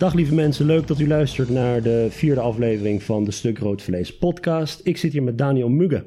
Dag 0.00 0.14
lieve 0.14 0.34
mensen, 0.34 0.66
leuk 0.66 0.86
dat 0.86 1.00
u 1.00 1.06
luistert 1.06 1.48
naar 1.48 1.82
de 1.82 2.06
vierde 2.10 2.40
aflevering 2.40 3.02
van 3.02 3.24
de 3.24 3.30
Stuk 3.30 3.58
Rood 3.58 3.82
Vlees 3.82 4.18
podcast. 4.18 4.86
Ik 4.86 4.96
zit 4.96 5.12
hier 5.12 5.22
met 5.22 5.38
Daniel 5.38 5.68
Mugge. 5.68 6.06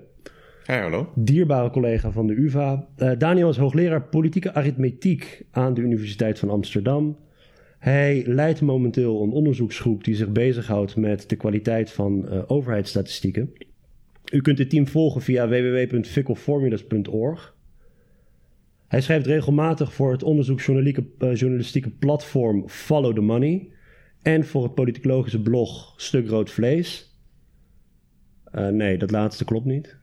Hey, 0.64 0.82
hallo. 0.82 1.12
Dierbare 1.16 1.70
collega 1.70 2.12
van 2.12 2.28
de 2.28 2.34
UvA. 2.34 2.88
Uh, 2.98 3.12
Daniel 3.18 3.50
is 3.50 3.58
hoogleraar 3.58 4.04
politieke 4.04 4.54
arithmetiek 4.54 5.46
aan 5.52 5.74
de 5.74 5.82
Universiteit 5.82 6.40
van 6.40 6.50
Amsterdam. 6.50 7.18
Hij 7.80 8.24
leidt 8.26 8.62
momenteel 8.62 9.24
een 9.24 9.32
onderzoeksgroep 9.32 10.04
die 10.04 10.16
zich 10.16 10.32
bezighoudt 10.32 10.96
met 10.96 11.30
de 11.30 11.36
kwaliteit 11.36 11.92
van 11.92 12.26
uh, 12.26 12.42
overheidsstatistieken. 12.48 13.54
U 14.32 14.42
kunt 14.42 14.58
het 14.58 14.70
team 14.70 14.88
volgen 14.88 15.22
via 15.22 15.48
www.fickelformulas.org. 15.48 17.56
Hij 18.88 19.02
schrijft 19.02 19.26
regelmatig 19.26 19.94
voor 19.94 20.12
het 20.12 20.24
onderzoeksjournalistieke 20.24 21.90
platform 21.90 22.70
Follow 22.70 23.16
the 23.16 23.22
Money 23.22 23.72
en 24.24 24.46
voor 24.46 24.64
het 24.64 24.76
politicologische 24.76 25.42
blog 25.42 25.94
Stuk 25.98 26.28
Rood 26.28 26.52
Vlees. 26.52 27.18
Uh, 28.56 28.68
nee, 28.68 28.98
dat 28.98 29.12
laatste 29.12 29.46
klopt 29.46 29.66
niet. 29.66 29.96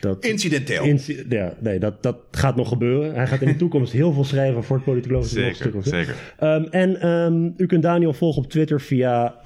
Dat, 0.00 0.24
Incidenteel. 0.24 0.84
Inci 0.84 1.24
ja, 1.28 1.56
nee, 1.60 1.78
dat, 1.78 2.02
dat 2.02 2.16
gaat 2.30 2.56
nog 2.56 2.68
gebeuren. 2.68 3.14
Hij 3.14 3.26
gaat 3.26 3.40
in 3.40 3.48
de 3.48 3.56
toekomst 3.64 3.92
heel 3.92 4.12
veel 4.12 4.24
schrijven 4.24 4.64
voor 4.64 4.76
het 4.76 4.84
politicologische 4.84 5.40
blog. 5.40 5.56
Zeker, 5.56 5.82
zeker. 5.82 6.14
Um, 6.42 6.64
en 6.64 7.08
um, 7.08 7.54
u 7.56 7.66
kunt 7.66 7.82
Daniel 7.82 8.12
volgen 8.12 8.42
op 8.42 8.50
Twitter 8.50 8.80
via 8.80 9.40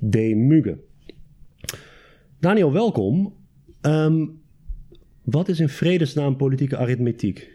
@dmuge. 0.00 0.78
Daniel, 2.40 2.72
welkom. 2.72 3.34
Um, 3.82 4.42
wat 5.22 5.48
is 5.48 5.60
in 5.60 5.68
vredesnaam 5.68 6.36
politieke 6.36 6.76
arithmetiek? 6.76 7.50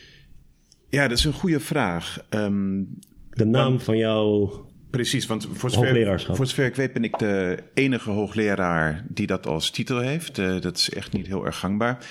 Ja, 0.89 1.07
dat 1.07 1.17
is 1.17 1.25
een 1.25 1.33
goede 1.33 1.59
vraag. 1.59 2.25
de 2.29 3.45
naam 3.45 3.69
want, 3.69 3.83
van 3.83 3.97
jouw 3.97 4.69
Precies, 4.89 5.25
want 5.25 5.47
voor 5.51 5.69
zover, 5.69 6.21
voor 6.35 6.47
zover 6.47 6.65
ik 6.65 6.75
weet 6.75 6.93
ben 6.93 7.03
ik 7.03 7.17
de 7.17 7.63
enige 7.73 8.09
hoogleraar 8.09 9.05
die 9.07 9.27
dat 9.27 9.47
als 9.47 9.71
titel 9.71 9.99
heeft. 9.99 10.37
Uh, 10.37 10.61
dat 10.61 10.77
is 10.77 10.89
echt 10.89 11.11
niet 11.11 11.27
heel 11.27 11.45
erg 11.45 11.59
gangbaar. 11.59 12.05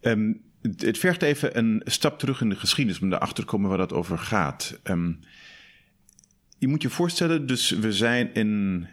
Um, 0.00 0.40
het, 0.62 0.82
het, 0.82 0.98
vergt 0.98 1.22
even 1.22 1.58
een 1.58 1.82
stap 1.84 2.18
terug 2.18 2.40
in 2.40 2.48
de 2.48 2.56
geschiedenis 2.56 3.00
om 3.00 3.12
erachter 3.12 3.44
te 3.44 3.50
komen 3.50 3.68
waar 3.68 3.78
dat 3.78 3.92
over 3.92 4.18
gaat. 4.18 4.80
Um, 4.84 5.20
je 6.58 6.68
moet 6.68 6.82
je 6.82 6.90
voorstellen, 6.90 7.46
dus 7.46 7.70
we 7.70 7.92
zijn 7.92 8.34
in 8.34 8.86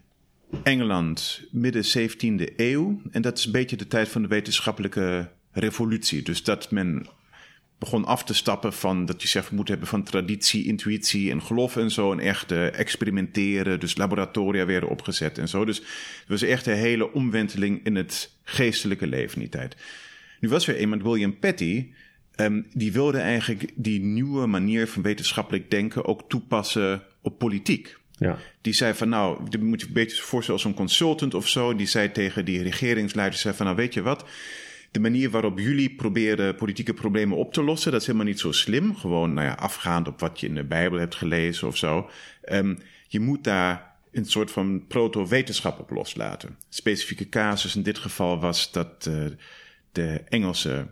Engeland 0.63 1.43
midden 1.51 1.83
17e 1.97 2.55
eeuw. 2.55 3.01
En 3.11 3.21
dat 3.21 3.37
is 3.37 3.45
een 3.45 3.51
beetje 3.51 3.77
de 3.77 3.87
tijd 3.87 4.07
van 4.07 4.21
de 4.21 4.27
wetenschappelijke 4.27 5.29
revolutie. 5.51 6.21
Dus 6.21 6.43
dat 6.43 6.71
men 6.71 7.07
begon 7.79 8.05
af 8.05 8.23
te 8.23 8.33
stappen 8.33 8.73
van 8.73 9.05
dat 9.05 9.21
je 9.21 9.27
zegt 9.27 9.49
we 9.49 9.55
moeten 9.55 9.73
hebben 9.73 9.91
van 9.91 10.03
traditie, 10.03 10.65
intuïtie 10.65 11.31
en 11.31 11.41
geloof 11.41 11.77
en 11.77 11.91
zo. 11.91 12.11
En 12.11 12.19
echt 12.19 12.51
uh, 12.51 12.79
experimenteren. 12.79 13.79
Dus 13.79 13.97
laboratoria 13.97 14.65
werden 14.65 14.89
opgezet 14.89 15.37
en 15.37 15.47
zo. 15.47 15.65
Dus 15.65 15.77
het 15.77 16.27
was 16.27 16.41
echt 16.41 16.65
een 16.65 16.75
hele 16.75 17.13
omwenteling 17.13 17.79
in 17.83 17.95
het 17.95 18.35
geestelijke 18.43 19.07
leven 19.07 19.33
in 19.33 19.41
die 19.41 19.49
tijd. 19.49 19.75
Nu 20.39 20.49
was 20.49 20.67
er 20.67 20.79
iemand, 20.79 21.03
William 21.03 21.39
Petty, 21.39 21.91
um, 22.35 22.65
die 22.73 22.91
wilde 22.91 23.19
eigenlijk 23.19 23.71
die 23.75 23.99
nieuwe 23.99 24.45
manier 24.45 24.87
van 24.87 25.01
wetenschappelijk 25.01 25.71
denken 25.71 26.05
ook 26.05 26.29
toepassen 26.29 27.03
op 27.21 27.37
politiek. 27.37 27.97
Ja. 28.11 28.37
Die 28.61 28.73
zei 28.73 28.93
van 28.93 29.09
nou, 29.09 29.41
je 29.49 29.57
moet 29.57 29.81
je 29.81 29.87
een 29.87 29.93
beetje 29.93 30.21
voorstellen 30.21 30.61
als 30.61 30.69
een 30.69 30.77
consultant 30.77 31.33
of 31.33 31.47
zo. 31.47 31.75
Die 31.75 31.87
zei 31.87 32.11
tegen 32.11 32.45
die 32.45 32.63
regeringsleiders 32.63 33.41
zei 33.41 33.55
van 33.55 33.65
nou 33.65 33.77
weet 33.77 33.93
je 33.93 34.01
wat 34.01 34.25
de 34.91 34.99
manier 34.99 35.29
waarop 35.29 35.59
jullie 35.59 35.95
proberen 35.95 36.55
politieke 36.55 36.93
problemen 36.93 37.37
op 37.37 37.53
te 37.53 37.63
lossen, 37.63 37.91
dat 37.91 38.01
is 38.01 38.07
helemaal 38.07 38.27
niet 38.27 38.39
zo 38.39 38.51
slim. 38.51 38.95
Gewoon, 38.95 39.33
nou 39.33 39.47
ja, 39.47 39.53
afgaand 39.53 40.07
op 40.07 40.19
wat 40.19 40.39
je 40.39 40.47
in 40.47 40.55
de 40.55 40.63
Bijbel 40.63 40.99
hebt 40.99 41.15
gelezen 41.15 41.67
of 41.67 41.77
zo. 41.77 42.09
Um, 42.51 42.77
je 43.07 43.19
moet 43.19 43.43
daar 43.43 43.95
een 44.11 44.25
soort 44.25 44.51
van 44.51 44.87
proto-wetenschap 44.87 45.79
op 45.79 45.89
loslaten. 45.89 46.57
Specifieke 46.69 47.29
casus 47.29 47.75
in 47.75 47.83
dit 47.83 47.97
geval 47.97 48.39
was 48.39 48.71
dat 48.71 49.05
uh, 49.09 49.25
de 49.91 50.21
Engelsen 50.29 50.89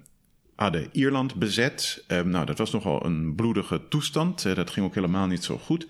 hadden 0.56 0.90
Ierland 0.92 1.36
bezet. 1.36 2.06
Um, 2.08 2.30
nou, 2.30 2.46
dat 2.46 2.58
was 2.58 2.72
nogal 2.72 3.06
een 3.06 3.36
bloedige 3.36 3.88
toestand. 3.88 4.56
Dat 4.56 4.70
ging 4.70 4.86
ook 4.86 4.96
helemaal 4.96 5.28
niet 5.28 5.44
zo 5.44 5.58
goed. 5.58 5.88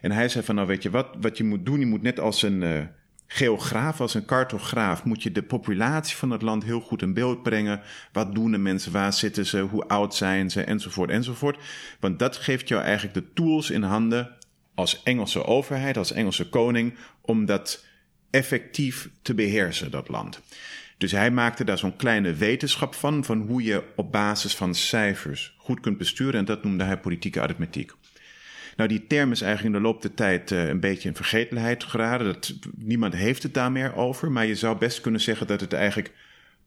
En 0.00 0.12
hij 0.12 0.28
zei 0.28 0.44
van, 0.44 0.54
nou 0.54 0.66
weet 0.66 0.82
je 0.82 0.90
wat, 0.90 1.08
wat 1.20 1.36
je 1.36 1.44
moet 1.44 1.66
doen, 1.66 1.80
je 1.80 1.86
moet 1.86 2.02
net 2.02 2.20
als 2.20 2.42
een... 2.42 2.62
Uh, 2.62 2.80
geograaf, 3.26 4.00
als 4.00 4.14
een 4.14 4.24
cartograaf, 4.24 5.04
moet 5.04 5.22
je 5.22 5.32
de 5.32 5.42
populatie 5.42 6.16
van 6.16 6.30
het 6.30 6.42
land 6.42 6.64
heel 6.64 6.80
goed 6.80 7.02
in 7.02 7.14
beeld 7.14 7.42
brengen. 7.42 7.80
Wat 8.12 8.34
doen 8.34 8.50
de 8.50 8.58
mensen, 8.58 8.92
waar 8.92 9.12
zitten 9.12 9.46
ze, 9.46 9.60
hoe 9.60 9.88
oud 9.88 10.14
zijn 10.14 10.50
ze, 10.50 10.62
enzovoort, 10.62 11.10
enzovoort. 11.10 11.58
Want 12.00 12.18
dat 12.18 12.36
geeft 12.36 12.68
jou 12.68 12.82
eigenlijk 12.82 13.14
de 13.14 13.32
tools 13.32 13.70
in 13.70 13.82
handen 13.82 14.36
als 14.74 15.02
Engelse 15.02 15.44
overheid, 15.44 15.96
als 15.96 16.12
Engelse 16.12 16.48
koning, 16.48 16.94
om 17.20 17.44
dat 17.44 17.84
effectief 18.30 19.08
te 19.22 19.34
beheersen, 19.34 19.90
dat 19.90 20.08
land. 20.08 20.40
Dus 20.98 21.12
hij 21.12 21.30
maakte 21.30 21.64
daar 21.64 21.78
zo'n 21.78 21.96
kleine 21.96 22.34
wetenschap 22.34 22.94
van, 22.94 23.24
van 23.24 23.40
hoe 23.40 23.62
je 23.62 23.82
op 23.96 24.12
basis 24.12 24.56
van 24.56 24.74
cijfers 24.74 25.54
goed 25.58 25.80
kunt 25.80 25.98
besturen. 25.98 26.34
En 26.34 26.44
dat 26.44 26.64
noemde 26.64 26.84
hij 26.84 27.00
politieke 27.00 27.40
arithmetiek. 27.40 27.92
Nou, 28.76 28.88
die 28.88 29.06
term 29.06 29.32
is 29.32 29.40
eigenlijk 29.40 29.74
in 29.74 29.82
de 29.82 29.88
loop 29.88 30.02
der 30.02 30.14
tijd 30.14 30.50
uh, 30.50 30.68
een 30.68 30.80
beetje 30.80 31.08
in 31.08 31.14
vergetelheid 31.14 31.84
geraden. 31.84 32.26
Dat, 32.26 32.54
niemand 32.76 33.14
heeft 33.14 33.42
het 33.42 33.54
daar 33.54 33.72
meer 33.72 33.94
over. 33.94 34.32
Maar 34.32 34.46
je 34.46 34.54
zou 34.54 34.78
best 34.78 35.00
kunnen 35.00 35.20
zeggen 35.20 35.46
dat 35.46 35.60
het 35.60 35.72
eigenlijk 35.72 36.12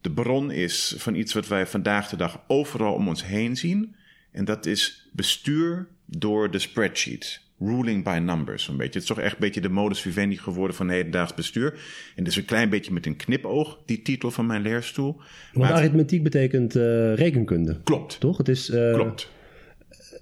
de 0.00 0.10
bron 0.10 0.50
is 0.50 0.94
van 0.98 1.14
iets 1.14 1.32
wat 1.32 1.48
wij 1.48 1.66
vandaag 1.66 2.08
de 2.08 2.16
dag 2.16 2.40
overal 2.46 2.94
om 2.94 3.08
ons 3.08 3.24
heen 3.24 3.56
zien. 3.56 3.94
En 4.32 4.44
dat 4.44 4.66
is 4.66 5.08
bestuur 5.12 5.86
door 6.06 6.50
de 6.50 6.58
spreadsheet. 6.58 7.40
Ruling 7.58 8.04
by 8.04 8.18
numbers, 8.22 8.68
een 8.68 8.76
beetje. 8.76 8.92
Het 8.92 9.02
is 9.02 9.08
toch 9.08 9.18
echt 9.18 9.32
een 9.32 9.40
beetje 9.40 9.60
de 9.60 9.68
modus 9.68 10.00
vivendi 10.00 10.36
geworden 10.36 10.76
van 10.76 10.88
hedendaags 10.88 11.34
bestuur. 11.34 11.80
En 12.16 12.24
dus 12.24 12.36
een 12.36 12.44
klein 12.44 12.68
beetje 12.68 12.92
met 12.92 13.06
een 13.06 13.16
knipoog, 13.16 13.78
die 13.86 14.02
titel 14.02 14.30
van 14.30 14.46
mijn 14.46 14.62
leerstoel. 14.62 15.20
Want 15.52 15.72
arithmetiek 15.72 16.22
betekent 16.22 16.76
uh, 16.76 17.14
rekenkunde. 17.14 17.80
Klopt. 17.84 18.20
Toch? 18.20 18.36
Het 18.36 18.48
is, 18.48 18.70
uh, 18.70 18.94
Klopt 18.94 19.30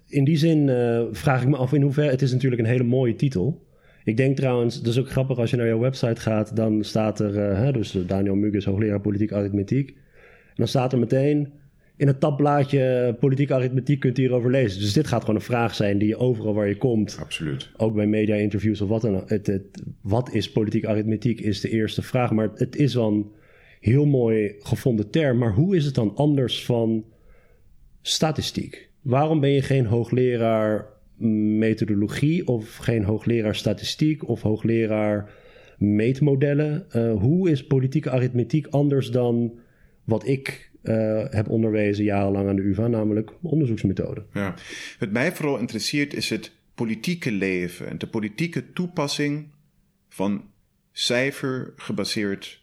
in 0.06 0.24
die 0.24 0.36
zin 0.36 0.68
uh, 0.68 1.02
vraag 1.10 1.42
ik 1.42 1.48
me 1.48 1.56
af 1.56 1.72
in 1.72 1.82
hoeverre... 1.82 2.10
Het 2.10 2.22
is 2.22 2.32
natuurlijk 2.32 2.62
een 2.62 2.68
hele 2.68 2.84
mooie 2.84 3.14
titel. 3.14 3.66
Ik 4.04 4.16
denk 4.16 4.36
trouwens, 4.36 4.82
dat 4.82 4.92
is 4.92 4.98
ook 4.98 5.10
grappig 5.10 5.38
als 5.38 5.50
je 5.50 5.56
naar 5.56 5.66
jouw 5.66 5.78
website 5.78 6.20
gaat... 6.20 6.56
dan 6.56 6.84
staat 6.84 7.20
er, 7.20 7.50
uh, 7.50 7.58
hè, 7.58 7.72
dus 7.72 7.98
Daniel 8.06 8.34
Muggis, 8.34 8.64
hoogleraar 8.64 9.00
politiek 9.00 9.32
arithmetiek... 9.32 9.88
en 9.88 10.54
dan 10.54 10.68
staat 10.68 10.92
er 10.92 10.98
meteen... 10.98 11.52
In 11.96 12.06
het 12.06 12.20
tabblaadje 12.20 13.16
politieke 13.20 13.54
arithmetiek 13.54 14.00
kunt 14.00 14.18
u 14.18 14.22
hierover 14.22 14.50
lezen. 14.50 14.80
Dus 14.80 14.92
dit 14.92 15.06
gaat 15.06 15.20
gewoon 15.20 15.34
een 15.34 15.40
vraag 15.40 15.74
zijn 15.74 15.98
die 15.98 16.08
je 16.08 16.16
overal 16.16 16.54
waar 16.54 16.68
je 16.68 16.76
komt. 16.76 17.18
Absoluut. 17.20 17.70
Ook 17.76 17.94
bij 17.94 18.06
media-interviews 18.06 18.80
of 18.80 18.88
wat 18.88 19.00
dan 19.00 19.16
ook. 19.16 19.30
Het, 19.30 19.46
het, 19.46 19.82
wat 20.00 20.34
is 20.34 20.52
politieke 20.52 20.88
arithmetiek 20.88 21.40
is 21.40 21.60
de 21.60 21.70
eerste 21.70 22.02
vraag. 22.02 22.32
Maar 22.32 22.50
het 22.54 22.76
is 22.76 22.94
wel 22.94 23.08
een 23.08 23.26
heel 23.80 24.06
mooi 24.06 24.54
gevonden 24.58 25.10
term. 25.10 25.38
Maar 25.38 25.52
hoe 25.52 25.76
is 25.76 25.84
het 25.84 25.94
dan 25.94 26.16
anders 26.16 26.64
van 26.64 27.04
statistiek? 28.02 28.87
Waarom 29.08 29.40
ben 29.40 29.50
je 29.50 29.62
geen 29.62 29.86
hoogleraar 29.86 30.86
methodologie 31.58 32.46
of 32.46 32.76
geen 32.76 33.04
hoogleraar 33.04 33.54
statistiek 33.54 34.28
of 34.28 34.42
hoogleraar 34.42 35.30
meetmodellen? 35.78 36.86
Uh, 36.96 37.12
hoe 37.12 37.50
is 37.50 37.66
politieke 37.66 38.10
arithmetiek 38.10 38.66
anders 38.66 39.10
dan 39.10 39.58
wat 40.04 40.26
ik 40.26 40.70
uh, 40.82 41.24
heb 41.30 41.48
onderwezen 41.48 42.04
jarenlang 42.04 42.48
aan 42.48 42.56
de 42.56 42.62
UvA, 42.62 42.86
namelijk 42.86 43.30
onderzoeksmethoden? 43.42 44.26
Ja. 44.32 44.54
Wat 44.98 45.10
mij 45.10 45.32
vooral 45.32 45.58
interesseert 45.58 46.14
is 46.14 46.30
het 46.30 46.52
politieke 46.74 47.32
leven 47.32 47.88
en 47.88 47.98
de 47.98 48.06
politieke 48.06 48.72
toepassing 48.72 49.46
van 50.08 50.44
cijfergebaseerd 50.92 52.62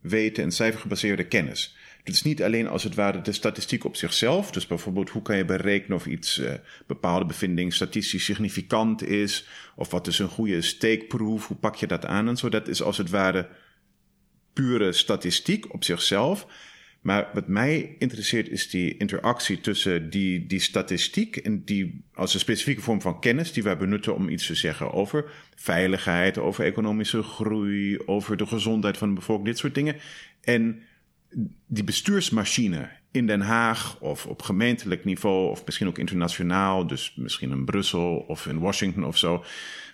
weten 0.00 0.42
en 0.42 0.52
cijfergebaseerde 0.52 1.26
kennis. 1.26 1.75
Het 2.06 2.14
is 2.14 2.22
niet 2.22 2.42
alleen 2.42 2.68
als 2.68 2.82
het 2.82 2.94
ware 2.94 3.20
de 3.20 3.32
statistiek 3.32 3.84
op 3.84 3.96
zichzelf. 3.96 4.50
Dus 4.50 4.66
bijvoorbeeld 4.66 5.10
hoe 5.10 5.22
kan 5.22 5.36
je 5.36 5.44
berekenen 5.44 5.96
of 5.96 6.06
iets 6.06 6.38
uh, 6.38 6.52
bepaalde 6.86 7.24
bevinding 7.24 7.74
statistisch 7.74 8.24
significant 8.24 9.02
is. 9.02 9.48
Of 9.76 9.90
wat 9.90 10.06
is 10.06 10.18
een 10.18 10.28
goede 10.28 10.62
steekproef, 10.62 11.46
hoe 11.46 11.56
pak 11.56 11.74
je 11.74 11.86
dat 11.86 12.04
aan 12.04 12.28
en 12.28 12.36
zo. 12.36 12.48
Dat 12.48 12.68
is 12.68 12.82
als 12.82 12.98
het 12.98 13.10
ware 13.10 13.48
pure 14.52 14.92
statistiek 14.92 15.72
op 15.72 15.84
zichzelf. 15.84 16.46
Maar 17.00 17.30
wat 17.34 17.48
mij 17.48 17.96
interesseert 17.98 18.48
is 18.48 18.70
die 18.70 18.96
interactie 18.96 19.60
tussen 19.60 20.10
die, 20.10 20.46
die 20.46 20.60
statistiek 20.60 21.36
en 21.36 21.64
die 21.64 22.04
als 22.14 22.34
een 22.34 22.40
specifieke 22.40 22.80
vorm 22.80 23.00
van 23.00 23.20
kennis 23.20 23.52
die 23.52 23.62
wij 23.62 23.76
benutten 23.76 24.14
om 24.14 24.28
iets 24.28 24.46
te 24.46 24.54
zeggen 24.54 24.92
over 24.92 25.30
veiligheid, 25.54 26.38
over 26.38 26.64
economische 26.64 27.22
groei, 27.22 27.98
over 28.04 28.36
de 28.36 28.46
gezondheid 28.46 28.96
van 28.96 29.08
de 29.08 29.14
bevolking, 29.14 29.48
dit 29.48 29.58
soort 29.58 29.74
dingen. 29.74 29.96
En 30.40 30.82
die 31.66 31.84
bestuursmachine 31.84 32.90
in 33.10 33.26
Den 33.26 33.40
Haag 33.40 34.00
of 34.00 34.26
op 34.26 34.42
gemeentelijk 34.42 35.04
niveau 35.04 35.50
of 35.50 35.64
misschien 35.64 35.86
ook 35.86 35.98
internationaal, 35.98 36.86
dus 36.86 37.14
misschien 37.16 37.50
in 37.50 37.64
Brussel 37.64 38.16
of 38.16 38.46
in 38.46 38.58
Washington 38.58 39.04
of 39.04 39.18
zo. 39.18 39.44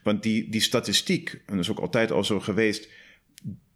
Want 0.02 0.22
die, 0.22 0.48
die 0.48 0.60
statistiek, 0.60 1.30
en 1.32 1.56
dat 1.56 1.64
is 1.64 1.70
ook 1.70 1.78
altijd 1.78 2.10
al 2.10 2.24
zo 2.24 2.40
geweest, 2.40 2.88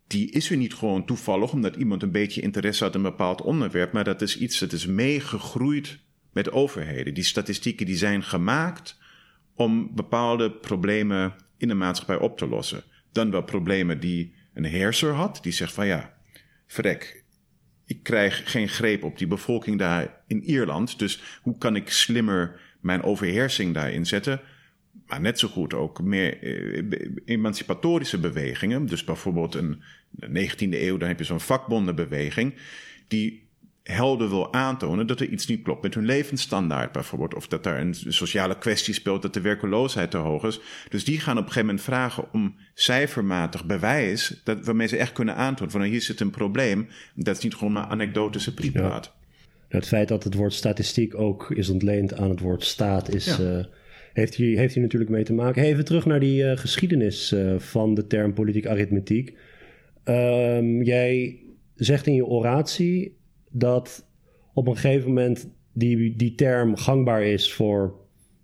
die 0.07 0.31
is 0.31 0.51
er 0.51 0.57
niet 0.57 0.75
gewoon 0.75 1.07
toevallig 1.07 1.53
omdat 1.53 1.77
iemand 1.77 2.03
een 2.03 2.11
beetje 2.11 2.41
interesse 2.41 2.85
had 2.85 2.95
in 2.95 3.05
een 3.05 3.11
bepaald 3.11 3.43
onderwerp, 3.43 3.93
maar 3.93 4.05
dat 4.05 4.23
is 4.23 4.39
iets 4.39 4.59
dat 4.59 4.73
is 4.73 4.87
meegegroeid 4.87 5.99
met 6.33 6.53
overheden. 6.53 7.15
Die 7.15 7.25
statistieken 7.25 7.87
die 7.87 7.97
zijn 7.97 8.23
gemaakt 8.23 8.99
om 9.55 9.95
bepaalde 9.95 10.53
problemen 10.53 11.35
in 11.57 11.69
de 11.69 11.75
maatschappij 11.75 12.19
op 12.19 12.39
te 12.39 12.49
lossen. 12.49 12.83
Dan 13.13 13.31
wel 13.31 13.43
problemen 13.43 14.01
die 14.01 14.35
een 14.55 14.65
heerser 14.65 15.13
had, 15.13 15.39
die 15.43 15.53
zegt 15.53 15.73
van 15.73 15.87
ja, 15.87 16.15
vrek, 16.67 17.25
ik 17.87 18.03
krijg 18.03 18.51
geen 18.51 18.69
greep 18.69 19.03
op 19.03 19.19
die 19.19 19.27
bevolking 19.27 19.79
daar 19.79 20.21
in 20.27 20.43
Ierland. 20.43 20.99
Dus 20.99 21.23
hoe 21.43 21.59
kan 21.59 21.77
ik 21.77 21.91
slimmer 21.91 22.61
mijn 22.81 23.03
overheersing 23.03 23.75
daarin 23.75 24.07
zetten? 24.07 24.41
Maar 25.07 25.21
net 25.21 25.39
zo 25.39 25.49
goed 25.49 25.75
ook 25.75 26.03
meer 26.03 26.43
eh, 26.43 26.83
emancipatorische 27.25 28.19
bewegingen. 28.19 28.87
Dus 28.87 29.05
bijvoorbeeld 29.05 29.53
de 30.11 30.49
19e 30.49 30.57
eeuw, 30.71 30.97
dan 30.97 31.09
heb 31.09 31.19
je 31.19 31.25
zo'n 31.25 31.41
vakbondenbeweging. 31.41 32.55
Die 33.09 33.46
helder 33.93 34.29
wil 34.29 34.53
aantonen 34.53 35.07
dat 35.07 35.21
er 35.21 35.29
iets 35.29 35.47
niet 35.47 35.63
klopt 35.63 35.83
met 35.83 35.95
hun 35.95 36.05
levensstandaard 36.05 36.93
bijvoorbeeld. 36.93 37.35
Of 37.35 37.49
dat 37.49 37.65
daar 37.65 37.81
een 37.81 37.95
sociale 37.95 38.59
kwestie 38.59 38.95
speelt, 38.95 39.23
dat 39.23 39.35
de 39.35 39.41
werkeloosheid 39.41 40.11
te 40.11 40.17
hoog 40.17 40.45
is. 40.45 40.61
Dus 40.89 41.05
die 41.05 41.21
gaan 41.21 41.37
op 41.37 41.43
een 41.43 41.53
gegeven 41.53 41.67
moment 41.67 41.85
vragen 41.85 42.33
om 42.33 42.55
cijfermatig 42.75 43.65
bewijs, 43.65 44.41
dat, 44.45 44.65
waarmee 44.65 44.87
ze 44.87 44.97
echt 44.97 45.13
kunnen 45.13 45.35
aantonen 45.35 45.71
van 45.71 45.81
nou, 45.81 45.93
hier 45.93 46.03
zit 46.03 46.21
een 46.21 46.31
probleem. 46.31 46.89
Dat 47.15 47.37
is 47.37 47.43
niet 47.43 47.55
gewoon 47.55 47.73
maar 47.73 47.87
anekdotische 47.87 48.55
prietpraat. 48.55 49.05
Ja. 49.05 49.15
Het 49.69 49.87
feit 49.87 50.09
dat 50.09 50.25
het 50.25 50.35
woord 50.35 50.53
statistiek 50.53 51.15
ook 51.15 51.51
is 51.51 51.69
ontleend 51.69 52.15
aan 52.15 52.31
het 52.31 52.41
woord 52.41 52.65
staat 52.65 53.15
is... 53.15 53.41
Uh, 53.41 53.65
heeft 54.13 54.35
hier, 54.35 54.59
heeft 54.59 54.75
hier 54.75 54.83
natuurlijk 54.83 55.11
mee 55.11 55.25
te 55.25 55.33
maken. 55.33 55.63
even 55.63 55.85
terug 55.85 56.07
naar 56.07 56.21
die 56.21 56.43
uh, 56.43 56.57
geschiedenis 56.57 57.33
uh, 57.33 57.59
van 57.59 57.95
de 57.95 58.07
term 58.07 58.35
politiek 58.35 58.67
arithmetiek. 58.67 59.37
Um, 60.05 60.83
jij 60.83 61.41
zegt 61.75 62.07
in 62.07 62.15
je 62.15 62.27
oratie 62.27 63.17
dat 63.59 64.09
op 64.55 64.67
een 64.67 64.77
gegeven 64.77 65.09
moment 65.09 65.51
die, 65.73 66.17
die 66.17 66.35
term 66.35 66.77
gangbaar 66.77 67.23
is 67.23 67.53
voor 67.53 67.95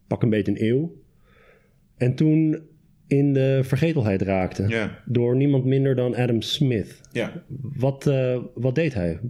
pak 0.06 0.22
een 0.22 0.30
beetje 0.30 0.52
een 0.52 0.64
eeuw. 0.64 1.00
En 1.96 2.14
toen 2.14 2.70
in 3.06 3.32
de 3.32 3.60
vergetelheid 3.64 4.22
raakte. 4.22 4.90
Door 5.04 5.36
niemand 5.36 5.64
minder 5.64 5.94
dan 5.94 6.16
Adam 6.16 6.42
Smith. 6.42 7.00
Ja. 7.12 7.44
Wat, 7.60 8.06
uh, 8.06 8.38
wat 8.54 8.74
deed 8.74 8.94
hij? 8.94 9.20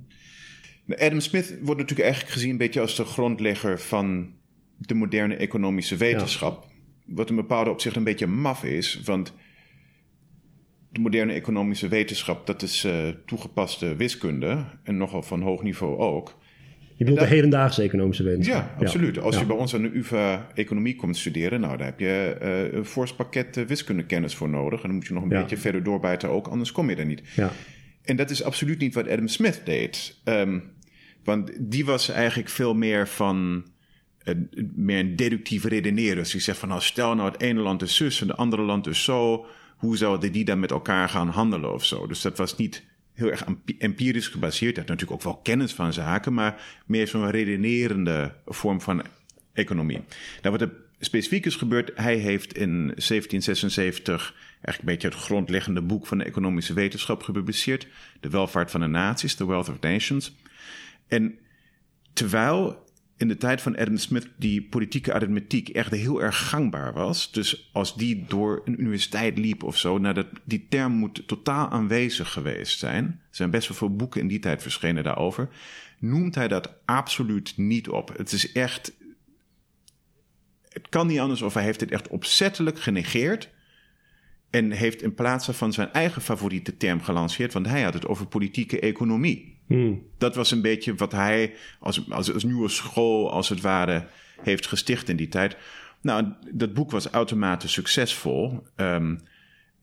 Adam 0.88 1.20
Smith 1.20 1.58
wordt 1.62 1.80
natuurlijk 1.80 2.08
eigenlijk 2.08 2.32
gezien 2.32 2.50
een 2.50 2.56
beetje 2.56 2.80
als 2.80 2.96
de 2.96 3.04
grondlegger 3.04 3.80
van 3.80 4.34
de 4.78 4.94
moderne 4.94 5.34
economische 5.34 5.96
wetenschap. 5.96 6.64
Ja. 6.64 7.14
Wat 7.14 7.30
in 7.30 7.36
bepaalde 7.36 7.70
opzicht 7.70 7.96
een 7.96 8.04
beetje 8.04 8.26
maf 8.26 8.64
is. 8.64 9.00
Want 9.04 9.34
de 10.92 11.00
moderne 11.00 11.32
economische 11.32 11.88
wetenschap, 11.88 12.46
dat 12.46 12.62
is 12.62 12.84
uh, 12.84 13.08
toegepaste 13.26 13.96
wiskunde. 13.96 14.64
En 14.82 14.96
nogal 14.96 15.22
van 15.22 15.42
hoog 15.42 15.62
niveau 15.62 15.98
ook. 15.98 16.40
Je 16.96 17.04
bedoelt 17.04 17.28
de 17.28 17.34
hedendaagse 17.34 17.82
economische 17.82 18.22
wetenschap? 18.22 18.54
Ja, 18.54 18.76
absoluut. 18.78 19.18
Als 19.18 19.38
je 19.38 19.46
bij 19.46 19.56
ons 19.56 19.74
aan 19.74 19.82
de 19.82 19.90
UvA 19.94 20.48
economie 20.54 20.96
komt 20.96 21.16
studeren, 21.16 21.60
nou, 21.60 21.76
daar 21.76 21.86
heb 21.86 22.00
je 22.00 22.38
uh, 22.42 22.72
een 22.78 22.84
fors 22.84 23.14
pakket 23.14 23.56
uh, 23.56 23.64
wiskundekennis 23.64 24.34
voor 24.34 24.48
nodig. 24.48 24.80
En 24.80 24.86
dan 24.86 24.96
moet 24.96 25.06
je 25.06 25.12
nog 25.14 25.22
een 25.22 25.28
beetje 25.28 25.56
verder 25.56 25.82
doorbijten 25.82 26.28
ook, 26.28 26.46
anders 26.46 26.72
kom 26.72 26.90
je 26.90 26.96
er 26.96 27.06
niet. 27.06 27.22
Ja. 27.36 27.50
En 28.02 28.16
dat 28.16 28.30
is 28.30 28.42
absoluut 28.42 28.78
niet 28.78 28.94
wat 28.94 29.08
Adam 29.08 29.28
Smith 29.28 29.60
deed. 29.64 30.20
Um, 30.24 30.62
want 31.24 31.52
die 31.58 31.84
was 31.84 32.08
eigenlijk 32.08 32.48
veel 32.48 32.74
meer 32.74 33.08
van 33.08 33.64
een, 34.22 34.50
meer 34.74 34.98
een 34.98 35.16
deductieve 35.16 35.68
redeneren. 35.68 36.16
Dus 36.16 36.30
die 36.30 36.40
zegt 36.40 36.58
van 36.58 36.68
nou, 36.68 36.80
stel 36.80 37.14
nou 37.14 37.30
het 37.32 37.40
ene 37.40 37.60
land 37.60 37.82
is 37.82 37.96
zus 37.96 38.20
en 38.20 38.28
het 38.28 38.36
andere 38.36 38.62
land 38.62 38.86
is 38.86 39.04
zo. 39.04 39.46
Hoe 39.82 39.96
zouden 39.96 40.32
die 40.32 40.44
dan 40.44 40.60
met 40.60 40.70
elkaar 40.70 41.08
gaan 41.08 41.28
handelen 41.28 41.72
of 41.72 41.84
zo? 41.84 42.06
Dus 42.06 42.20
dat 42.20 42.38
was 42.38 42.56
niet 42.56 42.82
heel 43.12 43.30
erg 43.30 43.44
empirisch 43.78 44.28
gebaseerd. 44.28 44.76
Hij 44.76 44.84
had 44.84 44.88
natuurlijk 44.88 45.20
ook 45.20 45.32
wel 45.32 45.42
kennis 45.42 45.72
van 45.72 45.92
zaken, 45.92 46.34
maar 46.34 46.82
meer 46.86 47.08
zo'n 47.08 47.30
redenerende 47.30 48.34
vorm 48.46 48.80
van 48.80 49.02
economie. 49.52 50.00
Nou, 50.42 50.58
wat 50.58 50.60
er 50.60 50.72
specifiek 50.98 51.46
is 51.46 51.56
gebeurd, 51.56 51.90
hij 51.94 52.16
heeft 52.16 52.56
in 52.56 52.76
1776 52.76 54.34
eigenlijk 54.54 54.78
een 54.78 54.84
beetje 54.84 55.08
het 55.08 55.16
grondleggende 55.16 55.82
boek 55.82 56.06
van 56.06 56.18
de 56.18 56.24
economische 56.24 56.74
wetenschap 56.74 57.22
gepubliceerd. 57.22 57.86
De 58.20 58.28
welvaart 58.28 58.70
van 58.70 58.80
de 58.80 58.86
naties, 58.86 59.34
The 59.34 59.46
Wealth 59.46 59.68
of 59.68 59.80
Nations. 59.80 60.36
En 61.08 61.38
terwijl 62.12 62.84
in 63.22 63.28
de 63.28 63.36
tijd 63.36 63.60
van 63.60 63.76
Adam 63.76 63.96
Smith 63.96 64.28
die 64.36 64.62
politieke 64.62 65.12
arithmetiek 65.12 65.68
echt 65.68 65.90
heel 65.90 66.22
erg 66.22 66.48
gangbaar 66.48 66.92
was. 66.92 67.32
Dus 67.32 67.70
als 67.72 67.96
die 67.96 68.24
door 68.28 68.62
een 68.64 68.80
universiteit 68.80 69.38
liep 69.38 69.62
of 69.62 69.78
zo, 69.78 69.98
nou 69.98 70.14
dat, 70.14 70.26
die 70.44 70.66
term 70.68 70.92
moet 70.92 71.22
totaal 71.26 71.70
aanwezig 71.70 72.32
geweest 72.32 72.78
zijn. 72.78 73.04
Er 73.04 73.36
zijn 73.36 73.50
best 73.50 73.68
wel 73.68 73.76
veel 73.76 73.96
boeken 73.96 74.20
in 74.20 74.28
die 74.28 74.38
tijd 74.38 74.62
verschenen 74.62 75.04
daarover. 75.04 75.48
Noemt 75.98 76.34
hij 76.34 76.48
dat 76.48 76.74
absoluut 76.84 77.52
niet 77.56 77.88
op. 77.88 78.16
Het 78.16 78.32
is 78.32 78.52
echt. 78.52 78.92
Het 80.68 80.88
kan 80.88 81.06
niet 81.06 81.18
anders 81.18 81.42
of 81.42 81.54
hij 81.54 81.64
heeft 81.64 81.80
het 81.80 81.90
echt 81.90 82.08
opzettelijk 82.08 82.80
genegeerd. 82.80 83.50
En 84.50 84.70
heeft 84.70 85.02
in 85.02 85.14
plaats 85.14 85.48
van 85.50 85.72
zijn 85.72 85.92
eigen 85.92 86.22
favoriete 86.22 86.76
term 86.76 87.02
gelanceerd, 87.02 87.52
want 87.52 87.66
hij 87.66 87.82
had 87.82 87.94
het 87.94 88.06
over 88.06 88.26
politieke 88.26 88.80
economie. 88.80 89.60
Hmm. 89.66 90.02
Dat 90.18 90.34
was 90.34 90.50
een 90.50 90.62
beetje 90.62 90.94
wat 90.94 91.12
hij 91.12 91.54
als, 91.80 92.10
als, 92.10 92.32
als 92.32 92.44
nieuwe 92.44 92.68
school, 92.68 93.30
als 93.32 93.48
het 93.48 93.60
ware, 93.60 94.06
heeft 94.42 94.66
gesticht 94.66 95.08
in 95.08 95.16
die 95.16 95.28
tijd. 95.28 95.56
Nou, 96.00 96.26
dat 96.50 96.74
boek 96.74 96.90
was 96.90 97.06
automatisch 97.06 97.72
succesvol. 97.72 98.62
Um, 98.76 99.20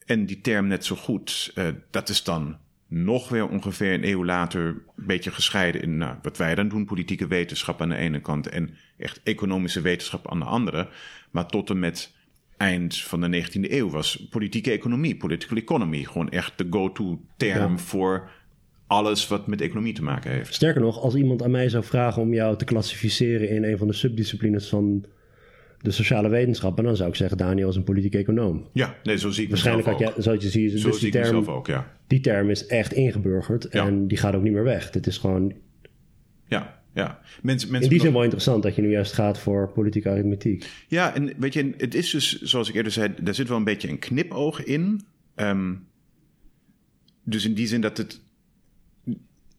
en 0.06 0.26
die 0.26 0.42
term 0.42 0.68
net 0.68 0.86
zo 0.86 0.96
goed. 0.96 1.52
Uh, 1.56 1.68
dat 1.90 2.10
is 2.10 2.24
dan 2.24 2.58
nog 2.88 3.30
weer 3.30 3.48
ongeveer 3.48 3.94
een 3.94 4.08
eeuw 4.08 4.26
later 4.26 4.66
een 4.66 4.84
beetje 4.96 5.31
gescheiden 5.31 5.81
in 5.81 5.98
nou, 5.98 6.18
wat 6.22 6.38
wij 6.38 6.56
dan 6.56 6.68
doen, 6.68 6.86
politieke 6.86 7.28
wetenschap 7.28 7.81
aan 7.81 7.90
de 7.90 7.96
ene 7.96 8.22
kant 8.22 8.48
en 8.48 8.76
echt 8.98 9.20
economische 9.24 9.81
wetenschap 9.81 10.31
aan 10.31 10.40
de 10.40 10.46
andere. 10.46 10.90
Maar 11.31 11.48
tot 11.48 11.70
en 11.70 11.80
met 11.80 12.14
eind 12.58 12.98
van 12.98 13.22
de 13.22 13.44
19e 13.44 13.72
eeuw 13.72 13.90
was 13.90 14.28
politieke 14.30 14.72
economie, 14.72 15.18
political 15.18 15.58
economy, 15.58 16.04
gewoon 16.04 16.30
echt 16.30 16.58
de 16.58 16.68
go-to 16.70 17.22
term 17.38 17.72
ja. 17.72 17.78
voor 17.78 18.30
alles 18.89 19.27
wat 19.27 19.47
met 19.47 19.62
economie 19.62 19.94
te 19.94 20.03
maken 20.03 20.31
heeft. 20.31 20.53
Sterker 20.53 20.81
nog, 20.81 21.00
als 21.00 21.15
iemand 21.15 21.44
aan 21.44 21.51
mij 21.51 21.69
zou 21.69 21.83
vragen 21.83 22.21
om 22.21 22.33
jou 22.33 22.57
te 22.57 22.65
klassificeren 22.65 23.50
in 23.50 23.63
een 23.63 23.77
van 23.77 23.88
de 23.88 23.94
subdisciplines 23.94 24.68
van 24.69 25.06
de 25.81 25.91
sociale 25.91 26.30
wetenschappen, 26.30 26.83
dan 26.83 26.95
zou 26.95 27.09
ik 27.09 27.15
zeggen: 27.15 27.38
Daniel 27.38 27.69
is 27.69 27.75
een 27.75 27.83
politiek 27.83 28.13
econoom. 28.13 28.68
Ja, 28.74 28.95
nee, 29.03 29.18
zo 29.18 29.30
zie 29.30 29.44
ik 29.44 29.50
Waarschijnlijk 29.50 29.88
mezelf 29.88 30.06
had 30.06 30.15
jij, 30.15 30.24
zoals 30.24 30.44
je 30.44 30.50
ziet, 30.50 30.80
Zo 30.80 30.89
dus 30.89 31.00
die 31.00 31.12
term, 31.12 31.45
ook, 31.45 31.68
ja. 31.68 31.95
die 32.07 32.19
term 32.19 32.50
is 32.50 32.65
echt 32.65 32.94
ingeburgerd 32.94 33.68
Ja. 33.71 33.86
en 33.86 34.07
die 34.07 34.18
gaat 34.18 34.36
ook 34.36 34.44
niet 34.44 34.53
meer 34.53 34.63
weg. 34.63 34.89
Dit 34.89 35.07
is 35.07 35.18
gewoon 35.18 35.53
Ja, 36.47 36.81
ja. 36.94 37.19
Mensen, 37.42 37.68
in 37.68 37.71
mensen 37.71 37.92
die 37.92 38.00
zin 38.00 38.12
wel 38.13 38.23
interessant 38.23 38.64
dat 38.64 38.75
je 38.75 38.81
nu 38.81 38.90
juist 38.90 39.14
gaat 39.14 39.40
voor 39.40 39.71
politieke 39.71 40.09
arithmetiek. 40.09 40.66
Ja, 40.87 41.16
en 41.16 41.33
weet 41.37 41.54
je, 41.54 41.73
het 41.78 41.95
is 41.95 42.09
dus, 42.09 42.42
zoals 42.42 42.69
ik 42.69 42.75
eerder 42.75 42.92
zei, 42.92 43.14
daar 43.21 43.35
zit 43.35 43.47
wel 43.47 43.57
een 43.57 43.64
beetje 43.64 43.90
een 43.90 43.99
knipoog 43.99 44.64
in. 44.64 45.02
Ehm, 45.35 45.73
dus 47.23 47.45
in 47.45 47.54
die 47.54 47.68
zin 47.68 47.81
dat 47.81 47.97
het. 47.97 48.21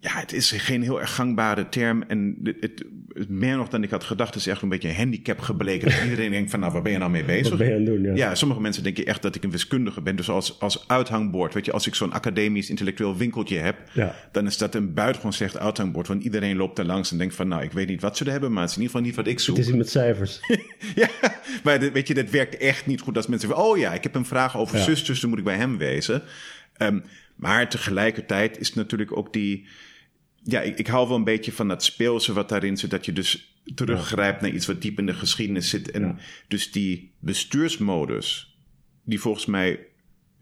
Ja, 0.03 0.11
het 0.13 0.33
is 0.33 0.51
geen 0.51 0.83
heel 0.83 1.01
erg 1.01 1.15
gangbare 1.15 1.69
term. 1.69 2.03
En 2.03 2.37
het, 2.43 2.57
het, 2.61 2.85
het 3.13 3.29
meer 3.29 3.57
nog 3.57 3.69
dan 3.69 3.83
ik 3.83 3.91
had 3.91 4.05
gedacht, 4.05 4.35
is 4.35 4.47
echt 4.47 4.63
een 4.63 4.69
beetje 4.69 4.89
een 4.89 4.95
handicap 4.95 5.39
gebleken. 5.41 5.89
Dat 5.91 6.03
iedereen 6.05 6.31
denkt 6.31 6.51
van, 6.51 6.61
nou, 6.61 6.73
waar 6.73 6.83
ben 6.83 6.93
je 6.93 6.99
nou 6.99 7.11
mee 7.11 7.25
bezig? 7.25 7.49
Wat 7.49 7.59
ben 7.59 7.67
je 7.69 7.73
aan 7.75 7.81
het 7.81 7.87
doen? 7.91 8.03
Ja. 8.03 8.15
Ja, 8.15 8.35
sommige 8.35 8.61
mensen 8.61 8.83
denken 8.83 9.05
echt 9.07 9.23
dat 9.23 9.35
ik 9.35 9.45
een 9.45 9.51
wiskundige 9.51 10.01
ben. 10.01 10.17
Dus 10.17 10.31
als, 10.31 10.61
als 10.61 10.89
uithangbord, 10.89 11.55
weet 11.55 11.65
je, 11.65 11.73
als 11.73 11.87
ik 11.87 11.95
zo'n 11.95 12.13
academisch 12.13 12.71
intellectueel 12.71 13.17
winkeltje 13.17 13.59
heb, 13.59 13.77
Ja. 13.93 14.15
dan 14.33 14.47
is 14.47 14.59
dat 14.59 14.75
een 14.75 14.95
buitengewoon 14.95 15.33
slecht 15.33 15.59
uithangbord. 15.59 16.09
Want 16.09 16.23
iedereen 16.25 16.57
loopt 16.57 16.79
er 16.79 16.85
langs 16.87 17.11
en 17.11 17.19
denkt 17.19 17.35
van, 17.35 17.49
nou, 17.49 17.63
ik 17.63 17.73
weet 17.73 17.89
niet 17.89 18.01
wat 18.01 18.17
ze 18.17 18.25
er 18.25 18.31
hebben, 18.31 18.53
maar 18.53 18.63
het 18.63 18.71
is 18.71 18.77
in 18.77 18.83
ieder 18.83 18.97
geval 18.97 19.13
niet 19.15 19.25
wat 19.25 19.33
ik 19.35 19.41
zoek. 19.41 19.57
Het 19.57 19.67
is 19.67 19.73
met 19.73 19.91
cijfers. 19.91 20.41
Ja, 20.95 21.09
maar 21.63 21.79
dit- 21.81 21.93
weet 21.93 22.09
je, 22.09 22.15
dat 22.15 22.31
werkt 22.31 22.57
echt 22.57 22.87
niet 22.87 23.01
goed 23.01 23.17
als 23.17 23.27
mensen 23.27 23.49
zeggen: 23.49 23.67
Oh 23.67 23.79
ja, 23.79 23.93
ik 23.93 24.03
heb 24.03 24.15
een 24.15 24.25
vraag 24.25 24.57
over 24.57 24.77
Ja. 24.79 24.83
zus, 24.85 25.05
dus 25.05 25.21
dan 25.21 25.31
moet 25.31 25.39
ik 25.39 25.45
bij 25.45 25.57
hem 25.57 25.79
wezen. 25.79 26.23
Ehm, 26.77 26.99
maar 27.37 27.69
tegelijkertijd 27.69 28.59
is 28.59 28.75
natuurlijk 28.75 29.17
ook 29.17 29.33
die. 29.33 29.67
Ja, 30.43 30.61
ik, 30.61 30.79
ik 30.79 30.87
hou 30.87 31.09
wel 31.09 31.17
een 31.17 31.25
beetje 31.25 31.53
van 31.53 31.69
dat 31.69 31.85
speelse 31.85 32.33
wat 32.33 32.49
daarin 32.49 32.77
zit. 32.77 32.91
Dat 32.91 33.05
je 33.05 33.13
dus 33.13 33.55
teruggrijpt 33.75 34.41
naar 34.41 34.51
iets 34.51 34.67
wat 34.67 34.83
diep 34.83 34.99
in 34.99 35.07
de 35.07 35.15
geschiedenis 35.15 35.69
zit. 35.71 35.91
En 35.91 36.19
dus 36.49 36.73
die 36.73 37.13
bestuursmodus, 37.19 38.59
die 39.05 39.21
volgens 39.21 39.47
mij 39.47 39.87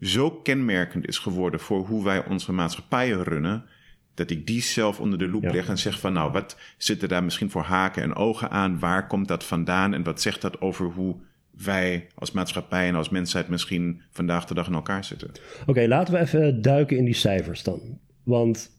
zo 0.01 0.31
kenmerkend 0.31 1.07
is 1.07 1.17
geworden 1.17 1.59
voor 1.59 1.85
hoe 1.85 2.03
wij 2.03 2.25
onze 2.25 2.51
maatschappijen 2.51 3.23
runnen. 3.23 3.65
Dat 4.13 4.29
ik 4.29 4.47
die 4.47 4.61
zelf 4.61 4.99
onder 4.99 5.19
de 5.19 5.27
loep 5.27 5.43
Ja. 5.43 5.51
leg 5.51 5.67
en 5.67 5.77
zeg 5.77 5.99
van 5.99 6.13
nou, 6.13 6.31
wat 6.31 6.57
zitten 6.77 7.09
daar 7.09 7.23
misschien 7.23 7.49
voor 7.49 7.61
haken 7.63 8.03
en 8.03 8.15
ogen 8.15 8.49
aan? 8.49 8.79
Waar 8.79 9.07
komt 9.07 9.27
dat 9.27 9.43
vandaan? 9.43 9.93
En 9.93 10.03
wat 10.03 10.21
zegt 10.21 10.41
dat 10.41 10.61
over 10.61 10.85
hoe 10.85 11.15
wij 11.63 12.07
als 12.15 12.31
maatschappij 12.31 12.87
en 12.87 12.95
als 12.95 13.09
mensheid 13.09 13.47
misschien 13.47 14.01
vandaag 14.11 14.45
de 14.45 14.53
dag 14.53 14.67
in 14.67 14.73
elkaar 14.73 15.03
zitten? 15.03 15.31
Oké, 15.65 15.87
laten 15.87 16.13
we 16.13 16.19
even 16.19 16.61
duiken 16.61 16.97
in 16.97 17.05
die 17.05 17.13
cijfers 17.13 17.63
dan. 17.63 17.99
Want 18.23 18.71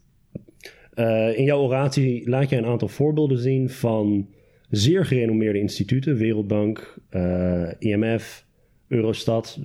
eh, 1.01 1.37
in 1.37 1.43
jouw 1.43 1.59
oratie 1.59 2.29
laat 2.29 2.49
je 2.49 2.55
een 2.55 2.65
aantal 2.65 2.87
voorbeelden 2.87 3.37
zien 3.37 3.69
van 3.69 4.29
zeer 4.69 5.05
gerenommeerde 5.05 5.59
instituten, 5.59 6.15
Wereldbank, 6.15 6.97
eh, 7.09 7.69
IMF, 7.79 8.45
Eurostat, 8.87 9.59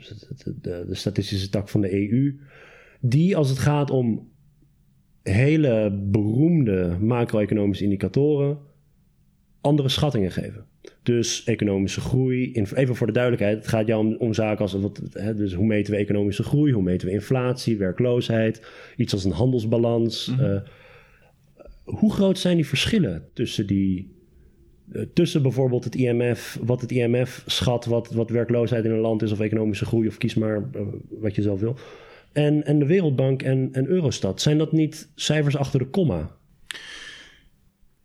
de, 0.45 0.55
de, 0.61 0.85
de 0.89 0.95
statistische 0.95 1.49
tak 1.49 1.69
van 1.69 1.81
de 1.81 2.11
EU, 2.11 2.41
die 3.01 3.37
als 3.37 3.49
het 3.49 3.59
gaat 3.59 3.91
om 3.91 4.29
hele 5.23 5.99
beroemde 6.11 6.97
macro-economische 7.01 7.85
indicatoren 7.85 8.59
andere 9.67 9.89
schattingen 9.89 10.31
geven. 10.31 10.65
Dus 11.03 11.45
economische 11.45 12.01
groei, 12.01 12.53
even 12.53 12.95
voor 12.95 13.07
de 13.07 13.13
duidelijkheid, 13.13 13.57
het 13.57 13.69
gaat 13.69 13.87
jou 13.87 14.07
om, 14.07 14.17
om 14.17 14.35
zaken 14.35 14.61
als 14.61 14.73
wat, 14.73 15.01
hè, 15.13 15.35
dus 15.35 15.53
hoe 15.53 15.67
meten 15.67 15.93
we 15.93 15.99
economische 15.99 16.43
groei, 16.43 16.73
hoe 16.73 16.83
meten 16.83 17.07
we 17.07 17.13
inflatie, 17.13 17.77
werkloosheid, 17.77 18.67
iets 18.97 19.13
als 19.13 19.25
een 19.25 19.33
handelsbalans. 19.33 20.27
Mhm. 20.27 20.45
Eh, 20.45 20.61
hoe 21.87 22.13
groot 22.13 22.39
zijn 22.39 22.57
die 22.57 22.67
verschillen 22.67 23.29
tussen 23.33 23.67
die, 23.67 24.11
eh, 24.93 25.03
tussen 25.15 25.43
bijvoorbeeld 25.43 25.85
het 25.85 25.95
IMF, 25.95 26.59
wat 26.63 26.81
het 26.81 26.91
IMF 26.91 27.43
schat, 27.47 27.85
wat, 27.85 28.11
wat 28.11 28.31
werkloosheid 28.31 28.85
in 28.85 28.91
een 28.91 28.99
land 28.99 29.23
is 29.23 29.33
of 29.33 29.41
economische 29.41 29.85
groei, 29.85 30.09
of 30.09 30.17
kies 30.17 30.35
maar 30.35 30.57
eh, 30.73 30.81
wat 31.09 31.35
je 31.35 31.43
zelf 31.43 31.61
wil, 31.61 31.77
en, 32.33 32.65
en 32.65 32.79
de 32.79 32.87
Wereldbank 32.87 33.43
en, 33.43 33.69
en 33.73 33.87
Eurostat? 33.87 34.41
Zijn 34.41 34.59
dat 34.59 34.73
niet 34.73 35.09
cijfers 35.15 35.57
achter 35.57 35.79
de 35.79 35.87
komma? 35.87 36.37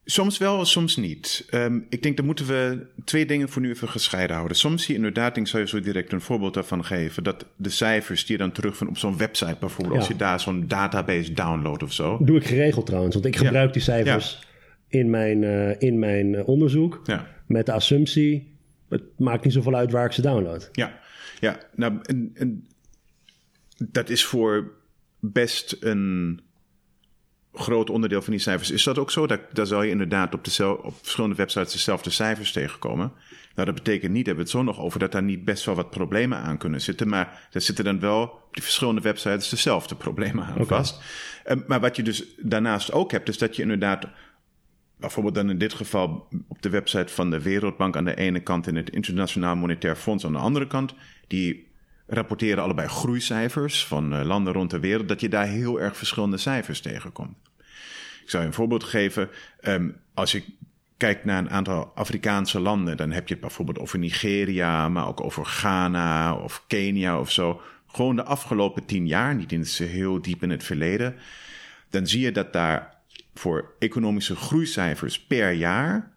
Soms 0.05 0.38
wel, 0.38 0.65
soms 0.65 0.96
niet. 0.96 1.46
Ehm, 1.50 1.79
ik 1.89 2.03
denk 2.03 2.17
dat 2.17 2.25
moeten 2.25 2.48
we 2.48 2.86
twee 3.05 3.25
dingen 3.25 3.50
voor 3.50 3.62
nu 3.62 3.70
even 3.70 3.89
gescheiden 3.89 4.36
houden. 4.36 4.58
Soms 4.58 4.84
zie 4.84 4.91
je 4.91 5.00
inderdaad, 5.00 5.38
ik 5.38 5.48
zou 5.48 5.63
je 5.63 5.70
zo 5.70 5.79
direct 5.79 6.12
een 6.12 6.22
voorbeeld 6.22 6.53
daarvan 6.53 6.86
geven, 6.86 7.24
dat 7.24 7.46
de 7.55 7.70
cijfers 7.70 8.25
die 8.25 8.38
je 8.38 8.41
dan 8.41 8.51
terugvindt 8.51 8.93
op 8.93 9.00
zo'n 9.00 9.17
website 9.17 9.58
bijvoorbeeld, 9.60 9.98
als 9.98 10.08
je 10.08 10.15
daar 10.15 10.39
zo'n 10.39 10.67
database 10.67 11.34
downloadt 11.34 11.84
of 11.84 11.93
zo. 11.93 12.17
Doe 12.22 12.38
ik 12.38 12.46
geregeld 12.46 12.86
trouwens, 12.86 13.13
want 13.13 13.25
ik 13.25 13.36
gebruik 13.36 13.74
die 13.74 13.81
cijfers 13.81 14.48
in 14.88 15.10
mijn, 15.10 15.43
eh, 15.43 15.81
in 15.81 16.00
mijn 16.00 16.36
eh, 16.36 16.48
onderzoek 16.48 17.01
met 17.48 17.65
de 17.65 17.72
assumptie, 17.72 18.58
het 18.89 19.03
maakt 19.17 19.43
niet 19.43 19.53
zoveel 19.53 19.75
uit 19.75 19.91
waar 19.91 20.05
ik 20.05 20.12
ze 20.12 20.22
download. 20.22 20.70
Ja, 20.72 21.00
ja. 21.39 21.58
Nou, 21.75 22.00
en, 22.01 22.31
en 22.34 22.67
dat 23.77 24.10
is 24.10 24.25
voor 24.25 24.72
best 25.20 25.77
een 25.79 26.41
groot 27.53 27.89
onderdeel 27.89 28.22
van 28.22 28.34
die 28.34 28.41
cijfers. 28.41 28.72
Is 28.72 28.84
dat 28.84 28.98
ook 28.98 29.12
zo? 29.12 29.27
Dat, 29.27 29.39
daar 29.51 29.65
zal 29.65 29.84
je 29.84 29.89
inderdaad 29.89 30.34
op, 30.34 30.43
dezel, 30.43 30.74
op 30.74 30.93
verschillende 31.01 31.36
websites 31.36 31.72
dezelfde 31.72 32.10
cijfers 32.10 32.51
tegenkomen. 32.51 33.12
Nou, 33.55 33.67
dat 33.67 33.75
betekent 33.75 34.12
niet, 34.12 34.25
daar 34.25 34.36
hebben 34.36 34.51
we 34.53 34.60
het 34.60 34.60
zo 34.60 34.63
nog 34.63 34.86
over, 34.86 35.00
dat 35.00 35.12
daar 35.12 35.24
niet 35.24 35.46
best 35.46 35.65
wel 35.65 35.75
wat 35.75 35.89
problemen 35.89 36.38
aan 36.38 36.58
kunnen 36.58 36.81
zitten. 36.81 37.08
Maar 37.08 37.48
daar 37.51 37.62
zitten 37.62 37.86
dan 37.86 38.00
wel 38.00 38.22
op 38.22 38.50
die 38.51 38.63
verschillende 38.63 39.01
websites 39.01 39.50
dezelfde 39.50 39.96
problemen 39.96 40.46
aan 40.46 40.65
vast. 40.65 41.01
Eh, 41.43 41.58
maar 41.67 41.79
wat 41.79 41.96
je 41.96 42.03
dus 42.03 42.25
daarnaast 42.38 42.91
ook 42.91 43.12
hebt, 43.12 43.29
is 43.29 43.38
dat 43.38 43.55
je 43.55 43.62
inderdaad 43.62 44.08
bijvoorbeeld 44.98 45.36
dan 45.36 45.50
in 45.50 45.58
dit 45.58 45.74
geval 45.74 46.27
op 46.48 46.62
de 46.62 46.70
website 46.70 47.13
van 47.13 47.29
de 47.29 47.41
Wereldbank 47.41 47.96
aan 47.96 48.05
de 48.05 48.15
ene 48.15 48.39
kant 48.39 48.67
en 48.67 48.75
het 48.75 48.89
Internationaal 48.89 49.55
Monetair 49.55 49.96
Fonds 49.96 50.25
aan 50.25 50.31
de 50.31 50.38
andere 50.38 50.67
kant, 50.67 50.93
die 51.27 51.71
rapporteren 52.13 52.63
allebei 52.63 52.88
groeicijfers 52.88 53.86
van 53.86 54.13
eh, 54.13 54.25
landen 54.25 54.53
rond 54.53 54.70
de 54.70 54.80
wereld, 54.80 55.08
dat 55.08 55.22
je 55.22 55.30
daar 55.30 55.48
heel 55.48 55.82
erg 55.82 55.98
verschillende 55.98 56.38
cijfers 56.38 56.82
tegenkomt. 56.82 57.38
Ik 58.24 58.30
zou 58.30 58.46
een 58.46 58.53
voorbeeld 58.53 58.84
geven. 58.84 59.30
Ehm, 59.60 59.89
als 60.13 60.32
je 60.32 60.44
kijkt 60.98 61.25
naar 61.25 61.38
een 61.38 61.50
aantal 61.50 61.91
Afrikaanse 61.96 62.60
landen, 62.60 62.98
dan 62.98 63.12
heb 63.12 63.27
je 63.27 63.34
het 63.34 63.44
bijvoorbeeld 63.44 63.80
over 63.80 64.00
Nigeria, 64.00 64.89
maar 64.89 65.08
ook 65.08 65.22
over 65.22 65.46
Ghana 65.46 66.36
of 66.36 66.63
Kenia 66.68 67.20
of 67.20 67.32
zo. 67.32 67.62
Gewoon 67.88 68.15
de 68.15 68.24
afgelopen 68.24 68.86
tien 68.86 69.08
jaar, 69.08 69.36
niet 69.36 69.51
het 69.51 69.77
heel 69.77 70.22
diep 70.22 70.44
in 70.44 70.50
het 70.50 70.63
verleden. 70.63 71.15
Dan 71.89 72.08
zie 72.08 72.22
je 72.22 72.32
dat 72.32 72.53
daar 72.53 72.96
voor 73.34 73.74
economische 73.80 74.36
groeicijfers 74.36 75.20
per 75.20 75.51
jaar 75.51 76.12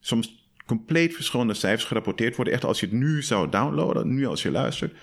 soms 0.00 0.48
compleet 0.66 1.14
verschillende 1.14 1.54
cijfers 1.54 1.84
gerapporteerd 1.84 2.36
worden. 2.36 2.54
Echt 2.54 2.64
als 2.64 2.80
je 2.80 2.86
het 2.86 2.94
nu 2.94 3.22
zou 3.22 3.48
downloaden, 3.50 4.14
nu 4.14 4.26
als 4.26 4.42
je 4.42 4.50
luistert. 4.50 4.96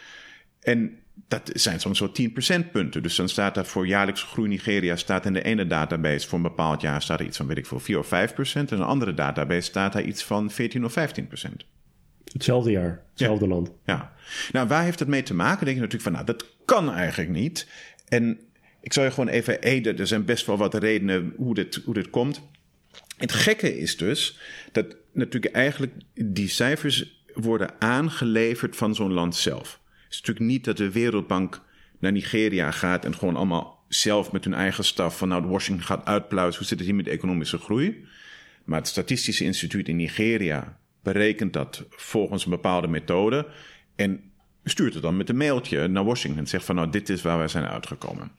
En 0.61 0.99
dat 1.27 1.49
zijn 1.53 1.79
soms 1.79 1.99
wel 1.99 2.11
10 2.11 2.31
procentpunten. 2.31 3.03
Dus 3.03 3.15
dan 3.15 3.29
staat 3.29 3.55
daar 3.55 3.65
voor 3.65 3.87
jaarlijkse 3.87 4.25
groei 4.25 4.47
Nigeria 4.47 4.95
staat 4.95 5.25
in 5.25 5.33
de 5.33 5.43
ene 5.43 5.67
database 5.67 6.27
voor 6.27 6.37
een 6.37 6.43
bepaald 6.43 6.81
jaar 6.81 7.01
staat 7.01 7.19
er 7.19 7.25
iets 7.25 7.37
van, 7.37 7.47
weet 7.47 7.57
ik 7.57 7.65
veel, 7.65 7.79
4 7.79 7.99
of 7.99 8.07
5 8.07 8.33
procent. 8.33 8.71
En 8.71 8.75
in 8.75 8.81
een 8.81 8.87
andere 8.89 9.13
database 9.13 9.61
staat 9.61 9.93
daar 9.93 10.03
iets 10.03 10.23
van 10.23 10.51
14 10.51 10.85
of 10.85 10.91
15 10.91 11.27
procent. 11.27 11.65
Hetzelfde 12.33 12.71
jaar, 12.71 13.03
hetzelfde 13.09 13.47
land. 13.47 13.71
Ja. 13.85 14.13
Nou, 14.51 14.67
waar 14.67 14.83
heeft 14.83 14.99
het 14.99 15.07
mee 15.07 15.23
te 15.23 15.33
maken? 15.33 15.57
Dan 15.57 15.65
denk 15.65 15.77
je 15.77 15.83
natuurlijk 15.83 16.03
van, 16.03 16.11
nou, 16.11 16.25
dat 16.25 16.45
kan 16.65 16.91
eigenlijk 16.91 17.29
niet. 17.29 17.67
En 18.07 18.39
ik 18.81 18.93
zou 18.93 19.05
je 19.05 19.11
gewoon 19.11 19.29
even, 19.29 19.57
hey, 19.59 19.83
er 19.83 20.07
zijn 20.07 20.25
best 20.25 20.45
wel 20.45 20.57
wat 20.57 20.73
redenen 20.73 21.33
hoe 21.37 21.53
dit, 21.53 21.81
hoe 21.85 21.93
dit 21.93 22.09
komt. 22.09 22.41
Het 23.17 23.31
gekke 23.31 23.77
is 23.79 23.97
dus 23.97 24.39
dat 24.71 24.95
natuurlijk 25.13 25.53
eigenlijk 25.53 25.93
die 26.13 26.47
cijfers 26.47 27.23
worden 27.33 27.69
aangeleverd 27.79 28.75
van 28.75 28.95
zo'n 28.95 29.13
land 29.13 29.35
zelf. 29.35 29.80
Is 30.11 30.17
natuurlijk 30.17 30.45
niet 30.45 30.63
dat 30.65 30.77
de 30.77 30.91
Wereldbank 30.91 31.61
naar 31.99 32.11
Nigeria 32.11 32.71
gaat 32.71 33.05
en 33.05 33.15
gewoon 33.15 33.35
allemaal 33.35 33.83
zelf 33.87 34.31
met 34.31 34.43
hun 34.43 34.53
eigen 34.53 34.83
staf 34.83 35.17
van 35.17 35.27
nou, 35.27 35.45
Washington 35.45 35.85
gaat 35.85 36.05
uitpluizen, 36.05 36.59
hoe 36.59 36.67
zit 36.67 36.77
het 36.77 36.87
hier 36.87 36.97
met 36.97 37.07
economische 37.07 37.57
groei? 37.57 38.05
Maar 38.63 38.79
het 38.79 38.87
Statistische 38.87 39.43
Instituut 39.43 39.87
in 39.87 39.95
Nigeria 39.95 40.77
berekent 41.03 41.53
dat 41.53 41.85
volgens 41.89 42.43
een 42.43 42.49
bepaalde 42.49 42.87
methode 42.87 43.47
en 43.95 44.31
stuurt 44.63 44.93
het 44.93 45.03
dan 45.03 45.17
met 45.17 45.29
een 45.29 45.37
mailtje 45.37 45.87
naar 45.87 46.05
Washington 46.05 46.39
en 46.39 46.47
zegt 46.47 46.65
van 46.65 46.75
nou, 46.75 46.89
dit 46.89 47.09
is 47.09 47.21
waar 47.21 47.37
wij 47.37 47.47
zijn 47.47 47.65
uitgekomen. 47.65 48.31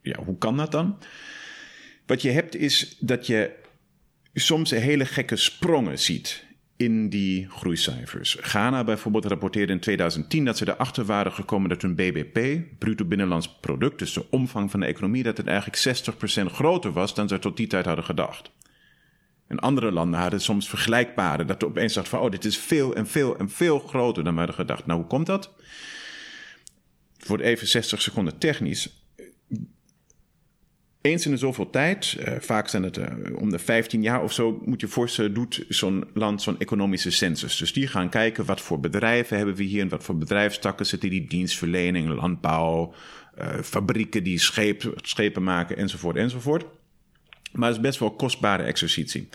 Ja, 0.00 0.24
hoe 0.24 0.38
kan 0.38 0.56
dat 0.56 0.72
dan? 0.72 0.98
Wat 2.06 2.22
je 2.22 2.30
hebt 2.30 2.56
is 2.56 2.96
dat 3.00 3.26
je 3.26 3.50
soms 4.34 4.70
hele 4.70 5.04
gekke 5.04 5.36
sprongen 5.36 5.98
ziet 5.98 6.44
in 6.76 7.08
die 7.08 7.48
groeicijfers. 7.50 8.36
Ghana 8.40 8.84
bijvoorbeeld 8.84 9.24
rapporteerde 9.24 9.72
in 9.72 9.80
2010 9.80 10.44
dat 10.44 10.56
ze 10.56 10.68
erachter 10.68 11.04
waren 11.04 11.32
gekomen 11.32 11.68
dat 11.68 11.82
hun 11.82 11.94
BBP, 11.94 12.62
bruto 12.78 13.04
binnenlands 13.04 13.58
product, 13.60 13.98
dus 13.98 14.12
de 14.12 14.30
omvang 14.30 14.70
van 14.70 14.80
de 14.80 14.86
economie, 14.86 15.22
dat 15.22 15.36
het 15.36 15.46
eigenlijk 15.46 16.00
60% 16.50 16.52
groter 16.52 16.92
was 16.92 17.14
dan 17.14 17.28
ze 17.28 17.38
tot 17.38 17.56
die 17.56 17.66
tijd 17.66 17.84
hadden 17.84 18.04
gedacht. 18.04 18.50
En 19.46 19.58
andere 19.58 19.92
landen 19.92 20.20
hadden 20.20 20.40
soms 20.40 20.68
vergelijkbare, 20.68 21.44
dat 21.44 21.60
je 21.60 21.66
opeens 21.66 21.94
dacht 21.94 22.08
van, 22.08 22.20
oh, 22.20 22.30
dit 22.30 22.44
is 22.44 22.58
veel 22.58 22.94
en 22.94 23.06
veel 23.06 23.36
en 23.38 23.50
veel 23.50 23.78
groter 23.78 24.24
dan 24.24 24.32
we 24.32 24.38
hadden 24.38 24.56
gedacht. 24.56 24.86
Nou, 24.86 24.98
hoe 24.98 25.08
komt 25.08 25.26
dat? 25.26 25.50
Het 27.16 27.28
wordt 27.28 27.42
even 27.42 27.66
60 27.66 28.02
seconden 28.02 28.38
technisch. 28.38 29.03
Eens 31.04 31.24
in 31.24 31.30
de 31.30 31.36
zoveel 31.36 31.70
tijd, 31.70 32.16
uh, 32.18 32.34
vaak 32.38 32.68
zijn 32.68 32.82
het 32.82 32.96
uh, 32.96 33.06
om 33.34 33.50
de 33.50 33.58
15 33.58 34.02
jaar 34.02 34.22
of 34.22 34.32
zo, 34.32 34.60
moet 34.64 34.80
je 34.80 34.88
voorstellen, 34.88 35.34
doet 35.34 35.64
zo'n 35.68 36.04
land 36.14 36.42
zo'n 36.42 36.58
economische 36.58 37.10
census. 37.10 37.56
Dus 37.56 37.72
die 37.72 37.86
gaan 37.86 38.08
kijken 38.08 38.44
wat 38.44 38.60
voor 38.60 38.80
bedrijven 38.80 39.36
hebben 39.36 39.54
we 39.54 39.62
hier 39.62 39.80
en 39.80 39.88
wat 39.88 40.04
voor 40.04 40.16
bedrijfstakken 40.16 40.86
zitten 40.86 41.10
die 41.10 41.26
dienstverlening, 41.26 42.08
landbouw, 42.08 42.94
uh, 43.38 43.46
fabrieken 43.62 44.22
die 44.22 44.38
schepen 44.96 45.42
maken 45.42 45.76
enzovoort 45.76 46.16
enzovoort. 46.16 46.64
Maar 47.52 47.68
het 47.68 47.76
is 47.76 47.82
best 47.82 47.98
wel 47.98 48.10
kostbare 48.10 48.62
exercitie. 48.62 49.28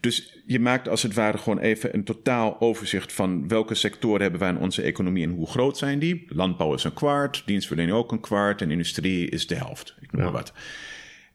Dus 0.00 0.42
je 0.46 0.60
maakt 0.60 0.88
als 0.88 1.02
het 1.02 1.14
ware 1.14 1.38
gewoon 1.38 1.58
even 1.58 1.94
een 1.94 2.04
totaal 2.04 2.60
overzicht 2.60 3.12
van 3.12 3.48
welke 3.48 3.74
sectoren 3.74 4.20
hebben 4.20 4.40
wij 4.40 4.48
in 4.48 4.58
onze 4.58 4.82
economie 4.82 5.24
en 5.24 5.30
hoe 5.30 5.46
groot 5.46 5.78
zijn 5.78 5.98
die. 5.98 6.24
Landbouw 6.28 6.74
is 6.74 6.84
een 6.84 6.94
kwart, 6.94 7.42
dienstverlening 7.46 7.96
ook 7.96 8.12
een 8.12 8.20
kwart 8.20 8.62
en 8.62 8.70
industrie 8.70 9.28
is 9.28 9.46
de 9.46 9.54
helft. 9.54 9.96
Ik 10.00 10.12
noem 10.12 10.22
maar 10.22 10.32
wat. 10.32 10.52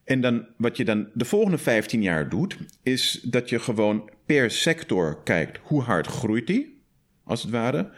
En 0.04 0.22
dan 0.22 0.46
wat 0.58 0.78
je 0.78 0.86
dan 0.86 1.08
de 1.14 1.26
volgende 1.26 1.58
15 1.58 2.02
jaar 2.02 2.30
doet, 2.30 2.58
is 2.84 3.20
dat 3.24 3.50
je 3.50 3.60
gewoon 3.60 4.10
per 4.26 4.52
sector 4.52 5.24
kijkt 5.24 5.60
hoe 5.64 5.82
hard 5.82 6.08
groeit 6.08 6.48
die, 6.48 6.82
als 7.24 7.42
het 7.42 7.52
ware. 7.52 7.92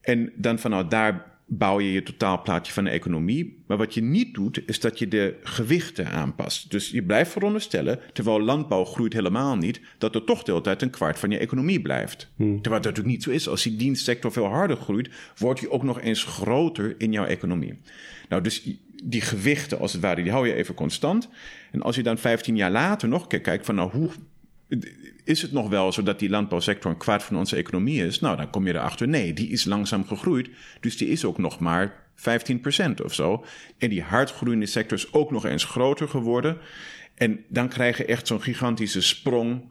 En 0.00 0.32
dan 0.36 0.58
vanuit 0.58 0.90
daar 0.90 1.35
bouw 1.48 1.80
je 1.80 1.92
je 1.92 2.02
totaalplaatje 2.02 2.72
van 2.72 2.84
de 2.84 2.90
economie. 2.90 3.62
Maar 3.66 3.76
wat 3.76 3.94
je 3.94 4.02
niet 4.02 4.34
doet, 4.34 4.68
is 4.68 4.80
dat 4.80 4.98
je 4.98 5.08
de 5.08 5.36
gewichten 5.42 6.10
aanpast. 6.10 6.70
Dus 6.70 6.90
je 6.90 7.02
blijft 7.02 7.32
veronderstellen, 7.32 8.00
terwijl 8.12 8.40
landbouw 8.40 8.84
groeit 8.84 9.12
helemaal 9.12 9.56
niet, 9.56 9.80
dat 9.98 10.14
er 10.14 10.24
toch 10.24 10.42
de 10.42 10.50
hele 10.50 10.64
tijd 10.64 10.82
een 10.82 10.90
kwart 10.90 11.18
van 11.18 11.30
je 11.30 11.38
economie 11.38 11.80
blijft. 11.80 12.30
Hmm. 12.36 12.62
Terwijl 12.62 12.82
dat 12.82 12.94
natuurlijk 12.94 13.14
niet 13.14 13.22
zo 13.22 13.30
is. 13.30 13.48
Als 13.48 13.62
die 13.62 13.76
dienstsector 13.76 14.32
veel 14.32 14.46
harder 14.46 14.76
groeit, 14.76 15.10
wordt 15.36 15.60
die 15.60 15.70
ook 15.70 15.82
nog 15.82 16.00
eens 16.00 16.24
groter 16.24 16.94
in 16.98 17.12
jouw 17.12 17.24
economie. 17.24 17.78
Nou, 18.28 18.42
dus 18.42 18.70
die 19.04 19.20
gewichten, 19.20 19.78
als 19.78 19.92
het 19.92 20.02
ware, 20.02 20.22
die 20.22 20.32
hou 20.32 20.46
je 20.46 20.54
even 20.54 20.74
constant. 20.74 21.28
En 21.72 21.82
als 21.82 21.96
je 21.96 22.02
dan 22.02 22.18
15 22.18 22.56
jaar 22.56 22.70
later 22.70 23.08
nog 23.08 23.26
kijkt 23.26 23.66
van, 23.66 23.74
nou, 23.74 23.90
hoe 23.90 24.10
is 25.24 25.42
het 25.42 25.52
nog 25.52 25.68
wel 25.68 25.92
zo 25.92 26.02
dat 26.02 26.18
die 26.18 26.28
landbouwsector 26.28 26.90
een 26.90 26.96
kwart 26.96 27.22
van 27.22 27.36
onze 27.36 27.56
economie 27.56 28.04
is? 28.04 28.20
Nou, 28.20 28.36
dan 28.36 28.50
kom 28.50 28.66
je 28.66 28.74
erachter, 28.74 29.08
nee, 29.08 29.32
die 29.32 29.48
is 29.48 29.64
langzaam 29.64 30.06
gegroeid. 30.06 30.50
Dus 30.80 30.96
die 30.96 31.08
is 31.08 31.24
ook 31.24 31.38
nog 31.38 31.58
maar 31.58 32.04
15% 32.16 33.04
of 33.04 33.14
zo. 33.14 33.44
En 33.78 33.88
die 33.88 34.02
hardgroeiende 34.02 34.66
sector 34.66 34.98
is 34.98 35.12
ook 35.12 35.30
nog 35.30 35.44
eens 35.44 35.64
groter 35.64 36.08
geworden. 36.08 36.58
En 37.14 37.44
dan 37.48 37.68
krijg 37.68 37.96
je 37.96 38.04
echt 38.04 38.26
zo'n 38.26 38.42
gigantische 38.42 39.02
sprong 39.02 39.70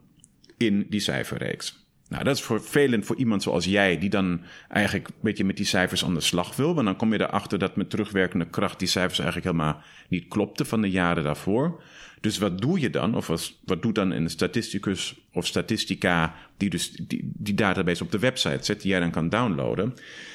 in 0.57 0.85
die 0.89 0.99
cijferreeks. 0.99 1.85
Nou, 2.07 2.23
dat 2.23 2.35
is 2.35 2.41
vervelend 2.41 3.05
voor 3.05 3.15
iemand 3.15 3.43
zoals 3.43 3.65
jij, 3.65 3.97
die 3.97 4.09
dan 4.09 4.41
eigenlijk 4.67 5.07
een 5.07 5.13
beetje 5.21 5.43
met 5.43 5.57
die 5.57 5.65
cijfers 5.65 6.03
aan 6.05 6.13
de 6.13 6.21
slag 6.21 6.55
wil. 6.55 6.73
Want 6.73 6.85
dan 6.85 6.95
kom 6.95 7.13
je 7.13 7.21
erachter 7.21 7.59
dat 7.59 7.75
met 7.75 7.89
terugwerkende 7.89 8.49
kracht 8.49 8.79
die 8.79 8.87
cijfers 8.87 9.19
eigenlijk 9.19 9.47
helemaal 9.51 9.81
niet 10.09 10.27
klopten 10.27 10.65
van 10.65 10.81
de 10.81 10.89
jaren 10.89 11.23
daarvoor. 11.23 11.81
Dus 12.25 12.37
wat 12.37 12.61
doe 12.61 12.79
je 12.79 12.89
dan? 12.89 13.15
Of 13.15 13.27
wat, 13.27 13.53
wat 13.65 13.81
doet 13.81 13.95
dan 13.95 14.11
een 14.11 14.29
statisticus 14.29 15.15
of 15.33 15.45
statistica 15.45 16.35
die 16.57 16.69
dus 16.69 16.91
die, 17.35 17.53
database 17.53 18.03
op 18.03 18.11
de 18.11 18.19
website 18.19 18.65
zet, 18.65 18.81
die 18.81 18.91
jij 18.91 18.99
dan 18.99 19.11
kan 19.11 19.29
downloaden? 19.29 19.93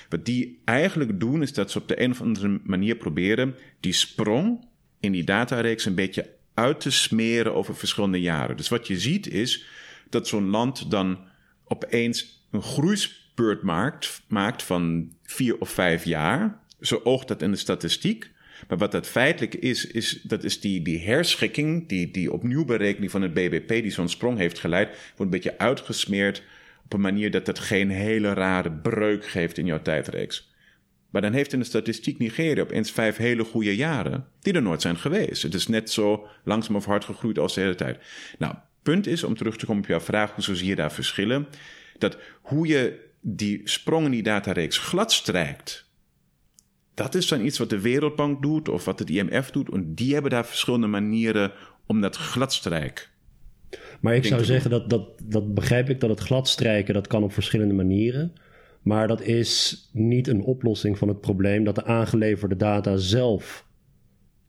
Wat 0.09 0.25
die 0.25 0.61
eigenlijk 0.65 1.21
doen, 1.21 1.43
is 1.43 1.53
dat 1.53 1.71
ze 1.71 1.79
op 1.79 1.89
de 1.89 2.03
een 2.03 2.11
of 2.11 2.21
andere 2.21 2.61
manier 2.65 2.97
proberen 2.97 3.55
die 3.81 3.93
sprong 3.93 4.65
in 5.01 5.13
die 5.13 5.25
datareeks 5.25 5.85
een 5.85 5.95
beetje 5.95 6.31
uit 6.55 6.81
te 6.81 6.91
smeren 6.91 7.55
over 7.55 7.77
verschillende 7.77 8.21
jaren. 8.21 8.57
Dus 8.57 8.69
wat 8.69 8.87
je 8.87 8.99
ziet 8.99 9.27
is 9.27 9.65
dat 10.11 10.29
zo'n 10.29 10.51
land 10.51 10.91
dan 10.91 11.19
opeens 11.65 12.47
een 12.51 12.63
groeispurt 12.63 13.63
maakt, 13.63 14.23
maakt 14.29 14.63
van 14.63 15.13
vier 15.23 15.59
of 15.59 15.71
vijf 15.71 16.05
jaar. 16.05 16.61
Zo 16.81 17.01
oogt 17.05 17.29
dat 17.29 17.43
in 17.43 17.51
de 17.51 17.57
statistiek. 17.57 18.31
Maar 18.69 18.79
wat 18.79 18.93
dat 18.93 19.07
feitelijk 19.07 19.55
is, 19.55 19.87
is 19.87 20.21
dat 20.23 20.45
is 20.45 20.61
die, 20.61 20.83
die 20.83 21.01
herschikking, 21.01 21.89
die, 21.89 22.11
die 22.11 22.33
opnieuw 22.33 22.65
berekening 22.65 23.11
van 23.11 23.23
het 23.23 23.35
BBP, 23.35 23.69
die 23.69 23.91
zo'n 23.91 24.09
sprong 24.09 24.39
heeft 24.39 24.59
geleid, 24.59 24.89
wordt 24.89 25.19
een 25.19 25.31
beetje 25.31 25.59
uitgesmeerd 25.59 26.43
op 26.85 26.93
een 26.93 27.01
manier 27.01 27.31
dat 27.31 27.47
het 27.47 27.59
geen 27.59 27.91
hele 27.91 28.33
rare 28.33 28.73
breuk 28.73 29.27
geeft 29.27 29.59
in 29.59 29.67
jouw 29.67 29.83
tijdreeks. 29.83 30.51
Maar 31.11 31.23
dan 31.23 31.33
heeft 31.33 31.53
in 31.53 31.59
de 31.59 31.65
statistiek 31.65 32.19
Nigeria 32.19 32.63
opeens 32.63 32.91
vijf 32.91 33.17
hele 33.17 33.45
goede 33.45 33.77
jaren, 33.77 34.27
die 34.41 34.53
er 34.53 34.63
nooit 34.63 34.83
zijn 34.83 34.97
geweest. 34.97 35.43
Het 35.43 35.55
is 35.55 35.67
net 35.67 35.91
zo 35.91 36.27
langzaam 36.45 36.77
of 36.77 36.85
hard 36.85 37.05
gegroeid 37.05 37.39
als 37.39 37.55
de 37.55 37.61
hele 37.61 37.75
tijd. 37.75 37.99
Nou, 38.39 38.55
punt 38.83 39.07
is, 39.07 39.25
om 39.25 39.37
terug 39.37 39.57
te 39.57 39.67
komen 39.67 39.83
op 39.83 39.89
jouw 39.89 40.01
vraag, 40.01 40.35
hoezo 40.35 40.55
zie 40.55 40.69
je 40.69 40.75
daar 40.75 40.93
verschillen? 40.93 41.47
Dat 41.99 42.19
hoe 42.41 42.67
je 42.67 43.09
die 43.21 43.61
sprong 43.65 44.05
in 44.05 44.11
die 44.11 44.23
datareeks 44.23 44.79
glad 44.79 45.13
strijkt, 45.13 45.90
dat 47.03 47.15
is 47.15 47.29
dan 47.29 47.45
iets 47.45 47.59
wat 47.59 47.71
de 47.71 47.81
Wereldbank 47.81 48.43
doet 48.43 48.69
of 48.69 48.85
wat 48.85 48.99
het 48.99 49.11
IMF 49.11 49.51
doet. 49.51 49.73
En 49.73 49.95
die 49.95 50.13
hebben 50.13 50.31
daar 50.31 50.47
verschillende 50.47 50.87
manieren 50.87 51.53
om 51.87 52.01
dat 52.01 52.17
gladstrijk. 52.17 53.11
Maar 54.01 54.15
ik 54.15 54.25
zou 54.25 54.45
zeggen 54.45 54.71
dat, 54.71 54.91
dat, 54.91 55.09
dat 55.23 55.55
begrijp 55.55 55.89
ik 55.89 56.01
dat 56.01 56.11
het 56.11 56.21
gladstrijken 56.21 56.95
dat 56.95 57.07
kan 57.07 57.23
op 57.23 57.33
verschillende 57.33 57.75
manieren. 57.75 58.33
Maar 58.83 59.09
dat 59.09 59.23
is 59.23 59.89
niet 59.93 60.29
een 60.29 60.43
oplossing 60.43 60.99
van 60.99 61.09
het 61.09 61.21
probleem 61.21 61.65
dat 61.65 61.75
de 61.75 61.85
aangeleverde 61.85 62.57
data 62.57 62.97
zelf 62.97 63.67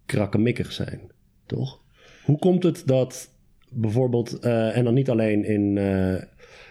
krakkemikkig 0.05 0.72
zijn, 0.72 1.00
toch? 1.46 1.79
Hoe 2.24 2.39
komt 2.39 2.63
het 2.63 2.84
dat 2.86 3.29
bijvoorbeeld, 3.70 4.46
uh, 4.46 4.77
en 4.77 4.84
dan 4.84 4.93
niet 4.93 5.10
alleen 5.10 5.46
in, 5.46 5.75
uh, 5.75 6.22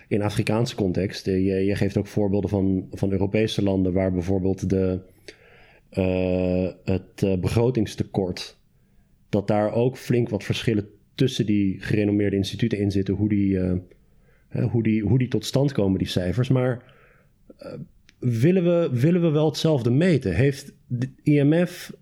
in 0.08 0.22
Afrikaanse 0.22 0.74
context, 0.74 1.26
je, 1.26 1.64
je 1.64 1.74
geeft 1.74 1.96
ook 1.96 2.06
voorbeelden 2.06 2.50
van, 2.50 2.88
van 2.92 3.12
Europese 3.12 3.62
landen 3.62 3.92
waar 3.92 4.12
bijvoorbeeld 4.12 4.70
de, 4.70 5.00
het 6.84 7.40
begrotingstekort, 7.40 8.58
dat 9.28 9.48
daar 9.48 9.72
ook 9.72 9.96
flink 9.96 10.28
wat 10.28 10.44
verschillen 10.44 10.88
tussen 11.14 11.46
die 11.46 11.80
gerenommeerde 11.80 12.36
instituten 12.36 12.78
in 12.78 12.90
zitten, 12.90 13.14
hoe 13.14 13.28
die, 13.28 13.58
hoe 14.70 14.82
die, 14.82 15.02
hoe 15.02 15.18
die 15.18 15.28
tot 15.28 15.44
stand 15.44 15.72
komen, 15.72 15.98
die 15.98 16.08
cijfers. 16.08 16.48
Maar 16.48 16.82
willen, 18.18 18.64
we, 18.64 19.00
willen 19.00 19.20
we 19.20 19.28
wel 19.30 19.46
hetzelfde 19.46 19.90
meten? 19.90 20.34
Heeft 20.34 20.72
de 20.86 21.08
IMF 21.22 21.92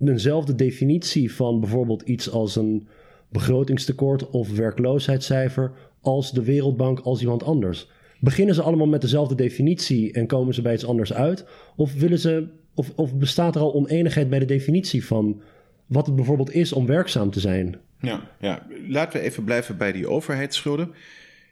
eenzelfde 0.00 0.54
definitie 0.54 1.32
van 1.32 1.60
bijvoorbeeld 1.60 2.02
iets 2.02 2.30
als 2.30 2.56
een 2.56 2.86
begrotingstekort 3.28 4.30
of 4.30 4.56
werkloosheidscijfer 4.56 5.72
als 6.00 6.32
de 6.32 6.44
Wereldbank, 6.44 7.00
als 7.00 7.20
iemand 7.20 7.42
anders? 7.42 7.90
Beginnen 8.20 8.54
ze 8.54 8.62
allemaal 8.62 8.86
met 8.86 9.00
dezelfde 9.00 9.34
definitie 9.34 10.12
en 10.12 10.26
komen 10.26 10.54
ze 10.54 10.62
bij 10.62 10.74
iets 10.74 10.86
anders 10.86 11.12
uit? 11.12 11.46
Of, 11.76 11.94
willen 11.94 12.18
ze, 12.18 12.48
of, 12.74 12.92
of 12.94 13.14
bestaat 13.14 13.54
er 13.54 13.60
al 13.60 13.74
oneenigheid 13.74 14.30
bij 14.30 14.38
de 14.38 14.44
definitie 14.44 15.04
van 15.04 15.42
wat 15.86 16.06
het 16.06 16.16
bijvoorbeeld 16.16 16.52
is 16.52 16.72
om 16.72 16.86
werkzaam 16.86 17.30
te 17.30 17.40
zijn? 17.40 17.76
Ja, 18.00 18.30
ja. 18.40 18.66
laten 18.88 19.20
we 19.20 19.24
even 19.26 19.44
blijven 19.44 19.76
bij 19.76 19.92
die 19.92 20.08
overheidsschulden. 20.08 20.94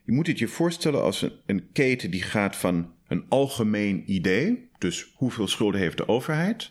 Je 0.04 0.12
moet 0.12 0.26
het 0.26 0.38
je 0.38 0.48
voorstellen 0.48 1.02
als 1.02 1.26
een, 1.46 1.66
keten 1.72 2.10
die 2.10 2.22
gaat 2.22 2.56
van 2.56 2.92
een 3.08 3.24
algemeen 3.28 4.02
idee, 4.06 4.68
dus 4.78 5.12
hoeveel 5.14 5.48
schulden 5.48 5.80
heeft 5.80 5.96
de 5.96 6.08
overheid, 6.08 6.70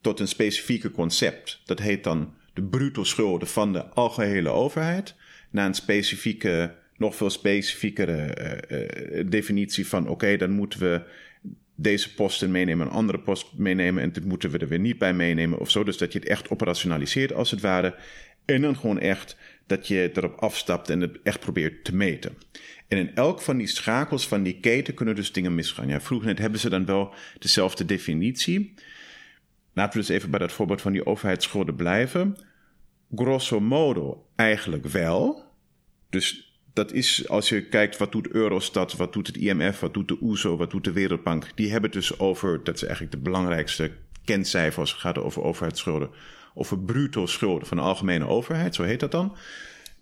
tot 0.00 0.20
een 0.20 0.28
specifieke 0.28 0.90
concept. 0.90 1.60
Dat 1.64 1.78
heet 1.78 2.04
dan 2.04 2.34
de 2.54 2.62
bruto 2.62 3.04
schulden 3.04 3.48
van 3.48 3.72
de 3.72 3.86
algehele 3.86 4.48
overheid, 4.48 5.14
naar 5.50 5.66
een 5.66 5.74
specifieke, 5.74 6.74
nog 6.96 7.16
veel 7.16 7.30
specifiekere 7.30 8.36
uh, 8.70 9.18
uh, 9.18 9.30
definitie 9.30 9.86
van 9.86 10.08
oké, 10.08 10.36
dan 10.36 10.50
moeten 10.50 10.80
we 10.80 11.02
deze 11.76 12.14
posten 12.14 12.50
meenemen, 12.50 12.86
een 12.86 12.92
andere 12.92 13.18
post 13.18 13.52
meenemen 13.56 14.02
en 14.02 14.12
dit 14.12 14.24
moeten 14.24 14.50
we 14.50 14.58
er 14.58 14.68
weer 14.68 14.78
niet 14.78 14.98
bij 14.98 15.14
meenemen 15.14 15.58
of 15.58 15.70
zo. 15.70 15.84
Dus 15.84 15.98
dat 15.98 16.12
je 16.12 16.18
het 16.18 16.28
echt 16.28 16.48
operationaliseert 16.48 17.32
als 17.32 17.50
het 17.50 17.60
ware. 17.60 17.94
En 18.44 18.62
dan 18.62 18.76
gewoon 18.76 19.00
echt 19.00 19.36
dat 19.66 19.88
je 19.88 20.10
erop 20.14 20.38
afstapt 20.38 20.90
en 20.90 21.00
het 21.00 21.18
echt 21.22 21.40
probeert 21.40 21.84
te 21.84 21.94
meten. 21.94 22.36
En 22.88 22.98
in 22.98 23.14
elk 23.14 23.40
van 23.40 23.56
die 23.56 23.66
schakels 23.66 24.28
van 24.28 24.42
die 24.42 24.60
keten 24.60 24.94
kunnen 24.94 25.14
dus 25.14 25.32
dingen 25.32 25.54
misgaan. 25.54 26.00
Vroeger 26.00 26.28
net 26.28 26.38
hebben 26.38 26.60
ze 26.60 26.70
dan 26.70 26.86
wel 26.86 27.14
dezelfde 27.38 27.84
definitie. 27.84 28.74
Laten 29.72 30.00
we 30.00 30.06
dus 30.06 30.16
even 30.16 30.30
bij 30.30 30.38
dat 30.38 30.52
voorbeeld 30.52 30.80
van 30.80 30.92
die 30.92 31.06
overheidsschulden 31.06 31.76
blijven. 31.76 32.36
Grosso 33.14 33.60
modo 33.60 34.26
eigenlijk 34.36 34.86
wel. 34.86 35.44
Dus 36.10 36.45
dat 36.76 36.92
is, 36.92 37.28
als 37.28 37.48
je 37.48 37.62
kijkt 37.62 37.96
wat 37.96 38.12
doet 38.12 38.28
Eurostat, 38.28 38.96
wat 38.96 39.12
doet 39.12 39.26
het 39.26 39.36
IMF, 39.36 39.80
wat 39.80 39.94
doet 39.94 40.08
de 40.08 40.18
OESO, 40.20 40.52
e 40.54 40.56
wat 40.56 40.70
doet 40.70 40.84
de 40.84 40.92
Wereldbank. 40.92 41.50
Die 41.54 41.70
hebben 41.70 41.90
het 41.90 42.00
dus 42.00 42.18
over, 42.18 42.64
dat 42.64 42.74
is 42.74 42.82
eigenlijk 42.82 43.12
de 43.12 43.18
belangrijkste 43.18 43.90
kentcijfer 44.24 44.80
als 44.80 44.90
het 44.90 45.00
gaat 45.00 45.18
over 45.18 45.42
overheidsschulden. 45.42 46.10
Over 46.54 46.78
bruto 46.78 47.26
schulden 47.26 47.66
van 47.66 47.76
de 47.76 47.82
algemene 47.82 48.26
overheid, 48.26 48.74
zo 48.74 48.82
heet 48.82 49.00
dat 49.00 49.10
dan. 49.10 49.36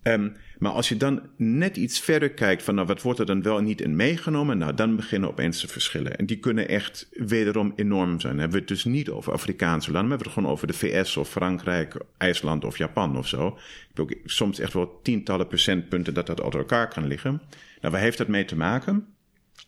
Um, 0.06 0.36
maar 0.58 0.72
als 0.72 0.88
je 0.88 0.96
dan 0.96 1.22
net 1.36 1.76
iets 1.76 2.00
verder 2.00 2.30
kijkt 2.30 2.62
van 2.62 2.74
nou, 2.74 2.86
wat 2.86 3.02
wordt 3.02 3.18
er 3.18 3.26
dan 3.26 3.42
wel 3.42 3.60
niet 3.60 3.80
in 3.80 3.96
meegenomen, 3.96 4.58
nou, 4.58 4.74
dan 4.74 4.96
beginnen 4.96 5.28
opeens 5.28 5.60
de 5.60 5.68
verschillen. 5.68 6.16
En 6.16 6.26
die 6.26 6.38
kunnen 6.38 6.68
echt 6.68 7.08
wederom 7.10 7.72
enorm 7.76 8.20
zijn. 8.20 8.32
Dan 8.32 8.40
hebben 8.40 8.50
we 8.50 8.58
het 8.58 8.68
dus 8.68 8.84
niet 8.84 9.10
over 9.10 9.32
Afrikaanse 9.32 9.90
landen, 9.90 10.08
maar 10.08 10.18
we 10.18 10.24
hebben 10.24 10.26
het 10.26 10.34
gewoon 10.34 10.50
over 10.50 10.66
de 10.66 11.02
VS 11.04 11.16
of 11.16 11.30
Frankrijk, 11.30 11.96
IJsland 12.18 12.64
of 12.64 12.78
Japan 12.78 13.18
of 13.18 13.28
zo. 13.28 13.46
Ik 13.46 13.56
heb 13.94 14.00
ook 14.00 14.14
soms 14.24 14.58
echt 14.58 14.72
wel 14.72 15.00
tientallen 15.02 15.46
procentpunten 15.46 16.14
dat 16.14 16.26
dat 16.26 16.40
onder 16.40 16.60
elkaar 16.60 16.88
kan 16.88 17.06
liggen. 17.06 17.42
Nou, 17.80 17.92
waar 17.92 18.02
heeft 18.02 18.18
dat 18.18 18.28
mee 18.28 18.44
te 18.44 18.56
maken? 18.56 19.06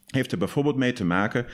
Heeft 0.07 0.33
er 0.33 0.39
bijvoorbeeld 0.39 0.77
mee 0.77 0.93
te 0.93 1.05
maken 1.05 1.47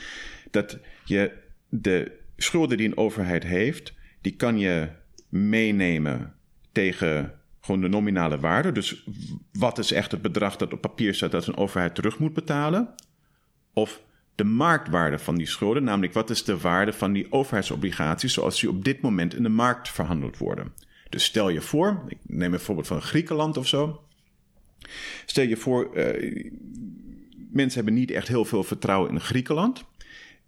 dat 0.51 0.79
je 1.05 1.33
de 1.69 2.13
schulden 2.37 2.77
die 2.77 2.87
een 2.87 2.97
overheid 2.97 3.45
heeft, 3.45 3.93
die 4.21 4.37
kan 4.37 4.59
je 4.59 4.89
meenemen 5.29 6.35
tegen 6.73 7.33
gewoon 7.63 7.81
de 7.81 7.89
nominale 7.89 8.39
waarde. 8.39 8.73
Dus 8.73 9.05
wat 9.53 9.79
is 9.79 9.93
echt 9.93 10.11
het 10.11 10.23
bedrag 10.23 10.57
dat 10.57 10.73
op 10.73 10.81
papier 10.81 11.15
staat 11.15 11.31
dat 11.31 11.47
een 11.47 11.57
overheid 11.57 11.95
terug 11.95 12.19
moet 12.19 12.33
betalen? 12.33 12.95
Of 13.73 14.03
de 14.35 14.45
marktwaarde 14.45 15.19
van 15.19 15.37
die 15.37 15.47
schulden, 15.47 15.85
namelijk 15.85 16.13
wat 16.13 16.31
is 16.31 16.45
de 16.45 16.59
waarde 16.59 16.93
van 16.93 17.13
die 17.13 17.33
overheidsobligaties 17.33 18.33
zoals 18.33 18.61
die 18.61 18.71
op 18.71 18.85
dit 18.85 19.01
moment 19.01 19.35
in 19.35 19.43
de 19.43 19.49
markt 19.49 19.89
verhandeld 19.89 20.39
worden. 20.39 20.73
Dus 21.09 21.25
stel 21.25 21.49
je 21.49 21.61
voor, 21.61 22.03
ik 22.09 22.19
neem 22.23 22.53
een 22.53 22.61
voorbeeld 22.61 22.87
van 22.87 23.03
Griekenland 23.03 23.57
of 23.57 23.69
zo. 23.69 24.05
Stel 25.27 25.45
je 25.45 25.57
voor, 25.57 25.91
uh, 25.97 26.51
mensen 27.51 27.75
hebben 27.75 27.95
niet 27.95 28.11
echt 28.11 28.29
heel 28.29 28.45
veel 28.45 28.65
vertrouwen 28.65 29.11
in 29.11 29.21
Griekenland. 29.21 29.85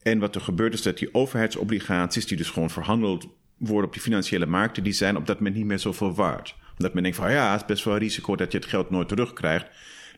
En 0.03 0.19
wat 0.19 0.35
er 0.35 0.41
gebeurt 0.41 0.75
is 0.75 0.83
dat 0.83 0.99
die 0.99 1.15
overheidsobligaties, 1.15 2.27
die 2.27 2.37
dus 2.37 2.51
gewoon 2.51 2.71
verhandeld 2.71 3.29
worden 3.57 3.87
op 3.87 3.93
die 3.93 4.03
financiële 4.03 4.47
markten, 4.47 4.83
die 4.83 4.93
zijn 4.93 5.17
op 5.17 5.27
dat 5.27 5.37
moment 5.37 5.57
niet 5.57 5.65
meer 5.65 5.79
zoveel 5.79 6.15
waard 6.15 6.57
omdat 6.77 6.95
men 6.95 7.03
denkt 7.03 7.19
van 7.19 7.33
ja, 7.33 7.53
het 7.53 7.61
is 7.61 7.67
best 7.67 7.85
wel 7.85 7.95
een 7.95 8.01
risico 8.01 8.37
dat 8.37 8.53
je 8.53 8.59
het 8.59 8.67
geld 8.67 8.91
nooit 8.91 9.09
terugkrijgt. 9.09 9.67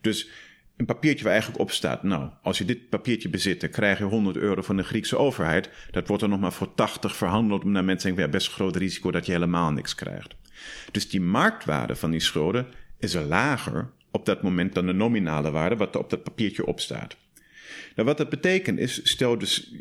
Dus 0.01 0.29
een 0.77 0.87
papiertje 0.87 1.25
waar 1.25 1.33
eigenlijk 1.33 1.63
op 1.63 1.71
staat, 1.71 2.03
nou, 2.03 2.31
als 2.43 2.59
je 2.59 2.65
dit 2.65 2.89
papiertje 2.89 3.29
bezit, 3.29 3.61
dan 3.61 3.71
krijg 3.71 3.99
je 3.99 4.05
100 4.05 4.37
euro 4.37 4.63
van 4.63 4.77
de 4.77 4.83
Griekse 4.83 5.19
overheid. 5.19 5.71
Dat 5.91 6.09
wordt 6.09 6.23
er 6.23 6.29
nog 6.29 6.41
maar 6.41 6.53
voor 6.53 6.75
80 6.75 7.17
verhandeld, 7.17 7.65
omdat 7.65 7.85
mensen 7.85 8.09
denken, 8.09 8.27
ja, 8.27 8.31
best 8.31 8.53
groot 8.53 8.77
risico 8.77 9.11
dat 9.11 9.27
je 9.27 9.33
helemaal 9.33 9.71
niks 9.71 9.95
krijgt. 9.95 10.37
Dus 10.91 11.09
die 11.09 11.21
marktwaarde 11.21 11.97
van 11.97 12.11
die 12.11 12.21
schulden 12.21 12.67
is 12.99 13.15
lager 13.15 13.91
op 14.11 14.27
dat 14.27 14.43
moment 14.43 14.75
dan 14.75 14.87
de 14.87 14.93
nominale 14.93 15.51
waarde 15.51 15.77
wat 15.77 15.95
er 15.95 16.01
op 16.01 16.11
dat 16.11 16.23
papiertje 16.23 16.67
op 16.67 16.81
staat. 16.81 17.17
Nou, 17.95 18.09
wat 18.09 18.19
dat 18.19 18.29
betekent 18.29 18.79
is, 18.79 19.11
stel 19.11 19.39
dus, 19.39 19.75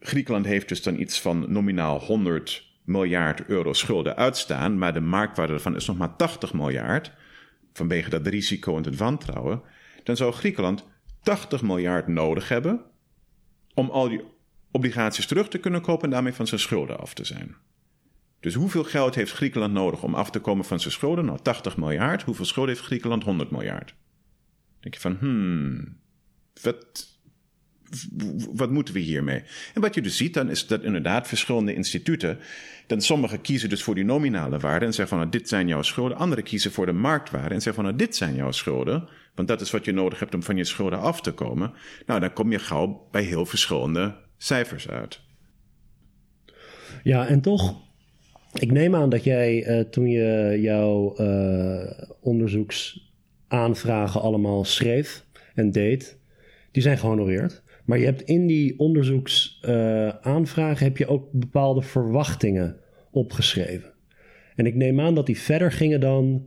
Griekenland 0.00 0.46
heeft 0.46 0.68
dus 0.68 0.82
dan 0.82 1.00
iets 1.00 1.20
van 1.20 1.44
nominaal 1.48 2.00
100 2.00 2.69
miljard 2.90 3.46
euro 3.46 3.72
schulden 3.72 4.16
uitstaan, 4.16 4.78
maar 4.78 4.92
de 4.92 5.00
marktwaarde 5.00 5.52
ervan 5.52 5.76
is 5.76 5.86
nog 5.86 5.96
maar 5.96 6.16
80 6.16 6.52
miljard, 6.52 7.12
vanwege 7.72 8.10
dat 8.10 8.26
risico 8.26 8.76
en 8.76 8.82
het 8.82 8.96
wantrouwen, 8.96 9.62
dan 10.04 10.16
zou 10.16 10.32
Griekenland 10.32 10.86
80 11.22 11.62
miljard 11.62 12.08
nodig 12.08 12.48
hebben 12.48 12.80
om 13.74 13.90
al 13.90 14.08
die 14.08 14.24
obligaties 14.70 15.26
terug 15.26 15.48
te 15.48 15.58
kunnen 15.58 15.80
kopen 15.80 16.04
en 16.04 16.10
daarmee 16.10 16.32
van 16.32 16.46
zijn 16.46 16.60
schulden 16.60 16.98
af 16.98 17.14
te 17.14 17.24
zijn. 17.24 17.56
Dus 18.40 18.54
hoeveel 18.54 18.84
geld 18.84 19.14
heeft 19.14 19.32
Griekenland 19.32 19.72
nodig 19.72 20.02
om 20.02 20.14
af 20.14 20.30
te 20.30 20.40
komen 20.40 20.64
van 20.64 20.80
zijn 20.80 20.92
schulden? 20.92 21.24
Nou, 21.24 21.38
80 21.42 21.76
miljard. 21.76 22.22
Hoeveel 22.22 22.44
schulden 22.44 22.74
heeft 22.74 22.86
Griekenland? 22.86 23.24
100 23.24 23.50
miljard. 23.50 23.88
Dan 23.88 24.80
denk 24.80 24.94
je 24.94 25.00
van, 25.00 25.16
hmm, 25.20 25.98
wat, 26.62 27.09
wat 28.52 28.70
moeten 28.70 28.94
we 28.94 29.00
hiermee? 29.00 29.42
En 29.74 29.80
wat 29.80 29.94
je 29.94 30.02
dus 30.02 30.16
ziet 30.16 30.34
dan 30.34 30.50
is 30.50 30.66
dat 30.66 30.82
inderdaad 30.82 31.28
verschillende 31.28 31.74
instituten, 31.74 32.38
dan 32.86 33.00
sommigen 33.00 33.40
kiezen 33.40 33.68
dus 33.68 33.82
voor 33.82 33.94
die 33.94 34.04
nominale 34.04 34.58
waarde 34.58 34.84
en 34.84 34.92
zeggen 34.92 35.08
van 35.08 35.18
nou, 35.18 35.30
dit 35.30 35.48
zijn 35.48 35.68
jouw 35.68 35.82
schulden. 35.82 36.16
Anderen 36.16 36.44
kiezen 36.44 36.72
voor 36.72 36.86
de 36.86 36.92
marktwaarde 36.92 37.54
en 37.54 37.62
zeggen 37.62 37.74
van 37.74 37.84
nou, 37.84 37.96
dit 37.96 38.16
zijn 38.16 38.34
jouw 38.34 38.50
schulden. 38.50 39.08
Want 39.34 39.48
dat 39.48 39.60
is 39.60 39.70
wat 39.70 39.84
je 39.84 39.92
nodig 39.92 40.18
hebt 40.18 40.34
om 40.34 40.42
van 40.42 40.56
je 40.56 40.64
schulden 40.64 40.98
af 40.98 41.20
te 41.20 41.32
komen. 41.32 41.72
Nou, 42.06 42.20
dan 42.20 42.32
kom 42.32 42.52
je 42.52 42.58
gauw 42.58 43.08
bij 43.10 43.22
heel 43.22 43.46
verschillende 43.46 44.14
cijfers 44.36 44.88
uit. 44.88 45.20
Ja, 47.02 47.26
en 47.26 47.40
toch, 47.40 47.80
ik 48.52 48.70
neem 48.70 48.94
aan 48.94 49.10
dat 49.10 49.24
jij 49.24 49.66
uh, 49.66 49.80
toen 49.80 50.08
je 50.08 50.58
jouw 50.60 51.20
uh, 51.20 51.90
onderzoeks 52.20 53.08
aanvragen 53.48 54.20
allemaal 54.20 54.64
schreef 54.64 55.24
en 55.54 55.70
deed, 55.70 56.18
die 56.70 56.82
zijn 56.82 56.98
gehonoreerd. 56.98 57.62
Maar 57.90 57.98
je 57.98 58.04
hebt 58.04 58.22
in 58.22 58.46
die 58.46 58.78
onderzoeksaanvragen 58.78 60.76
uh, 60.76 60.82
heb 60.82 60.96
je 60.96 61.06
ook 61.06 61.32
bepaalde 61.32 61.82
verwachtingen 61.82 62.76
opgeschreven. 63.10 63.92
En 64.56 64.66
ik 64.66 64.74
neem 64.74 65.00
aan 65.00 65.14
dat 65.14 65.26
die 65.26 65.38
verder 65.38 65.72
gingen 65.72 66.00
dan. 66.00 66.46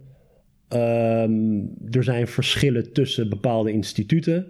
Um, 0.70 1.74
er 1.92 2.04
zijn 2.04 2.28
verschillen 2.28 2.94
tussen 2.94 3.30
bepaalde 3.30 3.72
instituten. 3.72 4.48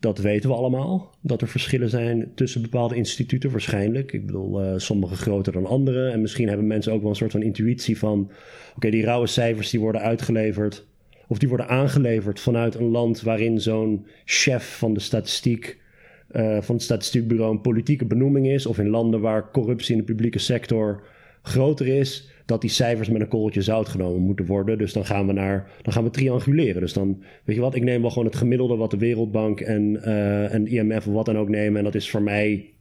Dat 0.00 0.18
weten 0.18 0.50
we 0.50 0.56
allemaal. 0.56 1.14
Dat 1.20 1.40
er 1.40 1.48
verschillen 1.48 1.90
zijn 1.90 2.32
tussen 2.34 2.62
bepaalde 2.62 2.94
instituten, 2.94 3.50
waarschijnlijk. 3.50 4.12
Ik 4.12 4.26
bedoel, 4.26 4.64
uh, 4.64 4.72
sommige 4.76 5.16
groter 5.16 5.52
dan 5.52 5.66
andere. 5.66 6.10
En 6.10 6.20
misschien 6.20 6.48
hebben 6.48 6.66
mensen 6.66 6.92
ook 6.92 7.00
wel 7.00 7.10
een 7.10 7.16
soort 7.16 7.32
van 7.32 7.42
intuïtie 7.42 7.98
van: 7.98 8.30
oké, 8.76 8.90
die 8.90 9.04
rauwe 9.04 9.26
cijfers 9.26 9.70
die 9.70 9.80
worden 9.80 10.00
uitgeleverd. 10.00 10.86
Of 11.28 11.38
die 11.38 11.48
worden 11.48 11.68
aangeleverd 11.68 12.40
vanuit 12.40 12.74
een 12.74 12.90
land 12.90 13.22
waarin 13.22 13.60
zo'n 13.60 14.06
chef 14.24 14.78
van 14.78 14.94
de 14.94 15.00
statistiek. 15.00 15.84
Uh, 16.30 16.60
van 16.60 16.74
het 16.74 16.84
statistiekbureau 16.84 17.52
een 17.52 17.60
politieke 17.60 18.06
benoeming 18.06 18.46
is. 18.46 18.66
Of 18.66 18.78
in 18.78 18.88
landen 18.88 19.20
waar 19.20 19.50
corruptie 19.50 19.92
in 19.92 20.00
de 20.00 20.06
publieke 20.06 20.38
sector 20.38 21.02
groter 21.42 21.86
is 21.86 22.30
dat 22.46 22.60
die 22.60 22.70
cijfers 22.70 23.08
met 23.08 23.20
een 23.20 23.28
korreltje 23.28 23.62
zout 23.62 23.88
genomen 23.88 24.20
moeten 24.20 24.46
worden. 24.46 24.78
Dus 24.78 24.92
dan 24.92 25.04
gaan 25.04 25.26
we 25.26 25.32
naar, 25.32 25.70
dan 25.82 25.92
gaan 25.92 26.04
we 26.04 26.10
trianguleren. 26.10 26.80
Dus 26.80 26.92
dan, 26.92 27.22
weet 27.44 27.56
je 27.56 27.62
wat, 27.62 27.74
ik 27.74 27.82
neem 27.82 28.00
wel 28.00 28.10
gewoon 28.10 28.26
het 28.26 28.36
gemiddelde 28.36 28.76
wat 28.76 28.90
de 28.90 28.98
Wereldbank 28.98 29.60
en, 29.60 30.00
uh, 30.04 30.54
en 30.54 30.66
IMF 30.66 31.06
of 31.06 31.12
wat 31.12 31.24
dan 31.24 31.38
ook 31.38 31.48
nemen. 31.48 31.78
En 31.78 31.84
dat 31.84 31.94
is 31.94 32.10
voor 32.10 32.22
mij, 32.22 32.72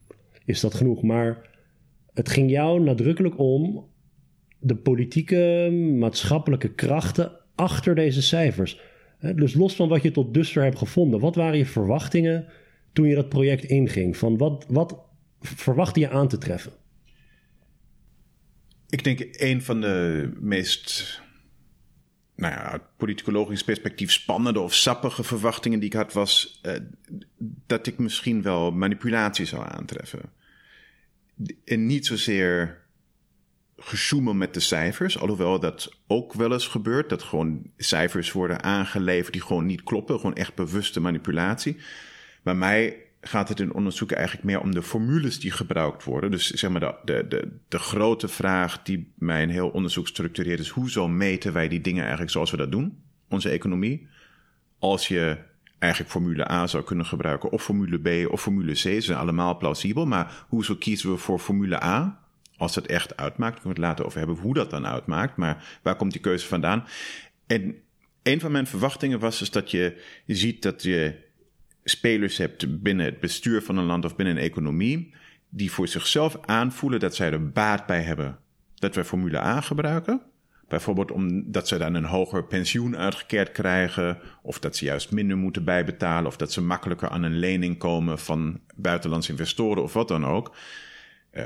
is 0.46 0.60
dat 0.60 0.74
genoeg. 0.74 1.02
Maar 1.02 1.50
het 2.14 2.30
ging 2.30 2.50
jou 2.50 2.82
nadrukkelijk 2.82 3.40
om 3.40 3.86
de 4.60 4.76
politieke, 4.76 5.70
maatschappelijke 6.00 6.74
krachten 6.74 7.32
achter 7.56 7.96
deze 7.96 8.22
cijfers. 8.22 8.80
Dus 9.36 9.54
los 9.54 9.76
van 9.76 9.90
wat 9.90 10.02
je 10.02 10.12
tot 10.12 10.34
dusver 10.34 10.64
hebt 10.64 10.78
gevonden, 10.78 11.20
wat 11.20 11.36
waren 11.36 11.58
je 11.58 11.66
verwachtingen 11.66 12.46
toen 12.96 13.08
je 13.08 13.16
dat 13.16 13.30
project 13.30 13.64
inging? 13.64 14.18
Van 14.18 14.38
wat, 14.38 14.66
wat 14.68 14.98
verwachtte 15.40 16.00
je 16.00 16.10
aan 16.10 16.28
te 16.28 16.38
treffen? 16.38 16.72
Ik 18.90 19.04
denk 19.04 19.20
een 19.32 19.62
van 19.62 19.82
de 19.82 20.30
meest, 20.40 21.22
nou 22.36 22.54
ja, 22.54 22.72
uit 22.72 22.82
politicologisch 22.98 23.64
perspectief 23.64 24.12
spannende 24.12 24.60
of 24.60 24.74
sappige 24.74 25.24
verwachtingen 25.24 25.80
die 25.80 25.90
ik 25.90 25.96
had, 25.96 26.14
was 26.14 26.62
uh, 26.64 26.74
dat 27.68 27.88
ik 27.88 27.98
misschien 27.98 28.42
wel 28.42 28.72
manipulatie 28.72 29.46
zou 29.46 29.66
aantreffen. 29.70 30.22
En 31.66 31.86
niet 31.86 32.06
zozeer 32.06 32.84
gesjoemel 33.78 34.34
met 34.34 34.54
de 34.54 34.60
cijfers, 34.60 35.20
alhoewel 35.20 35.60
dat 35.60 35.96
ook 36.08 36.34
wel 36.34 36.52
eens 36.52 36.68
gebeurt, 36.68 37.10
dat 37.10 37.24
gewoon 37.24 37.72
cijfers 37.78 38.32
worden 38.32 38.64
aangeleverd 38.64 39.34
die 39.34 39.42
gewoon 39.42 39.66
niet 39.66 39.84
kloppen, 39.84 40.16
gewoon 40.16 40.36
echt 40.36 40.56
bewuste 40.56 41.00
manipulatie. 41.00 41.78
Maar 42.46 42.58
mij 42.58 42.98
gaat 43.22 43.50
het 43.50 43.60
in 43.60 43.74
onderzoek 43.74 44.12
eigenlijk 44.12 44.46
meer 44.46 44.62
om 44.62 44.72
de 44.74 44.82
formules 44.82 45.40
die 45.40 45.52
gebruikt 45.52 46.04
worden. 46.04 46.32
Dus 46.32 46.50
zeg 46.50 46.70
maar 46.70 46.80
de, 46.80 46.96
de, 47.04 47.28
de, 47.28 47.58
de 47.68 47.80
grote 47.80 48.28
vraag 48.28 48.84
die 48.84 49.12
mijn 49.16 49.50
heel 49.50 49.70
onderzoek 49.70 50.08
structureert 50.08 50.60
is: 50.60 50.70
hoezo 50.70 51.08
meten 51.08 51.54
wij 51.54 51.68
die 51.68 51.82
dingen 51.82 52.02
eigenlijk 52.02 52.32
zoals 52.32 52.52
we 52.52 52.58
dat 52.58 52.72
doen, 52.72 53.04
onze 53.30 53.50
economie? 53.50 54.08
Als 54.80 55.08
je 55.08 55.38
eigenlijk 55.80 56.12
formule 56.12 56.52
A 56.52 56.68
zou 56.68 56.84
kunnen 56.84 57.06
gebruiken, 57.06 57.52
of 57.52 57.64
formule 57.64 58.26
B 58.26 58.32
of 58.32 58.42
formule 58.42 58.72
C, 58.72 58.78
ze 58.78 59.02
zijn 59.02 59.18
allemaal 59.18 59.58
plausibel. 59.58 60.06
Maar 60.06 60.46
hoezo 60.48 60.76
kiezen 60.76 61.12
we 61.12 61.18
voor 61.18 61.40
formule 61.40 61.84
A? 61.84 62.20
Als 62.58 62.74
dat 62.74 62.86
echt 62.86 63.18
uitmaakt, 63.18 63.60
kunnen 63.60 63.76
we 63.76 63.82
het 63.82 63.90
later 63.90 64.06
over 64.06 64.18
hebben 64.18 64.38
hoe 64.38 64.54
dat 64.54 64.70
dan 64.70 64.88
uitmaakt. 64.88 65.36
Maar 65.36 65.80
waar 65.82 65.96
komt 65.96 66.12
die 66.12 66.22
keuze 66.22 66.48
vandaan? 66.48 66.86
En 67.48 67.76
een 68.24 68.40
van 68.40 68.52
mijn 68.52 68.68
verwachtingen 68.68 69.20
was 69.20 69.40
dus 69.40 69.52
dat 69.52 69.72
je 69.72 70.02
ziet 70.26 70.62
dat 70.62 70.84
je 70.84 71.24
spelers 71.86 72.38
hebt 72.38 72.82
binnen 72.82 73.06
het 73.06 73.20
bestuur 73.20 73.62
van 73.62 73.78
een 73.78 73.86
land 73.86 74.06
of 74.06 74.16
binnen 74.16 74.36
een 74.36 74.42
economie, 74.42 75.14
die 75.50 75.72
voor 75.72 75.88
zichzelf 75.88 76.38
aanvoelen 76.46 77.00
dat 77.00 77.16
zij 77.16 77.32
er 77.32 77.52
baat 77.52 77.86
bij 77.86 78.02
hebben 78.02 78.40
dat 78.76 78.96
wij 78.96 79.04
Formule 79.04 79.40
A 79.40 79.62
gebruiken. 79.62 80.22
Bijvoorbeeld 80.68 81.12
omdat 81.12 81.68
ze 81.68 81.78
dan 81.78 81.94
een 81.94 82.06
hoger 82.06 82.46
pensioen 82.46 82.98
uitgekeerd 82.98 83.52
krijgen, 83.52 84.20
of 84.42 84.60
dat 84.60 84.76
ze 84.76 84.86
juist 84.86 85.12
minder 85.12 85.38
moeten 85.38 85.64
bijbetalen, 85.64 86.28
of 86.28 86.38
dat 86.38 86.52
ze 86.52 86.62
makkelijker 86.62 87.10
aan 87.10 87.24
een 87.24 87.40
lening 87.40 87.78
komen 87.78 88.20
van 88.20 88.60
buitenlandse 88.76 89.32
investoren 89.32 89.84
of 89.84 89.94
wat 89.94 90.08
dan 90.08 90.26
ook. 90.26 90.56
Uh, 91.34 91.44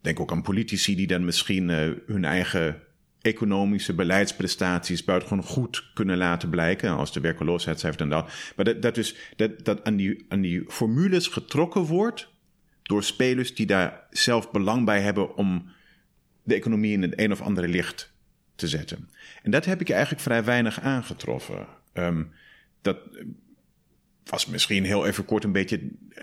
denk 0.00 0.20
ook 0.20 0.30
aan 0.32 0.42
politici 0.42 0.96
die 0.96 1.06
dan 1.06 1.24
misschien 1.24 1.68
uh, 1.68 1.90
hun 2.06 2.24
eigen 2.24 2.82
economische 3.26 3.94
beleidsprestaties 3.94 5.04
buitengewoon 5.04 5.44
goed 5.44 5.90
kunnen 5.94 6.16
laten 6.16 6.50
blijken. 6.50 6.90
Als 6.90 7.12
de 7.12 7.20
werkeloosheidscijfer 7.20 7.98
dan 7.98 8.08
dat. 8.08 8.32
Maar 8.56 8.64
dat, 8.64 8.82
dat, 8.82 8.94
dus, 8.94 9.16
dat, 9.36 9.64
dat 9.64 9.84
aan, 9.84 9.96
die, 9.96 10.24
aan 10.28 10.40
die 10.40 10.64
formules 10.68 11.26
getrokken 11.26 11.82
wordt 11.82 12.28
door 12.82 13.02
spelers 13.02 13.54
die 13.54 13.66
daar 13.66 14.06
zelf 14.10 14.50
belang 14.50 14.84
bij 14.84 15.00
hebben 15.00 15.36
om 15.36 15.68
de 16.42 16.54
economie 16.54 16.92
in 16.92 17.02
het 17.02 17.20
een 17.20 17.32
of 17.32 17.40
andere 17.40 17.68
licht 17.68 18.12
te 18.54 18.68
zetten. 18.68 19.08
En 19.42 19.50
dat 19.50 19.64
heb 19.64 19.80
ik 19.80 19.90
eigenlijk 19.90 20.22
vrij 20.22 20.44
weinig 20.44 20.80
aangetroffen. 20.80 21.66
Um, 21.94 22.32
dat 22.82 22.98
was 24.30 24.46
misschien 24.46 24.84
heel 24.84 25.06
even 25.06 25.24
kort 25.24 25.44
een 25.44 25.52
beetje 25.52 25.80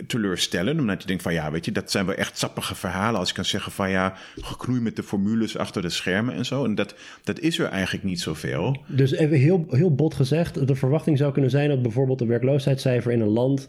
teleurstellend. 0.08 0.80
Omdat 0.80 1.02
je 1.02 1.08
denkt 1.08 1.24
van 1.24 1.34
ja, 1.34 1.52
weet 1.52 1.66
je, 1.66 1.72
dat 1.72 1.92
zijn 1.92 2.06
wel 2.06 2.16
echt 2.16 2.38
sappige 2.38 2.76
verhalen. 2.76 3.20
Als 3.20 3.30
je 3.30 3.36
kan 3.36 3.46
zeggen 3.46 3.72
van 3.72 3.90
ja, 3.90 4.14
geknoei 4.36 4.82
met 4.82 4.96
de 4.96 5.04
formules 5.04 5.58
achter 5.58 5.82
de 5.82 5.90
schermen 5.90 6.36
en 6.36 6.46
zo. 6.46 6.66
En 6.66 6.76
dat, 6.76 6.96
dat 7.24 7.40
is 7.40 7.60
er 7.60 7.66
eigenlijk 7.66 8.04
niet 8.04 8.22
zoveel. 8.22 8.78
Dus 8.88 9.12
even 9.12 9.38
heel, 9.38 9.66
heel 9.70 9.96
bot 9.96 10.14
gezegd, 10.14 10.68
de 10.68 10.76
verwachting 10.76 11.18
zou 11.18 11.32
kunnen 11.32 11.52
zijn 11.52 11.70
dat 11.70 11.82
bijvoorbeeld 11.82 12.20
de 12.20 12.26
werkloosheidscijfer 12.26 13.12
in 13.12 13.22
een 13.22 13.28
land. 13.28 13.68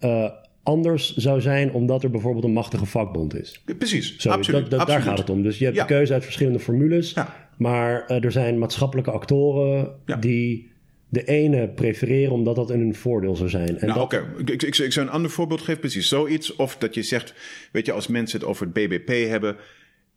Uh, 0.00 0.30
anders 0.62 1.16
zou 1.16 1.40
zijn 1.40 1.72
omdat 1.72 2.02
er 2.02 2.10
bijvoorbeeld 2.10 2.44
een 2.44 2.52
machtige 2.52 2.86
vakbond 2.86 3.34
is. 3.34 3.62
Precies, 3.78 4.16
Zo, 4.16 4.30
absoluut, 4.30 4.70
dat, 4.70 4.86
Daar 4.86 5.02
gaat 5.02 5.18
het 5.18 5.30
om. 5.30 5.42
Dus 5.42 5.58
je 5.58 5.64
hebt 5.64 5.76
ja. 5.76 5.82
de 5.82 5.94
keuze 5.94 6.12
uit 6.12 6.24
verschillende 6.24 6.58
formules. 6.58 7.12
Ja. 7.12 7.34
Maar 7.56 8.04
uh, 8.08 8.24
er 8.24 8.32
zijn 8.32 8.58
maatschappelijke 8.58 9.10
actoren 9.10 9.90
ja. 10.06 10.16
die 10.16 10.70
de 11.08 11.24
ene 11.24 11.68
prefereren 11.68 12.32
omdat 12.32 12.56
dat 12.56 12.70
in 12.70 12.78
hun 12.78 12.94
voordeel 12.94 13.36
zou 13.36 13.48
zijn. 13.48 13.78
En 13.78 13.88
nou, 13.88 14.00
oké. 14.00 14.32
Ik, 14.38 14.62
ik, 14.62 14.78
ik, 14.78 14.92
zou 14.92 15.06
een 15.06 15.12
ander 15.12 15.30
voorbeeld 15.30 15.60
geven, 15.60 15.80
precies 15.80 16.08
zoiets. 16.08 16.56
Of 16.56 16.76
dat 16.76 16.94
je 16.94 17.02
zegt, 17.02 17.34
weet 17.72 17.86
je, 17.86 17.92
als 17.92 18.06
mensen 18.06 18.38
het 18.40 18.48
over 18.48 18.66
het 18.66 18.74
BBP 18.74 19.28
hebben, 19.28 19.56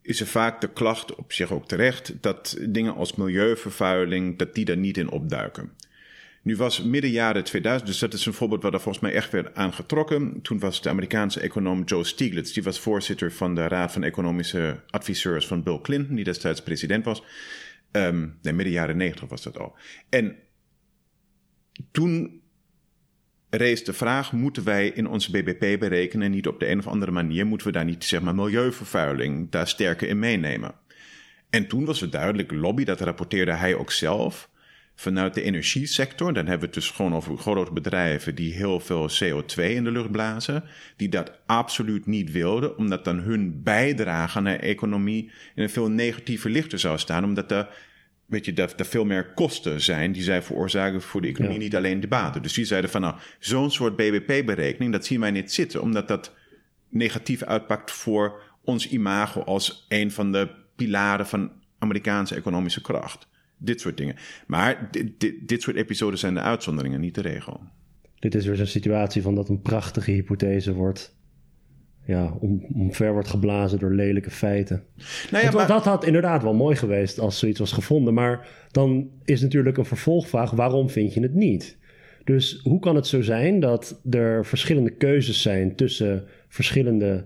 is 0.02 0.19
er 0.19 0.28
vaak 0.28 0.62
de 0.62 0.69
klacht, 0.69 1.15
op 1.15 1.34
zich 1.34 1.52
ook 1.52 1.67
terecht, 1.67 2.13
dat 2.21 2.58
dingen 2.69 2.95
als 2.95 3.15
milieuvervuiling, 3.15 4.38
dat 4.38 4.56
die 4.56 4.65
daar 4.65 4.78
niet 4.78 4.97
in 4.97 5.10
opduiken. 5.10 5.71
Nu 6.41 6.56
was 6.56 6.84
midden 6.84 7.12
jaren 7.12 7.43
2000, 7.43 7.89
dus 7.89 7.99
dat 7.99 8.13
is 8.13 8.25
een 8.25 8.34
voorbeeld 8.34 8.63
waar 8.63 8.73
er 8.73 8.82
volgens 8.82 9.04
mij 9.04 9.13
echt 9.13 9.32
werd 9.32 9.56
aangetrokken. 9.56 10.41
Toen 10.41 10.60
was 10.60 10.82
de 10.82 10.89
Amerikaanse 10.89 11.39
econoom 11.39 11.84
Joe 11.84 12.04
Stiglitz, 12.04 12.54
die 12.54 12.63
was 12.63 12.80
voorzitter 12.80 13.32
van 13.32 13.56
de 13.56 13.67
Raad 13.67 13.91
van 13.91 14.04
Economische 14.04 14.80
Adviseurs 14.89 15.47
van 15.47 15.63
Bill 15.63 15.80
Clinton, 15.82 16.15
die 16.15 16.23
destijds 16.23 16.62
president 16.62 17.06
was. 17.06 17.23
Um, 17.91 18.38
nee, 18.41 18.54
midden 18.54 18.73
jaren 18.73 18.97
90 18.97 19.30
was 19.30 19.43
dat 19.43 19.60
al. 19.60 19.75
En 20.10 20.36
toen 21.91 22.41
rees 23.49 23.83
de 23.83 23.93
vraag: 23.93 24.31
moeten 24.31 24.63
wij 24.63 24.87
in 24.87 25.07
onze 25.07 25.31
BBP 25.31 25.79
berekenen, 25.79 26.31
niet 26.31 26.47
op 26.47 26.59
de 26.59 26.69
een 26.69 26.79
of 26.79 26.87
andere 26.87 27.11
manier, 27.11 27.45
moeten 27.45 27.67
we 27.67 27.73
daar 27.73 27.85
niet 27.85 28.03
zeg 28.03 28.21
maar 28.21 28.35
milieuvervuiling 28.35 29.51
daar 29.51 29.67
sterker 29.67 30.07
in 30.07 30.19
meenemen? 30.19 30.75
En 31.49 31.67
toen 31.67 31.85
was 31.85 31.99
het 31.99 32.11
duidelijk 32.11 32.51
lobby, 32.51 32.83
dat 32.83 33.01
rapporteerde 33.01 33.53
hij 33.53 33.75
ook 33.75 33.91
zelf. 33.91 34.49
Vanuit 34.95 35.33
de 35.33 35.41
energiesector, 35.41 36.33
dan 36.33 36.45
hebben 36.45 36.59
we 36.59 36.65
het 36.65 36.73
dus 36.73 36.91
gewoon 36.91 37.15
over 37.15 37.37
grote 37.37 37.73
bedrijven 37.73 38.35
die 38.35 38.53
heel 38.53 38.79
veel 38.79 39.09
CO2 39.09 39.63
in 39.63 39.83
de 39.83 39.91
lucht 39.91 40.11
blazen, 40.11 40.63
die 40.95 41.09
dat 41.09 41.39
absoluut 41.45 42.05
niet 42.05 42.31
wilden, 42.31 42.77
omdat 42.77 43.05
dan 43.05 43.19
hun 43.19 43.63
bijdrage 43.63 44.37
aan 44.37 44.43
de 44.43 44.51
economie 44.51 45.31
in 45.55 45.63
een 45.63 45.69
veel 45.69 45.89
negatiever 45.89 46.49
licht 46.49 46.79
zou 46.79 46.97
staan, 46.97 47.23
omdat 47.23 47.49
de 47.49 47.67
weet 48.29 48.45
je, 48.45 48.53
dat 48.53 48.79
er 48.79 48.85
veel 48.85 49.05
meer 49.05 49.33
kosten 49.33 49.81
zijn 49.81 50.11
die 50.11 50.23
zij 50.23 50.41
veroorzaken 50.41 51.01
voor 51.01 51.21
de 51.21 51.27
economie, 51.27 51.57
niet 51.57 51.75
alleen 51.75 51.99
de 51.99 52.07
baten. 52.07 52.41
Dus 52.41 52.53
die 52.53 52.65
zeiden 52.65 52.89
van 52.89 53.01
nou, 53.01 53.15
zo'n 53.39 53.71
soort 53.71 53.95
BBP-berekening, 53.95 54.91
dat 54.91 55.05
zien 55.05 55.19
wij 55.19 55.31
niet 55.31 55.51
zitten, 55.51 55.81
omdat 55.81 56.07
dat 56.07 56.33
negatief 56.89 57.43
uitpakt 57.43 57.91
voor 57.91 58.41
ons 58.63 58.89
imago 58.89 59.41
als 59.41 59.85
een 59.89 60.11
van 60.11 60.31
de 60.31 60.49
pilaren 60.75 61.27
van 61.27 61.51
Amerikaanse 61.79 62.35
economische 62.35 62.81
kracht. 62.81 63.27
Dit 63.57 63.81
soort 63.81 63.97
dingen. 63.97 64.15
Maar 64.47 64.87
dit, 64.91 65.19
dit, 65.19 65.47
dit 65.47 65.61
soort 65.61 65.75
episodes 65.75 66.19
zijn 66.19 66.33
de 66.33 66.41
uitzonderingen, 66.41 66.99
niet 66.99 67.15
de 67.15 67.21
regel. 67.21 67.61
Dit 68.19 68.35
is 68.35 68.45
weer 68.45 68.55
zo'n 68.55 68.65
situatie 68.65 69.21
van 69.21 69.35
dat 69.35 69.49
een 69.49 69.61
prachtige 69.61 70.11
hypothese 70.11 70.73
wordt 70.73 71.17
ja, 72.10 72.34
om, 72.39 72.65
omver 72.76 73.12
wordt 73.13 73.28
geblazen 73.28 73.80
door 73.80 73.93
lelijke 73.93 74.32
feiten. 74.32 74.84
Nou 75.32 75.43
ja, 75.45 75.52
maar... 75.52 75.67
Dat 75.67 75.86
had 75.86 76.06
inderdaad 76.06 76.43
wel 76.43 76.54
mooi 76.54 76.76
geweest 76.76 77.19
als 77.19 77.39
zoiets 77.39 77.60
was 77.60 77.72
gevonden. 77.72 78.13
Maar 78.13 78.48
dan 78.72 79.10
is 79.24 79.41
natuurlijk 79.41 79.78
een 79.78 79.86
vervolgvraag: 79.86 80.52
waarom 80.52 80.89
vind 80.89 81.13
je 81.13 81.22
het 81.22 81.34
niet? 81.34 81.78
Dus 82.24 82.60
hoe 82.63 82.80
kan 82.80 82.95
het 82.95 83.08
zo 83.08 83.22
zijn 83.22 83.60
dat 83.60 84.02
er 84.10 84.45
verschillende 84.45 84.89
keuzes 84.89 85.41
zijn 85.41 85.76
tussen 85.76 86.24
verschillende 86.48 87.26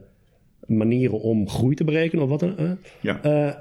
manieren 0.68 1.20
om 1.20 1.50
groei 1.50 1.76
te 1.76 1.84
berekenen 1.84 2.24
of 2.24 2.30
wat 2.30 2.40
dan? 2.40 2.56
Uh, 2.60 2.72
ja. 3.02 3.20
Uh, 3.26 3.54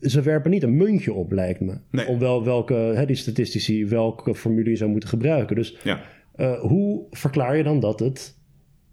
ze 0.00 0.22
werpen 0.22 0.50
niet 0.50 0.62
een 0.62 0.76
muntje 0.76 1.12
op, 1.12 1.32
lijkt 1.32 1.60
me. 1.60 1.74
Nee. 1.90 2.06
Om 2.06 2.18
wel 2.18 2.44
welke, 2.44 2.74
hè, 2.74 3.06
die 3.06 3.16
statistici, 3.16 3.86
welke 3.86 4.34
formule 4.34 4.70
je 4.70 4.76
zou 4.76 4.90
moeten 4.90 5.08
gebruiken. 5.08 5.56
Dus 5.56 5.76
Ja. 5.82 6.00
eh, 6.34 6.60
hoe 6.60 7.02
verklaar 7.10 7.56
je 7.56 7.62
dan 7.62 7.80
dat 7.80 8.00
het 8.00 8.40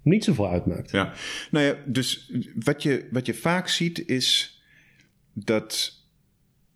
niet 0.09 0.23
zoveel 0.23 0.49
uitmaakt? 0.49 0.91
Ja, 0.91 1.13
nou 1.51 1.65
ja, 1.65 1.75
dus 1.85 2.31
wat 2.55 2.83
je, 2.83 3.07
wat 3.11 3.25
je 3.25 3.33
vaak 3.33 3.67
ziet 3.67 4.07
is 4.07 4.61
dat 5.33 5.97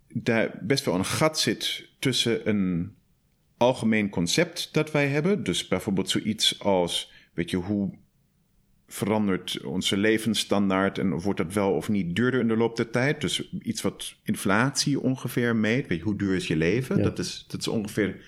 daar 0.08 0.60
best 0.62 0.86
wel 0.86 0.96
een 0.96 1.06
gat 1.06 1.40
zit 1.40 1.90
tussen 2.00 2.50
een 2.50 2.96
algemeen 3.58 4.10
concept 4.10 4.70
dat 4.72 4.92
wij 4.92 5.08
hebben. 5.08 5.44
Dus 5.44 5.68
bijvoorbeeld 5.68 6.10
zoiets 6.10 6.60
als, 6.60 7.12
weet 7.34 7.50
je, 7.50 7.58
hoe 7.58 7.94
verandert 8.88 9.64
onze 9.64 9.98
levensstandaard 9.98 10.98
en 10.98 11.20
wordt 11.20 11.40
dat 11.40 11.54
wel 11.54 11.72
of 11.72 11.90
niet 11.90 12.16
duurder 12.16 12.40
in 12.40 12.48
de 12.48 12.58
loop 12.58 12.76
der 12.76 12.90
tijd? 12.90 13.22
Dus 13.22 13.52
iets 13.62 13.82
wat 13.82 14.16
inflatie 14.24 15.00
ongeveer 15.00 15.56
meet. 15.56 15.88
Weet 15.88 15.98
je, 15.98 16.04
hoe 16.04 16.18
duur 16.18 16.36
is 16.36 16.48
je 16.48 16.56
leven? 16.56 16.98
Ja. 16.98 17.04
Dat, 17.04 17.20
is, 17.20 17.46
dat 17.48 17.60
is 17.60 17.68
ongeveer. 17.68 18.22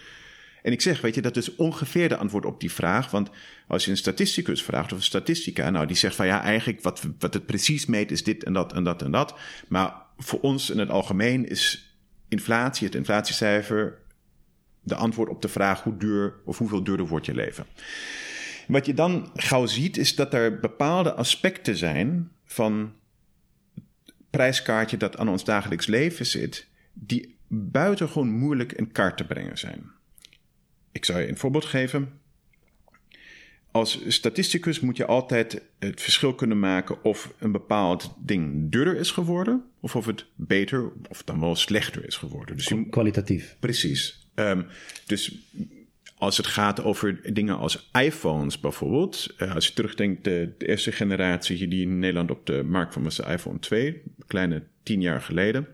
En 0.65 0.71
ik 0.71 0.81
zeg, 0.81 1.01
weet 1.01 1.15
je, 1.15 1.21
dat 1.21 1.37
is 1.37 1.55
ongeveer 1.55 2.09
de 2.09 2.17
antwoord 2.17 2.45
op 2.45 2.59
die 2.59 2.71
vraag. 2.71 3.11
Want 3.11 3.29
als 3.67 3.85
je 3.85 3.91
een 3.91 3.97
statisticus 3.97 4.63
vraagt 4.63 4.91
of 4.91 4.97
een 4.97 5.03
statistica, 5.03 5.69
nou, 5.69 5.85
die 5.85 5.95
zegt 5.95 6.15
van 6.15 6.25
ja, 6.25 6.41
eigenlijk 6.41 6.81
wat, 6.81 7.01
wat 7.19 7.33
het 7.33 7.45
precies 7.45 7.85
meet 7.85 8.11
is 8.11 8.23
dit 8.23 8.43
en 8.43 8.53
dat 8.53 8.73
en 8.73 8.83
dat 8.83 9.01
en 9.01 9.11
dat. 9.11 9.35
Maar 9.67 9.93
voor 10.17 10.39
ons 10.39 10.69
in 10.69 10.79
het 10.79 10.89
algemeen 10.89 11.47
is 11.47 11.95
inflatie, 12.27 12.87
het 12.87 12.95
inflatiecijfer, 12.95 13.97
de 14.81 14.95
antwoord 14.95 15.29
op 15.29 15.41
de 15.41 15.47
vraag 15.47 15.83
hoe 15.83 15.97
duur 15.97 16.33
of 16.45 16.57
hoeveel 16.57 16.83
duurder 16.83 17.07
wordt 17.07 17.25
je 17.25 17.35
leven. 17.35 17.65
Wat 18.67 18.85
je 18.85 18.93
dan 18.93 19.31
gauw 19.35 19.65
ziet, 19.65 19.97
is 19.97 20.15
dat 20.15 20.33
er 20.33 20.59
bepaalde 20.59 21.13
aspecten 21.13 21.77
zijn 21.77 22.31
van 22.45 22.93
prijskaartje 24.29 24.97
dat 24.97 25.17
aan 25.17 25.29
ons 25.29 25.43
dagelijks 25.43 25.85
leven 25.85 26.25
zit, 26.25 26.67
die 26.93 27.37
buitengewoon 27.47 28.29
moeilijk 28.29 28.71
in 28.71 28.91
kaart 28.91 29.17
te 29.17 29.25
brengen 29.25 29.57
zijn. 29.57 29.93
Ik 30.95 31.05
zou 31.05 31.19
je 31.19 31.27
een 31.27 31.37
voorbeeld 31.37 31.65
geven. 31.65 32.09
Als 33.71 33.99
statisticus 34.07 34.79
moet 34.79 34.97
je 34.97 35.05
altijd 35.05 35.61
het 35.79 36.01
verschil 36.01 36.35
kunnen 36.35 36.59
maken 36.59 37.03
of 37.03 37.33
een 37.39 37.51
bepaald 37.51 38.13
ding 38.19 38.71
duurder 38.71 38.95
is 38.95 39.11
geworden, 39.11 39.63
of 39.79 39.95
of 39.95 40.05
het 40.05 40.25
beter 40.35 40.91
of 41.09 41.23
dan 41.23 41.39
wel 41.39 41.55
slechter 41.55 42.05
is 42.05 42.15
geworden. 42.15 42.55
Dus 42.55 42.67
je, 42.67 42.89
Kwalitatief. 42.89 43.55
Precies. 43.59 44.27
Ehm, 44.33 44.61
dus 45.05 45.37
als 46.17 46.37
het 46.37 46.47
gaat 46.47 46.83
over 46.83 47.33
dingen 47.33 47.57
als 47.57 47.89
iPhones 47.91 48.59
bijvoorbeeld. 48.59 49.33
eh, 49.37 49.55
als 49.55 49.67
je 49.67 49.73
terugdenkt, 49.73 50.23
de, 50.23 50.53
de 50.57 50.67
eerste 50.67 50.91
generatie 50.91 51.67
die 51.67 51.81
in 51.81 51.99
Nederland 51.99 52.31
op 52.31 52.45
de 52.45 52.63
markt 52.63 52.91
kwam 52.91 53.03
was 53.03 53.15
de 53.15 53.25
iPhone 53.25 53.59
2, 53.59 53.87
een 53.87 54.25
kleine 54.27 54.63
tien 54.83 55.01
jaar 55.01 55.21
geleden. 55.21 55.67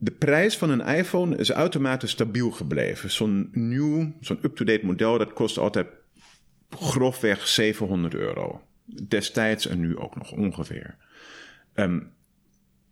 De 0.00 0.10
prijs 0.10 0.58
van 0.58 0.70
een 0.70 0.86
iPhone 0.86 1.36
is 1.36 1.50
automatisch 1.50 2.10
stabiel 2.10 2.50
gebleven. 2.50 3.10
Zo'n 3.10 3.48
nieuw, 3.52 4.12
zo'n 4.20 4.38
up-to-date 4.42 4.86
model, 4.86 5.18
dat 5.18 5.32
kost 5.32 5.58
altijd 5.58 5.86
grofweg 6.70 7.48
700 7.48 8.14
euro. 8.14 8.62
Destijds 9.08 9.66
en 9.66 9.80
nu 9.80 9.96
ook 9.96 10.16
nog 10.16 10.32
ongeveer. 10.32 10.96
Ehm, 11.74 12.00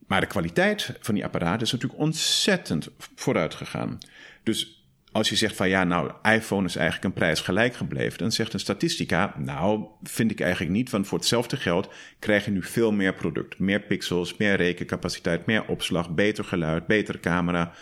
maar 0.07 0.21
de 0.21 0.27
kwaliteit 0.27 0.99
van 1.01 1.14
die 1.14 1.25
apparaten 1.25 1.66
is 1.66 1.73
natuurlijk 1.73 2.01
ontzettend 2.01 2.88
vooruit 3.14 3.55
gegaan. 3.55 3.99
Dus 4.42 4.76
als 5.17 5.29
je 5.29 5.37
zegt 5.37 5.57
van 5.57 5.69
ja, 5.69 5.85
nou, 5.85 6.11
iPhone 6.23 6.67
is 6.67 6.77
eigenlijk 6.77 7.05
een 7.05 7.21
prijs 7.21 7.41
gelijk 7.41 7.75
gebleven, 7.75 8.19
dan 8.19 8.33
zegt 8.33 8.53
een 8.53 8.61
statistica, 8.61 9.35
nou, 9.39 9.87
vind 10.03 10.31
ik 10.31 10.41
eigenlijk 10.41 10.73
niet, 10.73 10.91
want 10.91 11.07
voor 11.07 11.19
hetzelfde 11.19 11.57
geld 11.57 11.93
krijg 12.19 12.45
je 12.45 12.51
nu 12.51 12.63
veel 12.63 12.93
meer 12.93 13.15
product. 13.15 13.59
Meer 13.59 13.81
pixels, 13.81 14.37
meer 14.37 14.57
rekencapaciteit, 14.57 15.47
meer 15.47 15.67
opslag, 15.67 16.15
beter 16.15 16.45
geluid, 16.45 16.87
betere 16.87 17.21
camera, 17.21 17.73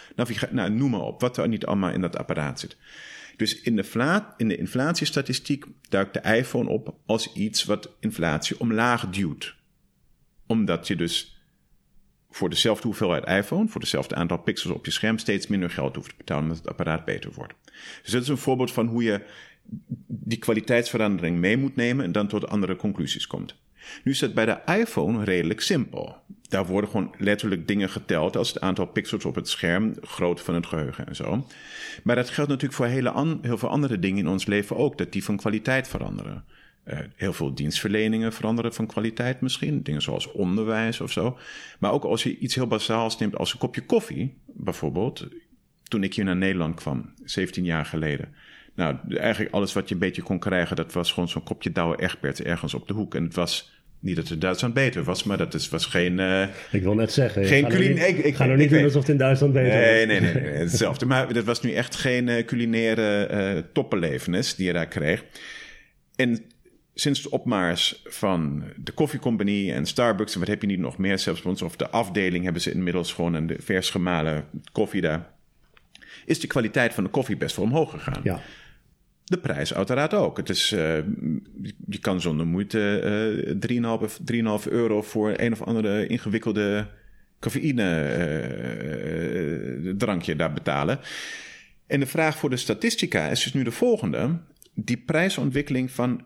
nou, 0.51 0.71
noem 0.71 0.91
maar 0.91 1.01
op, 1.01 1.21
wat 1.21 1.37
er 1.37 1.49
niet 1.49 1.67
allemaal 1.67 1.91
in 1.91 2.01
dat 2.01 2.17
apparaat 2.17 2.61
zit. 2.61 2.77
Dus 3.37 3.61
in 3.61 3.77
de, 3.77 4.23
in 4.37 4.49
de 4.49 4.57
inflatiestatistiek 4.57 5.65
duikt 5.89 6.15
de 6.15 6.37
iPhone 6.37 6.69
op 6.69 6.95
als 7.07 7.33
iets 7.33 7.65
wat 7.65 7.97
inflatie 8.01 8.61
omlaag 8.61 9.09
duwt. 9.11 9.55
Omdat 10.47 10.87
je 10.87 10.97
dus 10.97 11.34
voor 12.35 12.51
dezelfde 12.51 12.87
hoeveelheid 12.87 13.27
iPhone, 13.27 13.69
voor 13.69 13.81
dezelfde 13.81 14.15
aantal 14.15 14.39
pixels 14.39 14.75
op 14.75 14.85
je 14.85 14.91
scherm, 14.91 15.19
steeds 15.19 15.47
minder 15.47 15.71
geld 15.71 15.97
hoeft 15.97 16.09
te 16.09 16.15
betalen 16.17 16.43
omdat 16.43 16.59
het 16.59 16.69
apparaat 16.69 17.05
beter 17.05 17.33
wordt. 17.33 17.55
Dus 18.03 18.13
dat 18.13 18.23
is 18.23 18.29
een 18.29 18.39
voorbeeld 18.39 18.73
van 18.73 18.87
hoe 18.87 19.03
je 19.03 19.21
die 20.07 20.39
kwaliteitsverandering 20.39 21.39
mee 21.39 21.57
moet 21.57 21.77
nemen 21.77 22.05
en 22.05 22.13
dan 22.13 22.27
tot 22.27 22.49
andere 22.49 22.77
conclusies 22.77 23.27
komt. 23.27 23.55
Nu 24.05 24.13
is 24.13 24.21
het 24.21 24.35
bij 24.35 24.47
de 24.47 24.61
iPhone 24.67 25.25
redelijk 25.25 25.61
simpel. 25.61 26.17
Daar 26.49 26.67
worden 26.67 26.91
gewoon 26.91 27.15
letterlijk 27.19 27.69
dingen 27.69 27.91
geteld 27.91 28.37
als 28.37 28.49
het 28.49 28.61
aantal 28.61 28.87
pixels 28.87 29.25
op 29.25 29.35
het 29.35 29.49
scherm, 29.49 29.95
grootte 30.01 30.43
van 30.43 30.55
het 30.55 30.67
geheugen 30.67 31.07
en 31.07 31.17
zo. 31.17 31.47
Maar 32.03 32.17
dat 32.17 32.31
geldt 32.31 32.51
natuurlijk 32.51 32.79
voor 32.79 32.87
hele 32.87 33.39
heel 33.43 33.59
veel 33.59 33.69
andere 33.69 33.99
dingen 33.99 34.19
in 34.19 34.29
ons 34.29 34.47
leven 34.47 34.77
ook, 34.77 34.99
dat 34.99 35.13
die 35.13 35.25
van 35.25 35.37
kwaliteit 35.37 35.89
veranderen. 35.89 36.45
Eh, 36.85 36.99
heel 37.17 37.33
veel 37.33 37.55
dienstverleningen 37.55 38.33
veranderen 38.33 38.75
van 38.75 38.87
kwaliteit 38.87 39.41
misschien. 39.41 39.83
Dingen 39.83 40.03
zoals 40.03 40.33
onderwijs 40.33 41.01
of 41.01 41.13
zo. 41.13 41.39
Maar 41.79 41.93
ook 41.93 42.05
als 42.05 42.23
je 42.23 42.39
iets 42.39 42.55
heel 42.55 42.67
basaals 42.67 43.19
neemt 43.19 43.37
als 43.37 43.53
een 43.53 43.59
kopje 43.59 43.81
koffie, 43.87 44.35
bijvoorbeeld. 44.47 45.27
Toen 45.83 46.03
ik 46.05 46.15
hier 46.15 46.25
naar 46.25 46.37
Nederland 46.37 46.75
kwam, 46.75 47.13
17 47.25 47.65
jaar 47.65 47.85
geleden. 47.85 48.35
Nou, 48.75 48.97
eigenlijk 49.09 49.55
alles 49.55 49.73
wat 49.73 49.89
je 49.89 49.95
een 49.95 50.01
beetje 50.01 50.23
kon 50.23 50.39
krijgen, 50.39 50.77
dat 50.77 50.93
was 50.93 51.13
gewoon 51.13 51.29
zo'n 51.29 51.43
kopje 51.43 51.73
Douwe 51.73 51.97
Egberts 52.03 52.43
ergens 52.43 52.75
op 52.75 52.87
de 52.89 52.95
hoek. 52.95 53.15
En 53.15 53.25
het 53.25 53.35
was 53.35 53.73
niet 54.01 54.17
dat 54.17 54.29
het 54.29 54.41
Duitsland 54.41 54.75
beter 54.75 55.05
was, 55.05 55.25
maar 55.25 55.37
dat 55.37 55.55
is, 55.55 55.69
was 55.69 55.87
geen... 55.87 56.19
eh, 56.21 56.43
Ik 56.73 56.83
wil 56.83 56.95
net 56.95 57.13
zeggen. 57.13 57.45
Geen 57.47 57.63
ga 57.63 57.69
culin- 57.69 57.95
niet- 57.95 58.03
ik- 58.09 58.19
ik- 58.25 58.35
ga 58.35 58.45
ik 58.45 58.57
niet 58.57 58.71
doen 58.71 58.83
alsof 58.85 59.01
het 59.01 59.11
in 59.11 59.17
Duitsland 59.17 59.53
beter 59.53 59.69
Nee, 59.79 60.01
is. 60.01 60.07
nee, 60.07 60.21
nee, 60.21 60.33
nee, 60.43 60.53
hetzelfde. 60.69 61.07
Maar 61.07 61.33
dat 61.33 61.45
was 61.45 61.61
nu 61.63 61.73
echt 61.73 61.95
geen 61.95 62.29
eh, 62.29 62.45
culinaire 62.45 63.25
eh 63.27 63.63
toppenlevenis 63.73 64.55
die 64.55 64.67
je 64.67 64.73
daar 64.73 64.89
kreeg. 64.89 65.25
En 66.17 66.45
sinds 66.95 67.23
de 67.23 67.31
opmars 67.31 68.03
van 68.05 68.65
de 68.77 68.93
koffiecompagnie 68.93 69.73
en 69.73 69.87
Starbucks 69.87 70.35
en 70.35 70.39
wat 70.39 70.49
heb 70.49 70.61
je 70.61 70.67
niet 70.67 70.79
nog 70.79 70.99
meer, 70.99 71.19
zelfs 71.19 71.43
bij 71.43 71.51
ons 71.51 71.63
of 71.63 71.77
de 71.77 71.91
afdeling 71.91 72.45
hebben 72.45 72.63
ze 72.63 72.73
inmiddels 72.73 73.13
gewoon 73.13 73.35
een 73.35 73.47
de 73.47 73.57
vers 73.59 73.91
gemalen 73.91 74.45
koffie 74.73 75.01
daar, 75.01 75.31
is 76.27 76.41
de 76.41 76.47
kwaliteit 76.47 76.95
van 76.95 77.05
de 77.05 77.11
koffie 77.11 77.37
best 77.37 77.57
wel 77.57 77.65
omhoog 77.65 77.91
gegaan. 77.91 78.21
Ja. 78.23 78.41
De 79.25 79.39
prijs 79.39 79.75
uiteraard 79.75 80.15
ook. 80.15 80.37
Het 80.37 80.49
is, 80.49 80.73
eh, 80.73 80.97
je 81.89 81.99
kan 82.01 82.21
zonder 82.21 82.47
moeite 82.47 82.99
eh 82.99 83.55
3,5 83.59 84.19
3,5 84.25 84.67
euro 84.69 85.03
voor 85.03 85.35
een 85.37 85.53
of 85.53 85.63
andere 85.63 86.07
ingewikkelde 86.07 86.87
cafeïne 87.41 88.01
eh, 88.01 89.95
drankje 89.97 90.37
daar 90.37 90.53
betalen. 90.53 90.99
En 91.87 92.01
de 92.01 92.07
vraag 92.07 92.39
voor 92.39 92.51
de 92.51 92.57
statistica 92.57 93.29
is 93.29 93.43
dus 93.43 93.53
nu 93.53 93.63
de 93.63 93.71
volgende. 93.71 94.39
Die 94.75 94.97
prijsontwikkeling 94.97 95.91
van 95.91 96.23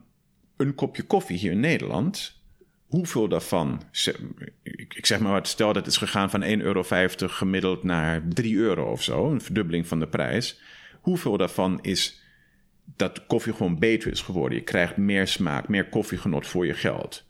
een 0.59 0.75
kopje 0.75 1.03
koffie 1.03 1.39
hier 1.39 1.53
in 1.53 1.61
Nederland... 1.61 2.37
Hoeveel 2.89 3.29
daarvan, 3.29 3.83
ik 4.89 5.07
zeg 5.07 5.21
maar 5.21 5.33
wat, 5.33 5.49
stel 5.49 5.67
dat 5.67 5.77
het 5.77 5.87
is 5.87 5.97
gegaan 5.97 6.31
van 6.31 6.43
1,50 6.43 6.49
euro 6.49 6.83
gemiddeld 7.19 7.83
naar 7.83 8.29
3 8.29 8.57
euro 8.57 8.91
of 8.91 9.03
zo, 9.03 9.31
een 9.31 9.41
verdubbeling 9.41 9.87
van 9.87 9.99
de 9.99 10.07
prijs. 10.07 10.61
Hoeveel 11.01 11.37
daarvan 11.37 11.79
is 11.83 12.23
dat 12.97 13.27
koffie 13.27 13.53
gewoon 13.53 13.79
beter 13.79 14.11
is 14.11 14.21
geworden? 14.21 14.59
Je 14.59 14.65
krijgt 14.65 14.97
meer 14.97 15.27
smaak, 15.27 15.69
meer 15.69 15.89
koffiegenot 15.89 16.47
voor 16.47 16.67
je 16.67 16.75
geld. 16.75 17.25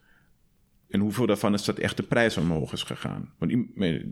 En 0.89 1.01
hoeveel 1.01 1.27
daarvan 1.27 1.55
is 1.55 1.65
dat 1.65 1.79
echt 1.79 1.97
de 1.97 2.03
prijs 2.03 2.37
omhoog 2.37 2.73
is 2.73 2.83
gegaan? 2.83 3.33
Want 3.39 3.53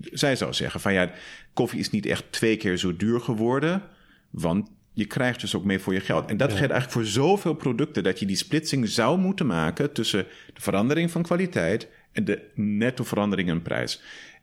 zij 0.01 0.37
zou 0.37 0.53
zeggen 0.53 0.81
van 0.81 0.93
ja, 0.93 1.13
koffie 1.53 1.81
is 1.81 1.91
niet 1.91 2.07
echt 2.07 2.33
twee 2.33 2.57
keer 2.57 2.77
zo 2.77 2.97
duur 2.97 3.21
geworden, 3.21 3.83
want 4.31 4.71
je 4.97 5.05
krijgt 5.05 5.41
dus 5.41 5.55
ook 5.55 5.65
meer 5.65 5.81
voor 5.81 5.93
je 5.93 6.01
geld. 6.01 6.31
En 6.31 6.37
dat 6.37 6.53
geldt 6.53 6.73
eigenlijk 6.73 6.93
voor 6.93 7.05
zoveel 7.05 7.55
producten 7.55 8.03
dat 8.03 8.19
je 8.19 8.27
die 8.27 8.37
splitsing 8.37 8.89
zou 8.89 9.19
moeten 9.19 9.47
maken 9.47 9.93
tussen 9.93 10.27
de 10.55 10.61
verandering 10.61 11.11
van 11.11 11.23
kwaliteit 11.23 11.89
en 12.13 12.25
de 12.25 12.51
netto 12.55 13.05
verandering 13.05 13.49
in 13.49 13.63
prijs. 13.63 14.03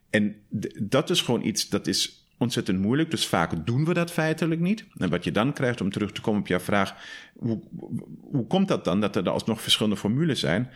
En 0.09 0.35
dat 0.79 1.09
is 1.09 1.21
gewoon 1.21 1.43
iets 1.45 1.69
dat 1.69 1.87
is 1.87 2.27
ontzettend 2.37 2.79
moeilijk. 2.79 3.11
Dus 3.11 3.27
vaak 3.27 3.65
doen 3.65 3.85
we 3.85 3.93
dat 3.93 4.11
feitelijk 4.11 4.61
niet. 4.61 4.85
En 4.97 5.09
wat 5.09 5.23
je 5.23 5.31
dan 5.31 5.53
krijgt, 5.53 5.81
om 5.81 5.91
terug 5.91 6.11
te 6.11 6.21
komen 6.21 6.41
op 6.41 6.47
jouw 6.47 6.59
vraag, 6.59 6.95
hoe, 7.35 7.61
hoe 8.21 8.47
komt 8.47 8.67
dat 8.67 8.85
dan 8.85 9.01
dat 9.01 9.15
er 9.15 9.29
alsnog 9.29 9.61
verschillende 9.61 9.97
formules 9.97 10.39
zijn? 10.39 10.69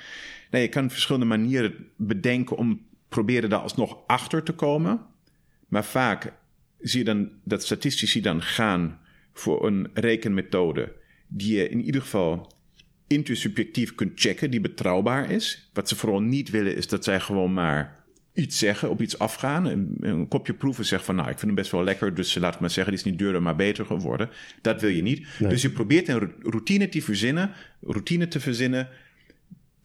Nee, 0.52 0.62
je 0.62 0.70
kan 0.70 0.90
verschillende 0.90 1.28
manieren 1.28 1.74
bedenken 1.96 2.58
om 2.58 2.86
proberen 3.10 3.50
daar 3.50 3.60
alsnog 3.60 3.98
achter 4.08 4.44
te 4.44 4.54
komen. 4.54 5.02
Maar 5.68 5.86
vaak 5.86 6.34
zie 6.80 7.00
je 7.00 7.06
dan 7.06 7.30
dat 7.44 7.64
statistici 7.64 8.22
dan 8.22 8.42
gaan 8.42 9.00
voor 9.40 9.66
een 9.66 9.90
rekenmethode 9.94 10.94
die 11.28 11.56
je 11.56 11.70
in 11.70 11.84
ieder 11.84 12.02
geval 12.02 12.52
intersubjectief 13.08 13.96
kunt 13.96 14.12
checken, 14.20 14.52
die 14.52 14.62
betrouwbaar 14.62 15.32
is. 15.32 15.70
Wat 15.74 15.90
ze 15.90 15.96
vooral 15.96 16.22
niet 16.22 16.50
willen 16.50 16.76
is 16.76 16.88
dat 16.88 17.04
zij 17.04 17.20
gewoon 17.20 17.54
maar 17.54 18.06
iets 18.34 18.58
zeggen, 18.58 18.90
op 18.90 19.02
iets 19.02 19.20
afgaan. 19.20 19.66
Een, 19.66 19.98
een 20.00 20.28
kopje 20.28 20.54
proeven 20.54 20.86
zegt 20.86 21.06
van 21.06 21.16
nou, 21.16 21.28
ik 21.28 21.34
vind 21.40 21.46
hem 21.46 21.56
best 21.56 21.72
wel 21.72 21.84
lekker, 21.84 22.14
dus 22.14 22.36
laat 22.36 22.54
ik 22.54 22.60
maar 22.60 22.70
zeggen, 22.70 22.94
die 22.94 23.04
is 23.04 23.10
niet 23.10 23.20
duurder, 23.20 23.42
maar 23.42 23.56
beter 23.56 23.86
geworden. 23.86 24.30
Dat 24.62 24.82
wil 24.82 24.90
je 24.90 25.02
niet. 25.02 25.28
Dus 25.40 25.62
je 25.62 25.70
probeert 25.70 26.08
een 26.08 26.34
routine 26.42 26.90
te 26.90 27.02
verzinnen, 27.02 27.52
routine 27.82 28.28
te 28.28 28.40
verzinnen 28.40 28.90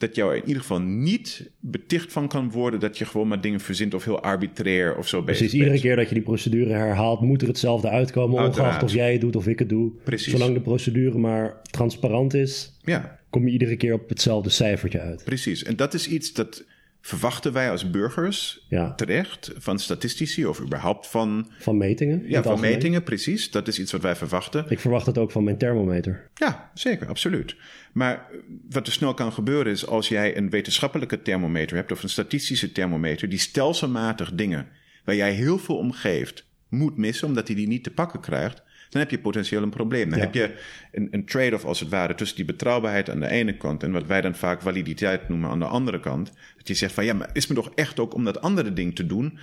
dat 0.06 0.16
jou 0.16 0.34
in 0.36 0.42
ieder 0.44 0.62
geval 0.62 0.80
niet 0.80 1.50
beticht 1.60 2.12
van 2.12 2.28
kan 2.28 2.50
worden 2.50 2.80
dat 2.80 2.98
je 2.98 3.04
gewoon 3.04 3.28
maar 3.28 3.40
dingen 3.40 3.60
verzint 3.60 3.94
of 3.94 4.04
heel 4.04 4.20
arbitrair 4.20 4.96
of 4.96 5.08
zo 5.08 5.22
bezig 5.22 5.38
Precies, 5.38 5.58
iedere 5.60 5.80
keer 5.80 5.96
dat 5.96 6.08
je 6.08 6.14
die 6.14 6.22
procedure 6.24 6.72
herhaalt, 6.72 7.20
moet 7.20 7.42
er 7.42 7.48
hetzelfde 7.48 7.88
uitkomen, 7.88 8.38
Uiteraard. 8.38 8.66
ongeacht 8.68 8.82
of 8.84 8.92
jij 8.94 9.12
het 9.12 9.20
doet 9.20 9.36
of 9.36 9.46
ik 9.46 9.58
het 9.58 9.68
doe. 9.68 9.92
Precies. 10.04 10.32
Zolang 10.32 10.54
de 10.54 10.60
procedure 10.60 11.18
maar 11.18 11.60
transparant 11.70 12.34
is, 12.34 12.78
Ja, 12.84 13.18
kom 13.30 13.46
je 13.46 13.52
iedere 13.52 13.76
keer 13.76 13.92
op 13.92 14.08
hetzelfde 14.08 14.50
cijfertje 14.50 15.00
uit. 15.00 15.24
precies. 15.24 15.62
En 15.62 15.76
dat 15.76 15.94
is 15.94 16.08
iets 16.08 16.32
dat 16.32 16.64
verwachten 17.04 17.52
wij 17.52 17.70
als 17.70 17.90
burgers 17.90 18.66
Ja, 18.68 18.94
terecht 18.94 19.52
van 19.56 19.78
statistici 19.78 20.46
of 20.46 20.60
überhaupt 20.60 21.06
van, 21.06 21.50
van 21.58 21.76
metingen. 21.76 22.22
in 22.24 22.30
ja, 22.30 22.42
van 22.42 22.50
algemeen. 22.50 22.72
metingen, 22.72 23.02
precies. 23.02 23.50
Dat 23.50 23.68
is 23.68 23.78
iets 23.78 23.92
wat 23.92 24.02
wij 24.02 24.16
verwachten. 24.16 24.64
Ik 24.68 24.80
verwacht 24.80 25.06
het 25.06 25.18
ook 25.18 25.30
van 25.30 25.44
mijn 25.44 25.58
thermometer. 25.58 26.30
Ja, 26.34 26.70
zeker, 26.74 27.08
absoluut. 27.08 27.56
Maar 27.92 28.26
wat 28.70 28.86
er 28.86 28.92
snel 28.92 29.14
kan 29.14 29.32
gebeuren 29.32 29.72
is 29.72 29.86
als 29.86 30.08
jij 30.08 30.36
een 30.36 30.50
wetenschappelijke 30.50 31.22
thermometer 31.22 31.76
hebt 31.76 31.92
of 31.92 32.02
een 32.02 32.08
statistische 32.08 32.72
thermometer 32.72 33.28
die 33.28 33.38
stelselmatig 33.38 34.32
dingen 34.34 34.68
waar 35.04 35.14
jij 35.14 35.32
heel 35.32 35.58
veel 35.58 35.76
om 35.76 35.92
geeft 35.92 36.46
moet 36.68 36.96
missen 36.96 37.28
omdat 37.28 37.46
hij 37.46 37.56
die 37.56 37.68
niet 37.68 37.84
te 37.84 37.90
pakken 37.90 38.20
krijgt, 38.20 38.62
dan 38.92 39.00
heb 39.00 39.10
je 39.10 39.18
potentieel 39.18 39.62
een 39.62 39.70
probleem. 39.70 40.08
Dan 40.10 40.18
Ja. 40.18 40.24
heb 40.24 40.34
je 40.34 40.54
een, 40.92 41.08
een 41.10 41.24
trade-off 41.24 41.64
als 41.64 41.80
het 41.80 41.88
ware 41.88 42.14
tussen 42.14 42.36
die 42.36 42.44
betrouwbaarheid 42.44 43.10
aan 43.10 43.20
de 43.20 43.28
ene 43.28 43.56
kant 43.56 43.82
en 43.82 43.92
wat 43.92 44.06
wij 44.06 44.20
dan 44.20 44.34
vaak 44.34 44.62
validiteit 44.62 45.28
noemen 45.28 45.50
aan 45.50 45.58
de 45.58 45.64
andere 45.64 46.00
kant. 46.00 46.32
Dat 46.56 46.68
je 46.68 46.74
zegt 46.74 46.92
van 46.94 47.04
ja, 47.04 47.12
maar 47.14 47.30
is 47.32 47.46
me 47.46 47.54
toch 47.54 47.72
echt 47.74 47.98
ook 48.00 48.14
om 48.14 48.24
dat 48.24 48.40
andere 48.40 48.72
ding 48.72 48.94
te 48.94 49.06
doen? 49.06 49.38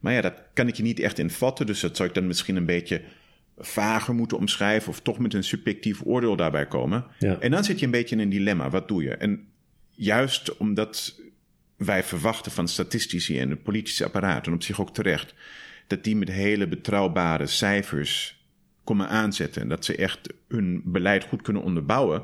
Maar 0.00 0.12
ja, 0.12 0.20
dat 0.20 0.42
kan 0.54 0.68
ik 0.68 0.74
je 0.74 0.82
niet 0.82 1.00
echt 1.00 1.18
invatten, 1.18 1.66
dus 1.66 1.80
dat 1.80 1.96
zou 1.96 2.08
ik 2.08 2.14
dan 2.14 2.26
misschien 2.26 2.56
een 2.56 2.66
beetje 2.66 3.02
vager 3.58 4.14
moeten 4.14 4.36
omschrijven 4.38 4.88
of 4.90 5.00
toch 5.00 5.18
met 5.18 5.34
een 5.34 5.44
subjectief 5.44 6.00
oordeel 6.04 6.36
daarbij 6.36 6.66
komen. 6.66 7.04
Ja. 7.18 7.36
En 7.40 7.50
dan 7.50 7.64
zit 7.64 7.78
je 7.78 7.84
een 7.84 7.90
beetje 7.90 8.14
in 8.14 8.20
een 8.22 8.28
dilemma. 8.28 8.70
Wat 8.70 8.88
doe 8.88 9.02
je? 9.02 9.14
En 9.14 9.46
juist 9.90 10.56
omdat 10.56 11.20
wij 11.76 12.02
verwachten 12.02 12.52
van 12.52 12.68
statistici 12.68 13.38
en 13.38 13.50
het 13.50 13.62
politische 13.62 14.04
apparaat, 14.04 14.46
en 14.46 14.52
op 14.52 14.62
zich 14.62 14.80
ook 14.80 14.94
terecht, 14.94 15.34
dat 15.86 16.04
die 16.04 16.16
met 16.16 16.28
hele 16.30 16.66
betrouwbare 16.68 17.46
cijfers 17.46 18.39
komen 18.90 19.08
aanzetten 19.08 19.62
en 19.62 19.68
dat 19.68 19.84
ze 19.84 19.96
echt 19.96 20.34
hun 20.48 20.82
beleid 20.84 21.24
goed 21.24 21.42
kunnen 21.42 21.62
onderbouwen, 21.62 22.22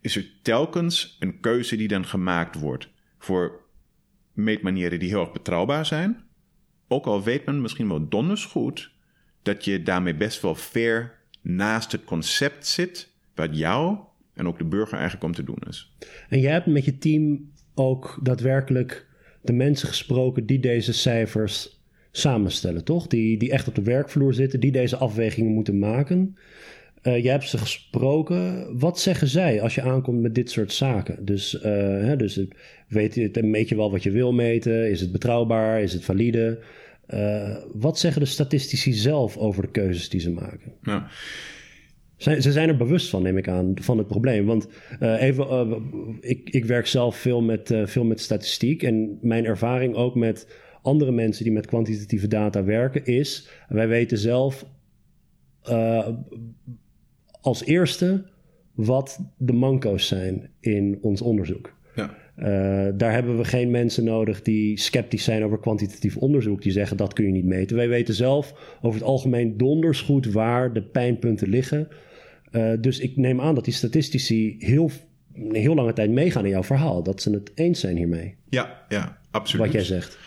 is 0.00 0.16
er 0.16 0.30
telkens 0.42 1.16
een 1.20 1.40
keuze 1.40 1.76
die 1.76 1.88
dan 1.88 2.06
gemaakt 2.06 2.58
wordt 2.58 2.88
voor 3.18 3.60
meetmanieren 4.32 4.98
die 4.98 5.08
heel 5.08 5.20
erg 5.20 5.32
betrouwbaar 5.32 5.86
zijn. 5.86 6.22
Ook 6.88 7.06
al 7.06 7.22
weet 7.22 7.46
men 7.46 7.60
misschien 7.60 7.88
wel 7.88 8.08
donders 8.08 8.44
goed 8.44 8.90
dat 9.42 9.64
je 9.64 9.82
daarmee 9.82 10.14
best 10.14 10.42
wel 10.42 10.54
ver 10.54 11.18
naast 11.40 11.92
het 11.92 12.04
concept 12.04 12.66
zit 12.66 13.12
wat 13.34 13.56
jou 13.56 13.98
en 14.34 14.46
ook 14.46 14.58
de 14.58 14.64
burger 14.64 14.98
eigenlijk 14.98 15.24
om 15.24 15.32
te 15.32 15.44
doen 15.44 15.62
is. 15.68 15.96
En 16.28 16.40
jij 16.40 16.52
hebt 16.52 16.66
met 16.66 16.84
je 16.84 16.98
team 16.98 17.52
ook 17.74 18.18
daadwerkelijk 18.22 19.06
de 19.42 19.52
mensen 19.52 19.88
gesproken 19.88 20.46
die 20.46 20.60
deze 20.60 20.92
cijfers 20.92 21.79
samenstellen, 22.10 22.84
toch? 22.84 23.06
Die, 23.06 23.38
die 23.38 23.50
echt 23.50 23.68
op 23.68 23.74
de 23.74 23.82
werkvloer 23.82 24.34
zitten, 24.34 24.60
die 24.60 24.72
deze 24.72 24.96
afwegingen 24.96 25.52
moeten 25.52 25.78
maken. 25.78 26.36
Eh, 27.02 27.22
jij 27.22 27.32
hebt 27.32 27.48
ze 27.48 27.58
gesproken. 27.58 28.66
Wat 28.78 29.00
zeggen 29.00 29.28
zij 29.28 29.60
als 29.62 29.74
je 29.74 29.82
aankomt 29.82 30.20
met 30.20 30.34
dit 30.34 30.50
soort 30.50 30.72
zaken? 30.72 31.24
Dus, 31.24 31.60
eh, 31.60 31.72
hè, 31.80 32.16
dus 32.16 32.40
weet 32.88 33.14
je, 33.14 33.30
meet 33.42 33.68
je 33.68 33.76
wel 33.76 33.90
wat 33.90 34.02
je 34.02 34.10
wil 34.10 34.32
meten? 34.32 34.90
Is 34.90 35.00
het 35.00 35.12
betrouwbaar? 35.12 35.82
Is 35.82 35.92
het 35.92 36.04
valide? 36.04 36.58
Eh, 37.06 37.56
wat 37.72 37.98
zeggen 37.98 38.20
de 38.22 38.28
statistici 38.28 38.92
zelf 38.92 39.36
over 39.36 39.62
de 39.62 39.70
keuzes 39.70 40.08
die 40.08 40.20
ze 40.20 40.30
maken? 40.30 40.72
Nou, 40.82 41.02
Zij- 42.16 42.40
Ze 42.40 42.52
zijn 42.52 42.68
er 42.68 42.76
bewust 42.76 43.08
van, 43.10 43.22
neem 43.22 43.36
ik 43.36 43.48
aan, 43.48 43.72
van 43.74 43.98
het 43.98 44.06
probleem. 44.06 44.46
Want 44.46 44.68
even, 45.00 45.82
ik, 46.20 46.50
ik 46.50 46.64
werk 46.64 46.86
zelf 46.86 47.16
veel 47.16 47.42
met, 47.42 47.74
veel 47.84 48.04
met 48.04 48.20
statistiek. 48.20 48.82
En 48.82 49.18
mijn 49.20 49.44
ervaring 49.44 49.94
ook 49.94 50.14
met 50.14 50.46
andere 50.82 51.12
mensen 51.12 51.44
die 51.44 51.52
met 51.52 51.66
kwantitatieve 51.66 52.28
data 52.28 52.64
werken 52.64 53.04
is... 53.04 53.48
wij 53.68 53.88
weten 53.88 54.18
zelf 54.18 54.66
eh, 55.62 56.08
als 57.40 57.64
eerste 57.64 58.24
wat 58.74 59.20
de 59.36 59.52
manco's 59.52 60.06
zijn 60.06 60.50
in 60.60 60.98
ons 61.02 61.20
onderzoek. 61.20 61.76
ja. 61.94 62.18
Eh, 62.40 62.88
daar 62.94 63.12
hebben 63.12 63.36
we 63.36 63.44
geen 63.44 63.70
mensen 63.70 64.04
nodig 64.04 64.42
die 64.42 64.78
sceptisch 64.78 65.24
zijn 65.24 65.44
over 65.44 65.58
kwantitatief 65.58 66.16
onderzoek. 66.16 66.62
Die 66.62 66.72
zeggen 66.72 66.96
dat 66.96 67.12
kun 67.12 67.24
je 67.24 67.32
niet 67.32 67.44
meten. 67.44 67.76
Wij 67.76 67.88
weten 67.88 68.14
zelf 68.14 68.76
over 68.82 69.00
het 69.00 69.08
algemeen 69.08 69.56
donders 69.56 70.00
goed 70.00 70.26
waar 70.26 70.72
de 70.72 70.82
pijnpunten 70.82 71.48
liggen. 71.48 71.88
Eh, 72.50 72.72
dus 72.80 72.98
ik 72.98 73.16
neem 73.16 73.40
aan 73.40 73.54
dat 73.54 73.64
die 73.64 73.74
statistici 73.74 74.56
heel, 74.58 74.90
een 75.34 75.54
heel 75.54 75.74
lange 75.74 75.92
tijd 75.92 76.10
meegaan 76.10 76.44
in 76.44 76.50
jouw 76.50 76.62
verhaal. 76.62 77.02
Dat 77.02 77.22
ze 77.22 77.30
het 77.30 77.50
eens 77.54 77.80
zijn 77.80 77.96
hiermee, 77.96 78.34
ja, 78.48 78.84
ja, 78.88 79.18
absoluut. 79.30 79.64
wat 79.64 79.74
jij 79.74 79.84
zegt. 79.84 80.18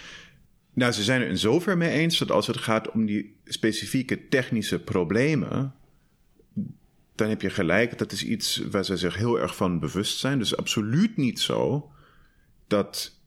Nou, 0.74 0.92
ze 0.92 1.04
zijn 1.04 1.22
er 1.22 1.28
in 1.28 1.38
zover 1.38 1.78
mee 1.78 1.90
eens 1.90 2.18
dat 2.18 2.32
als 2.32 2.48
het 2.48 2.58
gaat 2.58 2.92
om 2.92 3.06
die 3.06 3.36
specifieke 3.46 4.28
technische 4.28 4.80
problemen, 4.80 5.74
dan 7.16 7.30
heb 7.30 7.42
je 7.42 7.50
gelijk. 7.50 7.98
Dat 7.98 8.12
is 8.12 8.24
iets 8.24 8.58
waar 8.72 8.86
ze 8.86 8.98
zich 8.98 9.16
heel 9.16 9.40
erg 9.40 9.56
van 9.56 9.80
bewust 9.80 10.20
zijn. 10.20 10.40
Dus 10.40 10.58
absoluut 10.58 11.18
niet 11.18 11.40
zo 11.40 11.92
dat 12.68 13.22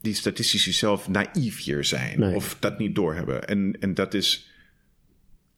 die 0.00 0.14
statistici 0.14 0.72
zelf 0.72 1.08
naïef 1.08 1.64
hier 1.64 1.84
zijn 1.84 2.20
Nee. 2.20 2.34
of 2.34 2.56
dat 2.58 2.78
niet 2.78 2.94
doorhebben. 2.94 3.48
En, 3.48 3.76
en 3.80 3.94
dat 3.94 4.14
is 4.14 4.50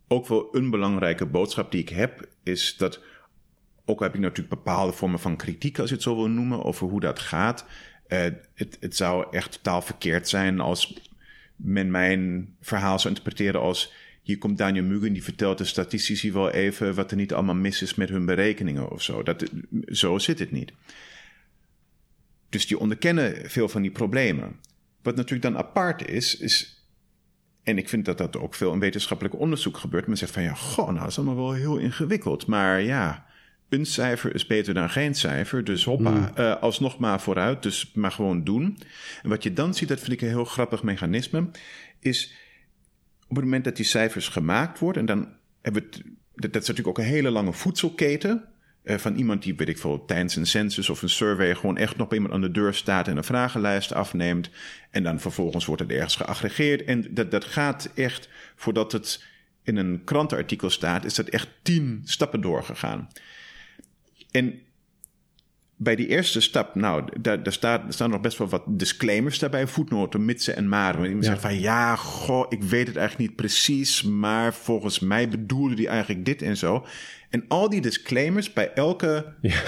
ook 0.08 0.26
wel 0.26 0.48
een 0.56 0.70
belangrijke 0.70 1.26
boodschap 1.26 1.70
die 1.70 1.80
ik 1.80 1.88
heb, 1.88 2.28
is 2.42 2.76
dat 2.76 3.00
ook 3.84 3.98
al 3.98 4.04
heb 4.04 4.14
ik 4.14 4.20
natuurlijk 4.20 4.54
bepaalde 4.54 4.92
vormen 4.92 5.18
van 5.20 5.36
kritiek, 5.36 5.78
als 5.78 5.88
je 5.88 5.94
het 5.94 6.04
zo 6.04 6.16
wil 6.16 6.28
noemen, 6.28 6.64
over 6.64 6.88
hoe 6.88 7.00
dat 7.00 7.18
gaat. 7.18 7.66
Eh, 8.14 8.32
het, 8.54 8.76
het 8.80 8.96
zou 8.96 9.26
echt 9.30 9.52
totaal 9.52 9.82
verkeerd 9.82 10.28
zijn 10.28 10.60
als 10.60 11.00
men 11.56 11.90
mijn 11.90 12.54
verhaal 12.60 12.98
zou 12.98 13.14
interpreteren 13.14 13.60
als... 13.60 13.92
hier 14.22 14.38
komt 14.38 14.58
Daniel 14.58 14.84
Mugen, 14.84 15.12
die 15.12 15.22
vertelt 15.22 15.58
de 15.58 15.64
statistici 15.64 16.32
wel 16.32 16.50
even... 16.50 16.94
wat 16.94 17.10
er 17.10 17.16
niet 17.16 17.32
allemaal 17.32 17.54
mis 17.54 17.82
is 17.82 17.94
met 17.94 18.08
hun 18.08 18.26
berekeningen 18.26 18.90
of 18.90 19.02
zo. 19.02 19.22
Dat, 19.22 19.44
zo 19.86 20.18
zit 20.18 20.38
het 20.38 20.50
niet. 20.50 20.72
Dus 22.48 22.66
die 22.66 22.78
onderkennen 22.78 23.50
veel 23.50 23.68
van 23.68 23.82
die 23.82 23.90
problemen. 23.90 24.56
Wat 25.02 25.16
natuurlijk 25.16 25.42
dan 25.42 25.56
apart 25.56 26.08
is, 26.08 26.36
is... 26.36 26.84
en 27.62 27.78
ik 27.78 27.88
vind 27.88 28.04
dat 28.04 28.18
dat 28.18 28.36
ook 28.36 28.54
veel 28.54 28.72
in 28.72 28.78
wetenschappelijk 28.78 29.38
onderzoek 29.38 29.76
gebeurt... 29.76 30.06
men 30.06 30.16
zegt 30.16 30.32
van 30.32 30.42
ja, 30.42 30.54
goh, 30.54 30.86
nou, 30.86 30.98
dat 30.98 31.08
is 31.08 31.16
allemaal 31.16 31.36
wel 31.36 31.52
heel 31.52 31.76
ingewikkeld. 31.76 32.46
Maar 32.46 32.80
ja, 32.80 33.26
een 33.74 33.86
cijfer 33.86 34.34
is 34.34 34.46
beter 34.46 34.74
dan 34.74 34.90
geen 34.90 35.14
cijfer. 35.14 35.64
Dus 35.64 35.84
hoppa, 35.84 36.32
eh, 36.34 36.62
alsnog 36.62 36.98
maar 36.98 37.20
vooruit. 37.20 37.62
Dus 37.62 37.90
maar 37.94 38.12
gewoon 38.12 38.44
doen. 38.44 38.78
En 39.22 39.28
wat 39.28 39.42
je 39.42 39.52
dan 39.52 39.74
ziet, 39.74 39.88
dat 39.88 40.00
vind 40.00 40.12
ik 40.12 40.20
een 40.20 40.28
heel 40.28 40.44
grappig 40.44 40.82
mechanisme, 40.82 41.48
is 42.00 42.34
op 43.28 43.36
het 43.36 43.44
moment 43.44 43.64
dat 43.64 43.76
die 43.76 43.84
cijfers 43.84 44.28
gemaakt 44.28 44.78
worden, 44.78 45.00
en 45.00 45.06
dan 45.06 45.28
hebben 45.62 45.82
we 45.82 45.88
het, 45.88 46.04
dat, 46.34 46.52
dat 46.52 46.62
is 46.62 46.68
natuurlijk 46.68 46.98
ook 46.98 47.04
een 47.04 47.10
hele 47.10 47.30
lange 47.30 47.52
voedselketen. 47.52 48.44
eh, 48.84 48.96
van 48.96 49.14
iemand 49.16 49.42
die, 49.42 49.54
weet 49.56 49.68
ik 49.68 49.78
veel, 49.78 50.04
tijdens 50.04 50.36
een 50.36 50.46
census 50.46 50.90
of 50.90 51.02
een 51.02 51.08
survey 51.08 51.54
gewoon 51.54 51.76
echt 51.76 51.96
nog 51.96 52.08
bij 52.08 52.16
iemand 52.18 52.34
aan 52.34 52.40
de 52.40 52.50
deur 52.50 52.74
staat 52.74 53.08
en 53.08 53.16
een 53.16 53.24
vragenlijst 53.24 53.92
afneemt. 53.92 54.50
En 54.90 55.02
dan 55.02 55.20
vervolgens 55.20 55.66
wordt 55.66 55.82
het 55.82 55.90
ergens 55.90 56.16
geaggregeerd. 56.16 56.84
En 56.84 57.06
dat, 57.10 57.30
dat 57.30 57.44
gaat 57.44 57.90
echt, 57.94 58.28
voordat 58.56 58.92
het 58.92 59.24
in 59.62 59.76
een 59.76 60.04
krantenartikel 60.04 60.70
staat, 60.70 61.04
is 61.04 61.14
dat 61.14 61.28
echt 61.28 61.48
tien 61.62 62.02
stappen 62.04 62.40
doorgegaan. 62.40 63.08
En 64.34 64.60
bij 65.76 65.96
die 65.96 66.06
eerste 66.08 66.40
stap, 66.40 66.74
nou, 66.74 67.04
daar, 67.20 67.42
daar, 67.42 67.52
staat, 67.52 67.94
staan 67.94 68.10
nog 68.10 68.20
best 68.20 68.38
wel 68.38 68.48
wat 68.48 68.62
disclaimers 68.66 69.38
daarbij, 69.38 69.66
voetnoten, 69.66 70.24
mitsen 70.24 70.56
en 70.56 70.68
maren. 70.68 70.94
Want 70.96 71.06
iemand 71.06 71.24
Ja. 71.24 71.30
zegt 71.30 71.42
van, 71.42 71.60
ja, 71.60 71.96
goh, 71.96 72.46
ik 72.48 72.62
weet 72.62 72.86
het 72.86 72.96
eigenlijk 72.96 73.28
niet 73.28 73.36
precies, 73.38 74.02
maar 74.02 74.54
volgens 74.54 74.98
mij 74.98 75.28
bedoelde 75.28 75.74
die 75.74 75.88
eigenlijk 75.88 76.24
dit 76.24 76.42
en 76.42 76.56
zo. 76.56 76.86
En 77.30 77.44
al 77.48 77.68
die 77.70 77.80
disclaimers 77.80 78.52
bij 78.52 78.72
elke, 78.72 79.34
Ja, 79.40 79.62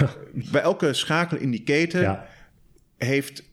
bij 0.51 0.61
elke 0.61 0.93
schakel 0.93 1.37
in 1.37 1.51
die 1.51 1.63
keten 1.63 2.01
ja. 2.01 2.27
heeft 2.97 3.43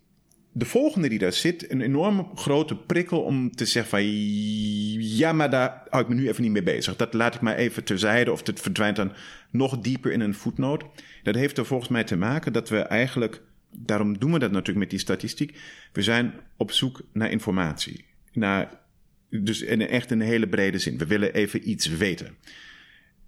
de 0.56 0.64
volgende 0.64 1.08
die 1.08 1.18
daar 1.18 1.32
zit 1.32 1.70
een 1.70 1.80
enorm 1.80 2.30
grote 2.34 2.76
prikkel 2.76 3.22
om 3.22 3.54
te 3.54 3.64
zeggen 3.64 3.90
van 3.90 4.04
ja, 5.16 5.32
maar 5.32 5.50
daar 5.50 5.82
hou 5.88 6.02
ik 6.02 6.08
me 6.08 6.14
nu 6.14 6.28
even 6.28 6.42
niet 6.42 6.52
mee 6.52 6.62
bezig. 6.62 6.96
Dat 6.96 7.14
laat 7.14 7.34
ik 7.34 7.40
maar 7.40 7.56
even 7.56 7.84
terzijde 7.84 8.32
of 8.32 8.46
het 8.46 8.60
verdwijnt 8.60 8.96
dan 8.96 9.12
nog 9.50 9.78
dieper 9.78 10.12
in 10.12 10.20
een 10.20 10.34
voetnoot. 10.34 10.84
Dat 11.22 11.34
heeft 11.34 11.58
er 11.58 11.66
volgens 11.66 11.90
mij 11.90 12.04
te 12.04 12.16
maken 12.16 12.52
dat 12.52 12.68
we 12.68 12.78
eigenlijk, 12.78 13.42
daarom 13.70 14.18
doen 14.18 14.32
we 14.32 14.38
dat 14.38 14.50
natuurlijk 14.50 14.78
met 14.78 14.90
die 14.90 14.98
statistiek, 14.98 15.58
we 15.92 16.02
zijn 16.02 16.34
op 16.56 16.72
zoek 16.72 17.00
naar 17.12 17.30
informatie. 17.30 18.04
Naar, 18.32 18.80
dus 19.30 19.62
in 19.62 19.88
echt 19.88 20.10
in 20.10 20.20
een 20.20 20.26
hele 20.26 20.48
brede 20.48 20.78
zin. 20.78 20.98
We 20.98 21.06
willen 21.06 21.34
even 21.34 21.70
iets 21.70 21.86
weten. 21.86 22.36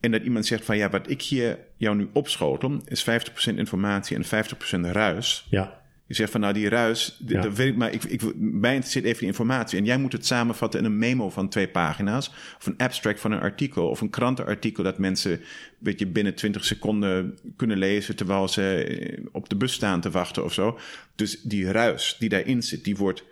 En 0.01 0.11
dat 0.11 0.22
iemand 0.22 0.47
zegt 0.47 0.64
van 0.64 0.77
ja, 0.77 0.91
wat 0.91 1.11
ik 1.11 1.22
hier 1.22 1.59
jou 1.77 1.97
nu 1.97 2.09
opschotel 2.12 2.81
is 2.85 3.07
50% 3.51 3.55
informatie 3.55 4.16
en 4.16 4.47
50% 4.89 4.91
ruis 4.93 5.47
ja. 5.51 5.85
Je 6.07 6.14
zegt 6.14 6.30
van 6.30 6.40
nou 6.40 6.52
die 6.52 6.68
ruis, 6.68 7.20
Ja. 7.26 7.40
dat 7.40 7.57
weet 7.57 7.68
ik, 7.68 7.76
maar 7.76 7.92
ik, 7.92 8.04
ik, 8.04 8.22
mij 8.36 8.70
interesseert 8.72 9.04
even 9.04 9.18
die 9.18 9.26
informatie. 9.28 9.78
En 9.78 9.84
jij 9.84 9.98
moet 9.98 10.12
het 10.12 10.26
samenvatten 10.26 10.80
in 10.80 10.86
een 10.86 10.98
memo 10.98 11.30
van 11.30 11.48
twee 11.48 11.68
pagina's. 11.68 12.28
Of 12.59 12.66
een 12.66 12.76
abstract 12.76 13.20
van 13.20 13.32
een 13.32 13.40
artikel. 13.40 13.88
Of 13.88 14.00
een 14.00 14.11
krantenartikel 14.11 14.82
dat 14.82 14.98
mensen 14.98 15.40
weet 15.78 15.98
je, 15.98 16.07
binnen 16.07 16.34
20 16.34 16.64
seconden 16.64 17.38
kunnen 17.57 17.78
lezen. 17.78 18.16
terwijl 18.16 18.48
ze 18.48 18.84
eh, 18.84 19.24
op 19.32 19.48
de 19.48 19.57
bus 19.57 19.72
staan 19.72 20.00
te 20.00 20.11
wachten 20.11 20.44
of 20.44 20.52
zo. 20.52 20.78
Dus 21.14 21.42
die 21.42 21.70
ruis 21.70 22.16
die 22.18 22.28
daarin 22.28 22.62
zit, 22.62 22.84
die 22.84 22.96
wordt 22.96 23.24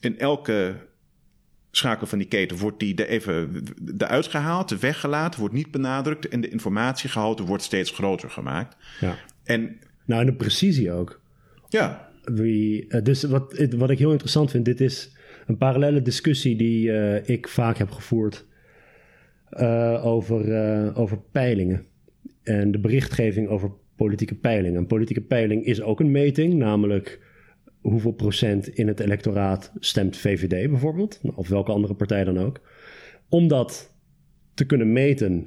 in 0.00 0.18
elke 0.18 0.74
schakel 1.70 2.06
van 2.06 2.18
die 2.18 2.28
keten 2.28 2.56
wordt 2.56 2.78
die 2.80 2.94
er 2.94 3.08
even 3.08 3.62
eruit 3.98 4.26
gehaald, 4.26 4.80
weggelaten, 4.80 5.40
wordt 5.40 5.54
niet 5.54 5.70
benadrukt 5.70 6.28
en 6.28 6.40
de 6.40 6.48
informatiegehalte 6.48 7.42
wordt 7.42 7.62
steeds 7.62 7.90
groter 7.90 8.30
gemaakt. 8.30 8.76
Ja. 9.00 9.16
En 9.44 9.78
Nou, 10.04 10.20
en 10.20 10.26
de 10.26 10.34
precisie 10.34 10.92
ook. 10.92 11.20
ja, 11.68 12.07
Eh, 12.28 13.02
dus 13.02 13.22
wat, 13.22 13.66
wat 13.76 13.90
ik 13.90 13.98
heel 13.98 14.10
interessant 14.10 14.50
vind, 14.50 14.64
dit 14.64 14.80
is 14.80 15.16
een 15.46 15.56
parallele 15.56 16.02
discussie 16.02 16.56
die 16.56 16.92
eh, 16.92 17.28
ik 17.28 17.48
vaak 17.48 17.78
heb 17.78 17.90
gevoerd 17.90 18.46
eh, 19.50 20.06
over, 20.06 20.96
over 20.96 21.18
peilingen. 21.32 21.86
En 22.42 22.70
de 22.70 22.78
berichtgeving 22.78 23.48
over 23.48 23.70
politieke 23.96 24.34
peilingen. 24.34 24.78
Een 24.78 24.86
politieke 24.86 25.20
peiling 25.20 25.64
is 25.64 25.80
ook 25.82 26.00
een 26.00 26.10
meting, 26.10 26.54
namelijk 26.54 27.26
hoeveel 27.80 28.12
procent 28.12 28.68
in 28.68 28.88
het 28.88 29.00
electoraat 29.00 29.72
stemt 29.78 30.16
VVD 30.16 30.70
bijvoorbeeld, 30.70 31.20
of 31.34 31.48
welke 31.48 31.72
andere 31.72 31.94
partij 31.94 32.24
dan 32.24 32.38
ook. 32.38 32.60
Om 33.28 33.48
dat 33.48 33.94
te 34.54 34.66
kunnen 34.66 34.92
meten, 34.92 35.46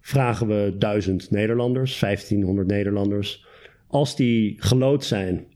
vragen 0.00 0.46
we 0.46 0.74
1000 0.78 1.30
Nederlanders, 1.30 2.00
1500 2.00 2.68
Nederlanders. 2.68 3.46
Als 3.86 4.16
die 4.16 4.54
gelood 4.58 5.04
zijn, 5.04 5.46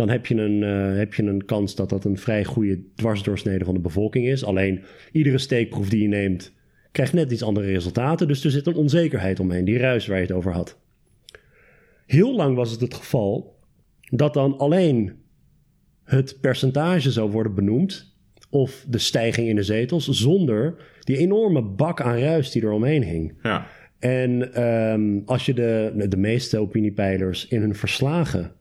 dan 0.00 0.08
heb 0.08 0.26
je, 0.26 0.34
een, 0.34 0.62
eh, 0.62 0.98
heb 0.98 1.14
je 1.14 1.22
een 1.22 1.44
kans 1.44 1.74
dat 1.74 1.88
dat 1.88 2.04
een 2.04 2.18
vrij 2.18 2.44
goede 2.44 2.80
dwarsdoorsnede 2.94 3.64
van 3.64 3.74
de 3.74 3.80
bevolking 3.80 4.26
is. 4.26 4.44
Alleen 4.44 4.82
iedere 5.12 5.38
steekproef 5.38 5.88
die 5.88 6.02
je 6.02 6.08
neemt, 6.08 6.52
krijgt 6.92 7.12
net 7.12 7.32
iets 7.32 7.42
andere 7.42 7.66
resultaten. 7.66 8.28
Dus 8.28 8.44
er 8.44 8.50
zit 8.50 8.66
een 8.66 8.74
onzekerheid 8.74 9.40
omheen, 9.40 9.64
die 9.64 9.78
ruis 9.78 10.06
waar 10.06 10.16
je 10.16 10.22
het 10.22 10.32
over 10.32 10.52
had. 10.52 10.78
Heel 12.06 12.36
lang 12.36 12.56
was 12.56 12.70
het 12.70 12.80
het 12.80 12.94
geval 12.94 13.58
dat 14.10 14.34
dan 14.34 14.58
alleen 14.58 15.12
het 16.04 16.38
percentage 16.40 17.10
zou 17.10 17.30
worden 17.30 17.54
benoemd, 17.54 18.14
of 18.50 18.84
de 18.88 18.98
stijging 18.98 19.48
in 19.48 19.56
de 19.56 19.62
zetels, 19.62 20.08
zonder 20.08 20.74
die 21.00 21.16
enorme 21.16 21.62
bak 21.62 22.00
aan 22.00 22.18
ruis 22.18 22.50
die 22.50 22.62
er 22.62 22.72
omheen 22.72 23.02
hing. 23.02 23.38
ja. 23.42 23.66
En 23.98 24.54
ehm, 24.54 25.18
als 25.24 25.46
je 25.46 25.54
de, 25.54 26.06
de 26.08 26.16
meeste 26.16 26.58
opiniepeilers 26.58 27.48
in 27.48 27.60
hun 27.60 27.74
verslagen 27.74 28.52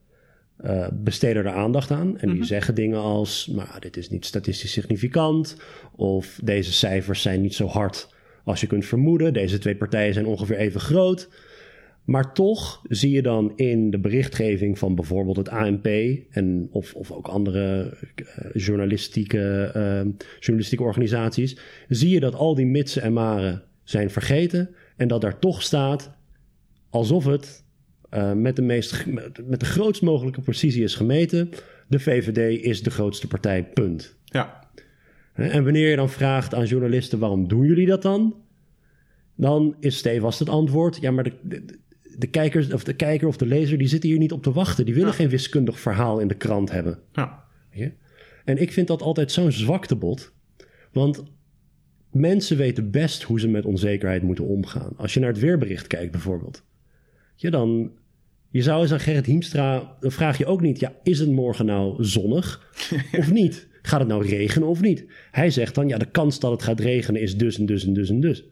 eh, 0.62 0.88
besteden 0.94 1.46
er 1.46 1.52
aandacht 1.52 1.92
aan. 1.92 2.18
En 2.18 2.34
die 2.34 2.44
zeggen 2.44 2.76
dingen 2.76 3.00
als: 3.00 3.48
maar 3.48 3.78
dit 3.80 3.98
is 3.98 4.10
niet 4.10 4.26
statistisch 4.26 4.72
significant. 4.72 5.58
Of 5.96 6.40
deze 6.44 6.74
cijfers 6.74 7.22
zijn 7.22 7.42
niet 7.42 7.54
zo 7.54 7.68
hard 7.68 8.16
als 8.44 8.62
je 8.62 8.68
kunt 8.68 8.86
vermoeden. 8.86 9.34
Deze 9.34 9.58
twee 9.58 9.76
partijen 9.76 10.14
zijn 10.14 10.26
ongeveer 10.26 10.58
even 10.58 10.80
groot. 10.80 11.30
Maar 12.04 12.34
toch 12.34 12.82
zie 12.88 13.12
je 13.12 13.22
dan 13.22 13.54
in 13.56 13.90
de 13.90 14.00
berichtgeving 14.00 14.80
van 14.80 14.96
bijvoorbeeld 14.96 15.38
het 15.38 15.50
ANP 15.50 15.88
en 16.30 16.68
of, 16.72 16.94
of 16.96 17.12
ook 17.12 17.28
andere 17.28 17.98
eh, 18.16 18.26
journalistieke, 18.54 19.72
eh, 19.74 20.26
journalistieke 20.40 20.84
organisaties, 20.84 21.58
zie 21.88 22.10
je 22.10 22.20
dat 22.20 22.36
al 22.36 22.56
die 22.56 22.66
mitsen 22.66 23.02
en 23.02 23.14
maren 23.14 23.64
zijn 23.84 24.10
vergeten 24.10 24.70
en 24.98 25.08
dat 25.08 25.22
daar 25.22 25.40
toch 25.40 25.62
staat 25.62 26.12
alsof 26.90 27.26
het 27.26 27.64
eh, 28.10 28.34
met, 28.34 28.56
de 28.56 28.62
meest, 28.62 29.06
met 29.46 29.60
de 29.60 29.66
grootst 29.66 30.02
mogelijke 30.02 30.42
precisie 30.42 30.84
is 30.84 30.96
gemeten. 30.96 31.50
De 31.88 32.00
VVD 32.00 32.64
is 32.64 32.84
de 32.84 32.90
grootste 32.92 33.28
partij, 33.28 33.64
punt. 33.64 34.16
ja. 34.26 34.68
En 35.34 35.64
wanneer 35.64 35.90
je 35.90 35.96
dan 35.96 36.10
vraagt 36.10 36.54
aan 36.54 36.66
journalisten 36.66 37.20
waarom 37.20 37.48
doen 37.48 37.66
jullie 37.66 37.86
dat 37.86 38.02
dan? 38.02 38.36
Dan 39.36 39.76
is 39.80 39.98
stevast 39.98 40.40
het 40.40 40.50
antwoord: 40.50 40.98
ja, 41.02 41.12
maar 41.12 41.24
de, 41.24 41.34
de, 41.42 41.66
de, 42.18 42.28
kijkers, 42.28 42.74
of 42.74 42.84
de 42.84 42.94
kijker 42.94 43.28
of 43.28 43.38
de 43.38 43.46
lezer 43.46 43.78
die 43.78 43.88
zitten 43.88 44.10
hier 44.10 44.18
niet 44.18 44.32
op 44.32 44.44
te 44.44 44.52
wachten. 44.52 44.86
Die 44.86 44.94
willen 44.94 45.14
geen 45.14 45.30
wiskundig 45.30 45.80
verhaal 45.80 46.20
in 46.20 46.28
de 46.28 46.36
krant 46.36 46.72
hebben. 46.72 47.00
ja. 47.14 47.44
Je? 47.72 47.92
En 48.46 48.62
ik 48.62 48.72
vind 48.72 48.88
dat 48.88 49.02
altijd 49.02 49.32
zo'n 49.32 49.52
zwaktebod. 49.52 50.34
Want 50.92 51.24
mensen 52.12 52.58
weten 52.58 52.92
best 52.92 53.24
hoe 53.24 53.40
ze 53.40 53.48
met 53.48 53.66
onzekerheid 53.66 54.24
moeten 54.24 54.46
omgaan. 54.46 54.94
Als 54.98 55.14
je 55.14 55.20
naar 55.20 55.30
het 55.30 55.40
weerbericht 55.40 55.88
kijkt 55.88 56.12
bijvoorbeeld. 56.12 56.64
Ja, 57.36 57.50
dan... 57.50 57.92
Je 58.52 58.62
zou 58.62 58.82
eens 58.82 58.92
aan 58.92 59.00
Gerrit 59.00 59.26
Hiemstra... 59.26 59.96
Dan 60.00 60.12
vraag 60.12 60.38
je 60.38 60.46
ook 60.46 60.62
niet... 60.62 60.80
Ja, 60.80 60.94
is 61.04 61.20
het 61.20 61.30
morgen 61.30 61.66
nou 61.66 62.04
zonnig 62.04 62.72
of 63.20 63.32
niet? 63.32 63.68
Gaat 63.82 64.00
het 64.00 64.10
nou 64.10 64.26
regenen 64.28 64.68
of 64.68 64.82
niet? 64.82 65.06
Hij 65.32 65.50
zegt 65.50 65.76
dan... 65.76 65.88
Ja, 65.88 65.98
de 65.98 66.12
kans 66.12 66.40
dat 66.40 66.52
het 66.52 66.64
gaat 66.64 66.80
regenen 66.80 67.22
is 67.22 67.38
dus 67.38 67.58
en 67.58 67.66
dus 67.66 67.86
en 67.86 67.94
dus 67.94 68.10
en 68.10 68.20
dus. 68.20 68.44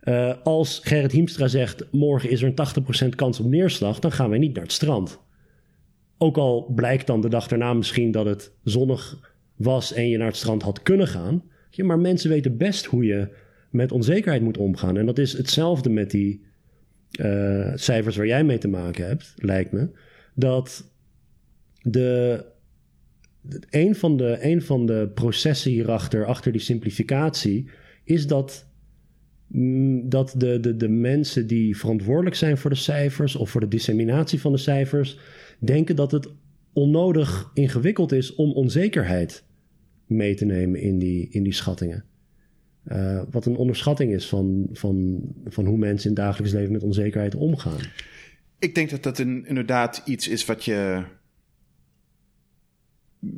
Eh, 0.00 0.34
als 0.42 0.80
Gerrit 0.82 1.12
Hiemstra 1.12 1.48
zegt... 1.48 1.86
Morgen 1.90 2.30
is 2.30 2.42
er 2.42 2.52
een 2.54 3.06
80% 3.06 3.08
kans 3.14 3.40
op 3.40 3.46
neerslag... 3.46 3.98
Dan 3.98 4.12
gaan 4.12 4.30
wij 4.30 4.38
niet 4.38 4.54
naar 4.54 4.62
het 4.62 4.72
strand. 4.72 5.20
Ook 6.18 6.36
al 6.36 6.72
blijkt 6.74 7.06
dan 7.06 7.20
de 7.20 7.28
dag 7.28 7.48
daarna 7.48 7.74
misschien 7.74 8.10
dat 8.10 8.26
het 8.26 8.52
zonnig 8.64 9.32
was 9.56 9.92
en 9.92 10.08
je 10.08 10.16
naar 10.16 10.26
het 10.26 10.36
strand 10.36 10.62
had 10.62 10.82
kunnen 10.82 11.08
gaan. 11.08 11.42
Ja, 11.70 11.84
maar 11.84 11.98
mensen 11.98 12.30
weten 12.30 12.56
best 12.56 12.84
hoe 12.84 13.04
je 13.04 13.28
met 13.70 13.92
onzekerheid 13.92 14.42
moet 14.42 14.58
omgaan. 14.58 14.96
En 14.96 15.06
dat 15.06 15.18
is 15.18 15.32
hetzelfde 15.32 15.90
met 15.90 16.10
die 16.10 16.44
eh, 17.12 17.72
cijfers 17.74 18.16
waar 18.16 18.26
jij 18.26 18.44
mee 18.44 18.58
te 18.58 18.68
maken 18.68 19.06
hebt, 19.06 19.34
lijkt 19.36 19.72
me. 19.72 19.88
Dat 20.34 20.90
de, 21.82 22.44
een, 23.70 23.94
van 23.94 24.16
de, 24.16 24.38
een 24.40 24.62
van 24.62 24.86
de 24.86 25.10
processen 25.14 25.70
hierachter, 25.70 26.26
achter 26.26 26.52
die 26.52 26.60
simplificatie, 26.60 27.70
is 28.04 28.26
dat, 28.26 28.66
mm, 29.46 30.08
dat 30.08 30.34
de, 30.36 30.60
de, 30.60 30.76
de 30.76 30.88
mensen 30.88 31.46
die 31.46 31.76
verantwoordelijk 31.76 32.36
zijn 32.36 32.58
voor 32.58 32.70
de 32.70 32.76
cijfers 32.76 33.36
of 33.36 33.50
voor 33.50 33.60
de 33.60 33.68
disseminatie 33.68 34.40
van 34.40 34.52
de 34.52 34.58
cijfers, 34.58 35.18
denken 35.58 35.96
dat 35.96 36.10
het 36.10 36.28
onnodig 36.72 37.50
ingewikkeld 37.54 38.12
is 38.12 38.34
om 38.34 38.52
onzekerheid 38.52 39.44
mee 40.06 40.34
te 40.34 40.44
nemen 40.44 40.80
in 40.80 40.98
die, 40.98 41.28
in 41.30 41.42
die 41.42 41.52
schattingen. 41.52 42.04
Eh, 42.84 43.22
wat 43.30 43.46
een 43.46 43.56
onderschatting 43.56 44.12
is 44.12 44.28
van, 44.28 44.68
van, 44.72 45.20
van 45.44 45.66
hoe 45.66 45.78
mensen 45.78 46.10
in 46.10 46.16
het 46.16 46.24
dagelijks 46.24 46.54
leven 46.54 46.72
met 46.72 46.82
onzekerheid 46.82 47.34
omgaan. 47.34 47.80
Ik 48.58 48.74
denk 48.74 48.90
dat 48.90 49.02
dat 49.02 49.18
inderdaad 49.18 50.02
iets 50.04 50.28
is 50.28 50.44
wat 50.44 50.64
je. 50.64 51.02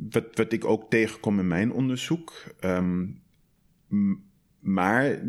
Wat, 0.09 0.25
wat 0.33 0.51
ik 0.51 0.65
ook 0.65 0.89
tegenkom 0.89 1.39
in 1.39 1.47
mijn 1.47 1.71
onderzoek. 1.71 2.55
Ehm, 2.59 3.05
maar 4.59 5.21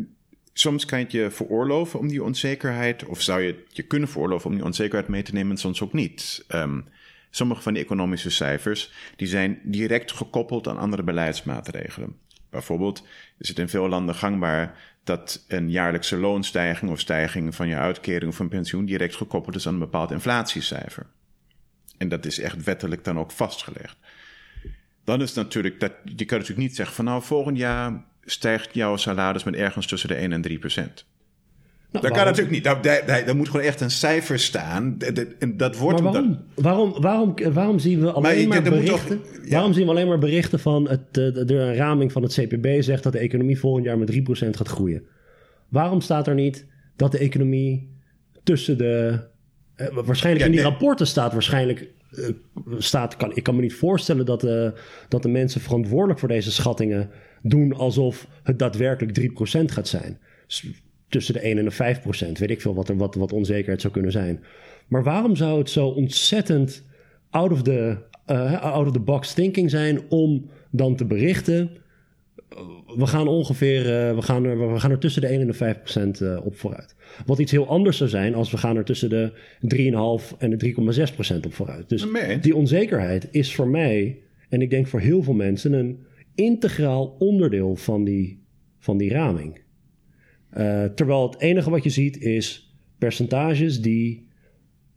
soms 0.53 0.85
kan 0.85 0.97
je 0.97 1.03
het 1.03 1.13
je 1.13 1.31
veroorloven 1.31 1.99
om 1.99 2.07
die 2.07 2.23
onzekerheid. 2.23 3.05
Of 3.05 3.21
zou 3.21 3.41
je 3.41 3.47
het 3.47 3.75
je 3.75 3.83
kunnen 3.83 4.09
veroorloven 4.09 4.49
om 4.49 4.55
die 4.55 4.65
onzekerheid 4.65 5.07
mee 5.07 5.23
te 5.23 5.33
nemen, 5.33 5.51
en 5.51 5.57
soms 5.57 5.81
ook 5.81 5.93
niet. 5.93 6.45
Ehm, 6.47 6.81
sommige 7.29 7.61
van 7.61 7.73
die 7.73 7.83
economische 7.83 8.29
cijfers 8.29 8.93
die 9.15 9.27
zijn 9.27 9.59
direct 9.63 10.11
gekoppeld 10.11 10.67
aan 10.67 10.77
andere 10.77 11.03
beleidsmaatregelen. 11.03 12.15
Bijvoorbeeld 12.49 13.03
is 13.37 13.47
het 13.47 13.59
in 13.59 13.69
veel 13.69 13.89
landen 13.89 14.15
gangbaar 14.15 14.77
dat 15.03 15.43
een 15.47 15.71
jaarlijkse 15.71 16.17
loonstijging 16.17 16.91
of 16.91 16.99
stijging 16.99 17.55
van 17.55 17.67
je 17.67 17.75
uitkering 17.75 18.31
of 18.31 18.39
een 18.39 18.49
pensioen 18.49 18.85
direct 18.85 19.15
gekoppeld 19.15 19.55
is 19.55 19.67
aan 19.67 19.73
een 19.73 19.79
bepaald 19.79 20.11
inflatiecijfer. 20.11 21.05
En 21.97 22.09
dat 22.09 22.25
is 22.25 22.39
echt 22.39 22.63
wettelijk 22.63 23.03
dan 23.03 23.19
ook 23.19 23.31
vastgelegd. 23.31 23.97
Dan 25.03 25.21
is 25.21 25.33
natuurlijk 25.33 25.79
dat 25.79 25.91
je 26.03 26.25
kan 26.25 26.37
natuurlijk 26.39 26.67
niet 26.67 26.75
zeggen 26.75 26.95
van 26.95 27.05
nou 27.05 27.23
volgend 27.23 27.57
jaar 27.57 28.03
stijgt 28.25 28.73
jouw 28.73 28.97
salaris 28.97 29.43
met 29.43 29.55
ergens 29.55 29.87
tussen 29.87 30.09
de 30.09 30.15
1 30.15 30.31
en 30.31 30.41
3 30.41 30.59
procent. 30.59 31.05
Nou, 32.01 32.07
Dat 32.07 32.17
kan 32.17 32.25
natuurlijk 32.25 32.55
niet. 32.55 32.63
Daar, 32.83 33.25
daar, 33.25 33.35
moet 33.35 33.49
gewoon 33.49 33.65
echt 33.65 33.81
een 33.81 33.91
cijfer 33.91 34.39
staan. 34.39 34.97
En 35.39 35.57
dat 35.57 35.77
wordt 35.77 36.01
Maar 36.01 36.13
waarom, 36.55 37.01
waarom, 37.01 37.35
waarom, 37.53 37.79
zien 37.79 37.99
we 37.99 38.11
alleen 38.11 38.47
maar 38.47 38.63
toch- 38.63 38.73
berichten? 38.73 39.19
ja. 39.43 39.49
Waarom 39.49 39.73
zien 39.73 39.83
we 39.85 39.89
alleen 39.91 40.07
maar 40.07 40.17
berichten 40.17 40.59
van 40.59 40.89
het, 40.89 41.13
de, 41.13 41.31
de, 41.31 41.45
de 41.45 41.75
raming 41.75 42.11
van 42.11 42.23
het 42.23 42.33
CPB 42.33 42.81
zegt 42.81 43.03
dat 43.03 43.11
de 43.13 43.19
economie 43.19 43.59
volgend 43.59 43.85
jaar 43.85 43.97
met 43.97 44.13
3% 44.13 44.19
gaat 44.49 44.67
groeien? 44.67 45.03
Waarom 45.69 46.01
staat 46.01 46.27
er 46.27 46.35
niet 46.35 46.65
dat 46.95 47.11
de 47.11 47.17
economie 47.17 47.95
tussen 48.43 48.77
de. 48.77 49.19
eh, 49.75 49.87
waarschijnlijk 49.93 50.45
Ja, 50.45 50.51
in 50.51 50.55
die 50.57 50.61
nee. 50.61 50.71
rapporten 50.71 51.07
staat 51.07 51.33
waarschijnlijk. 51.33 51.87
eh, 52.11 52.29
staat, 52.77 53.15
kan, 53.15 53.35
ik 53.35 53.43
kan 53.43 53.55
me 53.55 53.61
niet 53.61 53.73
voorstellen 53.73 54.25
dat, 54.25 54.41
de 54.41 54.73
dat 55.09 55.21
de 55.21 55.29
mensen 55.29 55.61
verantwoordelijk 55.61 56.19
voor 56.19 56.27
deze 56.29 56.51
schattingen 56.51 57.09
doen 57.41 57.73
alsof 57.73 58.27
het 58.43 58.59
daadwerkelijk 58.59 59.13
3% 59.13 59.71
gaat 59.71 59.87
zijn. 59.87 60.19
Tussen 61.09 61.33
de 61.33 61.39
1 61.39 61.57
en 61.57 61.65
de 61.65 61.97
5%. 62.35 62.39
Weet 62.39 62.49
ik 62.49 62.61
veel 62.61 62.75
wat, 62.75 62.89
er, 62.89 62.97
wat, 62.97 63.15
wat 63.15 63.33
onzekerheid 63.33 63.81
zou 63.81 63.93
kunnen 63.93 64.11
zijn. 64.11 64.43
Maar 64.87 65.03
waarom 65.03 65.35
zou 65.35 65.59
het 65.59 65.69
zo 65.69 65.87
ontzettend 65.87 66.83
out 67.29 67.51
of 67.51 67.61
the, 67.61 67.97
eh, 68.25 68.61
out 68.63 68.87
of 68.87 68.93
the 68.93 68.99
box 68.99 69.33
thinking 69.33 69.69
zijn 69.69 70.01
om 70.09 70.49
dan 70.71 70.95
te 70.95 71.05
berichten 71.05 71.69
we 72.95 73.07
gaan 73.07 73.27
ongeveer 73.27 73.83
we 74.15 74.21
gaan 74.21 74.45
er, 74.45 74.73
we 74.73 74.79
gaan 74.79 74.91
er 74.91 74.99
tussen 74.99 75.21
de 75.21 75.27
1 75.27 75.41
en 75.41 75.47
de 75.47 75.53
5 75.53 75.77
procent 75.79 76.21
op 76.43 76.55
vooruit. 76.55 76.95
Wat 77.25 77.39
iets 77.39 77.51
heel 77.51 77.67
anders 77.67 77.97
zou 77.97 78.09
zijn 78.09 78.35
als 78.35 78.51
we 78.51 78.57
gaan 78.57 78.77
er 78.77 78.83
tussen 78.83 79.09
de 79.09 79.31
3,5 80.31 80.37
en 80.37 80.49
de 80.49 80.73
3,6 81.07 81.13
procent 81.13 81.45
op 81.45 81.53
vooruit. 81.53 81.89
Dus 81.89 82.07
die 82.41 82.55
onzekerheid 82.55 83.27
is 83.31 83.55
voor 83.55 83.67
mij, 83.67 84.19
en 84.49 84.61
ik 84.61 84.69
denk 84.69 84.87
voor 84.87 84.99
heel 84.99 85.23
veel 85.23 85.33
mensen, 85.33 85.73
een 85.73 85.99
integraal 86.35 87.15
onderdeel 87.19 87.75
van 87.75 88.03
die, 88.03 88.43
van 88.79 88.97
die 88.97 89.11
raming. 89.11 89.59
Uh, 90.53 90.85
terwijl 90.85 91.29
het 91.29 91.41
enige 91.41 91.69
wat 91.69 91.83
je 91.83 91.89
ziet 91.89 92.17
is 92.17 92.75
percentages 92.97 93.81
die 93.81 94.27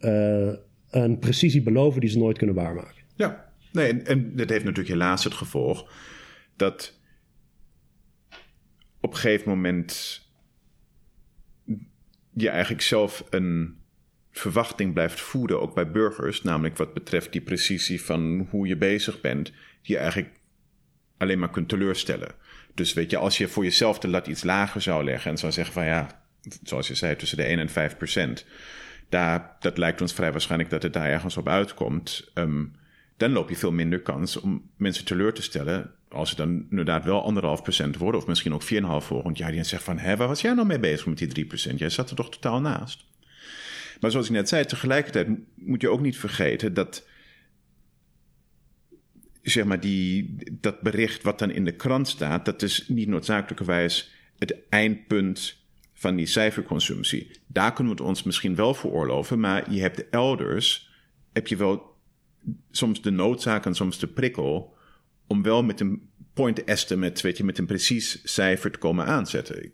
uh, 0.00 0.52
een 0.90 1.18
precisie 1.18 1.62
beloven 1.62 2.00
die 2.00 2.10
ze 2.10 2.18
nooit 2.18 2.38
kunnen 2.38 2.56
waarmaken. 2.56 3.02
Ja, 3.14 3.52
nee, 3.72 3.90
en, 3.90 4.06
en 4.06 4.36
dat 4.36 4.48
heeft 4.48 4.64
natuurlijk 4.64 4.94
helaas 4.94 5.24
het 5.24 5.34
gevolg 5.34 5.92
dat 6.56 6.98
op 9.00 9.10
een 9.10 9.18
gegeven 9.18 9.48
moment 9.48 10.20
je 12.32 12.48
eigenlijk 12.48 12.82
zelf 12.82 13.24
een 13.30 13.78
verwachting 14.30 14.92
blijft 14.92 15.20
voeden, 15.20 15.60
ook 15.60 15.74
bij 15.74 15.90
burgers, 15.90 16.42
namelijk 16.42 16.76
wat 16.76 16.94
betreft 16.94 17.32
die 17.32 17.40
precisie 17.40 18.02
van 18.02 18.46
hoe 18.50 18.66
je 18.66 18.76
bezig 18.76 19.20
bent, 19.20 19.44
die 19.82 19.94
je 19.94 19.98
eigenlijk 19.98 20.32
alleen 21.16 21.38
maar 21.38 21.50
kunt 21.50 21.68
teleurstellen. 21.68 22.34
Dus 22.74 22.92
weet 22.92 23.10
je, 23.10 23.16
als 23.16 23.38
je 23.38 23.48
voor 23.48 23.64
jezelf 23.64 23.98
de 23.98 24.08
lat 24.08 24.26
iets 24.26 24.42
lager 24.42 24.82
zou 24.82 25.04
leggen 25.04 25.30
en 25.30 25.38
zou 25.38 25.52
zeggen 25.52 25.74
van 25.74 25.84
ja, 25.84 26.22
zoals 26.62 26.88
je 26.88 26.94
zei, 26.94 27.16
tussen 27.16 27.36
de 27.36 27.44
1 27.44 27.58
en 27.58 27.68
5 27.68 27.96
procent, 27.96 28.46
daar, 29.08 29.56
dat 29.60 29.78
lijkt 29.78 30.00
ons 30.00 30.12
vrij 30.12 30.32
waarschijnlijk 30.32 30.70
dat 30.70 30.82
het 30.82 30.92
daar 30.92 31.08
ergens 31.08 31.36
op 31.36 31.48
uitkomt. 31.48 32.30
Um, 32.34 32.78
dan 33.16 33.32
loop 33.32 33.48
je 33.48 33.56
veel 33.56 33.72
minder 33.72 34.00
kans 34.00 34.40
om 34.40 34.70
mensen 34.76 35.04
teleur 35.04 35.32
te 35.32 35.42
stellen. 35.42 35.90
Als 36.08 36.28
het 36.28 36.38
dan 36.38 36.66
inderdaad 36.70 37.04
wel 37.04 37.24
anderhalf 37.24 37.62
procent 37.62 37.96
worden, 37.96 38.20
of 38.20 38.26
misschien 38.26 38.54
ook 38.54 38.62
4,5 38.62 38.68
volgend 39.06 39.38
jaar, 39.38 39.48
die 39.48 39.56
dan 39.56 39.68
zegt 39.68 39.82
van, 39.82 39.98
hé, 39.98 40.16
waar 40.16 40.28
was 40.28 40.40
jij 40.40 40.54
nou 40.54 40.66
mee 40.66 40.80
bezig 40.80 41.06
met 41.06 41.18
die 41.18 41.28
3 41.28 41.46
procent? 41.46 41.78
Jij 41.78 41.90
zat 41.90 42.10
er 42.10 42.16
toch 42.16 42.30
totaal 42.30 42.60
naast. 42.60 43.04
Maar 44.00 44.10
zoals 44.10 44.26
ik 44.26 44.32
net 44.32 44.48
zei, 44.48 44.64
tegelijkertijd 44.64 45.28
moet 45.54 45.80
je 45.80 45.88
ook 45.88 46.00
niet 46.00 46.18
vergeten 46.18 46.74
dat 46.74 47.06
zeg 49.42 49.64
maar 49.64 49.80
die, 49.80 50.36
dat 50.60 50.80
bericht 50.80 51.22
wat 51.22 51.38
dan 51.38 51.50
in 51.50 51.64
de 51.64 51.76
krant 51.76 52.08
staat, 52.08 52.44
dat 52.44 52.62
is 52.62 52.88
niet 52.88 53.08
noodzakelijkerwijs 53.08 54.10
het 54.38 54.56
eindpunt 54.68 55.58
van 55.92 56.16
die 56.16 56.26
cijferconsumptie. 56.26 57.30
Daar 57.46 57.72
kunnen 57.72 57.92
we 57.92 57.98
het 57.98 58.08
ons 58.08 58.22
misschien 58.22 58.54
wel 58.54 58.74
veroorloven, 58.74 59.40
maar 59.40 59.72
je 59.72 59.80
hebt 59.80 60.08
elders, 60.08 60.90
heb 61.32 61.46
je 61.46 61.56
wel 61.56 61.96
soms 62.70 63.02
de 63.02 63.10
noodzaak 63.10 63.66
en 63.66 63.74
soms 63.74 63.98
de 63.98 64.06
prikkel 64.06 64.76
om 65.26 65.42
wel 65.42 65.62
met 65.62 65.80
een 65.80 66.08
point 66.34 66.64
estimate, 66.64 67.22
weet 67.22 67.36
je, 67.36 67.44
met 67.44 67.58
een 67.58 67.66
precies 67.66 68.20
cijfer 68.24 68.70
te 68.70 68.78
komen 68.78 69.06
aanzetten. 69.06 69.64
Ik 69.64 69.72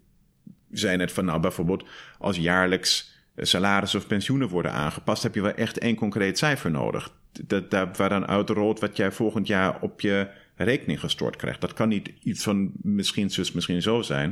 zei 0.70 0.96
net 0.96 1.12
van, 1.12 1.24
nou 1.24 1.40
bijvoorbeeld 1.40 1.84
als 2.18 2.36
jaarlijks 2.36 3.15
salaris 3.36 3.94
of 3.94 4.06
pensioenen 4.06 4.48
worden 4.48 4.72
aangepast, 4.72 5.22
heb 5.22 5.34
je 5.34 5.42
wel 5.42 5.54
echt 5.54 5.78
één 5.78 5.94
concreet 5.94 6.38
cijfer 6.38 6.70
nodig. 6.70 7.12
Dat, 7.46 7.70
daar, 7.70 7.90
waar 7.96 8.08
dan 8.08 8.26
uitrolt 8.26 8.80
wat 8.80 8.96
jij 8.96 9.12
volgend 9.12 9.46
jaar 9.46 9.80
op 9.80 10.00
je 10.00 10.28
rekening 10.56 11.00
gestort 11.00 11.36
krijgt. 11.36 11.60
Dat 11.60 11.72
kan 11.72 11.88
niet 11.88 12.12
iets 12.22 12.42
van 12.42 12.72
misschien 12.82 13.30
zus, 13.30 13.52
misschien 13.52 13.82
zo 13.82 14.02
zijn. 14.02 14.30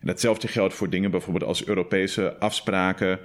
En 0.00 0.06
datzelfde 0.06 0.48
geldt 0.48 0.74
voor 0.74 0.90
dingen 0.90 1.10
bijvoorbeeld 1.10 1.44
als 1.44 1.66
Europese 1.66 2.36
afspraken 2.38 3.18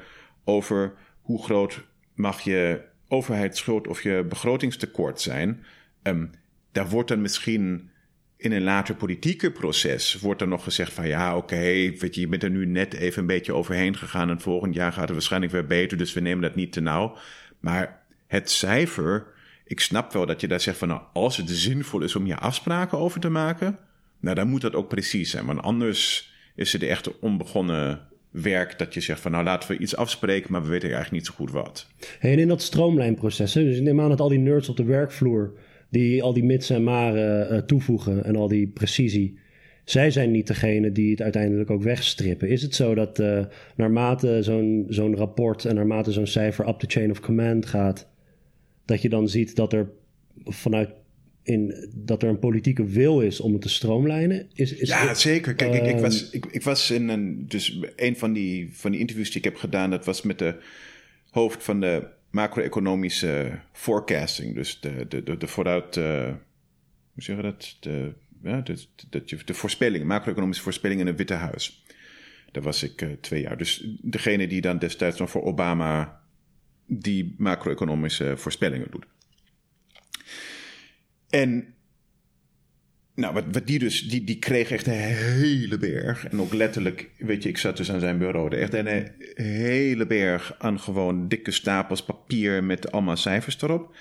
over 0.43 0.93
hoe 1.21 1.43
groot 1.43 1.83
mag 2.13 2.41
je 2.41 2.81
overheidsschuld 3.07 3.87
of 3.87 4.03
je 4.03 4.25
begrotingstekort 4.29 5.21
zijn. 5.21 5.63
Um, 6.03 6.31
daar 6.71 6.89
wordt 6.89 7.09
dan 7.09 7.21
misschien 7.21 7.89
in 8.38 8.51
een 8.51 8.63
later 8.63 8.95
politieke 8.95 9.51
proces 9.51 10.19
wordt 10.19 10.41
er 10.41 10.47
nog 10.47 10.63
gezegd 10.63 10.93
van 10.93 11.07
ja, 11.07 11.38
oké, 11.38 11.61
je, 12.11 12.27
bent 12.29 12.43
er 12.43 12.49
nu 12.49 12.65
net 12.65 12.93
even 12.93 13.21
een 13.21 13.27
beetje 13.27 13.53
overheen 13.53 13.97
gegaan 13.97 14.29
en 14.29 14.41
volgend 14.41 14.75
jaar 14.75 14.91
gaat 14.91 15.03
het 15.03 15.11
waarschijnlijk 15.11 15.51
weer 15.51 15.65
beter, 15.65 15.97
dus 15.97 16.13
we 16.13 16.19
nemen 16.19 16.41
dat 16.41 16.55
niet 16.55 16.71
te 16.71 16.81
nauw. 16.81 17.17
Maar 17.59 18.03
het 18.27 18.49
cijfer, 18.49 19.25
ik 19.65 19.79
snap 19.79 20.13
wel 20.13 20.25
dat 20.25 20.41
je 20.41 20.47
daar 20.47 20.61
zegt 20.61 20.77
van 20.77 20.88
nou, 20.88 21.01
als 21.13 21.38
het 21.38 21.49
zinvol 21.49 22.01
is 22.01 22.15
om 22.15 22.25
je 22.25 22.38
afspraken 22.38 22.97
over 22.97 23.19
te 23.19 23.29
maken, 23.29 23.77
nou 24.19 24.35
dan 24.35 24.47
moet 24.47 24.61
dat 24.61 24.75
ook 24.75 24.88
precies 24.88 25.31
zijn, 25.31 25.45
want 25.45 25.61
anders 25.61 26.31
is 26.55 26.73
het 26.73 26.83
echt 26.83 27.19
onbegonnen 27.19 28.07
werk 28.29 28.79
dat 28.79 28.93
je 28.93 29.01
zegt 29.01 29.19
van 29.19 29.31
nou 29.31 29.43
laten 29.43 29.69
we 29.69 29.77
iets 29.77 29.95
afspreken, 29.95 30.51
maar 30.51 30.61
we 30.61 30.67
weten 30.67 30.89
eigenlijk 30.89 31.23
niet 31.23 31.25
zo 31.25 31.33
goed 31.33 31.51
wat. 31.51 31.88
En 32.19 32.39
in 32.39 32.47
dat 32.47 32.61
stroomlijnproces, 32.61 33.51
dus 33.51 33.77
ik 33.77 33.83
neem 33.83 34.01
aan 34.01 34.09
dat 34.09 34.19
al 34.19 34.29
die 34.29 34.39
nerds 34.39 34.69
op 34.69 34.77
de 34.77 34.83
werkvloer 34.83 35.53
die 35.89 36.23
al 36.23 36.33
die 36.33 36.43
mits 36.43 36.69
en 36.69 36.83
maren 36.83 37.53
uh, 37.53 37.59
toevoegen 37.59 38.23
en 38.23 38.35
al 38.35 38.47
die 38.47 38.67
precisie. 38.67 39.38
Zij 39.83 40.11
zijn 40.11 40.31
niet 40.31 40.47
degene 40.47 40.91
die 40.91 41.11
het 41.11 41.21
uiteindelijk 41.21 41.69
ook 41.69 41.83
wegstrippen. 41.83 42.49
Is 42.49 42.61
het 42.61 42.75
zo 42.75 42.95
dat 42.95 43.19
uh, 43.19 43.45
naarmate 43.75 44.43
zo'n 44.43 44.85
zo'n 44.89 45.15
rapport 45.15 45.65
en 45.65 45.75
naarmate 45.75 46.11
zo'n 46.11 46.27
cijfer 46.27 46.67
up 46.67 46.79
the 46.79 46.85
chain 46.89 47.11
of 47.11 47.19
command 47.19 47.65
gaat, 47.65 48.07
dat 48.85 49.01
je 49.01 49.09
dan 49.09 49.29
ziet 49.29 49.55
dat 49.55 49.73
er 49.73 49.89
vanuit 50.45 50.89
in, 51.43 51.89
dat 51.95 52.23
er 52.23 52.29
een 52.29 52.39
politieke 52.39 52.85
wil 52.85 53.21
is 53.21 53.39
om 53.39 53.53
het 53.53 53.61
te 53.61 53.69
stroomlijnen? 53.69 54.47
Is, 54.53 54.73
is 54.73 54.89
ja, 54.89 55.13
zeker. 55.13 55.55
Kijk, 55.55 55.73
ik, 55.73 55.95
ik, 55.95 55.99
was, 55.99 56.29
ik, 56.29 56.45
ik 56.45 56.63
was 56.63 56.91
in 56.91 57.09
een. 57.09 57.45
Dus 57.47 57.79
een 57.95 58.15
van 58.15 58.33
die, 58.33 58.69
van 58.71 58.91
die 58.91 58.99
interviews 58.99 59.27
die 59.27 59.38
ik 59.38 59.43
heb 59.43 59.55
gedaan, 59.55 59.89
dat 59.89 60.05
was 60.05 60.21
met 60.21 60.39
de 60.39 60.55
hoofd 61.29 61.63
van 61.63 61.79
de 61.79 62.03
macro-economische 62.38 63.59
forecasting. 63.71 64.55
Dus 64.55 64.79
de, 64.79 65.07
de, 65.07 65.23
de, 65.23 65.38
de 65.38 65.47
vooruit. 65.47 65.95
Uh, 65.95 66.25
hoe 67.13 67.23
zeg 67.23 67.35
je 67.35 67.41
dat? 67.41 67.77
De, 67.79 68.13
ja, 68.43 68.61
de, 68.61 68.85
de, 69.09 69.43
de 69.45 69.53
voorspellingen, 69.53 70.07
macro-economische 70.07 70.63
voorspellingen 70.63 71.03
in 71.03 71.07
het 71.07 71.17
Witte 71.17 71.33
Huis. 71.33 71.85
Daar 72.51 72.63
was 72.63 72.83
ik 72.83 73.01
uh, 73.01 73.11
twee 73.21 73.41
jaar. 73.41 73.57
Dus 73.57 73.88
degene 74.01 74.47
die 74.47 74.61
dan 74.61 74.77
destijds 74.77 75.19
nog 75.19 75.29
voor 75.29 75.43
Obama 75.43 76.21
die 76.85 77.35
macro-economische 77.38 78.38
voorspellingen 78.38 78.91
doet. 78.91 79.05
En 81.29 81.75
nou, 83.18 83.43
wat, 83.51 83.68
die 83.68 83.80
dus, 83.80 84.09
die, 84.09 84.24
die 84.24 84.39
kreeg 84.39 84.72
echt 84.72 84.88
een 84.88 84.93
hele 84.93 85.78
berg. 85.78 86.28
En 86.28 86.41
ook 86.41 86.53
letterlijk, 86.53 87.09
weet 87.18 87.43
je, 87.43 87.49
ik 87.49 87.57
zat 87.57 87.78
dus 87.78 87.91
aan 87.91 87.99
zijn 87.99 88.18
bureau. 88.18 88.55
Echt 88.55 88.74
een 88.74 89.11
hele 89.34 90.05
berg 90.05 90.55
aan 90.59 90.80
gewoon 90.80 91.28
dikke 91.28 91.51
stapels 91.51 92.03
papier 92.03 92.63
met 92.63 92.91
allemaal 92.91 93.18
cijfers 93.18 93.61
erop. 93.61 93.95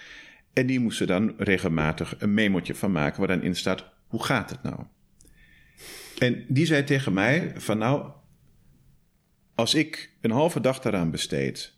En 0.53 0.67
die 0.67 0.81
moesten 0.81 1.07
dan 1.07 1.35
regelmatig 1.39 2.15
een 2.19 2.35
memotje 2.35 2.75
van 2.75 2.93
maken 2.93 3.19
waar 3.19 3.29
dan 3.29 3.43
in 3.43 3.55
staat, 3.55 3.85
hoe 4.07 4.25
gaat 4.25 4.51
het 4.51 4.63
nou? 4.63 4.81
En 6.19 6.45
die 6.49 6.67
zei 6.67 6.85
tegen 6.85 7.13
mij 7.13 7.53
van 7.55 7.79
nou, 7.79 8.11
als 9.55 9.75
ik 9.75 10.13
een 10.21 10.31
halve 10.31 10.61
dag 10.61 10.81
daaraan 10.81 11.11
besteed, 11.11 11.75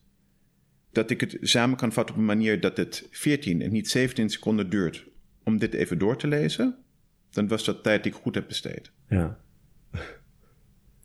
dat 0.92 1.10
ik 1.10 1.20
het 1.20 1.38
samen 1.40 1.76
kan 1.76 1.92
vatten 1.92 2.14
op 2.14 2.20
een 2.20 2.26
manier 2.26 2.60
dat 2.60 2.76
het 2.76 3.08
14 3.10 3.62
en 3.62 3.72
niet 3.72 3.90
17 3.90 4.28
seconden 4.28 4.70
duurt 4.70 5.06
om 5.44 5.58
dit 5.58 5.74
even 5.74 5.98
door 5.98 6.16
te 6.16 6.26
lezen 6.26 6.86
dan 7.30 7.48
was 7.48 7.64
dat 7.64 7.82
tijd 7.82 8.02
die 8.02 8.12
ik 8.12 8.18
goed 8.22 8.34
heb 8.34 8.48
besteed. 8.48 8.90
Ja. 9.08 9.38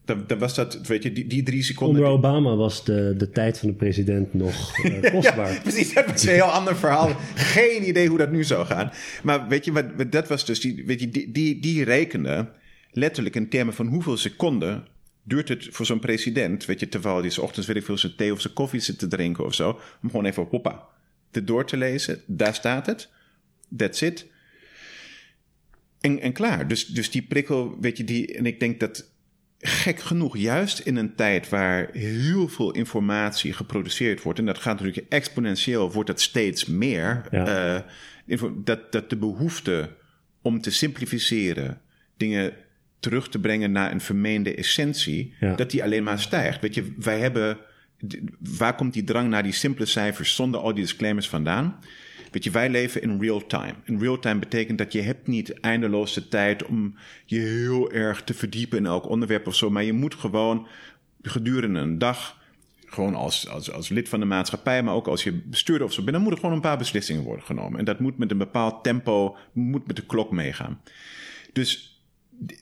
Dan, 0.06 0.24
dan 0.28 0.40
was 0.40 0.56
dat, 0.56 0.88
weet 0.88 1.04
je, 1.04 1.12
die, 1.14 1.28
die 1.28 1.44
drie 1.44 1.64
seconden. 1.64 1.96
Onder 2.04 2.18
Obama 2.18 2.56
was 2.56 2.86
de, 2.86 3.14
de 3.18 3.30
tijd 3.30 3.60
van 3.60 3.68
de 3.68 3.76
president 3.76 4.34
nog 4.34 4.54
uh, 4.86 5.12
kostbaar. 5.12 5.54
ja, 5.54 5.62
precies, 5.70 5.94
dat 5.94 6.06
was 6.06 6.24
een 6.24 6.34
heel 6.34 6.44
ander 6.44 6.76
verhaal. 6.76 7.16
Geen 7.36 7.88
idee 7.88 8.08
hoe 8.08 8.18
dat 8.18 8.32
nu 8.32 8.44
zou 8.44 8.66
gaan. 8.66 8.92
Maar 9.24 9.48
weet 9.48 9.66
je, 9.66 9.72
wat, 9.72 10.12
dat 10.12 10.28
was 10.28 10.46
dus, 10.46 10.60
die, 10.60 10.86
weet 10.86 11.00
je, 11.00 11.10
die, 11.10 11.32
die, 11.32 11.60
die 11.60 11.84
rekende 11.84 12.52
letterlijk 12.92 13.36
in 13.36 13.50
termen 13.50 13.74
van 13.74 13.88
hoeveel 13.88 14.18
seconden 14.18 14.88
duurt 15.24 15.50
het 15.50 15.68
voor 15.72 15.86
zo'n 15.86 16.00
president, 16.00 16.66
weet 16.66 16.80
je, 16.80 16.90
terwijl 16.90 17.22
hij 17.22 17.38
ochtends, 17.38 17.68
weet 17.68 17.78
ik 17.78 17.86
veel, 17.86 17.98
zijn 17.98 18.16
thee 18.16 18.34
of 18.34 18.42
zijn 18.42 18.54
koffie 18.54 18.80
zit 18.80 19.00
te 19.00 19.08
drinken 19.08 19.46
of 19.46 19.54
zo, 19.54 19.80
om 20.02 20.10
gewoon 20.10 20.26
even, 20.26 20.48
hoppa, 20.50 20.84
te 21.32 21.44
door 21.44 21.66
te 21.66 21.78
lezen. 21.78 22.22
Daar 22.26 22.56
staat 22.56 22.86
het. 22.86 23.10
That's 23.78 24.02
it. 24.02 24.32
En, 26.04 26.20
en 26.20 26.34
klaar. 26.34 26.68
Dus, 26.68 26.86
dus 26.86 27.12
die 27.12 27.22
prikkel, 27.22 27.78
weet 27.82 27.98
je, 27.98 28.04
die. 28.04 28.34
En 28.34 28.46
ik 28.46 28.60
denk 28.60 28.80
dat 28.80 29.12
gek 29.60 30.00
genoeg, 30.00 30.38
juist 30.38 30.80
in 30.80 30.96
een 30.96 31.16
tijd 31.16 31.50
waar 31.50 31.90
heel 31.92 32.48
veel 32.48 32.72
informatie 32.72 33.54
geproduceerd 33.54 34.22
wordt, 34.22 34.40
en 34.40 34.46
dat 34.46 34.58
gaat 34.58 34.80
natuurlijk 34.80 35.12
exponentieel, 35.12 35.92
wordt 35.92 36.10
dat 36.10 36.22
steeds 36.22 36.66
meer. 36.66 37.26
Uh, 37.32 37.80
dat, 38.56 38.92
dat 38.92 39.10
de 39.10 39.18
behoefte 39.18 39.90
om 40.42 40.62
te 40.62 40.72
simplificeren, 40.72 41.82
dingen 42.18 42.54
terug 43.00 43.30
te 43.30 43.40
brengen 43.40 43.72
naar 43.72 43.92
een 43.92 44.02
vermeende 44.02 44.56
essentie, 44.56 45.34
dat 45.56 45.72
die 45.72 45.84
alleen 45.84 46.04
maar 46.04 46.20
stijgt. 46.20 46.62
Weet 46.62 46.76
je, 46.76 46.94
wij 46.98 47.20
hebben. 47.20 47.58
Waar 48.40 48.76
komt 48.76 48.94
die 48.94 49.04
drang 49.04 49.30
naar 49.30 49.44
die 49.44 49.52
simpele 49.52 49.86
cijfers 49.86 50.36
zonder 50.36 50.60
al 50.60 50.74
die 50.74 50.84
disclaimers 50.84 51.30
vandaan? 51.30 51.80
Weet 52.34 52.44
je, 52.44 52.52
wij 52.52 52.70
leven 52.70 53.02
in 53.02 53.20
real 53.20 53.46
time. 53.46 53.74
In 53.84 54.00
real 54.00 54.20
time 54.20 54.40
betekent 54.40 54.78
dat 54.78 54.94
je 54.94 55.02
hebt 55.02 55.28
niet 55.28 55.60
eindeloos 55.60 56.14
de 56.14 56.28
tijd 56.28 56.66
om 56.66 56.96
je 57.26 57.40
heel 57.40 57.92
erg 57.92 58.24
te 58.24 58.34
verdiepen 58.34 58.78
in 58.78 58.86
elk 58.86 59.10
onderwerp 59.10 59.48
of 59.48 59.56
zo. 59.56 59.70
Maar 59.70 59.84
je 59.84 59.94
moet 59.94 60.16
gewoon 60.16 60.68
gedurende 61.22 61.80
een 61.80 61.98
dag, 61.98 62.42
gewoon 62.86 63.16
als, 63.16 63.50
als, 63.50 63.72
als 63.72 63.90
lid 63.90 64.10
van 64.10 64.20
de 64.20 64.26
maatschappij, 64.26 64.84
maar 64.84 64.94
ook 64.94 65.08
als 65.08 65.24
je 65.24 65.32
bestuurder 65.34 65.88
of 65.88 65.94
zo 65.94 66.02
bent, 66.02 66.12
dan 66.14 66.22
moeten 66.22 66.40
gewoon 66.40 66.56
een 66.56 66.62
paar 66.62 66.78
beslissingen 66.78 67.24
worden 67.24 67.46
genomen. 67.46 67.80
En 67.80 67.86
dat 67.86 68.00
moet 68.00 68.18
met 68.18 68.32
een 68.32 68.38
bepaald 68.38 68.84
tempo, 68.84 69.38
moet 69.52 69.88
met 69.88 69.96
de 69.96 70.06
klok 70.06 70.32
meegaan. 70.32 70.82
Dus 71.52 72.02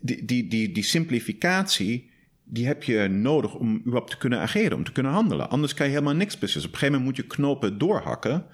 die, 0.02 0.26
die, 0.26 0.48
die, 0.48 0.72
die 0.72 0.84
simplificatie, 0.84 2.10
die 2.44 2.66
heb 2.66 2.84
je 2.84 3.08
nodig 3.08 3.56
om 3.56 3.76
überhaupt 3.76 4.10
te 4.10 4.18
kunnen 4.18 4.40
ageren, 4.40 4.78
om 4.78 4.84
te 4.84 4.92
kunnen 4.92 5.12
handelen. 5.12 5.50
Anders 5.50 5.74
kan 5.74 5.86
je 5.86 5.92
helemaal 5.92 6.16
niks 6.16 6.38
beslissen. 6.38 6.72
Op 6.72 6.74
een 6.74 6.80
gegeven 6.80 7.00
moment 7.00 7.18
moet 7.18 7.26
je 7.28 7.36
knopen 7.36 7.78
doorhakken. 7.78 8.46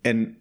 En 0.00 0.36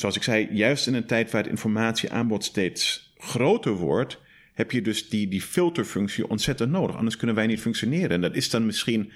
zoals 0.00 0.16
ik 0.16 0.22
zei, 0.22 0.48
juist 0.50 0.86
in 0.86 0.94
een 0.94 1.06
tijd 1.06 1.30
waar 1.30 1.42
het 1.42 1.50
informatieaanbod 1.50 2.44
steeds 2.44 3.12
groter 3.16 3.72
wordt, 3.72 4.20
heb 4.54 4.70
je 4.70 4.82
dus 4.82 5.08
die, 5.08 5.28
die 5.28 5.42
filterfunctie 5.42 6.28
ontzettend 6.28 6.70
nodig. 6.70 6.96
Anders 6.96 7.16
kunnen 7.16 7.36
wij 7.36 7.46
niet 7.46 7.60
functioneren. 7.60 8.10
En 8.10 8.20
dat 8.20 8.34
is 8.34 8.50
dan 8.50 8.66
misschien. 8.66 9.12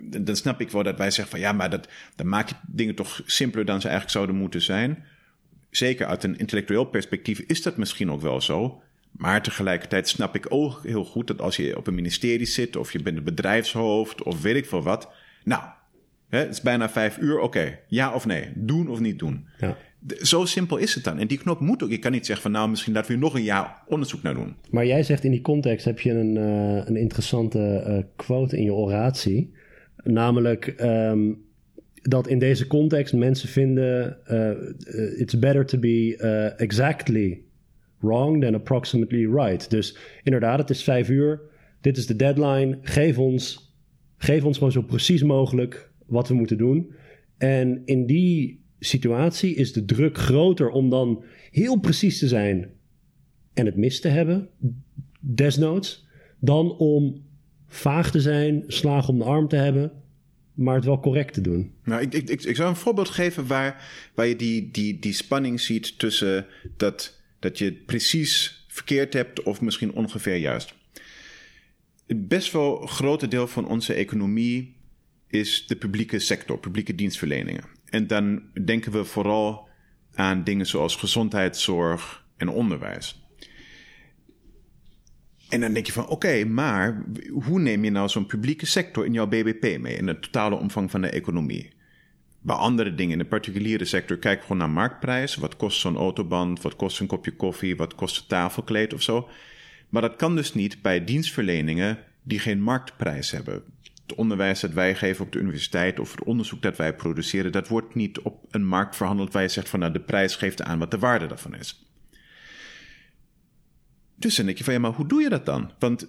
Dan 0.00 0.36
snap 0.36 0.60
ik 0.60 0.70
wel 0.70 0.82
dat 0.82 0.98
wij 0.98 1.10
zeggen 1.10 1.30
van 1.30 1.40
ja, 1.40 1.52
maar 1.52 1.70
dat, 1.70 1.88
dan 2.16 2.28
maak 2.28 2.48
je 2.48 2.54
dingen 2.66 2.94
toch 2.94 3.22
simpeler 3.26 3.66
dan 3.66 3.80
ze 3.80 3.88
eigenlijk 3.88 4.16
zouden 4.16 4.36
moeten 4.36 4.62
zijn. 4.62 5.04
Zeker 5.70 6.06
uit 6.06 6.24
een 6.24 6.38
intellectueel 6.38 6.84
perspectief 6.84 7.38
is 7.38 7.62
dat 7.62 7.76
misschien 7.76 8.10
ook 8.10 8.20
wel 8.20 8.40
zo. 8.40 8.82
Maar 9.10 9.42
tegelijkertijd 9.42 10.08
snap 10.08 10.34
ik 10.34 10.46
ook 10.48 10.80
heel 10.82 11.04
goed 11.04 11.26
dat 11.26 11.40
als 11.40 11.56
je 11.56 11.76
op 11.76 11.86
een 11.86 11.94
ministerie 11.94 12.46
zit, 12.46 12.76
of 12.76 12.92
je 12.92 13.02
bent 13.02 13.16
een 13.16 13.24
bedrijfshoofd, 13.24 14.22
of 14.22 14.42
weet 14.42 14.56
ik 14.56 14.66
veel 14.66 14.82
wat. 14.82 15.12
Nou, 15.44 15.62
hè, 16.28 16.38
het 16.38 16.52
is 16.52 16.60
bijna 16.60 16.88
vijf 16.88 17.18
uur, 17.18 17.38
oké, 17.38 17.78
ja 17.86 18.14
of 18.14 18.26
nee, 18.26 18.48
doen 18.54 18.88
of 18.88 19.00
niet 19.00 19.18
doen. 19.18 19.46
Ja. 19.58 19.76
Zo 20.22 20.44
simpel 20.44 20.76
is 20.76 20.94
het 20.94 21.04
dan. 21.04 21.18
En 21.18 21.26
die 21.26 21.38
knop 21.38 21.60
moet 21.60 21.82
ook. 21.82 21.90
Je 21.90 21.98
kan 21.98 22.12
niet 22.12 22.26
zeggen 22.26 22.42
van 22.42 22.52
nou, 22.52 22.70
misschien 22.70 22.92
laten 22.92 23.12
we 23.12 23.18
nog 23.18 23.34
een 23.34 23.42
jaar 23.42 23.82
onderzoek 23.88 24.22
naar 24.22 24.34
doen. 24.34 24.56
Maar 24.70 24.86
jij 24.86 25.02
zegt 25.02 25.24
in 25.24 25.30
die 25.30 25.40
context 25.40 25.84
heb 25.84 26.00
je 26.00 26.10
een, 26.10 26.36
uh, 26.36 26.86
een 26.86 26.96
interessante 26.96 27.84
uh, 27.88 27.98
quote 28.16 28.56
in 28.56 28.62
je 28.62 28.72
oratie. 28.72 29.52
Namelijk 30.02 30.74
um, 30.80 31.44
dat 32.02 32.28
in 32.28 32.38
deze 32.38 32.66
context 32.66 33.14
mensen 33.14 33.48
vinden: 33.48 34.18
uh, 34.30 35.20
it's 35.20 35.38
better 35.38 35.66
to 35.66 35.78
be 35.78 36.16
exactly 36.56 37.42
wrong 37.98 38.42
than 38.42 38.54
approximately 38.54 39.26
right. 39.26 39.70
Dus 39.70 39.96
inderdaad, 40.22 40.58
het 40.58 40.70
is 40.70 40.82
vijf 40.82 41.08
uur. 41.08 41.40
Dit 41.80 41.96
is 41.96 42.06
de 42.06 42.16
deadline. 42.16 42.78
Geef 42.82 43.18
ons, 43.18 43.74
geef 44.16 44.44
ons 44.44 44.56
gewoon 44.56 44.72
zo 44.72 44.82
precies 44.82 45.22
mogelijk 45.22 45.85
wat 46.06 46.28
we 46.28 46.34
moeten 46.34 46.58
doen. 46.58 46.92
En 47.38 47.82
in 47.84 48.06
die 48.06 48.64
situatie 48.78 49.54
is 49.54 49.72
de 49.72 49.84
druk 49.84 50.18
groter 50.18 50.70
om 50.70 50.90
dan 50.90 51.24
heel 51.50 51.78
precies 51.80 52.18
te 52.18 52.28
zijn 52.28 52.70
en 53.54 53.66
het 53.66 53.76
mis 53.76 54.00
te 54.00 54.08
hebben, 54.08 54.48
desnoods, 55.20 56.06
dan 56.40 56.76
om 56.76 57.24
vaag 57.66 58.10
te 58.10 58.20
zijn, 58.20 58.64
slagen 58.66 59.12
om 59.12 59.18
de 59.18 59.24
arm 59.24 59.48
te 59.48 59.56
hebben, 59.56 59.92
maar 60.54 60.74
het 60.74 60.84
wel 60.84 61.00
correct 61.00 61.34
te 61.34 61.40
doen. 61.40 61.72
Nou, 61.84 62.02
ik, 62.02 62.14
ik, 62.14 62.44
ik, 62.44 62.56
zou 62.56 62.68
een 62.68 62.76
voorbeeld 62.76 63.08
geven 63.08 63.46
waar, 63.46 63.88
waar 64.14 64.26
je 64.26 64.36
die, 64.36 64.70
die, 64.70 64.98
die 64.98 65.12
spanning 65.12 65.60
ziet 65.60 65.98
tussen 65.98 66.46
dat, 66.76 67.20
dat 67.38 67.58
je 67.58 67.72
precies 67.72 68.64
verkeerd 68.68 69.12
hebt 69.12 69.42
of 69.42 69.60
misschien 69.60 69.92
ongeveer 69.92 70.36
juist. 70.36 70.74
Best 72.06 72.52
wel 72.52 72.76
grote 72.76 73.28
deel 73.28 73.46
van 73.46 73.68
onze 73.68 73.94
economie 73.94 74.75
is 75.38 75.66
de 75.66 75.76
publieke 75.76 76.18
sector, 76.18 76.58
publieke 76.58 76.94
dienstverleningen. 76.94 77.64
En 77.84 78.06
dan 78.06 78.42
denken 78.64 78.92
we 78.92 79.04
vooral 79.04 79.68
aan 80.14 80.44
dingen 80.44 80.66
zoals 80.66 80.96
gezondheidszorg 80.96 82.26
en 82.36 82.48
onderwijs. 82.48 83.24
En 85.48 85.60
dan 85.60 85.72
denk 85.72 85.86
je 85.86 85.92
van 85.92 86.08
oké, 86.08 86.44
maar 86.44 87.04
hoe 87.30 87.60
neem 87.60 87.84
je 87.84 87.90
nou 87.90 88.08
zo'n 88.08 88.26
publieke 88.26 88.66
sector 88.66 89.04
in 89.04 89.12
jouw 89.12 89.26
BBP 89.26 89.80
mee, 89.80 89.96
in 89.96 90.06
de 90.06 90.18
totale 90.18 90.54
omvang 90.54 90.90
van 90.90 91.00
de 91.00 91.08
economie? 91.08 91.74
Bij 92.40 92.56
andere 92.56 92.94
dingen, 92.94 93.12
in 93.12 93.18
de 93.18 93.24
particuliere 93.24 93.84
sector, 93.84 94.18
kijk 94.18 94.42
gewoon 94.42 94.58
naar 94.58 94.70
marktprijs. 94.70 95.34
Wat 95.34 95.56
kost 95.56 95.80
zo'n 95.80 95.96
autoband? 95.96 96.62
Wat 96.62 96.76
kost 96.76 97.00
een 97.00 97.06
kopje 97.06 97.36
koffie? 97.36 97.76
Wat 97.76 97.94
kost 97.94 98.20
een 98.20 98.26
tafelkleed 98.26 98.94
of 98.94 99.02
zo? 99.02 99.28
Maar 99.88 100.02
dat 100.02 100.16
kan 100.16 100.36
dus 100.36 100.54
niet 100.54 100.82
bij 100.82 101.04
dienstverleningen 101.04 101.98
die 102.22 102.38
geen 102.38 102.60
marktprijs 102.60 103.30
hebben 103.30 103.62
het 104.06 104.14
onderwijs 104.14 104.60
dat 104.60 104.72
wij 104.72 104.94
geven 104.94 105.24
op 105.24 105.32
de 105.32 105.38
universiteit 105.38 106.00
of 106.00 106.10
het 106.10 106.24
onderzoek 106.24 106.62
dat 106.62 106.76
wij 106.76 106.94
produceren, 106.94 107.52
dat 107.52 107.68
wordt 107.68 107.94
niet 107.94 108.18
op 108.18 108.44
een 108.50 108.66
markt 108.66 108.96
verhandeld 108.96 109.32
waar 109.32 109.42
je 109.42 109.48
zegt 109.48 109.68
van 109.68 109.78
nou 109.78 109.92
de 109.92 110.00
prijs 110.00 110.36
geeft 110.36 110.62
aan 110.62 110.78
wat 110.78 110.90
de 110.90 110.98
waarde 110.98 111.26
daarvan 111.26 111.54
is. 111.54 111.86
Dus 114.14 114.36
dan 114.36 114.46
denk 114.46 114.58
je 114.58 114.64
van 114.64 114.72
ja, 114.72 114.78
maar 114.78 114.92
hoe 114.92 115.06
doe 115.06 115.22
je 115.22 115.28
dat 115.28 115.46
dan? 115.46 115.70
Want 115.78 116.08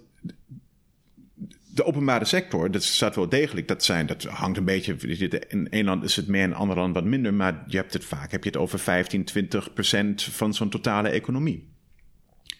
de 1.73 1.83
openbare 1.83 2.25
sector, 2.25 2.71
dat 2.71 2.83
staat 2.83 3.15
wel 3.15 3.29
degelijk, 3.29 3.67
dat, 3.67 3.83
zijn, 3.83 4.05
dat 4.05 4.23
hangt 4.23 4.57
een 4.57 4.65
beetje, 4.65 4.95
in 5.47 5.69
één 5.69 5.85
land 5.85 6.03
is 6.03 6.15
het 6.15 6.27
meer, 6.27 6.43
in 6.43 6.49
een 6.49 6.55
ander 6.55 6.77
land 6.77 6.93
wat 6.93 7.03
minder, 7.03 7.33
maar 7.33 7.63
je 7.67 7.77
hebt 7.77 7.93
het 7.93 8.05
vaak, 8.05 8.31
heb 8.31 8.43
je 8.43 8.49
het 8.49 8.59
over 8.59 8.79
15, 8.79 9.23
20 9.23 9.73
procent 9.73 10.23
van 10.23 10.53
zo'n 10.53 10.69
totale 10.69 11.09
economie. 11.09 11.69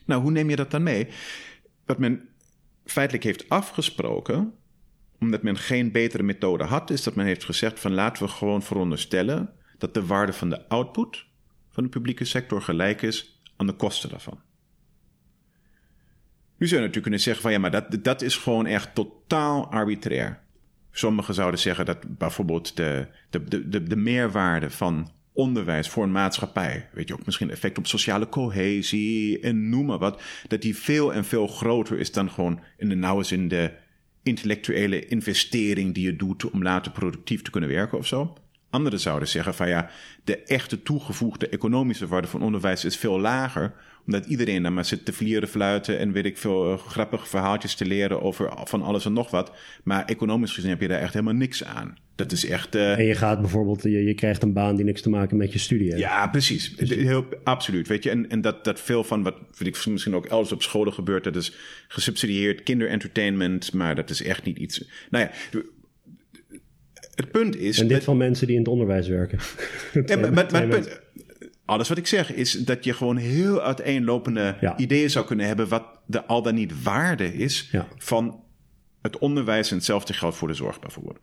Nou, 0.05 0.21
hoe 0.21 0.31
neem 0.31 0.49
je 0.49 0.55
dat 0.55 0.71
dan 0.71 0.83
mee? 0.83 1.07
Wat 1.85 1.97
men 1.97 2.29
feitelijk 2.85 3.23
heeft 3.23 3.49
afgesproken, 3.49 4.53
omdat 5.19 5.41
men 5.41 5.57
geen 5.57 5.91
betere 5.91 6.23
methode 6.23 6.63
had, 6.63 6.89
is 6.89 7.03
dat 7.03 7.15
men 7.15 7.25
heeft 7.25 7.43
gezegd 7.43 7.79
van 7.79 7.93
laten 7.93 8.23
we 8.23 8.29
gewoon 8.29 8.63
veronderstellen 8.63 9.49
dat 9.77 9.93
de 9.93 10.05
waarde 10.05 10.33
van 10.33 10.49
de 10.49 10.67
output 10.67 11.25
van 11.69 11.83
de 11.83 11.89
publieke 11.89 12.25
sector 12.25 12.61
gelijk 12.61 13.01
is 13.01 13.41
aan 13.55 13.67
de 13.67 13.73
kosten 13.73 14.09
daarvan. 14.09 14.41
Nu 16.57 16.67
zou 16.67 16.81
je 16.81 16.87
natuurlijk 16.87 17.01
kunnen 17.01 17.19
zeggen 17.19 17.41
van 17.41 17.51
ja, 17.51 17.59
maar 17.59 17.71
dat, 17.71 18.03
dat 18.03 18.21
is 18.21 18.35
gewoon 18.35 18.65
echt 18.65 18.95
totaal 18.95 19.71
arbitrair. 19.71 20.39
Sommigen 20.91 21.33
zouden 21.33 21.59
zeggen 21.59 21.85
dat 21.85 22.17
bijvoorbeeld 22.17 22.75
de, 22.75 23.07
de, 23.29 23.69
de, 23.69 23.83
de 23.83 23.95
meerwaarde 23.95 24.69
van 24.69 25.11
onderwijs 25.33 25.89
voor 25.89 26.03
een 26.03 26.11
maatschappij, 26.11 26.89
weet 26.93 27.07
je 27.07 27.13
ook 27.13 27.25
misschien 27.25 27.51
effect 27.51 27.77
op 27.77 27.87
sociale 27.87 28.29
cohesie 28.29 29.39
en 29.39 29.69
noem 29.69 29.85
maar 29.85 29.97
wat, 29.97 30.21
dat 30.47 30.61
die 30.61 30.77
veel 30.77 31.13
en 31.13 31.25
veel 31.25 31.47
groter 31.47 31.99
is 31.99 32.11
dan 32.11 32.29
gewoon 32.29 32.59
in 32.77 32.89
de 32.89 32.95
nauwe 32.95 33.23
zin 33.23 33.47
de 33.47 33.71
intellectuele 34.27 35.05
investering 35.05 35.93
die 35.93 36.05
je 36.05 36.15
doet 36.15 36.49
om 36.49 36.63
later 36.63 36.91
productief 36.91 37.41
te 37.41 37.51
kunnen 37.51 37.69
werken 37.69 37.97
of 37.97 38.07
zo. 38.07 38.33
Anderen 38.69 38.99
zouden 38.99 39.27
zeggen 39.27 39.53
van 39.53 39.69
ja, 39.69 39.89
de 40.23 40.37
echte 40.37 40.83
toegevoegde 40.83 41.49
economische 41.49 42.07
waarde 42.07 42.27
van 42.27 42.41
onderwijs 42.41 42.85
is 42.85 42.97
veel 42.97 43.19
lager, 43.19 43.73
omdat 44.07 44.25
iedereen 44.25 44.63
dan 44.63 44.73
maar 44.73 44.85
zit 44.85 45.05
te 45.05 45.13
vlieren, 45.13 45.49
fluiten 45.49 45.99
en 45.99 46.11
weet 46.11 46.25
ik 46.25 46.37
veel 46.37 46.71
uh, 46.71 46.77
grappige 46.77 47.27
verhaaltjes 47.27 47.75
te 47.75 47.85
leren 47.85 48.21
over 48.21 48.51
van 48.63 48.81
alles 48.81 49.05
en 49.05 49.13
nog 49.13 49.31
wat. 49.31 49.51
Maar 49.83 50.05
economisch 50.05 50.53
gezien 50.53 50.69
heb 50.69 50.81
je 50.81 50.87
daar 50.87 51.01
echt 51.01 51.13
helemaal 51.13 51.33
niks 51.33 51.63
aan. 51.63 51.97
Dat 52.15 52.31
is 52.31 52.45
echt. 52.45 52.75
Uh... 52.75 52.99
En 52.99 53.05
je 53.05 53.15
gaat 53.15 53.39
bijvoorbeeld, 53.39 53.83
je, 53.83 54.03
je 54.03 54.13
krijgt 54.13 54.43
een 54.43 54.53
baan 54.53 54.75
die 54.75 54.85
niks 54.85 55.01
te 55.01 55.09
maken 55.09 55.37
met 55.37 55.53
je 55.53 55.59
studie 55.59 55.87
heeft. 55.87 55.99
Ja, 55.99 56.27
precies. 56.27 56.73
Heel, 56.77 57.25
absoluut. 57.43 57.87
Weet 57.87 58.03
je, 58.03 58.09
en, 58.09 58.29
en 58.29 58.41
dat, 58.41 58.63
dat 58.63 58.81
veel 58.81 59.03
van 59.03 59.23
wat 59.23 59.35
weet 59.57 59.67
ik, 59.67 59.85
misschien 59.85 60.15
ook 60.15 60.25
elders 60.25 60.51
op 60.51 60.61
scholen 60.61 60.93
gebeurt, 60.93 61.23
dat 61.23 61.35
is 61.35 61.55
gesubsidieerd 61.87 62.63
kinderentertainment, 62.63 63.73
maar 63.73 63.95
dat 63.95 64.09
is 64.09 64.23
echt 64.23 64.43
niet 64.43 64.57
iets. 64.57 64.83
Nou 65.09 65.23
ja, 65.25 65.59
het 67.15 67.31
punt 67.31 67.55
is. 67.55 67.79
En 67.79 67.87
dit 67.87 68.03
van 68.03 68.17
mensen 68.17 68.47
die 68.47 68.55
in 68.55 68.61
het 68.61 68.71
onderwijs 68.71 69.07
werken. 69.07 69.39
ja, 70.05 70.17
maar, 70.17 70.33
maar, 70.33 70.51
maar 70.51 70.61
het 70.61 70.69
punt, 70.69 71.01
alles 71.67 71.89
wat 71.89 71.97
ik 71.97 72.07
zeg 72.07 72.33
is 72.33 72.51
dat 72.51 72.83
je 72.83 72.93
gewoon 72.93 73.17
heel 73.17 73.61
uiteenlopende 73.61 74.73
ideeën 74.77 75.09
zou 75.09 75.25
kunnen 75.25 75.45
hebben 75.45 75.67
wat 75.67 75.99
de 76.05 76.25
al 76.25 76.41
dan 76.41 76.55
niet 76.55 76.83
waarde 76.83 77.33
is 77.33 77.71
van 77.97 78.43
het 79.01 79.17
onderwijs 79.17 79.69
en 79.69 79.75
hetzelfde 79.75 80.13
geldt 80.13 80.35
voor 80.35 80.47
de 80.47 80.53
zorg 80.53 80.79
bijvoorbeeld. 80.79 81.19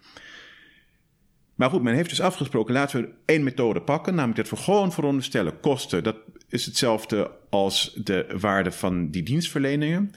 Maar 1.54 1.70
goed, 1.70 1.82
men 1.82 1.94
heeft 1.94 2.08
dus 2.08 2.20
afgesproken, 2.20 2.74
laten 2.74 3.00
we 3.00 3.08
één 3.24 3.42
methode 3.42 3.80
pakken, 3.80 4.14
namelijk 4.14 4.48
dat 4.48 4.58
we 4.58 4.64
gewoon 4.64 4.92
veronderstellen 4.92 5.60
kosten. 5.60 6.02
Dat 6.02 6.16
is 6.48 6.66
hetzelfde 6.66 7.30
als 7.50 7.92
de 8.04 8.34
waarde 8.40 8.72
van 8.72 9.10
die 9.10 9.22
dienstverleningen. 9.22 10.10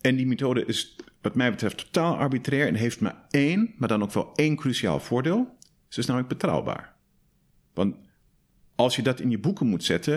En 0.00 0.16
die 0.16 0.26
methode 0.26 0.64
is 0.64 0.96
wat 1.22 1.34
mij 1.34 1.50
betreft 1.50 1.76
totaal 1.76 2.16
arbitrair 2.16 2.66
en 2.66 2.74
heeft 2.74 3.00
maar 3.00 3.26
één, 3.30 3.74
maar 3.76 3.88
dan 3.88 4.02
ook 4.02 4.12
wel 4.12 4.32
één 4.34 4.56
cruciaal 4.56 5.00
voordeel. 5.00 5.56
Ze 5.88 6.00
is 6.00 6.06
namelijk 6.06 6.32
betrouwbaar. 6.32 6.94
Want 7.74 7.96
als 8.74 8.96
je 8.96 9.02
dat 9.02 9.20
in 9.20 9.30
je 9.30 9.38
boeken 9.38 9.66
moet 9.66 9.84
zetten, 9.84 10.14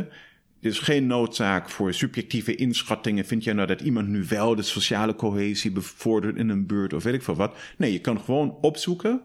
er 0.62 0.70
is 0.70 0.80
geen 0.80 1.08
noodzaak 1.08 1.70
voor 1.70 1.94
subjectieve 1.94 2.56
inschattingen. 2.56 3.26
Vind 3.26 3.44
jij 3.44 3.54
nou 3.54 3.68
dat 3.68 3.82
iemand 3.82 4.08
nu 4.08 4.26
wel 4.30 4.56
de 4.56 4.62
sociale 4.62 5.16
cohesie 5.16 5.72
bevordert 5.72 6.38
in 6.38 6.50
een 6.50 6.66
buurt 6.66 6.94
of 6.94 7.04
weet 7.04 7.14
ik 7.14 7.24
veel 7.24 7.36
wat? 7.36 7.58
Nee, 7.78 7.92
je 7.92 8.02
kan 8.02 8.20
gewoon 8.20 8.58
opzoeken 8.62 9.22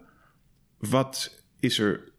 wat 0.78 1.44
is 1.60 1.78
er 1.78 2.12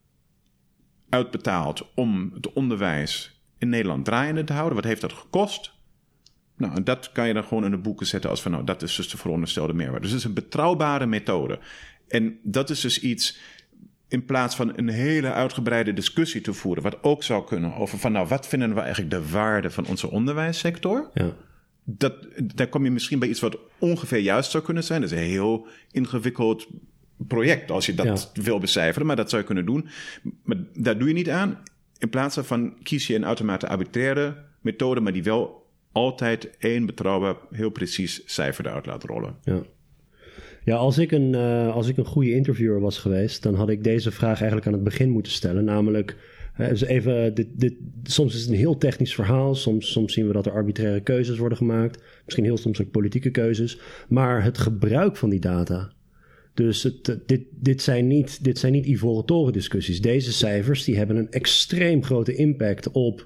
uitbetaald 1.09 1.89
om 1.95 2.32
het 2.34 2.53
onderwijs 2.53 3.41
in 3.57 3.70
Nederland 3.70 4.05
draaiende 4.05 4.43
te 4.43 4.53
houden? 4.53 4.76
Wat 4.76 4.86
heeft 4.86 5.01
dat 5.01 5.14
gekost? 5.14 5.74
Nou, 6.57 6.76
en 6.76 6.84
dat 6.84 7.11
kan 7.11 7.28
je 7.28 7.34
dan 7.34 7.43
gewoon 7.43 7.66
in 7.66 7.72
de 7.72 7.78
boeken 7.78 8.05
zetten 8.05 8.30
als 8.30 8.41
van, 8.41 8.51
nou, 8.51 8.64
dat 8.64 8.82
is 8.82 8.95
dus 8.95 9.09
de 9.09 9.18
veronderstelde 9.18 9.74
meerwaarde. 9.74 10.01
Dus 10.01 10.11
het 10.11 10.20
is 10.20 10.26
een 10.26 10.34
betrouwbare 10.34 11.05
methode. 11.05 11.59
En 12.07 12.39
dat 12.43 12.70
is 12.70 12.80
dus 12.80 12.99
iets, 12.99 13.38
in 14.08 14.26
plaats 14.26 14.56
van 14.56 14.74
een 14.76 14.89
hele 14.89 15.32
uitgebreide 15.32 15.93
discussie 15.93 16.41
te 16.41 16.54
voeren, 16.54 16.84
wat 16.84 17.04
ook 17.04 17.24
zou 17.24 17.45
kunnen 17.45 17.76
over 17.76 17.97
van, 17.97 18.12
nou, 18.12 18.28
wat 18.28 18.47
vinden 18.47 18.74
we 18.74 18.80
eigenlijk 18.80 19.12
de 19.12 19.30
waarde 19.30 19.70
van 19.70 19.86
onze 19.88 20.10
onderwijssector? 20.10 21.10
Ja. 21.14 21.36
Dat, 21.84 22.14
daar 22.56 22.68
kom 22.68 22.84
je 22.84 22.91
misschien 22.91 23.20
bij 23.20 23.28
iets 23.28 23.39
wat 23.39 23.58
ongeveer 23.78 24.20
juist 24.20 24.51
zou 24.51 24.64
kunnen 24.64 24.84
zijn. 24.84 25.01
Dat 25.01 25.12
is 25.12 25.18
een 25.18 25.24
heel 25.24 25.68
ingewikkeld 25.91 26.68
project 27.28 27.72
als 27.72 27.86
je 27.86 27.95
dat 27.95 28.32
wil 28.34 28.60
becijferen, 28.60 29.08
maar 29.08 29.16
dat 29.16 29.30
zou 29.30 29.41
je 29.41 29.47
kunnen 29.47 29.66
doen. 29.66 29.88
Maar 30.43 30.58
daar 30.74 30.97
doe 30.97 31.08
je 31.08 31.14
niet 31.14 31.30
aan. 31.30 31.60
In 31.97 32.10
plaats 32.10 32.36
daarvan 32.36 32.76
kies 32.84 33.08
je 33.08 33.16
een 33.16 33.26
uitermate 33.26 33.68
arbitraire 33.68 34.36
methode, 34.62 34.99
maar 34.99 35.14
die 35.14 35.24
wel 35.24 35.68
altijd 35.91 36.58
één 36.58 36.86
betrouwbaar, 36.86 37.36
heel 37.51 37.70
precies 37.70 38.22
cijfer 38.26 38.66
eruit 38.66 38.86
laten 38.86 39.10
rollen. 39.10 39.38
Ja. 39.43 39.62
Ja, 40.66 40.76
als 40.76 40.97
ik, 40.97 41.11
een, 41.11 41.34
uh, 41.34 41.74
als 41.74 41.88
ik 41.88 41.97
een 41.97 42.05
goede 42.05 42.32
interviewer 42.32 42.80
was 42.80 42.97
geweest, 42.97 43.43
dan 43.43 43.55
had 43.55 43.70
ik 43.70 43.84
deze 43.84 44.11
vraag 44.11 44.38
eigenlijk 44.38 44.68
aan 44.68 44.74
het 44.74 44.84
begin 44.84 45.09
moeten 45.09 45.32
stellen. 45.32 45.64
Namelijk, 45.64 46.18
uh, 46.59 46.68
dus 46.68 46.82
even, 46.82 47.34
dit, 47.34 47.47
dit, 47.51 47.74
soms 48.03 48.36
is 48.36 48.41
het 48.41 48.49
een 48.49 48.55
heel 48.55 48.78
technisch 48.78 49.16
verhaal. 49.16 49.55
Soms, 49.55 49.91
soms 49.91 50.14
zien 50.14 50.28
we 50.28 50.34
dat 50.34 50.45
er 50.45 50.51
arbitraire 50.51 51.01
keuzes 51.01 51.38
worden 51.38 51.57
gemaakt. 51.57 52.03
Misschien 52.24 52.45
heel 52.45 52.57
soms 52.57 52.82
ook 52.82 52.91
politieke 52.91 53.30
keuzes. 53.30 53.80
Maar 54.07 54.43
het 54.43 54.57
gebruik 54.57 55.18
van 55.18 55.30
die 55.30 55.39
data. 55.39 55.91
Dus 56.53 56.84
het, 56.84 57.20
dit, 57.26 57.41
dit, 57.49 57.82
zijn 57.82 58.07
niet, 58.07 58.43
dit 58.43 58.59
zijn 58.59 58.72
niet 58.72 58.86
ivoren 58.86 59.26
toren 59.26 59.53
discussies. 59.53 60.01
Deze 60.01 60.34
cijfers 60.34 60.84
die 60.84 60.97
hebben 60.97 61.16
een 61.16 61.32
extreem 61.32 62.03
grote 62.03 62.36
impact 62.36 62.91
op 62.91 63.26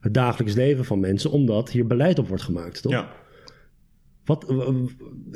het 0.00 0.14
dagelijks 0.14 0.54
leven 0.54 0.84
van 0.84 1.00
mensen, 1.00 1.30
omdat 1.30 1.70
hier 1.70 1.86
beleid 1.86 2.18
op 2.18 2.28
wordt 2.28 2.42
gemaakt, 2.42 2.82
toch? 2.82 2.92
Ja. 2.92 3.12
Wat, 4.28 4.44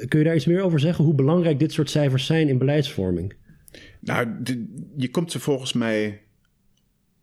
kun 0.08 0.18
je 0.18 0.24
daar 0.24 0.34
iets 0.34 0.46
meer 0.46 0.62
over 0.62 0.80
zeggen? 0.80 1.04
Hoe 1.04 1.14
belangrijk 1.14 1.58
dit 1.58 1.72
soort 1.72 1.90
cijfers 1.90 2.26
zijn 2.26 2.48
in 2.48 2.58
beleidsvorming? 2.58 3.34
Nou, 4.00 4.42
je 4.96 5.10
komt 5.10 5.32
ze 5.32 5.40
volgens 5.40 5.72
mij 5.72 6.22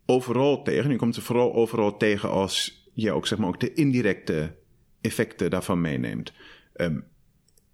overal 0.05 0.63
tegen. 0.63 0.91
Je 0.91 0.97
komt 0.97 1.15
ze 1.15 1.21
vooral 1.21 1.53
overal 1.53 1.97
tegen 1.97 2.29
als 2.29 2.87
je 2.93 3.11
ook, 3.11 3.27
zeg 3.27 3.37
maar, 3.37 3.47
ook 3.47 3.59
de 3.59 3.73
indirecte 3.73 4.55
effecten 5.01 5.49
daarvan 5.49 5.81
meeneemt. 5.81 6.33
Um, 6.75 7.03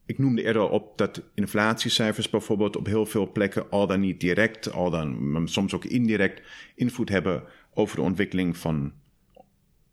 ik 0.06 0.18
noemde 0.18 0.44
eerder 0.44 0.70
op 0.70 0.98
dat 0.98 1.22
inflatiecijfers 1.34 2.30
bijvoorbeeld 2.30 2.76
op 2.76 2.86
heel 2.86 3.06
veel 3.06 3.32
plekken 3.32 3.70
al 3.70 3.88
dan 3.88 4.00
niet 4.00 4.20
direct, 4.20 4.72
al 4.72 4.90
dan 4.90 5.42
soms 5.48 5.74
ook 5.74 5.86
indirect 5.86 6.42
invloed 6.76 7.10
hebben 7.10 7.44
over 7.74 7.96
de 7.96 8.02
ontwikkeling 8.02 8.58
van 8.58 8.94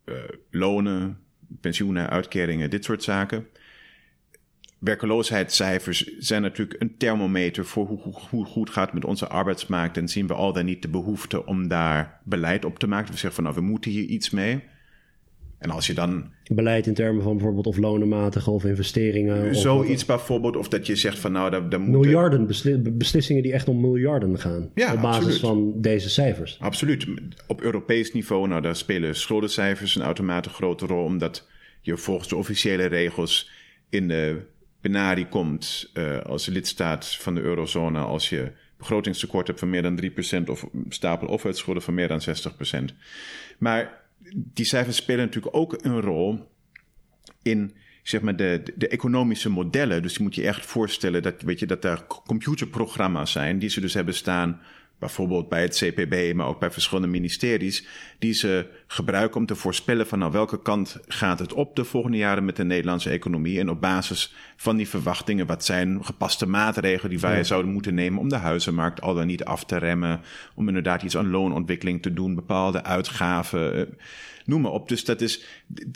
uh, 0.05 0.15
lonen, 0.49 1.19
pensioenen, 1.61 2.09
uitkeringen, 2.09 2.69
dit 2.69 2.83
soort 2.83 3.03
zaken. 3.03 3.47
Werkeloosheidscijfers 4.83 6.17
zijn 6.17 6.41
natuurlijk 6.41 6.81
een 6.81 6.97
thermometer 6.97 7.65
voor 7.65 7.85
hoe, 7.85 7.99
hoe, 8.01 8.15
hoe 8.29 8.45
goed 8.45 8.69
gaat 8.69 8.85
het 8.85 8.93
met 8.93 9.05
onze 9.05 9.27
arbeidsmarkt. 9.27 9.97
En 9.97 10.07
zien 10.07 10.27
we 10.27 10.33
al 10.33 10.53
dan 10.53 10.65
niet 10.65 10.81
de 10.81 10.87
behoefte 10.87 11.45
om 11.45 11.67
daar 11.67 12.19
beleid 12.23 12.65
op 12.65 12.79
te 12.79 12.87
maken. 12.87 13.11
We 13.11 13.17
zeggen 13.17 13.33
van 13.33 13.43
nou, 13.43 13.55
we 13.55 13.71
moeten 13.71 13.91
hier 13.91 14.03
iets 14.03 14.29
mee. 14.29 14.63
En 15.57 15.69
als 15.69 15.87
je 15.87 15.93
dan. 15.93 16.31
Beleid 16.53 16.87
in 16.87 16.93
termen 16.93 17.23
van 17.23 17.33
bijvoorbeeld 17.33 17.67
of 17.67 17.77
lonenmatige 17.77 18.51
of 18.51 18.65
investeringen. 18.65 19.55
Zoiets 19.55 20.01
of, 20.01 20.07
bijvoorbeeld, 20.07 20.55
of 20.57 20.67
dat 20.67 20.87
je 20.87 20.95
zegt 20.95 21.19
van 21.19 21.31
nou, 21.31 21.49
daar, 21.49 21.69
daar 21.69 21.79
moeten. 21.79 21.99
Miljarden, 21.99 22.47
beslissingen 22.97 23.43
die 23.43 23.53
echt 23.53 23.67
om 23.67 23.81
miljarden 23.81 24.39
gaan. 24.39 24.69
Ja, 24.73 24.93
op 24.93 25.01
basis 25.01 25.39
van 25.39 25.73
deze 25.81 26.09
cijfers. 26.09 26.57
Absoluut. 26.59 27.07
Op 27.47 27.61
Europees 27.61 28.13
niveau, 28.13 28.47
nou, 28.47 28.61
daar 28.61 28.75
spelen 28.75 29.15
schuldencijfers 29.15 29.95
een 29.95 30.03
uitermate 30.03 30.49
grote 30.49 30.85
rol, 30.85 31.03
omdat 31.03 31.47
je 31.81 31.97
volgens 31.97 32.27
de 32.27 32.35
officiële 32.35 32.85
regels 32.85 33.51
in 33.89 34.07
de 34.07 34.51
penarie 34.83 35.27
komt 35.27 35.91
uh, 35.93 36.19
als 36.19 36.45
lidstaat 36.45 37.15
van 37.15 37.35
de 37.35 37.41
eurozone 37.41 37.99
als 37.99 38.29
je 38.29 38.51
begrotingstekort 38.77 39.47
hebt 39.47 39.59
van 39.59 39.69
meer 39.69 39.81
dan 39.81 40.01
3% 40.43 40.49
of 40.49 40.67
stapel 40.89 41.27
overheidsschulden 41.27 41.83
van 41.83 41.93
meer 41.93 42.07
dan 42.07 42.21
60%. 42.91 42.95
Maar 43.57 44.01
die 44.35 44.65
cijfers 44.65 44.97
spelen 44.97 45.25
natuurlijk 45.25 45.55
ook 45.55 45.75
een 45.81 46.01
rol 46.01 46.49
in 47.41 47.75
zeg 48.03 48.21
maar 48.21 48.35
de, 48.35 48.63
de 48.75 48.87
economische 48.87 49.49
modellen. 49.49 50.01
Dus 50.01 50.15
je 50.15 50.23
moet 50.23 50.35
je 50.35 50.47
echt 50.47 50.65
voorstellen 50.65 51.21
dat, 51.21 51.41
weet 51.41 51.59
je, 51.59 51.65
dat 51.65 51.83
er 51.83 52.05
computerprogramma's 52.25 53.31
zijn 53.31 53.59
die 53.59 53.69
ze 53.69 53.81
dus 53.81 53.93
hebben 53.93 54.13
staan 54.13 54.61
bijvoorbeeld 55.03 55.49
bij 55.49 55.61
het 55.61 55.75
CPB, 55.75 56.33
maar 56.35 56.47
ook 56.47 56.59
bij 56.59 56.71
verschillende 56.71 57.09
ministeries, 57.09 57.85
die 58.19 58.33
ze 58.33 58.67
gebruiken 58.87 59.39
om 59.39 59.45
te 59.45 59.55
voorspellen 59.55 60.07
van 60.07 60.19
nou 60.19 60.31
welke 60.31 60.61
kant 60.61 60.99
gaat 61.07 61.39
het 61.39 61.53
op 61.53 61.75
de 61.75 61.83
volgende 61.83 62.17
jaren 62.17 62.45
met 62.45 62.55
de 62.55 62.63
Nederlandse 62.63 63.09
economie. 63.09 63.59
En 63.59 63.69
op 63.69 63.81
basis 63.81 64.35
van 64.55 64.77
die 64.77 64.87
verwachtingen, 64.87 65.45
wat 65.45 65.65
zijn 65.65 66.05
gepaste 66.05 66.47
maatregelen 66.47 67.09
die 67.09 67.19
wij 67.19 67.43
zouden 67.43 67.71
moeten 67.71 67.93
nemen 67.93 68.19
om 68.19 68.29
de 68.29 68.35
huizenmarkt 68.35 69.01
al 69.01 69.13
dan 69.13 69.27
niet 69.27 69.43
af 69.43 69.65
te 69.65 69.77
remmen, 69.77 70.21
om 70.55 70.67
inderdaad 70.67 71.03
iets 71.03 71.17
aan 71.17 71.29
loonontwikkeling 71.29 72.01
te 72.01 72.13
doen, 72.13 72.35
bepaalde 72.35 72.83
uitgaven, 72.83 73.75
eh, 73.75 73.95
noem 74.45 74.61
maar 74.61 74.71
op. 74.71 74.87
Dus 74.87 75.05
dat 75.05 75.21
is 75.21 75.43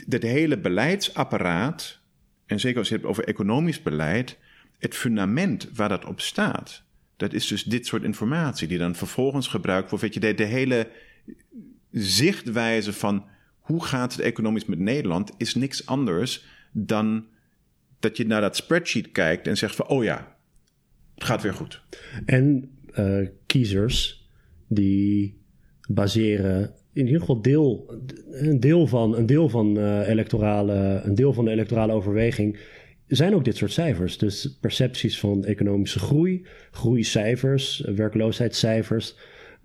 dat 0.08 0.22
hele 0.22 0.58
beleidsapparaat, 0.58 2.00
en 2.46 2.60
zeker 2.60 2.80
als 2.80 2.88
je 2.88 2.94
het 2.94 3.04
hebt 3.04 3.16
over 3.16 3.28
economisch 3.28 3.82
beleid, 3.82 4.38
het 4.80 4.96
fundament 4.96 5.70
waar 5.74 5.90
dat 5.90 6.06
op 6.06 6.22
staat 6.22 6.86
dat 7.18 7.34
is 7.34 7.48
dus 7.48 7.64
dit 7.64 7.86
soort 7.86 8.04
informatie 8.04 8.68
die 8.68 8.78
dan 8.78 8.96
vervolgens 8.96 9.48
gebruikt 9.48 9.90
wordt. 9.90 10.04
Weet 10.04 10.14
je, 10.14 10.34
de, 10.36 10.44
hele 10.44 10.88
zichtwijze 11.92 12.94
van 12.94 13.26
hoe 13.60 13.84
gaat 13.84 14.12
het 14.12 14.22
economisch 14.22 14.66
met 14.66 14.80
Nederland 14.80 15.32
is 15.38 15.56
niks 15.56 15.86
anders 15.86 16.46
dan 16.72 17.26
dat 18.00 18.18
je 18.18 18.26
naar 18.26 18.42
dat 18.42 18.56
spreadsheet 18.56 19.12
kijkt 19.12 19.48
en 19.48 19.58
zegt 19.58 19.76
van 19.76 19.88
oh 19.88 20.04
ja, 20.04 20.36
het 21.16 21.24
gaat 21.24 21.42
weer 21.42 21.54
goed. 21.54 21.82
En 22.26 22.72
uh, 23.00 23.28
kiezers 23.46 24.28
die 24.68 25.42
baseren 25.88 26.74
in 26.94 27.06
ieder 27.06 27.20
geval 27.20 27.42
deel, 27.42 27.94
een 28.32 28.60
deel 28.60 28.88
van, 28.88 29.18
een 29.18 29.26
deel 29.26 29.50
van, 29.50 29.78
uh, 29.78 30.08
electorale, 30.08 31.02
een 31.04 31.16
deel 31.16 31.34
van 31.34 31.46
de 31.46 31.52
electorale 31.52 31.94
overweging 31.94 32.60
zijn 33.08 33.36
ook 33.36 33.46
dit 33.46 33.58
soort 33.58 33.72
cijfers. 33.72 34.18
Dus 34.18 34.58
percepties 34.62 35.20
van 35.20 35.46
economische 35.46 36.00
groei, 36.00 36.46
groeicijfers, 36.72 37.80
werkloosheidscijfers. 37.80 39.16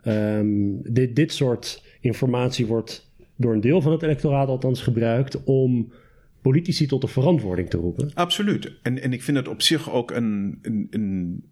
Um, 0.05 0.83
dit, 0.93 1.17
dit 1.17 1.33
soort 1.33 1.85
informatie 2.01 2.67
wordt 2.67 3.11
door 3.37 3.53
een 3.53 3.61
deel 3.61 3.81
van 3.81 3.93
het 3.93 4.03
electoraat 4.03 4.49
althans 4.49 4.83
gebruikt 4.83 5.45
om 5.45 5.93
politici 6.41 6.87
tot 6.87 7.01
de 7.01 7.07
verantwoording 7.09 7.71
te 7.71 7.77
roepen. 7.77 8.11
Absoluut. 8.15 8.73
En, 8.83 9.03
en 9.03 9.13
ik 9.13 9.23
vind 9.23 9.37
het 9.37 9.49
op 9.49 9.63
zich 9.63 9.91
ook 9.91 10.11
een, 10.11 10.59
een, 10.63 10.87
een 10.91 11.45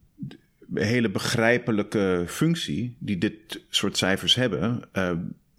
hele 0.74 1.10
begrijpelijke 1.10 2.24
functie 2.26 2.96
die 2.98 3.18
dit 3.18 3.62
soort 3.68 3.96
cijfers 3.96 4.34
hebben. 4.34 4.82
Uh, 4.92 5.10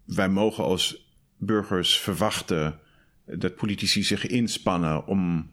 wij 0.06 0.30
mogen 0.30 0.64
als 0.64 1.10
burgers 1.38 2.00
verwachten 2.00 2.80
dat 3.26 3.56
politici 3.56 4.04
zich 4.04 4.28
inspannen 4.28 5.08
om 5.08 5.50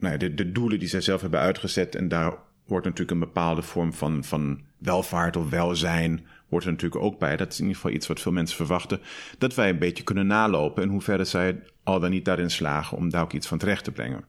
nou 0.00 0.12
ja, 0.12 0.18
de, 0.18 0.34
de 0.34 0.52
doelen 0.52 0.78
die 0.78 0.88
zij 0.88 1.00
zelf 1.00 1.20
hebben 1.20 1.40
uitgezet. 1.40 1.94
En 1.94 2.08
daar 2.08 2.34
wordt 2.66 2.84
natuurlijk 2.84 3.10
een 3.10 3.26
bepaalde 3.26 3.62
vorm 3.62 3.92
van, 3.92 4.24
van 4.24 4.60
welvaart 4.78 5.36
of 5.36 5.50
welzijn. 5.50 6.26
Wordt 6.48 6.66
er 6.66 6.72
natuurlijk 6.72 7.02
ook 7.02 7.18
bij. 7.18 7.36
Dat 7.36 7.52
is 7.52 7.58
in 7.58 7.66
ieder 7.66 7.80
geval 7.80 7.96
iets 7.96 8.06
wat 8.06 8.20
veel 8.20 8.32
mensen 8.32 8.56
verwachten. 8.56 9.00
Dat 9.38 9.54
wij 9.54 9.68
een 9.68 9.78
beetje 9.78 10.04
kunnen 10.04 10.26
nalopen. 10.26 10.82
En 10.82 10.88
hoe 10.88 11.00
verder 11.00 11.26
zij 11.26 11.62
al 11.82 12.00
dan 12.00 12.10
niet 12.10 12.24
daarin 12.24 12.50
slagen 12.50 12.96
om 12.96 13.10
daar 13.10 13.22
ook 13.22 13.32
iets 13.32 13.46
van 13.46 13.58
terecht 13.58 13.84
te 13.84 13.92
brengen. 13.92 14.24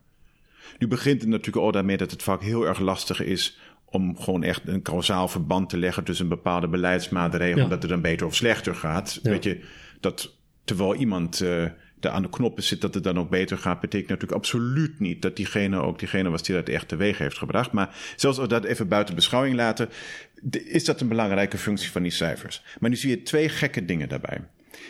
Nu 0.78 0.88
begint 0.88 1.20
het 1.20 1.30
natuurlijk 1.30 1.64
al 1.64 1.72
daarmee 1.72 1.96
dat 1.96 2.10
het 2.10 2.22
vaak 2.22 2.42
heel 2.42 2.66
erg 2.66 2.78
lastig 2.78 3.22
is 3.22 3.58
om 3.84 4.18
gewoon 4.18 4.42
echt 4.42 4.68
een 4.68 4.82
kausaal 4.82 5.28
verband 5.28 5.68
te 5.68 5.78
leggen 5.78 6.04
tussen 6.04 6.24
een 6.24 6.34
bepaalde 6.34 6.68
beleidsmaatregel, 6.68 7.68
dat 7.68 7.82
het 7.82 7.90
dan 7.90 8.00
beter 8.00 8.26
of 8.26 8.34
slechter 8.34 8.74
gaat. 8.74 9.20
Weet 9.22 9.44
je, 9.44 9.64
dat 10.00 10.36
terwijl 10.64 10.94
iemand 10.94 11.40
uh, 11.40 11.64
aan 12.10 12.22
de 12.22 12.28
knoppen 12.28 12.62
zit 12.62 12.80
dat 12.80 12.94
het 12.94 13.04
dan 13.04 13.18
ook 13.18 13.30
beter 13.30 13.58
gaat, 13.58 13.80
betekent 13.80 14.08
natuurlijk 14.08 14.38
absoluut 14.38 15.00
niet 15.00 15.22
dat 15.22 15.36
diegene 15.36 15.80
ook 15.80 15.98
diegene 15.98 16.30
was 16.30 16.42
die 16.42 16.54
dat 16.54 16.68
echt 16.68 16.88
teweeg 16.88 17.18
heeft 17.18 17.38
gebracht. 17.38 17.72
Maar 17.72 17.96
zelfs 18.16 18.38
als 18.38 18.48
we 18.48 18.54
dat 18.54 18.64
even 18.64 18.88
buiten 18.88 19.14
beschouwing 19.14 19.56
laten, 19.56 19.88
is 20.50 20.84
dat 20.84 21.00
een 21.00 21.08
belangrijke 21.08 21.58
functie 21.58 21.90
van 21.90 22.02
die 22.02 22.12
cijfers. 22.12 22.62
Maar 22.80 22.90
nu 22.90 22.96
zie 22.96 23.10
je 23.10 23.22
twee 23.22 23.48
gekke 23.48 23.84
dingen 23.84 24.08
daarbij. 24.08 24.40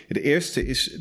De 0.09 0.23
eerste 0.23 0.67
is 0.67 1.01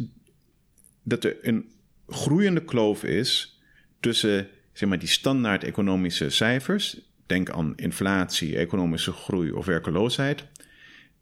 dat 1.04 1.24
er 1.24 1.38
een 1.42 1.72
groeiende 2.08 2.64
kloof 2.64 3.04
is 3.04 3.62
tussen 4.00 4.48
zeg 4.74 4.90
maar, 4.90 5.00
die 5.00 5.08
standaard 5.08 5.64
economische 5.64 6.30
cijfers. 6.30 7.00
Denk 7.26 7.50
aan 7.50 7.74
inflatie, 7.76 8.58
economische 8.58 9.12
groei 9.12 9.52
of 9.52 9.66
werkeloosheid. 9.66 10.46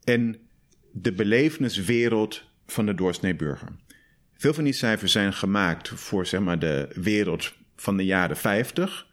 En 0.03 0.37
de 0.91 1.13
beleveniswereld 1.13 2.43
van 2.65 2.85
de 2.85 2.93
doorsnee 2.93 3.35
burger. 3.35 3.67
Veel 4.39 4.53
van 4.53 4.63
die 4.63 4.73
cijfers 4.73 5.11
zijn 5.11 5.33
gemaakt 5.33 5.89
voor 5.89 6.25
zeg 6.25 6.41
maar, 6.41 6.59
de 6.59 6.89
wereld 6.93 7.53
van 7.75 7.97
de 7.97 8.05
jaren 8.05 8.37
50, 8.37 9.07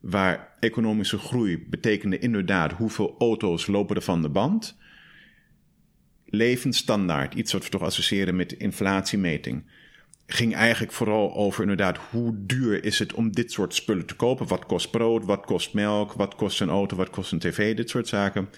waar 0.00 0.54
economische 0.60 1.18
groei 1.18 1.66
betekende 1.70 2.18
inderdaad 2.18 2.72
hoeveel 2.72 3.14
auto's 3.18 3.66
lopen 3.66 3.96
er 3.96 4.02
van 4.02 4.22
de 4.22 4.28
band. 4.28 4.76
Levensstandaard, 6.26 7.34
iets 7.34 7.52
wat 7.52 7.64
we 7.64 7.70
toch 7.70 7.82
associëren 7.82 8.36
met 8.36 8.52
inflatiemeting, 8.52 9.64
ging 10.26 10.54
eigenlijk 10.54 10.92
vooral 10.92 11.34
over 11.34 11.62
inderdaad 11.62 11.98
hoe 12.10 12.34
duur 12.36 12.84
is 12.84 12.98
het 12.98 13.12
om 13.12 13.32
dit 13.32 13.52
soort 13.52 13.74
spullen 13.74 14.06
te 14.06 14.16
kopen. 14.16 14.46
Wat 14.46 14.66
kost 14.66 14.90
brood, 14.90 15.24
wat 15.24 15.44
kost 15.44 15.74
melk, 15.74 16.12
wat 16.12 16.34
kost 16.34 16.60
een 16.60 16.68
auto, 16.68 16.96
wat 16.96 17.10
kost 17.10 17.32
een 17.32 17.38
tv, 17.38 17.76
dit 17.76 17.90
soort 17.90 18.08
zaken. 18.08 18.48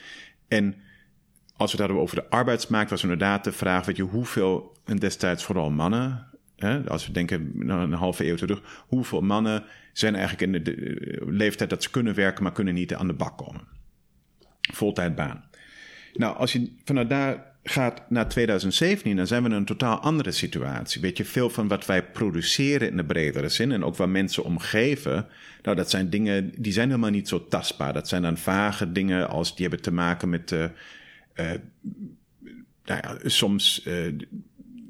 En 0.48 0.74
als 1.60 1.72
we 1.72 1.76
het 1.76 1.86
hadden 1.86 2.02
over 2.02 2.16
de 2.16 2.30
arbeidsmarkt, 2.30 2.90
was 2.90 3.02
inderdaad 3.02 3.44
de 3.44 3.52
vraag: 3.52 3.86
weet 3.86 3.96
je, 3.96 4.02
hoeveel, 4.02 4.76
en 4.84 4.96
destijds 4.96 5.44
vooral 5.44 5.70
mannen, 5.70 6.26
hè, 6.56 6.88
als 6.88 7.06
we 7.06 7.12
denken 7.12 7.52
naar 7.54 7.82
een 7.82 7.92
halve 7.92 8.26
eeuw 8.26 8.36
terug, 8.36 8.84
hoeveel 8.86 9.20
mannen 9.20 9.64
zijn 9.92 10.14
eigenlijk 10.14 10.52
in 10.52 10.64
de, 10.64 11.22
leeftijd 11.26 11.70
dat 11.70 11.82
ze 11.82 11.90
kunnen 11.90 12.14
werken, 12.14 12.42
maar 12.42 12.52
kunnen 12.52 12.74
niet 12.74 12.94
aan 12.94 13.06
de 13.06 13.12
bak 13.12 13.38
komen? 13.38 13.60
Voltijdbaan. 14.72 15.44
Nou, 16.12 16.36
als 16.36 16.52
je 16.52 16.72
vanuit 16.84 17.08
daar 17.08 17.46
gaat 17.62 18.10
naar 18.10 18.28
2017, 18.28 19.16
dan 19.16 19.26
zijn 19.26 19.42
we 19.42 19.48
in 19.48 19.54
een 19.54 19.64
totaal 19.64 19.98
andere 19.98 20.32
situatie. 20.32 21.00
Weet 21.00 21.16
je, 21.16 21.24
veel 21.24 21.50
van 21.50 21.68
wat 21.68 21.86
wij 21.86 22.04
produceren 22.04 22.90
in 22.90 22.96
de 22.96 23.04
bredere 23.04 23.48
zin 23.48 23.72
en 23.72 23.84
ook 23.84 23.96
waar 23.96 24.08
mensen 24.08 24.44
omgeven, 24.44 25.26
nou, 25.62 25.76
dat 25.76 25.90
zijn 25.90 26.10
dingen 26.10 26.52
die 26.56 26.72
zijn 26.72 26.88
helemaal 26.88 27.10
niet 27.10 27.28
zo 27.28 27.46
tastbaar. 27.46 27.92
Dat 27.92 28.08
zijn 28.08 28.22
dan 28.22 28.36
vage 28.36 28.92
dingen 28.92 29.28
als 29.28 29.54
die 29.56 29.66
hebben 29.66 29.84
te 29.84 29.92
maken 29.92 30.28
met, 30.28 30.50
uh, 30.50 30.64
nou 31.34 33.00
ja, 33.02 33.18
soms 33.22 33.86
uh, 33.86 34.06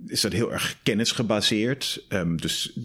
is 0.07 0.21
dat 0.21 0.33
heel 0.33 0.53
erg 0.53 0.77
kennisgebaseerd. 0.83 2.07
Um, 2.09 2.41
dus 2.41 2.79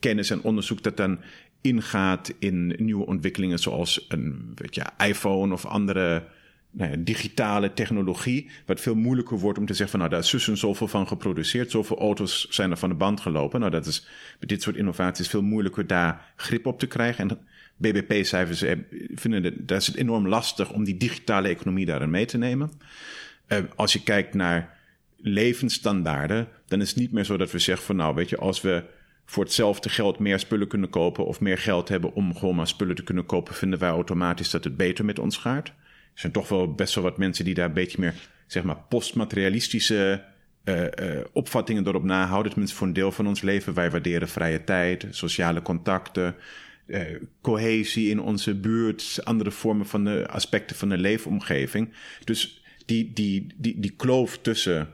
kennis 0.00 0.30
en 0.30 0.42
onderzoek 0.42 0.82
dat 0.82 0.96
dan 0.96 1.20
ingaat 1.60 2.34
in 2.38 2.74
nieuwe 2.78 3.06
ontwikkelingen 3.06 3.58
zoals 3.58 4.06
een 4.08 4.54
iPhone 4.98 5.52
of 5.52 5.66
andere 5.66 6.24
nou 6.70 6.90
ja, 6.90 6.96
digitale 6.96 7.72
technologie, 7.72 8.50
wat 8.66 8.80
veel 8.80 8.94
moeilijker 8.94 9.38
wordt 9.38 9.58
om 9.58 9.66
te 9.66 9.74
zeggen 9.74 9.90
van 9.90 9.98
nou, 9.98 10.10
daar 10.10 10.20
is 10.20 10.28
zussen 10.28 10.56
zoveel 10.56 10.88
van 10.88 11.06
geproduceerd, 11.06 11.70
zoveel 11.70 11.98
auto's 11.98 12.46
zijn 12.48 12.70
er 12.70 12.76
van 12.76 12.88
de 12.88 12.94
band 12.94 13.20
gelopen. 13.20 13.60
Nou, 13.60 13.72
dat 13.72 13.86
is 13.86 14.06
met 14.40 14.48
dit 14.48 14.62
soort 14.62 14.76
innovaties 14.76 15.28
veel 15.28 15.42
moeilijker 15.42 15.86
daar 15.86 16.32
grip 16.36 16.66
op 16.66 16.78
te 16.78 16.86
krijgen. 16.86 17.28
En 17.28 17.38
BBP-cijfers 17.76 18.62
eh, 18.62 18.76
vinden 19.14 19.44
het, 19.44 19.68
dat 19.68 19.80
is 19.80 19.86
het 19.86 19.96
enorm 19.96 20.28
lastig 20.28 20.72
om 20.72 20.84
die 20.84 20.96
digitale 20.96 21.48
economie 21.48 21.86
daarin 21.86 22.10
mee 22.10 22.24
te 22.24 22.38
nemen. 22.38 22.72
Uh, 23.48 23.58
als 23.76 23.92
je 23.92 24.02
kijkt 24.02 24.34
naar 24.34 24.78
levensstandaarden, 25.16 26.48
dan 26.66 26.80
is 26.80 26.88
het 26.88 26.98
niet 26.98 27.12
meer 27.12 27.24
zo 27.24 27.36
dat 27.36 27.50
we 27.50 27.58
zeggen 27.58 27.86
van 27.86 27.96
nou, 27.96 28.14
weet 28.14 28.28
je, 28.28 28.36
als 28.36 28.60
we 28.60 28.84
voor 29.24 29.44
hetzelfde 29.44 29.88
geld 29.88 30.18
meer 30.18 30.38
spullen 30.38 30.68
kunnen 30.68 30.90
kopen 30.90 31.26
of 31.26 31.40
meer 31.40 31.58
geld 31.58 31.88
hebben 31.88 32.14
om 32.14 32.36
gewoon 32.36 32.54
maar 32.54 32.66
spullen 32.66 32.94
te 32.94 33.02
kunnen 33.02 33.26
kopen, 33.26 33.54
vinden 33.54 33.78
wij 33.78 33.90
automatisch 33.90 34.50
dat 34.50 34.64
het 34.64 34.76
beter 34.76 35.04
met 35.04 35.18
ons 35.18 35.36
gaat. 35.36 35.68
Er 35.68 35.74
zijn 36.20 36.32
toch 36.32 36.48
wel 36.48 36.74
best 36.74 36.94
wel 36.94 37.04
wat 37.04 37.18
mensen 37.18 37.44
die 37.44 37.54
daar 37.54 37.66
een 37.66 37.72
beetje 37.72 38.00
meer, 38.00 38.14
zeg 38.46 38.62
maar, 38.62 38.76
postmaterialistische 38.88 40.24
uh, 40.64 40.80
uh, 40.80 40.88
opvattingen 41.32 41.86
erop 41.86 42.04
nahouden. 42.04 42.50
Tenminste, 42.50 42.76
voor 42.76 42.86
een 42.86 42.92
deel 42.92 43.12
van 43.12 43.26
ons 43.26 43.40
leven. 43.40 43.74
Wij 43.74 43.90
waarderen 43.90 44.28
vrije 44.28 44.64
tijd, 44.64 45.06
sociale 45.10 45.62
contacten, 45.62 46.34
uh, 46.86 47.00
cohesie 47.40 48.10
in 48.10 48.20
onze 48.20 48.54
buurt, 48.54 49.20
andere 49.24 49.50
vormen 49.50 49.86
van 49.86 50.04
de 50.04 50.26
aspecten 50.28 50.76
van 50.76 50.88
de 50.88 50.98
leefomgeving. 50.98 51.92
Dus 52.24 52.62
die, 52.86 53.12
die, 53.12 53.46
die, 53.56 53.80
die 53.80 53.94
kloof 53.96 54.38
tussen 54.38 54.88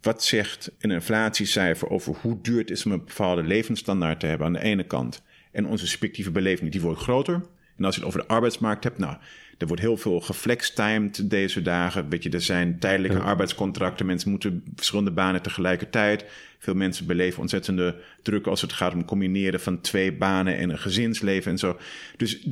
wat 0.00 0.24
zegt 0.24 0.70
een 0.78 0.90
inflatiecijfer 0.90 1.90
over 1.90 2.16
hoe 2.20 2.38
duur 2.42 2.58
het 2.58 2.70
is 2.70 2.86
om 2.86 2.92
een 2.92 3.04
bepaalde 3.04 3.42
levensstandaard 3.42 4.20
te 4.20 4.26
hebben 4.26 4.46
aan 4.46 4.52
de 4.52 4.62
ene 4.62 4.84
kant 4.84 5.22
en 5.52 5.66
onze 5.66 5.86
subjectieve 5.86 6.30
beleving, 6.30 6.70
die 6.72 6.80
wordt 6.80 7.00
groter. 7.00 7.42
En 7.76 7.84
als 7.84 7.94
je 7.94 8.00
het 8.00 8.10
over 8.10 8.20
de 8.20 8.34
arbeidsmarkt 8.34 8.84
hebt, 8.84 8.98
nou, 8.98 9.16
er 9.62 9.68
wordt 9.68 9.82
heel 9.82 9.96
veel 9.96 10.20
geflextimed 10.20 11.30
deze 11.30 11.62
dagen. 11.62 12.08
Weet 12.08 12.22
je, 12.22 12.30
er 12.30 12.40
zijn 12.40 12.78
tijdelijke 12.78 13.18
arbeidscontracten. 13.18 14.06
Mensen 14.06 14.30
moeten 14.30 14.64
verschillende 14.74 15.10
banen 15.10 15.42
tegelijkertijd. 15.42 16.24
Veel 16.58 16.74
mensen 16.74 17.06
beleven 17.06 17.40
ontzettende 17.40 18.00
druk 18.22 18.46
als 18.46 18.60
het 18.60 18.72
gaat 18.72 18.94
om 18.94 19.04
combineren 19.04 19.60
van 19.60 19.80
twee 19.80 20.12
banen 20.12 20.56
en 20.56 20.70
een 20.70 20.78
gezinsleven 20.78 21.50
en 21.50 21.58
zo. 21.58 21.78
Dus 22.16 22.48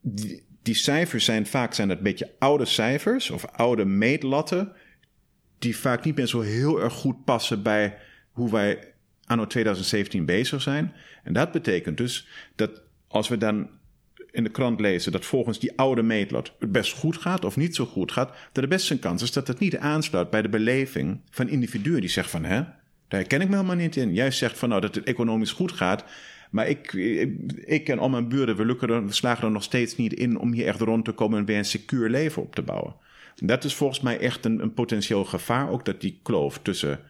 die, 0.00 0.42
die 0.62 0.74
cijfers 0.74 1.24
zijn 1.24 1.46
vaak 1.46 1.74
zijn 1.74 1.88
dat 1.88 1.96
een 1.96 2.02
beetje 2.02 2.32
oude 2.38 2.64
cijfers 2.64 3.30
of 3.30 3.44
oude 3.44 3.84
meetlatten. 3.84 4.72
Die 5.58 5.76
vaak 5.76 6.04
niet 6.04 6.16
meer 6.16 6.26
zo 6.26 6.40
heel 6.40 6.80
erg 6.80 6.92
goed 6.92 7.24
passen 7.24 7.62
bij 7.62 7.98
hoe 8.30 8.50
wij 8.50 8.92
anno 9.24 9.46
2017 9.46 10.24
bezig 10.24 10.62
zijn. 10.62 10.92
En 11.24 11.32
dat 11.32 11.52
betekent 11.52 11.96
dus 11.96 12.28
dat 12.54 12.82
als 13.08 13.28
we 13.28 13.38
dan 13.38 13.68
in 14.32 14.44
de 14.44 14.50
krant 14.50 14.80
lezen 14.80 15.12
dat 15.12 15.24
volgens 15.24 15.58
die 15.58 15.72
oude 15.76 16.02
meetlat 16.02 16.52
het 16.58 16.72
best 16.72 16.92
goed 16.92 17.16
gaat 17.16 17.44
of 17.44 17.56
niet 17.56 17.74
zo 17.74 17.86
goed 17.86 18.12
gaat, 18.12 18.28
dat 18.52 18.62
de 18.62 18.68
beste 18.70 18.98
kans 18.98 19.22
is 19.22 19.32
dat 19.32 19.46
het 19.46 19.58
niet 19.58 19.76
aansluit 19.76 20.30
bij 20.30 20.42
de 20.42 20.48
beleving 20.48 21.20
van 21.30 21.48
individuen 21.48 22.00
die 22.00 22.10
zeggen 22.10 22.40
van 22.40 22.50
hè, 22.50 22.62
daar 23.08 23.22
ken 23.22 23.40
ik 23.40 23.48
me 23.48 23.54
helemaal 23.54 23.76
niet 23.76 23.96
in. 23.96 24.14
Jij 24.14 24.30
zegt 24.30 24.58
van 24.58 24.68
nou 24.68 24.80
dat 24.80 24.94
het 24.94 25.04
economisch 25.04 25.52
goed 25.52 25.72
gaat, 25.72 26.04
maar 26.50 26.68
ik, 26.68 26.92
ik 27.64 27.88
en 27.88 27.98
al 27.98 28.08
mijn 28.08 28.28
buren, 28.28 28.56
we, 28.56 28.64
lukken 28.64 28.88
er, 28.88 29.06
we 29.06 29.12
slagen 29.12 29.44
er 29.44 29.50
nog 29.50 29.62
steeds 29.62 29.96
niet 29.96 30.12
in 30.12 30.38
om 30.38 30.52
hier 30.52 30.66
echt 30.66 30.80
rond 30.80 31.04
te 31.04 31.12
komen 31.12 31.38
en 31.38 31.44
weer 31.44 31.58
een 31.58 31.64
secuur 31.64 32.10
leven 32.10 32.42
op 32.42 32.54
te 32.54 32.62
bouwen. 32.62 32.94
En 33.36 33.46
dat 33.46 33.64
is 33.64 33.74
volgens 33.74 34.00
mij 34.00 34.18
echt 34.18 34.44
een, 34.44 34.62
een 34.62 34.74
potentieel 34.74 35.24
gevaar, 35.24 35.70
ook 35.70 35.84
dat 35.84 36.00
die 36.00 36.20
kloof 36.22 36.58
tussen 36.58 37.00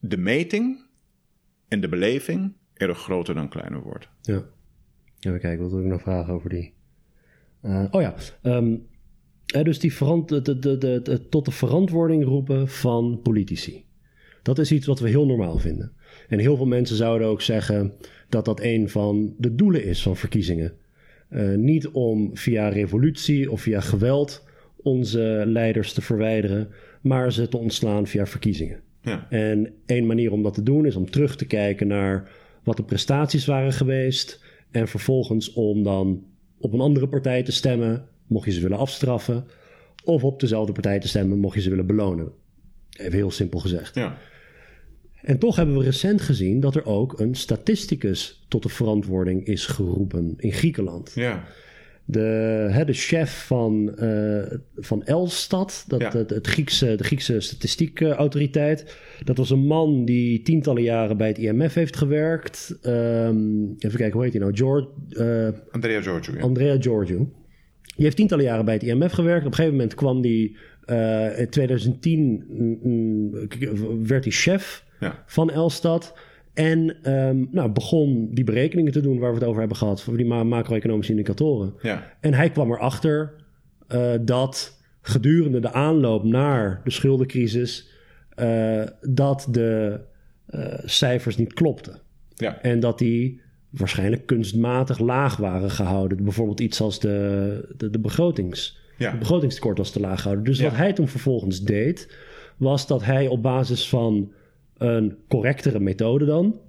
de 0.00 0.16
meting 0.16 0.84
en 1.68 1.80
de 1.80 1.88
beleving 1.88 2.52
erg 2.74 2.98
groter 2.98 3.34
dan 3.34 3.48
kleiner 3.48 3.80
wordt. 3.80 4.08
Ja. 4.22 4.42
Even 5.20 5.40
kijken, 5.40 5.62
wat 5.62 5.70
wil 5.70 5.80
ik 5.80 5.86
nog 5.86 6.02
vragen 6.02 6.34
over 6.34 6.50
die? 6.50 6.72
Uh, 7.62 7.84
oh 7.90 8.00
ja, 8.00 8.14
um, 8.42 8.86
dus 9.46 9.78
die 9.78 9.94
verant 9.94 10.28
de, 10.28 10.42
de, 10.42 10.58
de, 10.58 10.78
de, 10.78 11.28
tot 11.28 11.44
de 11.44 11.50
verantwoording 11.50 12.24
roepen 12.24 12.68
van 12.68 13.20
politici. 13.22 13.84
Dat 14.42 14.58
is 14.58 14.72
iets 14.72 14.86
wat 14.86 15.00
we 15.00 15.08
heel 15.08 15.26
normaal 15.26 15.58
vinden. 15.58 15.92
En 16.28 16.38
heel 16.38 16.56
veel 16.56 16.66
mensen 16.66 16.96
zouden 16.96 17.28
ook 17.28 17.42
zeggen 17.42 17.92
dat 18.28 18.44
dat 18.44 18.60
een 18.62 18.88
van 18.88 19.34
de 19.38 19.54
doelen 19.54 19.84
is 19.84 20.02
van 20.02 20.16
verkiezingen. 20.16 20.72
Uh, 21.30 21.54
niet 21.54 21.88
om 21.88 22.36
via 22.36 22.68
revolutie 22.68 23.50
of 23.50 23.60
via 23.60 23.80
geweld 23.80 24.46
onze 24.76 25.42
leiders 25.46 25.92
te 25.92 26.02
verwijderen, 26.02 26.68
maar 27.00 27.32
ze 27.32 27.48
te 27.48 27.56
ontslaan 27.56 28.06
via 28.06 28.26
verkiezingen. 28.26 28.80
Ja. 29.02 29.26
En 29.30 29.72
één 29.86 30.06
manier 30.06 30.32
om 30.32 30.42
dat 30.42 30.54
te 30.54 30.62
doen 30.62 30.86
is 30.86 30.96
om 30.96 31.10
terug 31.10 31.36
te 31.36 31.46
kijken 31.46 31.86
naar 31.86 32.30
wat 32.62 32.76
de 32.76 32.82
prestaties 32.82 33.46
waren 33.46 33.72
geweest, 33.72 34.44
en 34.70 34.88
vervolgens 34.88 35.52
om 35.52 35.82
dan 35.82 36.24
op 36.58 36.72
een 36.72 36.80
andere 36.80 37.08
partij 37.08 37.42
te 37.42 37.52
stemmen, 37.52 38.08
mocht 38.26 38.44
je 38.44 38.52
ze 38.52 38.60
willen 38.60 38.78
afstraffen. 38.78 39.46
Of 40.04 40.24
op 40.24 40.40
dezelfde 40.40 40.72
partij 40.72 40.98
te 40.98 41.08
stemmen, 41.08 41.38
mocht 41.38 41.54
je 41.54 41.60
ze 41.60 41.70
willen 41.70 41.86
belonen. 41.86 42.32
Even 42.90 43.12
heel 43.12 43.30
simpel 43.30 43.58
gezegd. 43.58 43.94
Ja. 43.94 44.18
En 45.22 45.38
toch 45.38 45.56
hebben 45.56 45.78
we 45.78 45.84
recent 45.84 46.20
gezien 46.20 46.60
dat 46.60 46.74
er 46.74 46.86
ook 46.86 47.20
een 47.20 47.34
statisticus 47.34 48.44
tot 48.48 48.62
de 48.62 48.68
verantwoording 48.68 49.46
is 49.46 49.66
geroepen 49.66 50.34
in 50.36 50.52
Griekenland. 50.52 51.12
Ja 51.14 51.44
de, 52.10 52.68
hè, 52.70 52.84
de 52.84 52.92
chef 52.92 53.46
van, 53.46 53.94
uh, 53.98 54.42
van 54.76 55.04
Elstad, 55.04 55.84
dat, 55.86 56.12
het, 56.12 56.30
het, 56.30 56.46
Griekse, 56.46 56.94
de 56.94 57.04
Griekse 57.04 57.40
statistiekautoriteit. 57.40 58.96
Dat 59.24 59.36
was 59.36 59.50
een 59.50 59.66
man 59.66 60.04
die 60.04 60.42
tientallen 60.42 60.82
jaren 60.82 61.16
bij 61.16 61.28
het 61.28 61.38
IMF 61.38 61.74
heeft 61.74 61.96
gewerkt. 61.96 62.78
Um, 62.82 63.74
even 63.78 63.98
kijken, 63.98 64.12
hoe 64.12 64.22
heet 64.22 64.32
hij 64.32 64.42
nou? 64.42 64.56
George, 64.56 64.88
uh, 65.10 65.48
Andrea 65.70 66.00
Giorgio. 66.00 66.34
Ja. 66.34 66.40
Andrea 66.40 66.76
Giorgio. 66.80 67.16
Die 67.82 68.04
heeft 68.04 68.16
tientallen 68.16 68.44
jaren 68.44 68.64
bij 68.64 68.74
het 68.74 68.82
IMF 68.82 69.12
gewerkt. 69.12 69.44
Op 69.44 69.50
een 69.50 69.54
gegeven 69.54 69.76
moment 69.76 69.94
kwam 69.94 70.20
die 70.20 70.56
uh, 70.86 71.38
in 71.38 71.48
2010 71.48 72.44
mm, 72.48 72.78
mm, 72.82 74.06
werd 74.06 74.24
hij 74.24 74.32
chef 74.32 74.84
ja. 75.00 75.22
van 75.26 75.50
Elstad. 75.50 76.14
En 76.58 77.12
um, 77.12 77.48
nou, 77.50 77.70
begon 77.70 78.28
die 78.30 78.44
berekeningen 78.44 78.92
te 78.92 79.00
doen 79.00 79.18
waar 79.18 79.30
we 79.30 79.38
het 79.38 79.46
over 79.46 79.58
hebben 79.58 79.76
gehad, 79.76 80.02
voor 80.02 80.16
die 80.16 80.26
macro-economische 80.26 81.12
indicatoren. 81.12 81.74
Ja. 81.82 82.16
En 82.20 82.34
hij 82.34 82.50
kwam 82.50 82.72
erachter 82.72 83.34
uh, 83.88 84.10
dat 84.20 84.80
gedurende 85.00 85.60
de 85.60 85.72
aanloop 85.72 86.24
naar 86.24 86.80
de 86.84 86.90
schuldencrisis, 86.90 87.88
uh, 88.36 88.82
dat 89.00 89.48
de 89.50 90.00
uh, 90.50 90.64
cijfers 90.84 91.36
niet 91.36 91.52
klopten. 91.52 92.00
Ja. 92.34 92.62
En 92.62 92.80
dat 92.80 92.98
die 92.98 93.40
waarschijnlijk 93.70 94.26
kunstmatig 94.26 94.98
laag 94.98 95.36
waren 95.36 95.70
gehouden. 95.70 96.24
Bijvoorbeeld 96.24 96.60
iets 96.60 96.80
als 96.80 97.00
de, 97.00 97.74
de, 97.76 97.90
de 97.90 97.98
begrotings. 97.98 98.78
Ja. 98.96 99.10
Het 99.10 99.18
begrotingstekort 99.18 99.78
was 99.78 99.90
te 99.90 100.00
laag 100.00 100.18
gehouden. 100.18 100.44
Dus 100.44 100.60
wat 100.60 100.76
hij 100.76 100.92
toen 100.92 101.08
vervolgens 101.08 101.62
deed, 101.62 102.14
was 102.56 102.86
dat 102.86 103.04
hij 103.04 103.26
op 103.26 103.42
basis 103.42 103.88
van 103.88 104.32
een 104.78 105.16
correctere 105.28 105.80
methode 105.80 106.24
dan, 106.24 106.60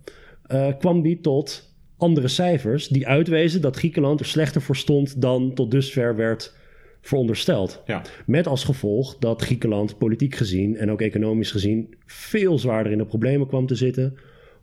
uh, 0.52 0.68
kwam 0.80 1.02
die 1.02 1.20
tot 1.20 1.76
andere 1.98 2.28
cijfers 2.28 2.88
die 2.88 3.08
uitwezen 3.08 3.62
dat 3.62 3.76
Griekenland 3.76 4.20
er 4.20 4.26
slechter 4.26 4.62
voor 4.62 4.76
stond 4.76 5.22
dan 5.22 5.54
tot 5.54 5.72
dusver 5.72 6.16
werd 6.16 6.56
verondersteld. 7.02 7.82
Ja. 7.86 8.02
Met 8.26 8.48
als 8.48 8.64
gevolg 8.64 9.18
dat 9.18 9.42
Griekenland 9.42 9.98
politiek 9.98 10.36
gezien 10.36 10.78
en 10.78 10.92
ook 10.92 11.02
economisch 11.02 11.52
gezien 11.52 11.96
veel 12.06 12.60
zwaarder 12.60 12.92
in 12.92 12.98
de 12.98 13.06
problemen 13.06 13.48
kwam 13.48 13.68
te 13.68 13.76
zitten 13.76 14.18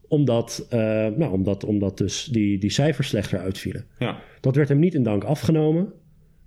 omdat, 0.08 0.66
uh, 0.72 0.78
nou, 1.06 1.32
omdat, 1.32 1.64
omdat 1.64 1.98
dus 1.98 2.24
die, 2.24 2.58
die 2.58 2.70
cijfers 2.70 3.08
slechter 3.08 3.38
uitvielen. 3.38 3.84
Ja. 3.98 4.18
Dat 4.40 4.56
werd 4.56 4.68
hem 4.68 4.78
niet 4.78 4.94
in 4.94 5.02
dank 5.02 5.24
afgenomen. 5.24 5.92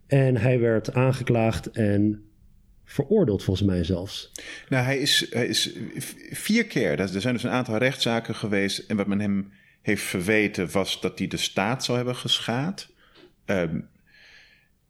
En 0.07 0.37
hij 0.37 0.59
werd 0.59 0.93
aangeklaagd 0.93 1.71
en 1.71 2.23
veroordeeld, 2.89 3.43
volgens 3.43 3.67
mij 3.67 3.83
zelfs. 3.83 4.31
Nou, 4.69 4.83
hij 4.83 4.97
is, 4.97 5.27
hij 5.29 5.47
is 5.47 5.71
vier 6.29 6.65
keer. 6.65 6.99
Er 6.99 7.21
zijn 7.21 7.33
dus 7.33 7.43
een 7.43 7.49
aantal 7.49 7.77
rechtszaken 7.77 8.35
geweest. 8.35 8.79
En 8.79 8.97
wat 8.97 9.07
men 9.07 9.19
hem 9.19 9.51
heeft 9.81 10.03
verweten 10.03 10.71
was 10.71 11.01
dat 11.01 11.19
hij 11.19 11.27
de 11.27 11.37
staat 11.37 11.83
zou 11.83 11.97
hebben 11.97 12.15
geschaad. 12.15 12.89
Um, 13.45 13.89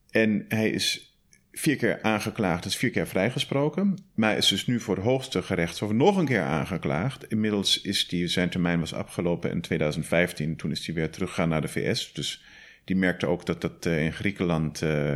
en 0.09 0.45
hij 0.47 0.69
is 0.69 1.17
vier 1.51 1.75
keer 1.75 2.01
aangeklaagd, 2.01 2.65
is 2.65 2.75
vier 2.75 2.89
keer 2.89 3.07
vrijgesproken. 3.07 3.97
Maar 4.15 4.37
is 4.37 4.47
dus 4.47 4.67
nu 4.67 4.79
voor 4.79 4.95
het 4.95 5.03
hoogste 5.03 5.41
gerechtshof 5.41 5.91
nog 5.91 6.17
een 6.17 6.25
keer 6.25 6.43
aangeklaagd. 6.43 7.27
Inmiddels 7.27 7.81
is 7.81 8.07
die, 8.07 8.27
zijn 8.27 8.49
termijn 8.49 8.79
was 8.79 8.93
afgelopen 8.93 9.51
in 9.51 9.61
2015. 9.61 10.55
Toen 10.55 10.71
is 10.71 10.85
hij 10.85 10.95
weer 10.95 11.09
teruggegaan 11.09 11.49
naar 11.49 11.61
de 11.61 11.67
VS. 11.67 12.13
Dus 12.13 12.43
die 12.83 12.95
merkte 12.95 13.27
ook 13.27 13.45
dat 13.45 13.61
dat 13.61 13.85
uh, 13.85 14.03
in 14.05 14.13
Griekenland. 14.13 14.81
Uh, 14.81 15.15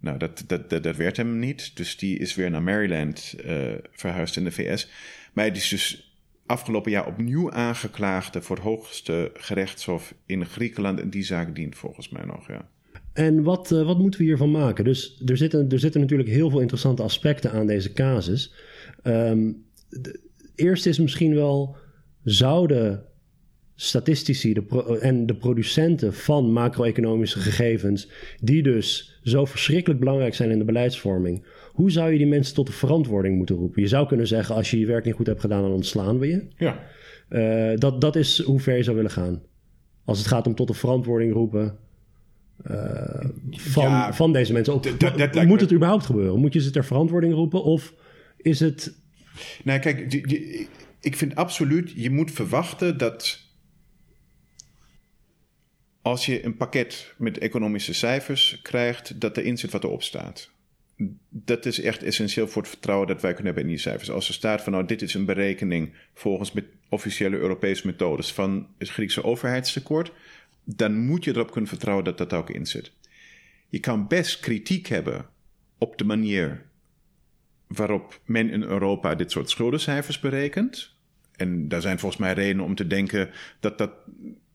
Nou, 0.00 0.18
dat, 0.18 0.44
dat, 0.46 0.70
dat, 0.70 0.96
werd 0.96 1.16
hem 1.16 1.38
niet. 1.38 1.76
Dus 1.76 1.96
die 1.96 2.18
is 2.18 2.34
weer 2.34 2.50
naar 2.50 2.62
Maryland 2.62 3.34
uh, 3.46 3.72
verhuisd 3.90 4.36
in 4.36 4.44
de 4.44 4.50
VS. 4.50 4.88
Maar 5.32 5.44
hij 5.44 5.56
is 5.56 5.68
dus 5.68 6.12
afgelopen 6.46 6.90
jaar 6.90 7.06
opnieuw 7.06 7.50
aangeklaagde 7.50 8.42
voor 8.42 8.56
het 8.56 8.64
hoogste 8.64 9.30
gerechtshof 9.34 10.14
in 10.26 10.46
Griekenland. 10.46 11.00
En 11.00 11.10
die 11.10 11.24
zaak 11.24 11.54
dient 11.54 11.76
volgens 11.76 12.08
mij 12.08 12.24
nog, 12.24 12.48
ja. 12.48 12.68
En 13.12 13.42
wat, 13.42 13.70
uh, 13.70 13.86
wat 13.86 13.98
moeten 13.98 14.20
we 14.20 14.26
hiervan 14.26 14.50
maken? 14.50 14.84
Dus 14.84 15.22
er 15.26 15.36
zitten, 15.36 15.68
er 15.68 15.78
zitten 15.78 16.00
natuurlijk 16.00 16.28
heel 16.28 16.50
veel 16.50 16.60
interessante 16.60 17.02
aspecten 17.02 17.52
aan 17.52 17.66
deze 17.66 17.92
casus. 17.92 18.54
De, 19.02 20.20
eerst 20.54 20.86
is 20.86 20.98
misschien 20.98 21.34
wel, 21.34 21.76
zouden 22.24 23.07
statistici 23.80 24.52
de 24.52 24.98
en 25.00 25.26
de 25.26 25.34
producenten 25.34 26.14
van 26.14 26.52
macro-economische 26.52 27.38
gegevens, 27.38 28.08
die 28.40 28.62
dus 28.62 29.18
zo 29.22 29.44
verschrikkelijk 29.44 30.00
belangrijk 30.00 30.34
zijn 30.34 30.50
in 30.50 30.58
de 30.58 30.64
beleidsvorming, 30.64 31.44
hoe 31.72 31.90
zou 31.90 32.12
je 32.12 32.18
die 32.18 32.26
mensen 32.26 32.54
tot 32.54 32.66
de 32.66 32.72
verantwoording 32.72 33.36
moeten 33.36 33.56
roepen? 33.56 33.82
Je 33.82 33.88
zou 33.88 34.06
kunnen 34.06 34.26
zeggen, 34.26 34.54
als 34.54 34.70
je 34.70 34.78
je 34.78 34.86
werk 34.86 35.04
niet 35.04 35.14
goed 35.14 35.26
hebt 35.26 35.40
gedaan, 35.40 35.62
dan 35.62 35.70
ontslaan 35.70 36.18
we 36.18 36.26
je. 36.26 36.46
Ja. 36.56 36.84
Uh, 37.30 37.78
dat, 37.78 38.00
dat 38.00 38.16
is 38.16 38.42
hoe 38.42 38.60
ver 38.60 38.76
je 38.76 38.82
zou 38.82 38.96
willen 38.96 39.10
gaan. 39.10 39.42
Als 40.04 40.18
het 40.18 40.26
gaat 40.26 40.46
om 40.46 40.54
tot 40.54 40.68
de 40.68 40.74
verantwoording 40.74 41.32
roepen 41.32 41.76
uh, 42.70 43.24
van, 43.50 43.82
ja, 43.82 44.12
van 44.14 44.32
deze 44.32 44.52
mensen. 44.52 44.74
Ook, 44.74 44.84
moet 45.46 45.60
het 45.60 45.72
überhaupt 45.72 46.06
gebeuren? 46.06 46.40
Moet 46.40 46.52
je 46.52 46.60
ze 46.60 46.70
ter 46.70 46.84
verantwoording 46.84 47.32
roepen? 47.32 47.62
Of 47.62 47.94
is 48.36 48.60
het... 48.60 48.94
Nou, 49.64 49.78
kijk, 49.78 50.10
die, 50.10 50.26
die, 50.26 50.68
ik 51.00 51.16
vind 51.16 51.34
absoluut, 51.34 51.92
je 51.96 52.10
moet 52.10 52.30
verwachten 52.30 52.98
dat 52.98 53.46
als 56.02 56.26
je 56.26 56.44
een 56.44 56.56
pakket 56.56 57.14
met 57.16 57.38
economische 57.38 57.94
cijfers 57.94 58.58
krijgt, 58.62 59.20
dat 59.20 59.36
erin 59.36 59.58
zit 59.58 59.70
wat 59.70 59.84
erop 59.84 60.02
staat. 60.02 60.50
Dat 61.28 61.66
is 61.66 61.80
echt 61.80 62.02
essentieel 62.02 62.48
voor 62.48 62.62
het 62.62 62.70
vertrouwen 62.70 63.06
dat 63.06 63.22
wij 63.22 63.34
kunnen 63.34 63.54
hebben 63.54 63.70
in 63.70 63.76
die 63.76 63.86
cijfers. 63.86 64.10
Als 64.10 64.28
er 64.28 64.34
staat 64.34 64.62
van 64.62 64.72
nou, 64.72 64.86
dit 64.86 65.02
is 65.02 65.14
een 65.14 65.24
berekening 65.24 65.94
volgens 66.14 66.52
met 66.52 66.64
officiële 66.88 67.36
Europese 67.36 67.86
methodes 67.86 68.32
van 68.32 68.66
het 68.78 68.88
Griekse 68.88 69.24
overheidstekort, 69.24 70.12
dan 70.64 70.98
moet 70.98 71.24
je 71.24 71.30
erop 71.30 71.50
kunnen 71.50 71.70
vertrouwen 71.70 72.04
dat 72.04 72.18
dat 72.18 72.32
ook 72.32 72.50
in 72.50 72.66
zit. 72.66 72.92
Je 73.68 73.80
kan 73.80 74.06
best 74.06 74.40
kritiek 74.40 74.86
hebben 74.86 75.26
op 75.78 75.98
de 75.98 76.04
manier 76.04 76.66
waarop 77.66 78.20
men 78.24 78.50
in 78.50 78.62
Europa 78.62 79.14
dit 79.14 79.30
soort 79.30 79.50
schuldencijfers 79.50 80.20
berekent. 80.20 80.96
En 81.36 81.68
daar 81.68 81.80
zijn 81.80 81.98
volgens 81.98 82.20
mij 82.20 82.32
redenen 82.32 82.64
om 82.64 82.74
te 82.74 82.86
denken 82.86 83.30
dat 83.60 83.78
dat 83.78 83.92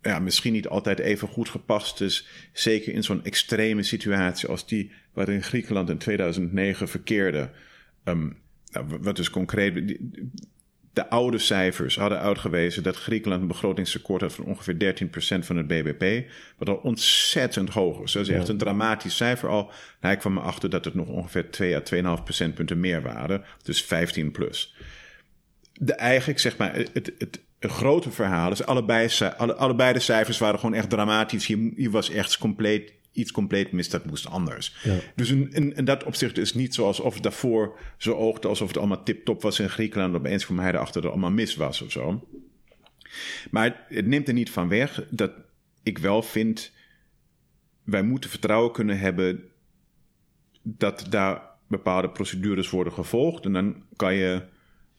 ja, 0.04 0.20
misschien 0.20 0.54
niet 0.54 0.68
altijd 0.68 1.00
even 1.00 1.28
goed 1.28 1.50
gepast 1.50 2.02
is. 2.02 2.28
Zeker 2.54 2.94
in 2.94 3.04
zo'n 3.04 3.24
extreme 3.24 3.84
situatie 3.84 4.50
als 4.50 4.68
die 4.68 4.92
waarin 5.14 5.44
Griekenland 5.44 5.90
in 5.90 5.98
2009 5.98 6.88
verkeerde. 6.88 7.50
Um, 8.04 8.42
wat 9.02 9.16
dus 9.16 9.30
concreet. 9.30 9.98
De 10.94 11.10
oude 11.10 11.38
cijfers 11.38 11.96
hadden 11.96 12.20
uitgewezen 12.20 12.84
dat 12.84 12.96
Griekenland 12.96 13.42
een 13.42 13.48
begrotingstekort 13.48 14.22
had 14.22 14.34
van 14.34 14.46
ongeveer 14.46 14.96
13% 15.06 15.46
van 15.46 15.58
het 15.58 15.68
BBP. 15.68 16.30
Wat 16.58 16.70
al 16.70 16.76
ontzettend 16.76 17.70
hoog 17.70 18.02
is. 18.02 18.12
Dat 18.12 18.22
is 18.22 18.30
echt 18.30 18.48
een 18.48 18.58
dramatisch 18.58 19.16
cijfer 19.16 19.50
al. 19.50 19.72
Nou, 20.02 20.14
ik 20.14 20.20
kwam 20.20 20.38
erachter 20.38 20.70
dat 20.70 20.86
het 20.86 20.94
nog 20.94 21.08
ongeveer 21.08 21.52
2 21.52 21.76
à 21.76 22.18
2,5 22.18 22.24
procentpunten 22.24 22.80
meer 22.80 23.02
waren. 23.02 23.44
Dus 23.64 23.84
15 23.84 24.32
plus. 24.32 24.76
De, 25.74 25.94
eigenlijk 25.94 26.40
zeg 26.40 26.58
maar, 26.58 26.76
het, 26.76 27.12
het, 27.18 27.42
grote 27.70 28.12
verhaal. 28.12 28.50
Dus 28.50 28.66
allebei, 28.66 29.10
alle, 29.38 29.56
allebei 29.56 29.94
de 29.94 30.00
cijfers 30.00 30.38
waren 30.38 30.60
gewoon 30.60 30.76
echt 30.76 30.90
dramatisch. 30.90 31.46
Hier, 31.46 31.72
hier 31.76 31.92
was 31.92 32.10
echt 32.10 32.38
compleet, 32.38 32.94
iets 33.12 33.32
compleet 33.32 33.72
mis, 33.72 33.90
dat 33.90 34.06
moest 34.06 34.28
anders. 34.28 34.76
Ja. 34.84 34.96
Dus 35.16 35.30
in, 35.30 35.52
in, 35.52 35.76
in, 35.76 35.86
dat 35.86 36.04
opzicht 36.04 36.38
is 36.38 36.54
niet 36.54 36.74
zoals 36.74 37.00
of 37.00 37.14
het 37.14 37.24
daarvoor 37.24 37.80
zo 37.98 38.14
oogde 38.14 38.48
alsof 38.48 38.68
het 38.68 38.78
allemaal 38.78 39.04
tip-top 39.04 39.42
was 39.42 39.60
in 39.60 39.70
Griekenland. 39.70 40.16
Opeens 40.16 40.46
kwam 40.46 40.60
hij 40.60 40.70
erachter 40.70 40.94
dat 40.94 41.04
het 41.04 41.12
allemaal 41.12 41.32
mis 41.32 41.56
was 41.56 41.82
of 41.82 41.92
zo. 41.92 42.28
Maar 43.52 43.86
het 43.90 44.06
neemt 44.06 44.28
er 44.28 44.34
niet 44.34 44.50
van 44.50 44.68
weg 44.68 45.06
dat 45.10 45.32
ik 45.84 45.98
wel 45.98 46.22
vind, 46.22 46.72
wij 47.84 48.04
moeten 48.04 48.30
vertrouwen 48.30 48.72
kunnen 48.72 49.00
hebben 49.00 49.44
dat 50.62 51.06
daar 51.10 51.42
bepaalde 51.68 52.10
procedures 52.10 52.70
worden 52.70 52.94
gevolgd. 52.94 53.46
En 53.46 53.54
dan 53.54 53.84
kan 53.96 54.14
je 54.14 54.42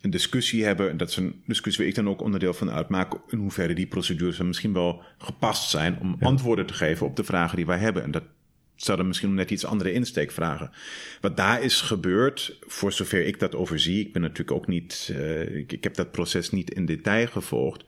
een 0.04 0.10
discussie 0.10 0.64
hebben. 0.64 0.90
En 0.90 0.96
dat 0.96 1.08
is 1.08 1.16
een 1.16 1.42
discussie 1.46 1.82
waar 1.82 1.92
ik 1.92 1.98
dan 1.98 2.08
ook 2.08 2.20
onderdeel 2.20 2.54
van 2.54 2.70
uitmaak. 2.70 3.12
In 3.28 3.38
hoeverre 3.38 3.74
die 3.74 3.86
procedures 3.86 4.38
misschien 4.38 4.72
wel 4.72 5.02
gepast 5.18 5.70
zijn 5.70 5.98
om 6.00 6.16
antwoorden 6.20 6.66
te 6.66 6.74
geven 6.74 7.06
op 7.06 7.16
de 7.16 7.24
vragen 7.24 7.56
die 7.56 7.66
wij 7.66 7.78
hebben. 7.78 8.02
En 8.02 8.10
dat 8.10 8.22
zouden 8.76 9.06
misschien 9.06 9.34
net 9.34 9.50
iets 9.50 9.64
andere 9.64 9.92
insteek 9.92 10.30
vragen. 10.30 10.70
Wat 11.20 11.36
daar 11.36 11.62
is 11.62 11.80
gebeurd, 11.80 12.58
voor 12.60 12.92
zover 12.92 13.26
ik 13.26 13.38
dat 13.38 13.54
overzie, 13.54 14.00
ik 14.00 14.12
ben 14.12 14.22
natuurlijk 14.22 14.56
ook 14.56 14.66
niet, 14.66 15.08
uh, 15.12 15.56
ik, 15.56 15.72
ik, 15.72 15.84
heb 15.84 15.94
dat 15.94 16.12
proces 16.12 16.50
niet 16.50 16.70
in 16.70 16.86
detail 16.86 17.26
gevolgd. 17.26 17.84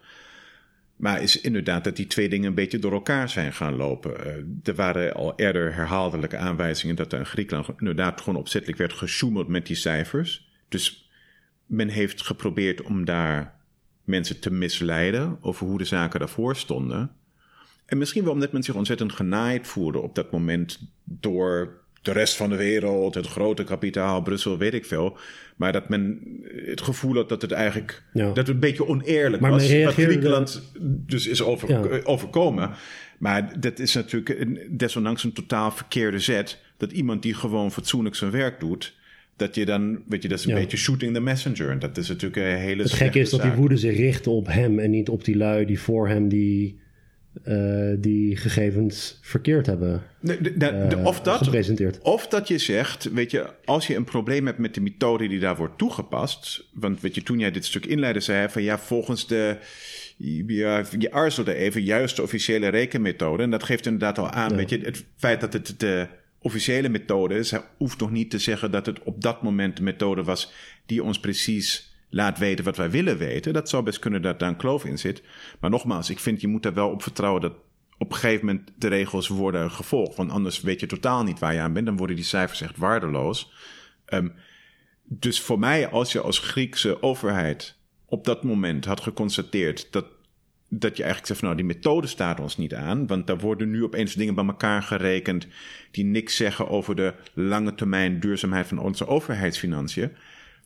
Maar 0.97 1.23
is 1.23 1.41
inderdaad 1.41 1.85
dat 1.85 1.97
die 1.97 2.07
twee 2.07 2.29
dingen 2.29 2.49
een 2.49 2.55
beetje 2.55 2.79
door 2.79 2.93
elkaar 2.93 3.29
zijn 3.29 3.53
gaan 3.53 3.77
lopen. 3.77 4.11
Uh, 4.27 4.27
er 4.65 4.75
waren 4.75 5.15
al 5.15 5.33
eerder 5.37 5.75
herhaaldelijke 5.75 6.37
aanwijzingen 6.37 6.97
dat 6.97 7.13
er 7.13 7.19
in 7.19 7.27
Griekenland 7.27 7.69
inderdaad 7.79 8.21
gewoon 8.21 8.39
opzettelijk 8.39 8.79
werd 8.79 8.93
gesjoemeld 8.93 9.49
met 9.49 9.67
die 9.67 9.77
cijfers. 9.77 10.49
Dus 10.69 11.06
men 11.67 11.89
heeft 11.89 12.23
geprobeerd 12.23 12.83
om 12.83 13.05
daar 13.05 13.55
mensen 14.05 14.41
te 14.41 14.53
misleiden 14.53 15.39
over 15.41 15.67
hoe 15.67 15.79
de 15.79 15.85
zaken 15.85 16.21
daarvoor 16.21 16.57
stonden. 16.57 17.11
En 17.87 17.99
misschien 17.99 18.25
wel 18.25 18.33
omdat 18.33 18.53
men 18.53 18.63
zich 18.63 18.75
ontzettend 18.75 19.13
genaaid 19.13 19.67
voelde 19.67 19.99
op 19.99 20.15
dat 20.15 20.31
moment 20.31 20.81
door 21.05 21.85
de 22.03 22.13
rest 22.13 22.37
van 22.37 22.51
de 22.51 22.57
wereld, 22.57 23.15
het 23.15 23.27
grote 23.27 23.65
kapitaal, 23.65 24.23
Brussel, 24.23 24.59
weet 24.59 24.75
ik 24.75 24.85
veel. 24.85 25.19
Maar 25.57 25.73
dat 25.73 25.89
men 25.89 26.21
het 26.67 26.81
gevoel 26.81 27.15
had 27.15 27.29
dat 27.29 27.43
het 27.43 27.53
eigenlijk 27.53 28.03
dat 28.13 28.37
het 28.37 28.49
een 28.49 28.59
beetje 28.59 28.87
oneerlijk 28.87 29.43
maar 29.43 29.51
was. 29.51 29.83
Wat 29.83 29.93
Griekenland 29.93 30.73
dus 30.81 31.27
is 31.27 31.43
over, 31.43 32.07
overkomen. 32.07 32.71
Maar 33.19 33.61
dat 33.61 33.79
is 33.79 33.95
natuurlijk 33.95 34.57
desondanks 34.79 35.25
een 35.25 35.33
totaal 35.33 35.71
verkeerde 35.71 36.19
zet. 36.19 36.59
Dat 36.77 36.93
iemand 36.93 37.23
die 37.23 37.35
gewoon 37.35 37.73
fatsoenlijk 37.73 38.15
zijn 38.15 38.31
werk 38.31 38.61
doet 38.61 38.95
dat 39.37 39.55
je 39.55 39.65
dan, 39.65 40.03
weet 40.09 40.23
je, 40.23 40.29
dat 40.29 40.39
is 40.39 40.45
een 40.47 40.55
beetje 40.55 40.77
shooting 40.77 41.15
the 41.15 41.21
messenger. 41.21 41.71
En 41.71 41.79
dat 41.79 41.97
is 41.97 42.09
natuurlijk 42.09 42.37
een 42.37 42.59
hele 42.59 42.83
Het 42.83 42.93
gekke 42.93 43.19
is 43.19 43.31
dat 43.31 43.43
die 43.43 43.51
woede 43.51 43.77
zich 43.77 43.97
richt 43.97 44.27
op 44.27 44.47
hem 44.47 44.79
en 44.79 44.91
niet 44.91 45.09
op 45.09 45.25
die 45.25 45.37
lui 45.37 45.65
die 45.65 45.81
voor 45.81 46.09
hem 46.09 46.29
die, 46.29 46.79
uh, 47.45 47.95
die 47.99 48.37
gegevens 48.37 49.19
verkeerd 49.23 49.67
hebben 49.67 50.03
de, 50.21 50.41
de, 50.41 50.57
de, 50.57 50.97
uh, 50.97 51.05
of 51.05 51.21
dat, 51.21 51.43
gepresenteerd. 51.43 51.99
Of 51.99 52.29
dat 52.29 52.49
je 52.49 52.59
zegt, 52.59 53.13
weet 53.13 53.31
je, 53.31 53.47
als 53.65 53.87
je 53.87 53.95
een 53.97 54.05
probleem 54.05 54.47
hebt 54.47 54.59
met 54.59 54.75
de 54.75 54.81
methode 54.81 55.29
die 55.29 55.39
daar 55.39 55.57
wordt 55.57 55.79
toegepast. 55.79 56.69
Want 56.73 57.01
weet 57.01 57.15
je, 57.15 57.23
toen 57.23 57.39
jij 57.39 57.51
dit 57.51 57.65
stuk 57.65 57.87
inleidde, 57.87 58.21
zei 58.21 58.39
hij 58.39 58.51
van 58.51 58.63
ja, 58.63 58.79
volgens 58.79 59.27
de. 59.27 59.57
Je, 60.17 60.85
je 60.99 61.13
aarzelde 61.13 61.55
even, 61.55 61.83
juist 61.83 62.17
de 62.17 62.23
officiële 62.23 62.69
rekenmethode. 62.69 63.43
En 63.43 63.51
dat 63.51 63.63
geeft 63.63 63.87
inderdaad 63.87 64.19
al 64.19 64.31
aan, 64.31 64.57
weet 64.57 64.71
je, 64.71 64.79
het 64.79 65.05
feit 65.17 65.41
dat 65.41 65.53
het 65.53 65.75
de 65.81 66.07
officiële 66.39 66.89
methode 66.89 67.35
is. 67.35 67.51
Hij 67.51 67.63
hoeft 67.77 68.01
nog 68.01 68.11
niet 68.11 68.31
te 68.31 68.39
zeggen 68.39 68.71
dat 68.71 68.87
het 68.87 69.03
op 69.03 69.23
dat 69.23 69.43
moment 69.43 69.77
de 69.77 69.83
methode 69.83 70.23
was 70.23 70.53
die 70.87 71.03
ons 71.03 71.21
precies 71.21 71.95
laat 72.11 72.39
weten 72.39 72.65
wat 72.65 72.77
wij 72.77 72.91
willen 72.91 73.19
weten. 73.19 73.53
Dat 73.53 73.69
zou 73.69 73.83
best 73.83 73.99
kunnen 73.99 74.23
dat 74.23 74.39
daar 74.39 74.49
een 74.49 74.57
kloof 74.57 74.85
in 74.85 74.99
zit. 74.99 75.23
Maar 75.61 75.71
nogmaals, 75.71 76.11
ik 76.11 76.19
vind 76.19 76.41
je 76.41 76.49
moet 76.49 76.65
er 76.65 76.75
wel 76.75 76.91
op 76.91 77.03
vertrouwen 77.03 77.43
dat 77.43 77.55
op 77.99 78.13
een 78.13 78.19
gegeven 78.19 78.47
moment 78.47 78.71
de 78.79 78.89
regels 78.89 79.29
worden 79.29 79.71
gevolgd. 79.71 80.17
Want 80.17 80.31
anders 80.31 80.61
weet 80.61 80.81
je 80.81 80.87
totaal 80.87 81.23
niet 81.23 81.39
waar 81.39 81.55
je 81.55 81.61
aan 81.61 81.73
bent. 81.73 81.87
Dan 81.87 81.97
worden 81.97 82.17
die 82.17 82.25
cijfers 82.25 82.61
echt 82.61 82.77
waardeloos. 82.77 83.53
Um, 84.09 84.33
dus 85.05 85.41
voor 85.41 85.59
mij, 85.59 85.89
als 85.89 86.13
je 86.13 86.21
als 86.21 86.39
Griekse 86.39 87.03
overheid 87.03 87.77
op 88.07 88.25
dat 88.25 88.43
moment 88.43 88.85
had 88.85 89.01
geconstateerd 89.01 89.93
dat 89.93 90.07
dat 90.69 90.97
je 90.97 91.03
eigenlijk 91.03 91.27
zegt 91.27 91.39
van 91.41 91.49
nou, 91.49 91.61
die 91.61 91.77
methode 91.77 92.07
staat 92.07 92.41
ons 92.41 92.57
niet 92.57 92.75
aan. 92.75 93.07
Want 93.07 93.27
daar 93.27 93.39
worden 93.39 93.71
nu 93.71 93.85
opeens 93.85 94.15
dingen 94.15 94.35
bij 94.35 94.47
elkaar 94.47 94.83
gerekend 94.83 95.47
die 95.91 96.05
niks 96.05 96.37
zeggen 96.37 96.69
over 96.69 96.97
de 96.97 97.15
lange 97.35 97.75
termijn 97.75 98.21
duurzaamheid 98.21 98.67
van 98.67 98.79
onze 98.79 99.07
overheidsfinanciën. 99.07 100.13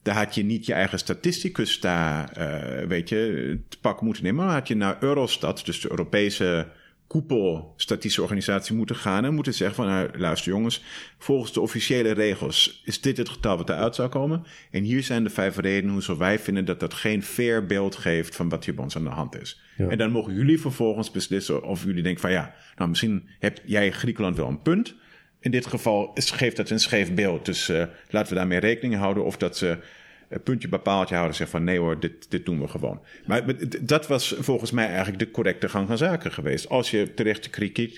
Daar 0.02 0.14
had 0.14 0.34
je 0.34 0.42
niet 0.42 0.66
je 0.66 0.72
eigen 0.72 0.98
statisticus 0.98 1.80
daar, 1.80 2.38
uh, 2.38 2.86
weet 2.86 3.08
je, 3.08 3.58
te 3.68 3.78
pak 3.80 4.00
moeten 4.00 4.22
nemen. 4.24 4.44
Maar 4.44 4.54
had 4.54 4.68
je 4.68 4.76
naar 4.76 4.96
Eurostat, 5.00 5.64
dus 5.64 5.80
de 5.80 5.90
Europese 5.90 6.66
koepel 7.10 7.72
statistische 7.76 8.22
organisatie 8.22 8.74
moeten 8.74 8.96
gaan 8.96 9.24
en 9.24 9.34
moeten 9.34 9.54
zeggen 9.54 9.76
van 9.76 9.86
nou, 9.86 10.18
luister 10.18 10.52
jongens, 10.52 10.82
volgens 11.18 11.52
de 11.52 11.60
officiële 11.60 12.10
regels 12.10 12.82
is 12.84 13.00
dit 13.00 13.16
het 13.16 13.28
getal 13.28 13.56
wat 13.56 13.68
eruit 13.68 13.94
zou 13.94 14.08
komen. 14.08 14.44
En 14.70 14.82
hier 14.82 15.02
zijn 15.02 15.24
de 15.24 15.30
vijf 15.30 15.56
redenen 15.56 15.92
hoezo 15.92 16.16
wij 16.16 16.38
vinden 16.38 16.64
dat 16.64 16.80
dat 16.80 16.94
geen 16.94 17.22
fair 17.22 17.66
beeld 17.66 17.96
geeft 17.96 18.36
van 18.36 18.48
wat 18.48 18.64
hier 18.64 18.74
bij 18.74 18.84
ons 18.84 18.96
aan 18.96 19.04
de 19.04 19.10
hand 19.10 19.40
is. 19.40 19.60
En 19.76 19.98
dan 19.98 20.10
mogen 20.10 20.34
jullie 20.34 20.60
vervolgens 20.60 21.10
beslissen 21.10 21.62
of 21.62 21.84
jullie 21.84 22.02
denken 22.02 22.20
van 22.20 22.30
ja, 22.30 22.54
nou 22.76 22.88
misschien 22.88 23.28
hebt 23.38 23.60
jij 23.64 23.92
Griekenland 23.92 24.36
wel 24.36 24.48
een 24.48 24.62
punt. 24.62 24.94
In 25.40 25.50
dit 25.50 25.66
geval 25.66 26.10
geeft 26.14 26.56
dat 26.56 26.70
een 26.70 26.80
scheef 26.80 27.14
beeld. 27.14 27.44
Dus 27.44 27.68
uh, 27.68 27.84
laten 28.08 28.32
we 28.32 28.38
daarmee 28.38 28.58
rekening 28.58 28.94
houden 28.94 29.24
of 29.24 29.36
dat 29.36 29.56
ze 29.56 29.78
puntje 30.38 30.68
bepaaltje 30.68 31.14
houden. 31.14 31.36
Zeg 31.36 31.48
van 31.48 31.64
nee 31.64 31.78
hoor, 31.78 32.00
dit, 32.00 32.30
dit 32.30 32.44
doen 32.44 32.60
we 32.60 32.68
gewoon. 32.68 33.00
Maar 33.26 33.44
dat 33.80 34.06
was 34.06 34.34
volgens 34.38 34.70
mij 34.70 34.86
eigenlijk 34.86 35.18
de 35.18 35.30
correcte 35.30 35.68
gang 35.68 35.86
van 35.86 35.98
zaken 35.98 36.32
geweest. 36.32 36.68
Als 36.68 36.90
je 36.90 37.14
terecht 37.14 37.50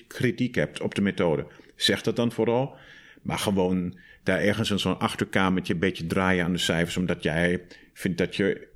kritiek, 0.07 0.55
hebt 0.55 0.81
op 0.81 0.95
de 0.95 1.01
methode, 1.01 1.45
zeg 1.75 2.01
dat 2.01 2.15
dan 2.15 2.31
vooral. 2.31 2.75
Maar 3.21 3.37
gewoon 3.37 3.97
daar 4.23 4.39
ergens 4.39 4.71
in 4.71 4.79
zo'n 4.79 4.99
achterkamertje 4.99 5.73
een 5.73 5.79
beetje 5.79 6.07
draaien 6.07 6.45
aan 6.45 6.53
de 6.53 6.57
cijfers, 6.57 6.97
omdat 6.97 7.23
jij 7.23 7.61
vindt 7.93 8.17
dat 8.17 8.35
je, 8.35 8.67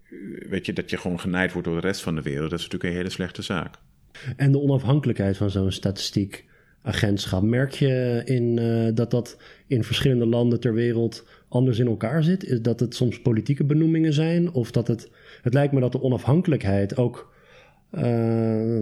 weet 0.49 0.65
je, 0.65 0.73
dat 0.73 0.89
je 0.89 0.97
gewoon 0.97 1.19
genaaid 1.19 1.51
wordt 1.51 1.67
door 1.67 1.81
de 1.81 1.87
rest 1.87 2.01
van 2.01 2.15
de 2.15 2.21
wereld. 2.21 2.49
Dat 2.49 2.59
is 2.59 2.65
natuurlijk 2.65 2.91
een 2.91 2.97
hele 2.97 3.09
slechte 3.09 3.41
zaak. 3.41 3.75
En 4.35 4.51
de 4.51 4.59
onafhankelijkheid 4.59 5.37
van 5.37 5.49
zo'n 5.49 5.71
statistiekagentschap. 5.71 7.43
Merk 7.43 7.71
je 7.71 8.21
in, 8.25 8.57
uh, 8.57 8.89
dat 8.93 9.11
dat 9.11 9.37
in 9.67 9.83
verschillende 9.83 10.25
landen 10.25 10.59
ter 10.59 10.73
wereld 10.73 11.25
anders 11.47 11.79
in 11.79 11.87
elkaar 11.87 12.23
zit? 12.23 12.43
Is 12.43 12.61
dat 12.61 12.79
het 12.79 12.95
soms 12.95 13.21
politieke 13.21 13.63
benoemingen 13.63 14.13
zijn? 14.13 14.51
Of 14.51 14.71
dat 14.71 14.87
het. 14.87 15.11
Het 15.41 15.53
lijkt 15.53 15.73
me 15.73 15.79
dat 15.79 15.91
de 15.91 16.01
onafhankelijkheid 16.01 16.97
ook 16.97 17.35
uh, 17.91 18.79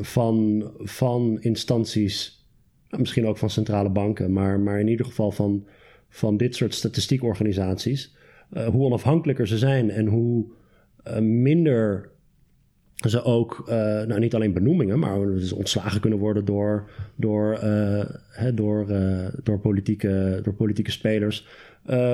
van, 0.00 0.70
van 0.78 1.40
instanties, 1.40 2.46
nou, 2.88 3.00
misschien 3.00 3.26
ook 3.26 3.38
van 3.38 3.50
centrale 3.50 3.90
banken, 3.90 4.32
maar, 4.32 4.60
maar 4.60 4.80
in 4.80 4.88
ieder 4.88 5.06
geval 5.06 5.30
van, 5.30 5.66
van 6.08 6.36
dit 6.36 6.54
soort 6.54 6.74
statistiekorganisaties, 6.74 8.16
uh, 8.52 8.66
hoe 8.66 8.84
onafhankelijker 8.84 9.46
ze 9.46 9.58
zijn 9.58 9.90
en 9.90 10.06
hoe 10.06 10.46
uh, 11.06 11.18
minder 11.18 12.10
ze 12.96 13.22
ook, 13.22 13.64
nou 14.06 14.18
niet 14.18 14.34
alleen 14.34 14.52
benoemingen, 14.52 14.98
maar 14.98 15.26
dus 15.26 15.52
ontslagen 15.52 16.00
kunnen 16.00 16.18
worden 16.18 16.44
door, 16.44 16.90
door, 17.14 17.58
hè, 18.30 18.54
door, 18.54 18.86
door, 19.42 19.58
politieke, 19.58 20.40
door 20.42 20.54
politieke 20.54 20.90
spelers. 20.90 21.46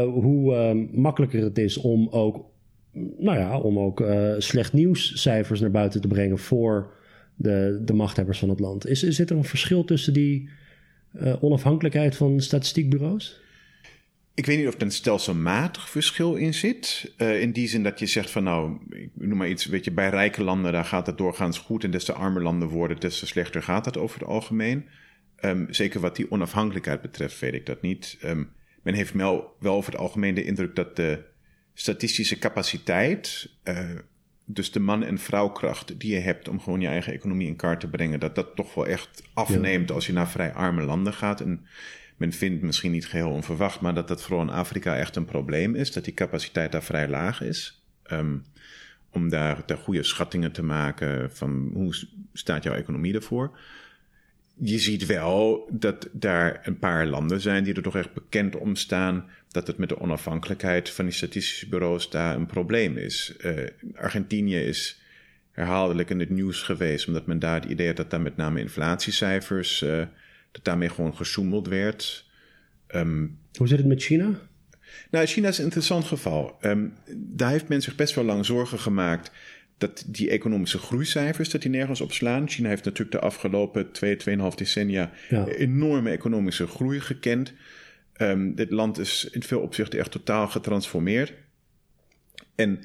hoe 0.04 0.74
makkelijker 0.92 1.42
het 1.42 1.58
is 1.58 1.76
om 1.76 2.08
ook 2.08 2.44
nou 3.18 3.38
ja, 3.38 3.58
om 3.58 3.78
ook 3.78 4.04
slecht 4.38 4.72
nieuwscijfers 4.72 5.60
naar 5.60 5.70
buiten 5.70 6.00
te 6.00 6.08
brengen 6.08 6.38
voor 6.38 6.92
de, 7.34 7.80
de 7.84 7.92
machthebbers 7.92 8.38
van 8.38 8.48
het 8.48 8.60
land. 8.60 8.86
Is, 8.86 9.00
zit 9.00 9.30
er 9.30 9.36
een 9.36 9.44
verschil 9.44 9.84
tussen 9.84 10.12
die 10.12 10.48
onafhankelijkheid 11.40 12.16
van 12.16 12.40
statistiekbureaus? 12.40 13.41
Ik 14.34 14.46
weet 14.46 14.58
niet 14.58 14.66
of 14.68 14.74
er 14.74 14.82
een 14.82 14.90
stelselmatig 14.90 15.90
verschil 15.90 16.34
in 16.34 16.54
zit. 16.54 17.12
Uh, 17.18 17.40
in 17.40 17.52
die 17.52 17.68
zin 17.68 17.82
dat 17.82 17.98
je 17.98 18.06
zegt 18.06 18.30
van 18.30 18.42
nou, 18.42 18.78
ik 18.90 19.10
noem 19.14 19.38
maar 19.38 19.48
iets, 19.48 19.66
weet 19.66 19.84
je, 19.84 19.90
bij 19.90 20.08
rijke 20.08 20.42
landen 20.42 20.72
daar 20.72 20.84
gaat 20.84 21.06
het 21.06 21.18
doorgaans 21.18 21.58
goed 21.58 21.84
en 21.84 21.90
des 21.90 22.04
te 22.04 22.12
armer 22.12 22.42
landen 22.42 22.68
worden, 22.68 23.00
des 23.00 23.18
te 23.18 23.26
slechter 23.26 23.62
gaat 23.62 23.84
het 23.84 23.98
over 23.98 24.20
het 24.20 24.28
algemeen. 24.28 24.88
Um, 25.40 25.66
zeker 25.70 26.00
wat 26.00 26.16
die 26.16 26.30
onafhankelijkheid 26.30 27.02
betreft 27.02 27.38
weet 27.38 27.54
ik 27.54 27.66
dat 27.66 27.82
niet. 27.82 28.18
Um, 28.24 28.52
men 28.82 28.94
heeft 28.94 29.12
wel, 29.12 29.56
wel 29.60 29.74
over 29.74 29.92
het 29.92 30.00
algemeen 30.00 30.34
de 30.34 30.44
indruk 30.44 30.74
dat 30.76 30.96
de 30.96 31.24
statistische 31.74 32.38
capaciteit, 32.38 33.50
uh, 33.64 33.90
dus 34.44 34.72
de 34.72 34.80
man- 34.80 35.04
en 35.04 35.18
vrouwkracht 35.18 36.00
die 36.00 36.14
je 36.14 36.20
hebt 36.20 36.48
om 36.48 36.60
gewoon 36.60 36.80
je 36.80 36.86
eigen 36.86 37.12
economie 37.12 37.46
in 37.46 37.56
kaart 37.56 37.80
te 37.80 37.88
brengen, 37.88 38.20
dat 38.20 38.34
dat 38.34 38.56
toch 38.56 38.74
wel 38.74 38.86
echt 38.86 39.22
afneemt 39.34 39.90
als 39.90 40.06
je 40.06 40.12
naar 40.12 40.30
vrij 40.30 40.52
arme 40.52 40.82
landen 40.82 41.12
gaat. 41.12 41.40
En 41.40 41.66
men 42.16 42.32
vindt 42.32 42.62
misschien 42.62 42.90
niet 42.90 43.06
geheel 43.06 43.30
onverwacht, 43.30 43.80
maar 43.80 43.94
dat 43.94 44.08
dat 44.08 44.22
vooral 44.22 44.42
in 44.42 44.50
Afrika 44.50 44.96
echt 44.96 45.16
een 45.16 45.24
probleem 45.24 45.74
is, 45.74 45.92
dat 45.92 46.04
die 46.04 46.14
capaciteit 46.14 46.72
daar 46.72 46.82
vrij 46.82 47.08
laag 47.08 47.40
is. 47.40 47.82
Um, 48.12 48.44
om 49.10 49.28
daar, 49.28 49.62
daar 49.66 49.78
goede 49.78 50.02
schattingen 50.02 50.52
te 50.52 50.62
maken 50.62 51.32
van 51.32 51.70
hoe 51.74 51.94
staat 52.32 52.62
jouw 52.62 52.74
economie 52.74 53.14
ervoor 53.14 53.58
je 54.64 54.78
ziet 54.78 55.06
wel 55.06 55.68
dat 55.70 56.08
daar 56.12 56.60
een 56.62 56.78
paar 56.78 57.06
landen 57.06 57.40
zijn 57.40 57.64
die 57.64 57.74
er 57.74 57.82
toch 57.82 57.96
echt 57.96 58.12
bekend 58.12 58.56
om 58.56 58.76
staan 58.76 59.28
dat 59.48 59.66
het 59.66 59.78
met 59.78 59.88
de 59.88 60.00
onafhankelijkheid 60.00 60.90
van 60.90 61.04
die 61.04 61.14
statistische 61.14 61.68
bureaus 61.68 62.10
daar 62.10 62.36
een 62.36 62.46
probleem 62.46 62.96
is. 62.96 63.34
Uh, 63.40 63.66
Argentinië 63.94 64.56
is 64.56 65.00
herhaaldelijk 65.52 66.10
in 66.10 66.20
het 66.20 66.30
nieuws 66.30 66.62
geweest, 66.62 67.06
omdat 67.06 67.26
men 67.26 67.38
daar 67.38 67.54
het 67.54 67.70
idee 67.70 67.86
had 67.86 67.96
dat 67.96 68.10
daar 68.10 68.20
met 68.20 68.36
name 68.36 68.60
inflatiecijfers, 68.60 69.82
uh, 69.82 70.02
dat 70.52 70.64
daarmee 70.64 70.88
gewoon 70.88 71.16
gesjoemeld 71.16 71.68
werd. 71.68 72.30
Um, 72.94 73.38
Hoe 73.52 73.68
zit 73.68 73.78
het 73.78 73.86
met 73.86 74.02
China? 74.02 74.40
Nou, 75.10 75.26
China 75.26 75.48
is 75.48 75.58
een 75.58 75.64
interessant 75.64 76.04
geval. 76.04 76.58
Um, 76.60 76.94
daar 77.16 77.50
heeft 77.50 77.68
men 77.68 77.82
zich 77.82 77.94
best 77.94 78.14
wel 78.14 78.24
lang 78.24 78.46
zorgen 78.46 78.78
gemaakt 78.78 79.30
dat 79.78 80.04
die 80.06 80.30
economische 80.30 80.78
groeicijfers, 80.78 81.50
dat 81.50 81.62
die 81.62 81.70
nergens 81.70 82.00
op 82.00 82.12
slaan. 82.12 82.48
China 82.48 82.68
heeft 82.68 82.84
natuurlijk 82.84 83.12
de 83.12 83.20
afgelopen 83.20 83.92
twee, 83.92 84.16
tweeënhalf 84.16 84.54
decennia 84.54 85.10
ja. 85.28 85.46
enorme 85.46 86.10
economische 86.10 86.66
groei 86.66 87.00
gekend. 87.00 87.52
Um, 88.16 88.54
dit 88.54 88.70
land 88.70 88.98
is 88.98 89.28
in 89.30 89.42
veel 89.42 89.60
opzichten 89.60 89.98
echt 89.98 90.10
totaal 90.10 90.48
getransformeerd. 90.48 91.32
En 92.54 92.80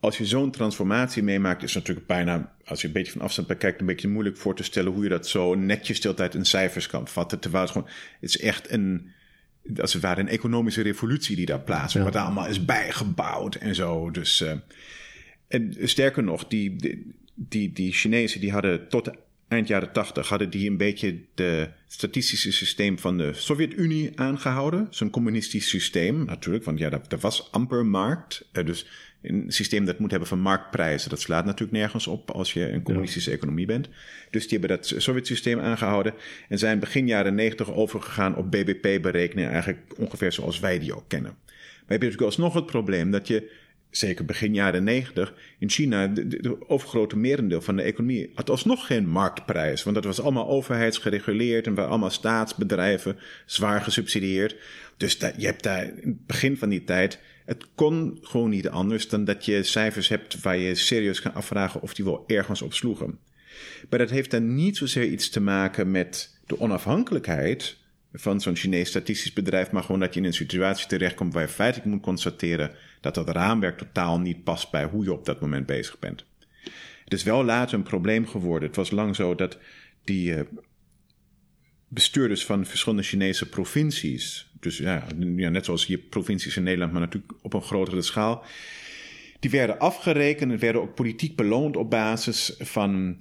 als 0.00 0.18
je 0.18 0.26
zo'n 0.26 0.50
transformatie 0.50 1.22
meemaakt, 1.22 1.62
is 1.62 1.74
het 1.74 1.78
natuurlijk 1.82 2.06
bijna, 2.06 2.52
als 2.64 2.80
je 2.80 2.86
een 2.86 2.92
beetje 2.92 3.12
van 3.12 3.20
afstand 3.20 3.48
bekijkt, 3.48 3.80
een 3.80 3.86
beetje 3.86 4.08
moeilijk 4.08 4.36
voor 4.36 4.56
te 4.56 4.62
stellen 4.62 4.92
hoe 4.92 5.02
je 5.02 5.08
dat 5.08 5.28
zo 5.28 5.54
netjes 5.54 6.06
altijd 6.06 6.34
in 6.34 6.44
cijfers 6.44 6.86
kan 6.86 7.08
vatten. 7.08 7.38
Terwijl 7.38 7.62
het 7.62 7.72
gewoon, 7.72 7.88
het 8.20 8.28
is 8.28 8.38
echt 8.38 8.70
een, 8.70 9.12
als 9.80 9.92
het 9.92 10.02
ware 10.02 10.20
een 10.20 10.28
economische 10.28 10.82
revolutie 10.82 11.36
die 11.36 11.46
daar 11.46 11.60
plaatsvindt, 11.60 12.08
ja. 12.08 12.14
wat 12.14 12.24
allemaal 12.24 12.46
is 12.46 12.64
bijgebouwd 12.64 13.54
en 13.54 13.74
zo. 13.74 14.10
Dus 14.10 14.40
uh, 14.40 14.52
en 15.48 15.76
sterker 15.82 16.22
nog, 16.22 16.46
die, 16.46 16.76
die, 17.34 17.72
die 17.72 17.92
Chinezen 17.92 18.40
die 18.40 18.52
hadden 18.52 18.88
tot 18.88 19.10
eind 19.48 19.68
jaren 19.68 19.92
tachtig 19.92 20.28
hadden 20.28 20.50
die 20.50 20.70
een 20.70 20.76
beetje 20.76 21.20
de 21.34 21.68
statistische 21.86 22.52
systeem 22.52 22.98
van 22.98 23.18
de 23.18 23.32
Sovjet-Unie 23.32 24.10
aangehouden. 24.14 24.86
Zo'n 24.90 25.10
communistisch 25.10 25.68
systeem 25.68 26.24
natuurlijk, 26.24 26.64
want 26.64 26.78
ja, 26.78 26.88
dat, 27.08 27.20
was 27.20 27.52
amper 27.52 27.86
markt. 27.86 28.48
Uh, 28.52 28.64
dus 28.64 28.86
een 29.22 29.44
systeem 29.48 29.84
dat 29.84 29.98
moet 29.98 30.10
hebben 30.10 30.28
van 30.28 30.40
marktprijzen, 30.40 31.10
dat 31.10 31.20
slaat 31.20 31.44
natuurlijk 31.44 31.78
nergens 31.78 32.06
op 32.06 32.30
als 32.30 32.52
je 32.52 32.70
een 32.70 32.82
communistische 32.82 33.30
ja. 33.30 33.36
economie 33.36 33.66
bent. 33.66 33.88
Dus 34.30 34.48
die 34.48 34.58
hebben 34.58 34.76
dat 34.76 34.94
Sovjet-systeem 34.96 35.60
aangehouden 35.60 36.14
en 36.48 36.58
zijn 36.58 36.78
begin 36.78 37.06
jaren 37.06 37.34
negentig 37.34 37.72
overgegaan 37.72 38.36
op 38.36 38.50
BBP-berekeningen, 38.50 39.50
eigenlijk 39.50 39.82
ongeveer 39.96 40.32
zoals 40.32 40.60
wij 40.60 40.78
die 40.78 40.94
ook 40.94 41.08
kennen. 41.08 41.34
Maar 41.40 41.98
heb 41.98 42.00
je 42.00 42.06
natuurlijk 42.06 42.22
alsnog 42.22 42.54
het 42.54 42.66
probleem 42.66 43.10
dat 43.10 43.26
je 43.26 43.50
zeker 43.90 44.24
begin 44.24 44.54
jaren 44.54 44.84
negentig, 44.84 45.34
in 45.58 45.70
China, 45.70 46.06
de, 46.06 46.26
de, 46.26 46.68
overgrote 46.68 47.16
merendeel 47.16 47.60
van 47.60 47.76
de 47.76 47.82
economie 47.82 48.30
had 48.34 48.50
alsnog 48.50 48.86
geen 48.86 49.08
marktprijs. 49.08 49.82
Want 49.82 49.96
dat 49.96 50.04
was 50.04 50.20
allemaal 50.20 50.48
overheidsgereguleerd 50.48 51.66
en 51.66 51.74
waren 51.74 51.90
allemaal 51.90 52.10
staatsbedrijven 52.10 53.16
zwaar 53.46 53.80
gesubsidieerd. 53.80 54.56
Dus 54.96 55.18
dat, 55.18 55.34
je 55.36 55.46
hebt 55.46 55.62
daar 55.62 55.84
in 55.84 56.08
het 56.08 56.26
begin 56.26 56.56
van 56.56 56.68
die 56.68 56.84
tijd, 56.84 57.18
het 57.44 57.66
kon 57.74 58.18
gewoon 58.22 58.50
niet 58.50 58.68
anders 58.68 59.08
dan 59.08 59.24
dat 59.24 59.44
je 59.44 59.62
cijfers 59.62 60.08
hebt 60.08 60.40
waar 60.40 60.56
je 60.56 60.74
serieus 60.74 61.20
kan 61.20 61.34
afvragen 61.34 61.82
of 61.82 61.94
die 61.94 62.04
wel 62.04 62.24
ergens 62.26 62.62
op 62.62 62.72
sloegen. 62.72 63.18
Maar 63.90 63.98
dat 63.98 64.10
heeft 64.10 64.30
dan 64.30 64.54
niet 64.54 64.76
zozeer 64.76 65.06
iets 65.06 65.28
te 65.28 65.40
maken 65.40 65.90
met 65.90 66.38
de 66.46 66.60
onafhankelijkheid 66.60 67.78
van 68.12 68.40
zo'n 68.40 68.56
Chinees 68.56 68.88
statistisch 68.88 69.32
bedrijf, 69.32 69.70
maar 69.70 69.82
gewoon 69.82 70.00
dat 70.00 70.14
je 70.14 70.20
in 70.20 70.26
een 70.26 70.32
situatie 70.32 70.86
terechtkomt 70.86 71.32
waar 71.32 71.42
je 71.42 71.48
feitelijk 71.48 71.90
moet 71.90 72.02
constateren 72.02 72.74
dat 73.00 73.14
dat 73.14 73.28
raamwerk 73.28 73.78
totaal 73.78 74.20
niet 74.20 74.44
past 74.44 74.70
bij 74.70 74.84
hoe 74.84 75.04
je 75.04 75.12
op 75.12 75.24
dat 75.24 75.40
moment 75.40 75.66
bezig 75.66 75.98
bent. 75.98 76.24
Het 77.04 77.12
is 77.12 77.22
wel 77.22 77.44
later 77.44 77.74
een 77.74 77.82
probleem 77.82 78.26
geworden. 78.26 78.68
Het 78.68 78.76
was 78.76 78.90
lang 78.90 79.16
zo 79.16 79.34
dat 79.34 79.58
die 80.04 80.34
uh, 80.34 80.40
bestuurders 81.88 82.44
van 82.44 82.66
verschillende 82.66 83.04
Chinese 83.04 83.48
provincies, 83.48 84.49
dus 84.60 84.78
ja, 84.78 85.06
net 85.16 85.64
zoals 85.64 85.86
hier 85.86 85.98
provincies 85.98 86.56
in 86.56 86.62
Nederland, 86.62 86.92
maar 86.92 87.00
natuurlijk 87.00 87.32
op 87.42 87.54
een 87.54 87.62
grotere 87.62 88.02
schaal, 88.02 88.44
die 89.40 89.50
werden 89.50 89.78
afgerekend 89.78 90.52
en 90.52 90.58
werden 90.58 90.82
ook 90.82 90.94
politiek 90.94 91.36
beloond 91.36 91.76
op 91.76 91.90
basis 91.90 92.54
van 92.58 93.18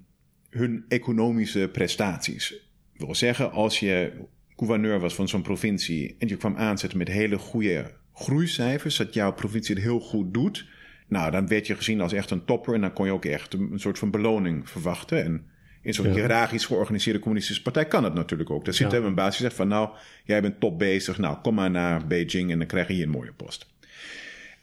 hun 0.50 0.86
economische 0.88 1.70
prestaties. 1.72 2.50
Dat 2.98 3.06
wil 3.06 3.16
zeggen, 3.16 3.52
als 3.52 3.80
je 3.80 4.12
gouverneur 4.56 5.00
was 5.00 5.16
van 5.16 5.28
zo'n 5.28 5.42
provincie 5.42 6.16
en 6.20 6.28
je 6.28 6.38
kwam 6.38 6.56
aanzetten 6.56 6.98
met 6.98 7.08
hele 7.08 7.38
goede 7.38 7.92
groeicijfers, 8.14 8.98
dat 8.98 9.14
jouw 9.14 9.34
provincie 9.34 9.76
het 9.76 9.84
heel 9.84 10.00
goed 10.00 10.34
doet, 10.34 10.66
nou, 11.08 11.32
dan 11.32 11.48
werd 11.48 11.68
je 11.68 11.76
gezien 11.76 12.02
als 12.02 12.14
echt 12.14 12.32
een 12.32 12.46
topper 12.46 12.74
en 12.74 12.82
dan 12.82 12.94
kon 12.94 13.06
je 13.06 13.12
ook 13.12 13.26
echt 13.26 13.54
een, 13.54 13.80
soort 13.80 14.00
van 14.00 14.12
beloning 14.12 14.70
verwachten. 14.70 15.24
En 15.24 15.46
in 15.82 15.94
zo'n 15.94 16.12
hiërarchisch 16.14 16.66
georganiseerde 16.66 17.20
communistische 17.20 17.62
partij 17.62 17.86
kan 17.86 18.04
het 18.04 18.14
natuurlijk 18.14 18.50
ook. 18.50 18.66
Daar 18.66 18.74
zit 18.74 18.92
ja. 18.92 18.98
een 18.98 19.16
baas 19.16 19.38
die 19.38 19.46
zegt 19.46 19.56
van 19.56 19.68
nou, 19.68 19.90
jij 20.24 20.42
bent 20.42 20.60
top 20.60 20.80
bezig, 20.80 21.18
nou 21.18 21.38
kom 21.42 21.56
maar 21.56 21.72
naar 21.72 22.08
Beijing 22.08 22.52
en 22.52 22.58
dan 22.58 22.68
krijg 22.68 22.88
je 22.88 22.94
hier 22.94 23.04
een 23.04 23.10
mooie 23.10 23.34
post. 23.34 23.68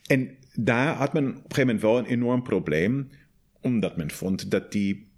En 0.07 0.37
daar 0.55 0.95
had 0.95 1.13
men 1.13 1.25
op 1.25 1.35
een 1.35 1.41
gegeven 1.41 1.67
moment 1.67 1.81
wel 1.81 1.99
een 1.99 2.05
enorm 2.05 2.43
probleem, 2.43 3.11
omdat 3.61 3.97
men 3.97 4.11
vond 4.11 4.51
dat 4.51 4.73
die 4.73 5.09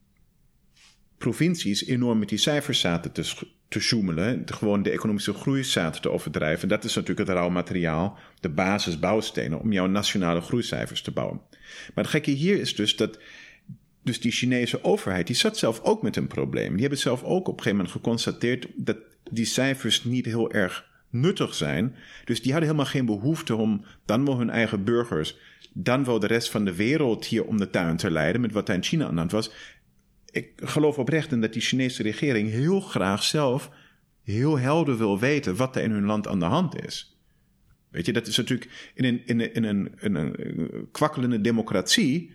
provincies 1.18 1.86
enorm 1.86 2.18
met 2.18 2.28
die 2.28 2.38
cijfers 2.38 2.80
zaten 2.80 3.12
te, 3.12 3.34
te 3.68 3.80
zoemelen, 3.80 4.42
gewoon 4.44 4.82
de 4.82 4.90
economische 4.90 5.32
groei 5.32 5.64
zaten 5.64 6.02
te 6.02 6.10
overdrijven. 6.10 6.68
Dat 6.68 6.84
is 6.84 6.94
natuurlijk 6.94 7.28
het 7.28 7.36
rauw 7.36 7.48
materiaal, 7.48 8.18
de 8.40 8.48
basisbouwstenen 8.48 9.60
om 9.60 9.72
jouw 9.72 9.86
nationale 9.86 10.40
groeicijfers 10.40 11.02
te 11.02 11.10
bouwen. 11.10 11.40
Maar 11.94 12.04
het 12.04 12.12
gekke 12.12 12.30
hier 12.30 12.60
is 12.60 12.74
dus 12.74 12.96
dat 12.96 13.18
dus 14.08 14.20
die 14.20 14.32
Chinese 14.32 14.84
overheid, 14.84 15.26
die 15.26 15.36
zat 15.36 15.58
zelf 15.58 15.80
ook 15.80 16.02
met 16.02 16.16
een 16.16 16.26
probleem. 16.26 16.72
Die 16.72 16.80
hebben 16.80 16.98
zelf 16.98 17.22
ook 17.22 17.48
op 17.48 17.56
een 17.56 17.62
gegeven 17.62 17.76
moment 17.76 17.90
geconstateerd 17.90 18.66
dat 18.76 18.96
die 19.30 19.44
cijfers 19.44 20.04
niet 20.04 20.24
heel 20.24 20.52
erg 20.52 20.86
nuttig 21.10 21.54
zijn. 21.54 21.94
Dus 22.24 22.42
die 22.42 22.52
hadden 22.52 22.70
helemaal 22.70 22.92
geen 22.92 23.06
behoefte 23.06 23.56
om 23.56 23.84
dan 24.04 24.24
wel 24.24 24.38
hun 24.38 24.50
eigen 24.50 24.84
burgers, 24.84 25.36
dan 25.72 26.04
wel 26.04 26.18
de 26.18 26.26
rest 26.26 26.50
van 26.50 26.64
de 26.64 26.74
wereld 26.74 27.26
hier 27.26 27.44
om 27.44 27.58
de 27.58 27.70
tuin 27.70 27.96
te 27.96 28.10
leiden 28.10 28.40
met 28.40 28.52
wat 28.52 28.66
daar 28.66 28.76
in 28.76 28.82
China 28.82 29.04
aan 29.04 29.12
de 29.12 29.18
hand 29.18 29.32
was 29.32 29.50
ik 30.30 30.52
geloof 30.56 30.98
oprecht 30.98 31.32
in 31.32 31.40
dat 31.40 31.52
die 31.52 31.62
Chinese 31.62 32.02
regering 32.02 32.50
heel 32.50 32.80
graag 32.80 33.22
zelf 33.22 33.70
heel 34.22 34.58
helder 34.58 34.98
wil 34.98 35.18
weten 35.18 35.56
wat 35.56 35.76
er 35.76 35.82
in 35.82 35.90
hun 35.90 36.04
land 36.04 36.28
aan 36.28 36.38
de 36.38 36.44
hand 36.44 36.84
is. 36.84 37.18
Weet 37.90 38.06
je, 38.06 38.12
dat 38.12 38.26
is 38.26 38.36
natuurlijk 38.36 38.92
in 38.94 39.04
een, 39.04 39.22
in 39.26 39.40
een, 39.40 39.54
in 39.54 39.64
een, 39.64 39.92
in 40.00 40.14
een 40.14 40.88
kwakkelende 40.92 41.40
democratie. 41.40 42.32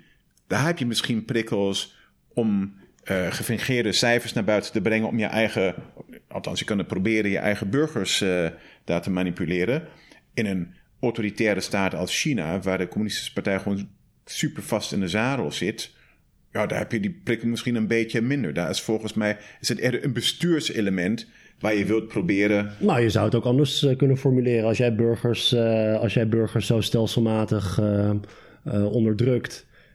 Daar 0.54 0.66
heb 0.66 0.78
je 0.78 0.86
misschien 0.86 1.26
prikkels 1.26 1.96
om 2.34 2.74
uh, 3.12 3.32
gefingeerde 3.32 3.92
cijfers 3.92 4.34
naar 4.34 4.44
buiten 4.44 4.72
te 4.72 4.82
brengen. 4.82 5.08
om 5.08 5.20
je 5.20 5.26
eigen, 5.26 5.76
althans, 6.28 6.60
je 6.60 6.66
kan 6.66 6.78
het 6.78 6.88
proberen, 6.88 7.32
je 7.32 7.38
eigen 7.38 7.70
burgers 7.70 8.22
uh, 8.22 8.48
daar 8.84 9.02
te 9.02 9.10
manipuleren. 9.10 9.88
In 10.34 10.46
een 10.46 10.74
autoritaire 11.00 11.60
staat 11.60 11.96
als 11.96 12.22
China, 12.22 12.60
waar 12.60 12.78
de 12.78 12.88
Communistische 12.88 13.34
Partij 13.34 13.60
gewoon 13.60 13.90
super 14.26 14.64
vast 14.64 14.92
in 14.92 15.00
de 15.00 15.08
zadel 15.08 15.52
zit. 15.52 15.92
Ja, 16.52 16.66
daar 16.66 16.80
heb 16.80 16.92
je 16.92 17.00
die 17.00 17.22
prikkel 17.24 17.48
misschien 17.48 17.76
een 17.76 17.88
beetje 17.88 18.22
minder. 18.22 18.54
Daar 18.54 18.70
is 18.70 18.82
volgens 18.82 19.14
mij 19.14 19.38
is 19.60 19.70
het 19.70 19.78
eerder 19.78 20.04
een 20.04 20.14
bestuurselement 20.14 21.28
waar 21.60 21.76
je 21.76 21.86
wilt 21.86 22.08
proberen. 22.08 22.72
Nou, 22.80 23.02
je 23.02 23.10
zou 23.10 23.26
het 23.26 23.36
ook 23.36 23.46
anders 23.46 23.84
uh, 23.84 23.98
kunnen 23.98 24.18
formuleren. 24.18 24.68
Als 24.68 24.78
jij 24.78 24.96
burgers, 24.96 25.56
als 26.00 26.14
jij 26.14 26.28
burgers 26.28 26.66
zo 26.66 26.82
stelselmatig 26.82 27.80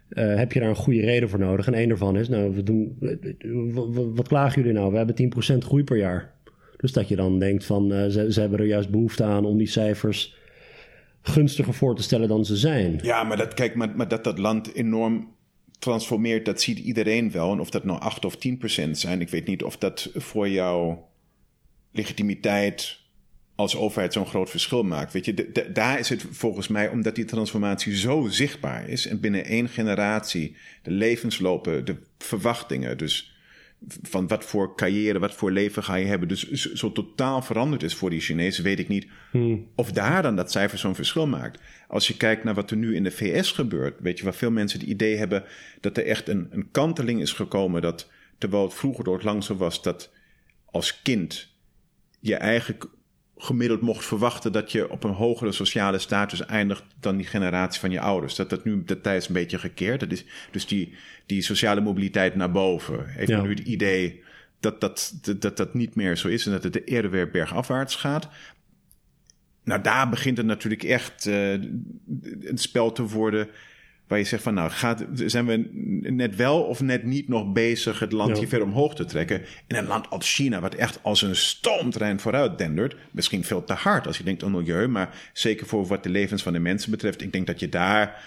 onderdrukt, 0.08 0.38
heb 0.38 0.52
je 0.52 0.60
daar 0.60 0.68
een 0.68 0.74
goede 0.74 1.00
reden 1.00 1.28
voor 1.28 1.38
nodig. 1.38 1.66
En 1.66 1.74
één 1.74 1.88
daarvan 1.88 2.16
is, 2.16 2.28
nou, 2.28 2.54
we 2.54 2.62
doen, 2.62 2.98
wat, 4.14 4.28
klagen 4.28 4.62
jullie 4.62 4.78
nou? 4.78 4.90
We 4.90 4.96
hebben 4.96 5.32
10% 5.54 5.58
groei 5.58 5.84
per 5.84 5.96
jaar. 5.96 6.36
Dus 6.76 6.92
dat 6.92 7.08
je 7.08 7.16
dan 7.16 7.38
denkt 7.38 7.64
van, 7.64 8.10
ze, 8.10 8.32
ze 8.32 8.40
hebben 8.40 8.58
er 8.58 8.66
juist 8.66 8.90
behoefte 8.90 9.24
aan 9.24 9.44
om 9.44 9.58
die 9.58 9.66
cijfers 9.66 10.36
gunstiger 11.22 11.74
voor 11.74 11.96
te 11.96 12.02
stellen 12.02 12.28
dan 12.28 12.44
ze 12.44 12.56
zijn. 12.56 12.98
Ja, 13.02 13.24
maar 13.24 13.36
dat, 13.36 13.54
kijk, 13.54 13.74
maar, 13.74 13.96
maar 13.96 14.08
dat 14.08 14.24
dat 14.24 14.38
land 14.38 14.74
enorm 14.74 15.28
transformeert, 15.78 16.44
dat 16.44 16.60
ziet 16.60 16.78
iedereen 16.78 17.30
wel. 17.30 17.52
En 17.52 17.60
of 17.60 17.70
dat 17.70 17.84
nou 17.84 18.00
8 18.00 18.24
of 18.24 18.36
10 18.36 18.58
procent 18.58 18.98
zijn, 18.98 19.20
ik 19.20 19.28
weet 19.28 19.46
niet 19.46 19.62
of 19.62 19.76
dat 19.76 20.10
voor 20.14 20.48
jouw 20.48 21.08
legitimiteit 21.92 23.00
als 23.58 23.76
overheid 23.76 24.12
zo'n 24.12 24.26
groot 24.26 24.50
verschil 24.50 24.82
maakt. 24.82 25.12
Weet 25.12 25.24
je, 25.24 25.52
daar 25.72 25.98
is 25.98 26.08
het 26.08 26.24
volgens 26.30 26.68
mij, 26.68 26.88
omdat 26.88 27.14
die 27.14 27.24
transformatie 27.24 27.96
zo 27.96 28.26
zichtbaar 28.30 28.88
is 28.88 29.06
en 29.06 29.20
binnen 29.20 29.44
één 29.44 29.68
generatie 29.68 30.56
de 30.82 30.90
levenslopen, 30.90 31.84
de 31.84 31.96
verwachtingen, 32.18 32.98
dus 32.98 33.36
van 34.02 34.26
wat 34.26 34.44
voor 34.44 34.76
carrière, 34.76 35.18
wat 35.18 35.34
voor 35.34 35.50
leven 35.50 35.82
ga 35.82 35.94
je 35.94 36.06
hebben. 36.06 36.28
Dus 36.28 36.50
zo 36.62 36.92
totaal 36.92 37.42
veranderd 37.42 37.82
is 37.82 37.94
voor 37.94 38.10
die 38.10 38.20
Chinezen, 38.20 38.64
weet 38.64 38.78
ik 38.78 38.88
niet 38.88 39.06
hmm. 39.30 39.66
of 39.74 39.92
daar 39.92 40.22
dan 40.22 40.36
dat 40.36 40.52
cijfer 40.52 40.78
zo'n 40.78 40.94
verschil 40.94 41.26
maakt. 41.26 41.60
Als 41.88 42.06
je 42.06 42.16
kijkt 42.16 42.44
naar 42.44 42.54
wat 42.54 42.70
er 42.70 42.76
nu 42.76 42.94
in 42.94 43.04
de 43.04 43.10
VS 43.10 43.52
gebeurt, 43.52 44.00
weet 44.00 44.18
je, 44.18 44.24
waar 44.24 44.34
veel 44.34 44.50
mensen 44.50 44.80
het 44.80 44.88
idee 44.88 45.16
hebben 45.16 45.44
dat 45.80 45.96
er 45.96 46.06
echt 46.06 46.28
een, 46.28 46.46
een 46.50 46.70
kanteling 46.70 47.20
is 47.20 47.32
gekomen. 47.32 47.82
Dat 47.82 48.10
terwijl 48.38 48.62
het 48.62 48.74
vroeger 48.74 49.04
door 49.04 49.14
het 49.14 49.24
lang 49.24 49.44
zo 49.44 49.56
was 49.56 49.82
dat 49.82 50.12
als 50.64 51.02
kind 51.02 51.54
je 52.20 52.34
eigen 52.34 52.76
gemiddeld 53.38 53.80
mocht 53.80 54.04
verwachten 54.04 54.52
dat 54.52 54.72
je 54.72 54.90
op 54.90 55.04
een 55.04 55.12
hogere 55.12 55.52
sociale 55.52 55.98
status 55.98 56.46
eindigt 56.46 56.84
dan 57.00 57.16
die 57.16 57.26
generatie 57.26 57.80
van 57.80 57.90
je 57.90 58.00
ouders. 58.00 58.34
Dat 58.34 58.50
dat 58.50 58.64
nu 58.64 58.84
de 58.84 59.00
tijd 59.00 59.22
is 59.22 59.28
een 59.28 59.34
beetje 59.34 59.58
gekeerd. 59.58 60.00
Dat 60.00 60.12
is, 60.12 60.24
dus 60.50 60.66
die, 60.66 60.94
die 61.26 61.42
sociale 61.42 61.80
mobiliteit 61.80 62.34
naar 62.34 62.50
boven 62.50 63.06
heeft 63.06 63.42
nu 63.42 63.50
het 63.50 63.58
idee 63.58 64.22
dat 64.60 64.80
dat, 64.80 65.20
dat 65.38 65.56
dat 65.56 65.74
niet 65.74 65.94
meer 65.94 66.16
zo 66.16 66.28
is 66.28 66.46
en 66.46 66.52
dat 66.52 66.62
het 66.62 66.86
eerder 66.86 67.10
weer 67.10 67.30
bergafwaarts 67.30 67.94
gaat. 67.96 68.28
Nou, 69.64 69.82
daar 69.82 70.08
begint 70.08 70.36
het 70.36 70.46
natuurlijk 70.46 70.82
echt 70.82 71.26
uh, 71.26 71.52
een 71.52 72.58
spel 72.58 72.92
te 72.92 73.02
worden 73.02 73.48
Waar 74.08 74.18
je 74.18 74.24
zegt 74.24 74.42
van 74.42 74.54
nou, 74.54 74.70
gaat, 74.70 75.04
zijn 75.14 75.46
we 75.46 75.68
net 76.10 76.36
wel 76.36 76.62
of 76.62 76.80
net 76.80 77.04
niet 77.04 77.28
nog 77.28 77.52
bezig 77.52 77.98
het 77.98 78.12
land 78.12 78.38
hier 78.38 78.48
verder 78.48 78.66
omhoog 78.66 78.94
te 78.94 79.04
trekken. 79.04 79.42
In 79.66 79.76
een 79.76 79.86
land 79.86 80.10
als 80.10 80.34
China, 80.34 80.60
wat 80.60 80.74
echt 80.74 80.98
als 81.02 81.22
een 81.22 81.36
stoomtrein 81.36 82.20
vooruit 82.20 82.58
dendert. 82.58 82.96
Misschien 83.10 83.44
veel 83.44 83.64
te 83.64 83.72
hard 83.72 84.06
als 84.06 84.18
je 84.18 84.24
denkt 84.24 84.42
aan 84.42 84.50
milieu, 84.50 84.86
maar 84.86 85.14
zeker 85.32 85.66
voor 85.66 85.86
wat 85.86 86.02
de 86.02 86.08
levens 86.08 86.42
van 86.42 86.52
de 86.52 86.58
mensen 86.58 86.90
betreft. 86.90 87.22
Ik 87.22 87.32
denk 87.32 87.46
dat 87.46 87.60
je 87.60 87.68
daar 87.68 88.22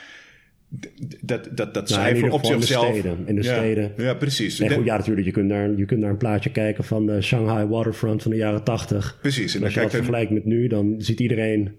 dat, 1.22 1.50
dat, 1.52 1.74
dat 1.74 1.90
nou, 1.90 2.02
cijfer 2.02 2.32
op 2.32 2.46
zichzelf... 2.46 2.86
In 2.86 2.92
de 2.92 3.02
steden. 3.02 3.28
In 3.28 3.36
de 3.36 3.44
ja, 3.44 3.56
steden. 3.56 3.94
ja 3.98 4.14
precies. 4.14 4.60
goed, 4.60 4.86
ja, 4.86 4.98
natuurlijk. 4.98 5.26
Je 5.26 5.34
kunt, 5.34 5.48
naar, 5.48 5.78
je 5.78 5.86
kunt 5.86 6.00
naar 6.00 6.10
een 6.10 6.18
plaatje 6.18 6.52
kijken 6.52 6.84
van 6.84 7.06
de 7.06 7.22
Shanghai 7.22 7.66
Waterfront 7.66 8.22
van 8.22 8.32
de 8.32 8.38
jaren 8.38 8.64
tachtig. 8.64 9.18
Precies. 9.22 9.56
En 9.56 9.64
als 9.64 9.74
je 9.74 9.80
dat 9.80 9.92
vergelijkt 9.92 10.32
met 10.32 10.46
nu, 10.46 10.68
dan 10.68 10.96
ziet 10.98 11.20
iedereen... 11.20 11.76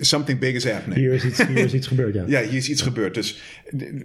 Something 0.00 0.38
big 0.38 0.54
is 0.54 0.64
happening. 0.64 1.00
Hier 1.00 1.12
is 1.12 1.24
iets, 1.24 1.46
hier 1.46 1.64
is 1.64 1.74
iets 1.74 1.86
gebeurd, 1.86 2.14
ja. 2.14 2.24
ja, 2.40 2.48
hier 2.48 2.56
is 2.58 2.70
iets 2.70 2.82
gebeurd. 2.82 3.14
Dus, 3.14 3.42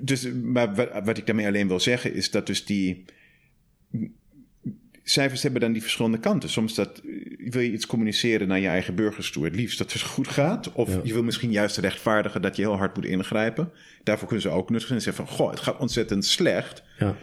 dus, 0.01 0.31
maar 0.43 0.75
wat, 0.75 0.89
wat 1.03 1.17
ik 1.17 1.25
daarmee 1.25 1.47
alleen 1.47 1.67
wil 1.67 1.79
zeggen 1.79 2.13
is 2.13 2.31
dat 2.31 2.47
dus 2.47 2.65
die 2.65 3.05
cijfers 5.11 5.43
hebben 5.43 5.61
dan 5.61 5.71
die 5.71 5.81
verschillende 5.81 6.19
kanten. 6.19 6.49
Soms 6.49 6.75
dat, 6.75 7.01
wil 7.37 7.61
je 7.61 7.71
iets 7.71 7.85
communiceren 7.85 8.47
naar 8.47 8.59
je 8.59 8.67
eigen 8.67 8.95
burgers 8.95 9.31
toe. 9.31 9.43
Het 9.43 9.55
liefst 9.55 9.77
dat 9.77 9.93
het 9.93 10.01
goed 10.01 10.27
gaat. 10.27 10.71
Of 10.71 10.97
je 11.03 11.13
wil 11.13 11.23
misschien 11.23 11.51
juist 11.51 11.77
rechtvaardigen 11.77 12.41
dat 12.41 12.55
je 12.55 12.61
heel 12.61 12.77
hard 12.77 12.95
moet 12.95 13.05
ingrijpen. 13.05 13.71
Daarvoor 14.03 14.27
kunnen 14.27 14.49
ze 14.49 14.55
ook 14.55 14.69
nuttig 14.69 14.87
zijn 14.87 14.99
en 14.99 15.05
zeggen 15.05 15.25
van... 15.25 15.35
goh, 15.35 15.49
het 15.49 15.59
gaat 15.59 15.77
ontzettend 15.77 16.25
slecht. 16.25 16.83
Ja. 16.99 17.15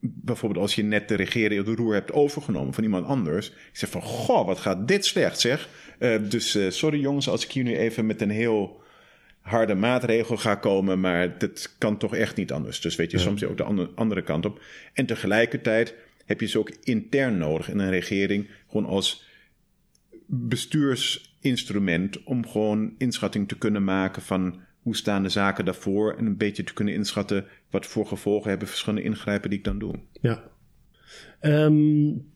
Bijvoorbeeld 0.00 0.62
als 0.62 0.74
je 0.74 0.82
net 0.82 1.08
de 1.08 1.14
regering 1.14 1.64
de 1.64 1.74
roer 1.74 1.94
hebt 1.94 2.12
overgenomen 2.12 2.74
van 2.74 2.84
iemand 2.84 3.06
anders. 3.06 3.46
Je 3.46 3.52
zegt 3.72 3.92
van, 3.92 4.02
goh, 4.02 4.46
wat 4.46 4.58
gaat 4.58 4.88
dit 4.88 5.04
slecht 5.04 5.40
zeg. 5.40 5.68
Uh, 5.98 6.16
dus 6.28 6.56
uh, 6.56 6.70
sorry 6.70 7.00
jongens 7.00 7.28
als 7.28 7.44
ik 7.44 7.52
hier 7.52 7.64
nu 7.64 7.76
even 7.76 8.06
met 8.06 8.20
een 8.20 8.30
heel 8.30 8.82
harde 9.40 9.74
maatregel 9.74 10.36
ga 10.36 10.54
komen... 10.54 11.00
maar 11.00 11.38
dat 11.38 11.74
kan 11.78 11.98
toch 11.98 12.14
echt 12.14 12.36
niet 12.36 12.52
anders. 12.52 12.80
Dus 12.80 12.96
weet 12.96 13.10
je, 13.10 13.16
ja. 13.16 13.22
soms 13.22 13.44
ook 13.44 13.56
de 13.56 13.62
andere, 13.62 13.90
andere 13.94 14.22
kant 14.22 14.46
op. 14.46 14.60
En 14.92 15.06
tegelijkertijd 15.06 15.94
heb 16.24 16.40
je 16.40 16.46
ze 16.46 16.58
ook 16.58 16.70
intern 16.70 17.38
nodig 17.38 17.70
in 17.70 17.78
een 17.78 17.90
regering, 17.90 18.48
gewoon 18.68 18.86
als 18.86 19.24
bestuursinstrument 20.26 22.22
om 22.22 22.48
gewoon 22.48 22.94
inschatting 22.98 23.48
te 23.48 23.58
kunnen 23.58 23.84
maken 23.84 24.22
van 24.22 24.60
hoe 24.82 24.96
staan 24.96 25.22
de 25.22 25.28
zaken 25.28 25.64
daarvoor 25.64 26.14
en 26.16 26.26
een 26.26 26.36
beetje 26.36 26.64
te 26.64 26.72
kunnen 26.72 26.94
inschatten 26.94 27.46
wat 27.70 27.86
voor 27.86 28.06
gevolgen 28.06 28.50
hebben 28.50 28.68
verschillende 28.68 29.04
ingrijpen 29.04 29.50
die 29.50 29.58
ik 29.58 29.64
dan 29.64 29.78
doe. 29.78 29.94
Ja. 30.20 30.50
Um, 31.40 32.32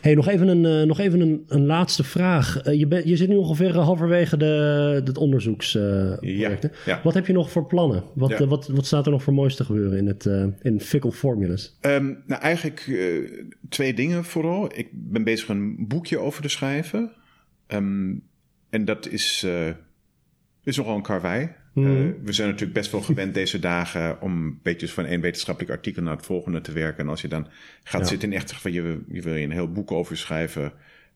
Hey, 0.00 0.14
nog 0.14 0.28
even 0.28 0.48
een, 0.48 0.80
uh, 0.80 0.86
nog 0.86 0.98
even 0.98 1.20
een, 1.20 1.44
een 1.48 1.66
laatste 1.66 2.04
vraag. 2.04 2.66
Uh, 2.66 2.78
je, 2.78 2.86
ben, 2.86 3.08
je 3.08 3.16
zit 3.16 3.28
nu 3.28 3.36
ongeveer 3.36 3.76
halverwege 3.76 4.36
de, 4.36 5.02
het 5.04 5.18
onderzoeksproject. 5.18 6.62
Ja, 6.62 6.70
ja. 6.86 7.00
Wat 7.04 7.14
heb 7.14 7.26
je 7.26 7.32
nog 7.32 7.50
voor 7.50 7.66
plannen? 7.66 8.02
Wat, 8.14 8.30
ja. 8.30 8.46
wat, 8.46 8.68
wat 8.68 8.86
staat 8.86 9.06
er 9.06 9.12
nog 9.12 9.22
voor 9.22 9.34
moois 9.34 9.56
te 9.56 9.64
gebeuren 9.64 9.98
in, 9.98 10.06
het, 10.06 10.28
in 10.62 10.80
Fickle 10.80 11.12
Formulas? 11.12 11.78
Um, 11.80 12.22
nou, 12.26 12.42
eigenlijk 12.42 13.00
twee 13.68 13.94
dingen 13.94 14.24
vooral. 14.24 14.78
Ik 14.78 14.88
ben 14.92 15.24
bezig 15.24 15.48
een 15.48 15.86
boekje 15.88 16.18
over 16.18 16.42
te 16.42 16.48
schrijven. 16.48 17.12
Um, 17.68 18.22
en 18.70 18.84
dat 18.84 19.08
is, 19.08 19.46
is 20.64 20.76
nogal 20.76 20.96
een 20.96 21.02
karwei. 21.02 21.50
Mm. 21.80 22.16
we 22.24 22.32
zijn 22.32 22.48
natuurlijk 22.48 22.78
best 22.78 22.92
wel 22.92 23.00
gewend 23.00 23.34
deze 23.34 23.58
dagen 23.58 24.20
om 24.20 24.58
beetje 24.62 24.88
van 24.88 25.04
één 25.04 25.20
wetenschappelijk 25.20 25.72
artikel 25.72 26.02
naar 26.02 26.16
het 26.16 26.26
volgende 26.26 26.60
te 26.60 26.72
werken. 26.72 27.04
En 27.04 27.10
als 27.10 27.20
je 27.20 27.28
dan 27.28 27.46
gaat 27.82 28.00
ja. 28.00 28.06
zitten 28.06 28.30
en 28.30 28.36
echt 28.36 28.52
van 28.52 28.72
je, 28.72 29.00
je 29.08 29.22
wil 29.22 29.34
je 29.34 29.44
een 29.44 29.52
heel 29.52 29.72
boek 29.72 29.92
over 29.92 30.16
schrijven. 30.16 30.72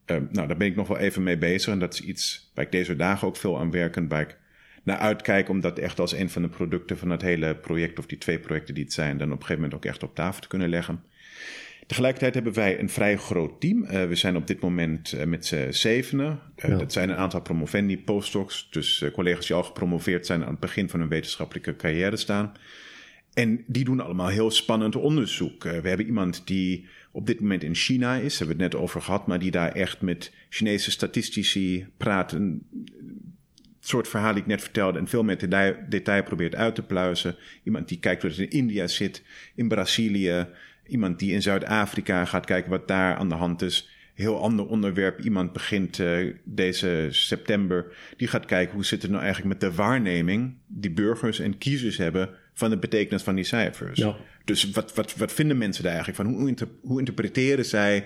Uh, 0.06 0.16
nou, 0.30 0.48
daar 0.48 0.56
ben 0.56 0.66
ik 0.66 0.76
nog 0.76 0.89
wel 0.89 0.98
even 0.98 1.22
mee 1.22 1.39
bezig. 1.39 1.72
En 1.72 1.78
dat 1.78 1.94
is 1.94 2.01
iets 2.01 2.51
waar 2.55 2.64
ik 2.64 2.72
deze 2.72 2.97
dagen 2.97 3.28
ook 3.28 3.36
veel 3.36 3.59
aan 3.59 3.70
werk 3.70 3.97
en 3.97 4.09
waar 4.09 4.20
ik 4.20 4.39
naar 4.82 4.98
uitkijk 4.98 5.48
om 5.48 5.60
dat 5.60 5.78
echt 5.78 6.01
als 6.01 6.12
een 6.12 6.30
van 6.30 6.43
de 6.43 6.48
producten 6.48 6.98
van 6.98 7.10
het 7.10 7.22
hele 7.22 7.55
project, 7.55 7.98
of 7.98 8.06
die 8.06 8.18
twee 8.18 8.39
projecten 8.39 8.74
die 8.74 8.84
het 8.84 8.93
zijn, 8.93 9.18
dan 9.18 9.26
op 9.26 9.32
een 9.32 9.40
gegeven 9.40 9.62
moment 9.62 9.74
ook 9.74 9.84
echt 9.84 10.02
op 10.02 10.14
tafel 10.14 10.43
te 10.43 10.48
kunnen 10.48 10.68
leggen. 10.68 11.02
Tegelijkertijd 11.87 12.35
hebben 12.35 12.53
wij 12.53 12.81
een 12.81 12.89
vrij 12.89 13.17
groot 13.17 13.61
team. 13.61 13.83
Uh, 13.83 14.05
we 14.05 14.15
zijn 14.15 14.37
op 14.37 14.47
dit 14.47 14.61
moment 14.61 15.13
uh, 15.13 15.25
met 15.25 15.47
z'n 15.47 15.71
zevenen. 15.71 16.41
Uh, 16.57 16.71
ja. 16.71 16.77
Dat 16.77 16.93
zijn 16.93 17.09
een 17.09 17.17
aantal 17.17 17.41
promovendi, 17.41 17.99
postdocs. 17.99 18.69
Dus 18.71 19.05
collega's 19.13 19.47
die 19.47 19.57
al 19.57 19.63
gepromoveerd 19.63 20.27
zijn 20.27 20.43
aan 20.43 20.51
het 20.51 20.61
begin 20.61 20.89
van 20.89 21.01
hun 21.01 21.09
wetenschappelijke 21.09 21.77
carrière 21.77 22.17
staan. 22.17 22.53
En 23.33 23.65
die 23.67 23.85
doen 23.85 24.01
allemaal 24.01 24.29
heel 24.29 24.51
spannend 24.51 24.97
onderzoek. 24.97 25.63
we 25.63 25.89
hebben 25.89 26.07
iemand 26.07 26.47
die 26.47 26.87
op 27.13 27.27
dit 27.27 27.41
moment 27.41 27.63
in 27.63 27.75
China 27.75 28.17
is, 28.17 28.39
hebben 28.39 28.57
we 28.57 28.63
het 28.63 28.73
net 28.73 28.83
over 28.83 29.01
gehad, 29.01 29.27
maar 29.27 29.39
die 29.39 29.51
daar 29.51 29.73
echt 29.73 30.01
met 30.01 30.33
Chinese 30.49 30.91
statistici 30.91 31.87
praat. 31.97 32.33
Een 32.33 32.67
soort 33.81 34.09
verhaal 34.09 34.33
die 34.33 34.43
ik 34.43 34.49
net 34.49 34.63
vertelde 34.63 34.99
en 34.99 35.09
veel 35.09 35.23
meer 35.23 35.39
detail, 35.39 35.77
detail 35.89 36.23
probeert 36.23 36.55
uit 36.55 36.75
te 36.75 36.83
pluizen. 36.83 37.37
Iemand 37.63 37.89
die 37.89 37.99
kijkt 37.99 38.23
hoe 38.23 38.31
het 38.31 38.41
in 38.41 38.51
India 38.51 38.87
zit, 38.87 39.23
in 39.55 39.69
Brazilië. 39.69 40.47
Iemand 40.87 41.19
die 41.19 41.33
in 41.33 41.43
Zuid-Afrika 41.43 42.25
gaat 42.25 42.47
kijken 42.47 42.71
wat 42.71 42.89
daar 42.89 43.17
aan 43.17 43.29
de 43.29 43.35
hand 43.35 43.63
is. 43.63 43.89
Heel 44.15 44.41
ander 44.41 44.67
onderwerp. 44.67 45.21
Iemand 45.21 45.53
begint 45.53 45.99
uh, 45.99 46.35
deze 46.45 47.09
september. 47.11 47.87
Die 48.17 48.29
gaat 48.29 48.45
kijken 48.45 48.75
hoe 48.75 48.85
zit 48.85 49.03
het 49.03 49.11
nou 49.11 49.23
eigenlijk 49.23 49.61
met 49.61 49.71
de 49.71 49.77
waarneming 49.77 50.55
die 50.67 50.91
burgers 50.91 51.39
en 51.39 51.59
kiezers 51.59 51.97
hebben 51.97 52.31
van 52.55 52.71
de 52.71 52.79
betekenis 52.79 53.23
van 53.23 53.35
die 53.35 53.45
cijfers. 53.45 53.99
Ja. 53.99 54.17
Dus 54.45 54.71
wat, 54.71 54.95
wat, 54.95 55.17
wat 55.17 55.33
vinden 55.33 55.59
mensen 55.59 55.83
daar 55.85 55.93
eigenlijk 55.93 56.23
van? 56.23 56.41
Hoe, 56.41 56.69
hoe 56.83 56.99
interpreteren 56.99 57.65
zij 57.65 58.05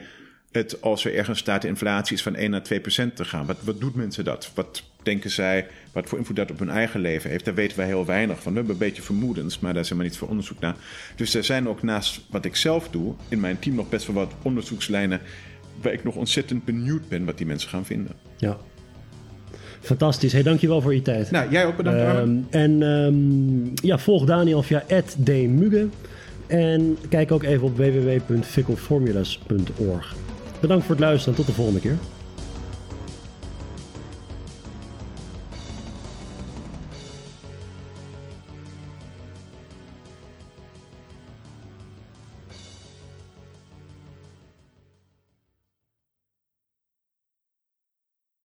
het 0.56 0.82
als 0.82 1.04
er 1.04 1.14
ergens 1.14 1.38
staat 1.38 1.62
de 1.62 1.68
inflatie 1.68 2.16
is 2.16 2.22
van 2.22 2.34
1 2.34 2.50
naar 2.50 2.62
2 2.62 2.80
procent 2.80 3.16
te 3.16 3.24
gaan? 3.24 3.46
Wat, 3.46 3.56
wat 3.60 3.80
doet 3.80 3.94
mensen 3.94 4.24
dat? 4.24 4.50
Wat 4.54 4.82
denken 5.02 5.30
zij, 5.30 5.66
wat 5.92 6.08
voor 6.08 6.18
invloed 6.18 6.36
dat 6.36 6.50
op 6.50 6.58
hun 6.58 6.70
eigen 6.70 7.00
leven 7.00 7.30
heeft? 7.30 7.44
Daar 7.44 7.54
weten 7.54 7.76
wij 7.76 7.86
heel 7.86 8.06
weinig 8.06 8.42
van. 8.42 8.52
We 8.52 8.58
hebben 8.58 8.74
een 8.74 8.86
beetje 8.86 9.02
vermoedens, 9.02 9.58
maar 9.58 9.72
daar 9.72 9.82
is 9.82 9.88
helemaal 9.88 10.10
niet 10.10 10.18
voor 10.18 10.28
onderzoek 10.28 10.60
naar. 10.60 10.76
Dus 11.16 11.34
er 11.34 11.44
zijn 11.44 11.68
ook 11.68 11.82
naast 11.82 12.20
wat 12.30 12.44
ik 12.44 12.56
zelf 12.56 12.88
doe, 12.88 13.14
in 13.28 13.40
mijn 13.40 13.58
team 13.58 13.76
nog 13.76 13.88
best 13.88 14.06
wel 14.06 14.16
wat 14.16 14.32
onderzoekslijnen 14.42 15.20
waar 15.82 15.92
ik 15.92 16.04
nog 16.04 16.14
ontzettend 16.14 16.64
benieuwd 16.64 17.08
ben 17.08 17.24
wat 17.24 17.38
die 17.38 17.46
mensen 17.46 17.68
gaan 17.68 17.84
vinden. 17.84 18.12
Ja. 18.36 18.56
Fantastisch. 19.80 20.32
Hey, 20.32 20.42
dankjewel 20.42 20.80
voor 20.80 20.94
je 20.94 21.02
tijd. 21.02 21.30
Nou, 21.30 21.50
jij 21.50 21.66
ook 21.66 21.76
bedankt. 21.76 22.00
Um, 22.00 22.46
en 22.50 22.82
um, 22.82 23.72
ja, 23.74 23.98
volg 23.98 24.24
Daniel 24.24 24.62
via 24.62 24.84
@dmuge 25.24 25.88
en 26.46 26.98
kijk 27.08 27.32
ook 27.32 27.42
even 27.42 27.66
op 27.66 27.76
www.fickelformulas.org. 27.76 30.14
Bedankt 30.60 30.84
voor 30.84 30.94
het 30.94 31.04
luisteren 31.04 31.38
en 31.38 31.44
tot 31.44 31.46
de 31.46 31.62
volgende 31.62 31.80
keer. 31.80 31.96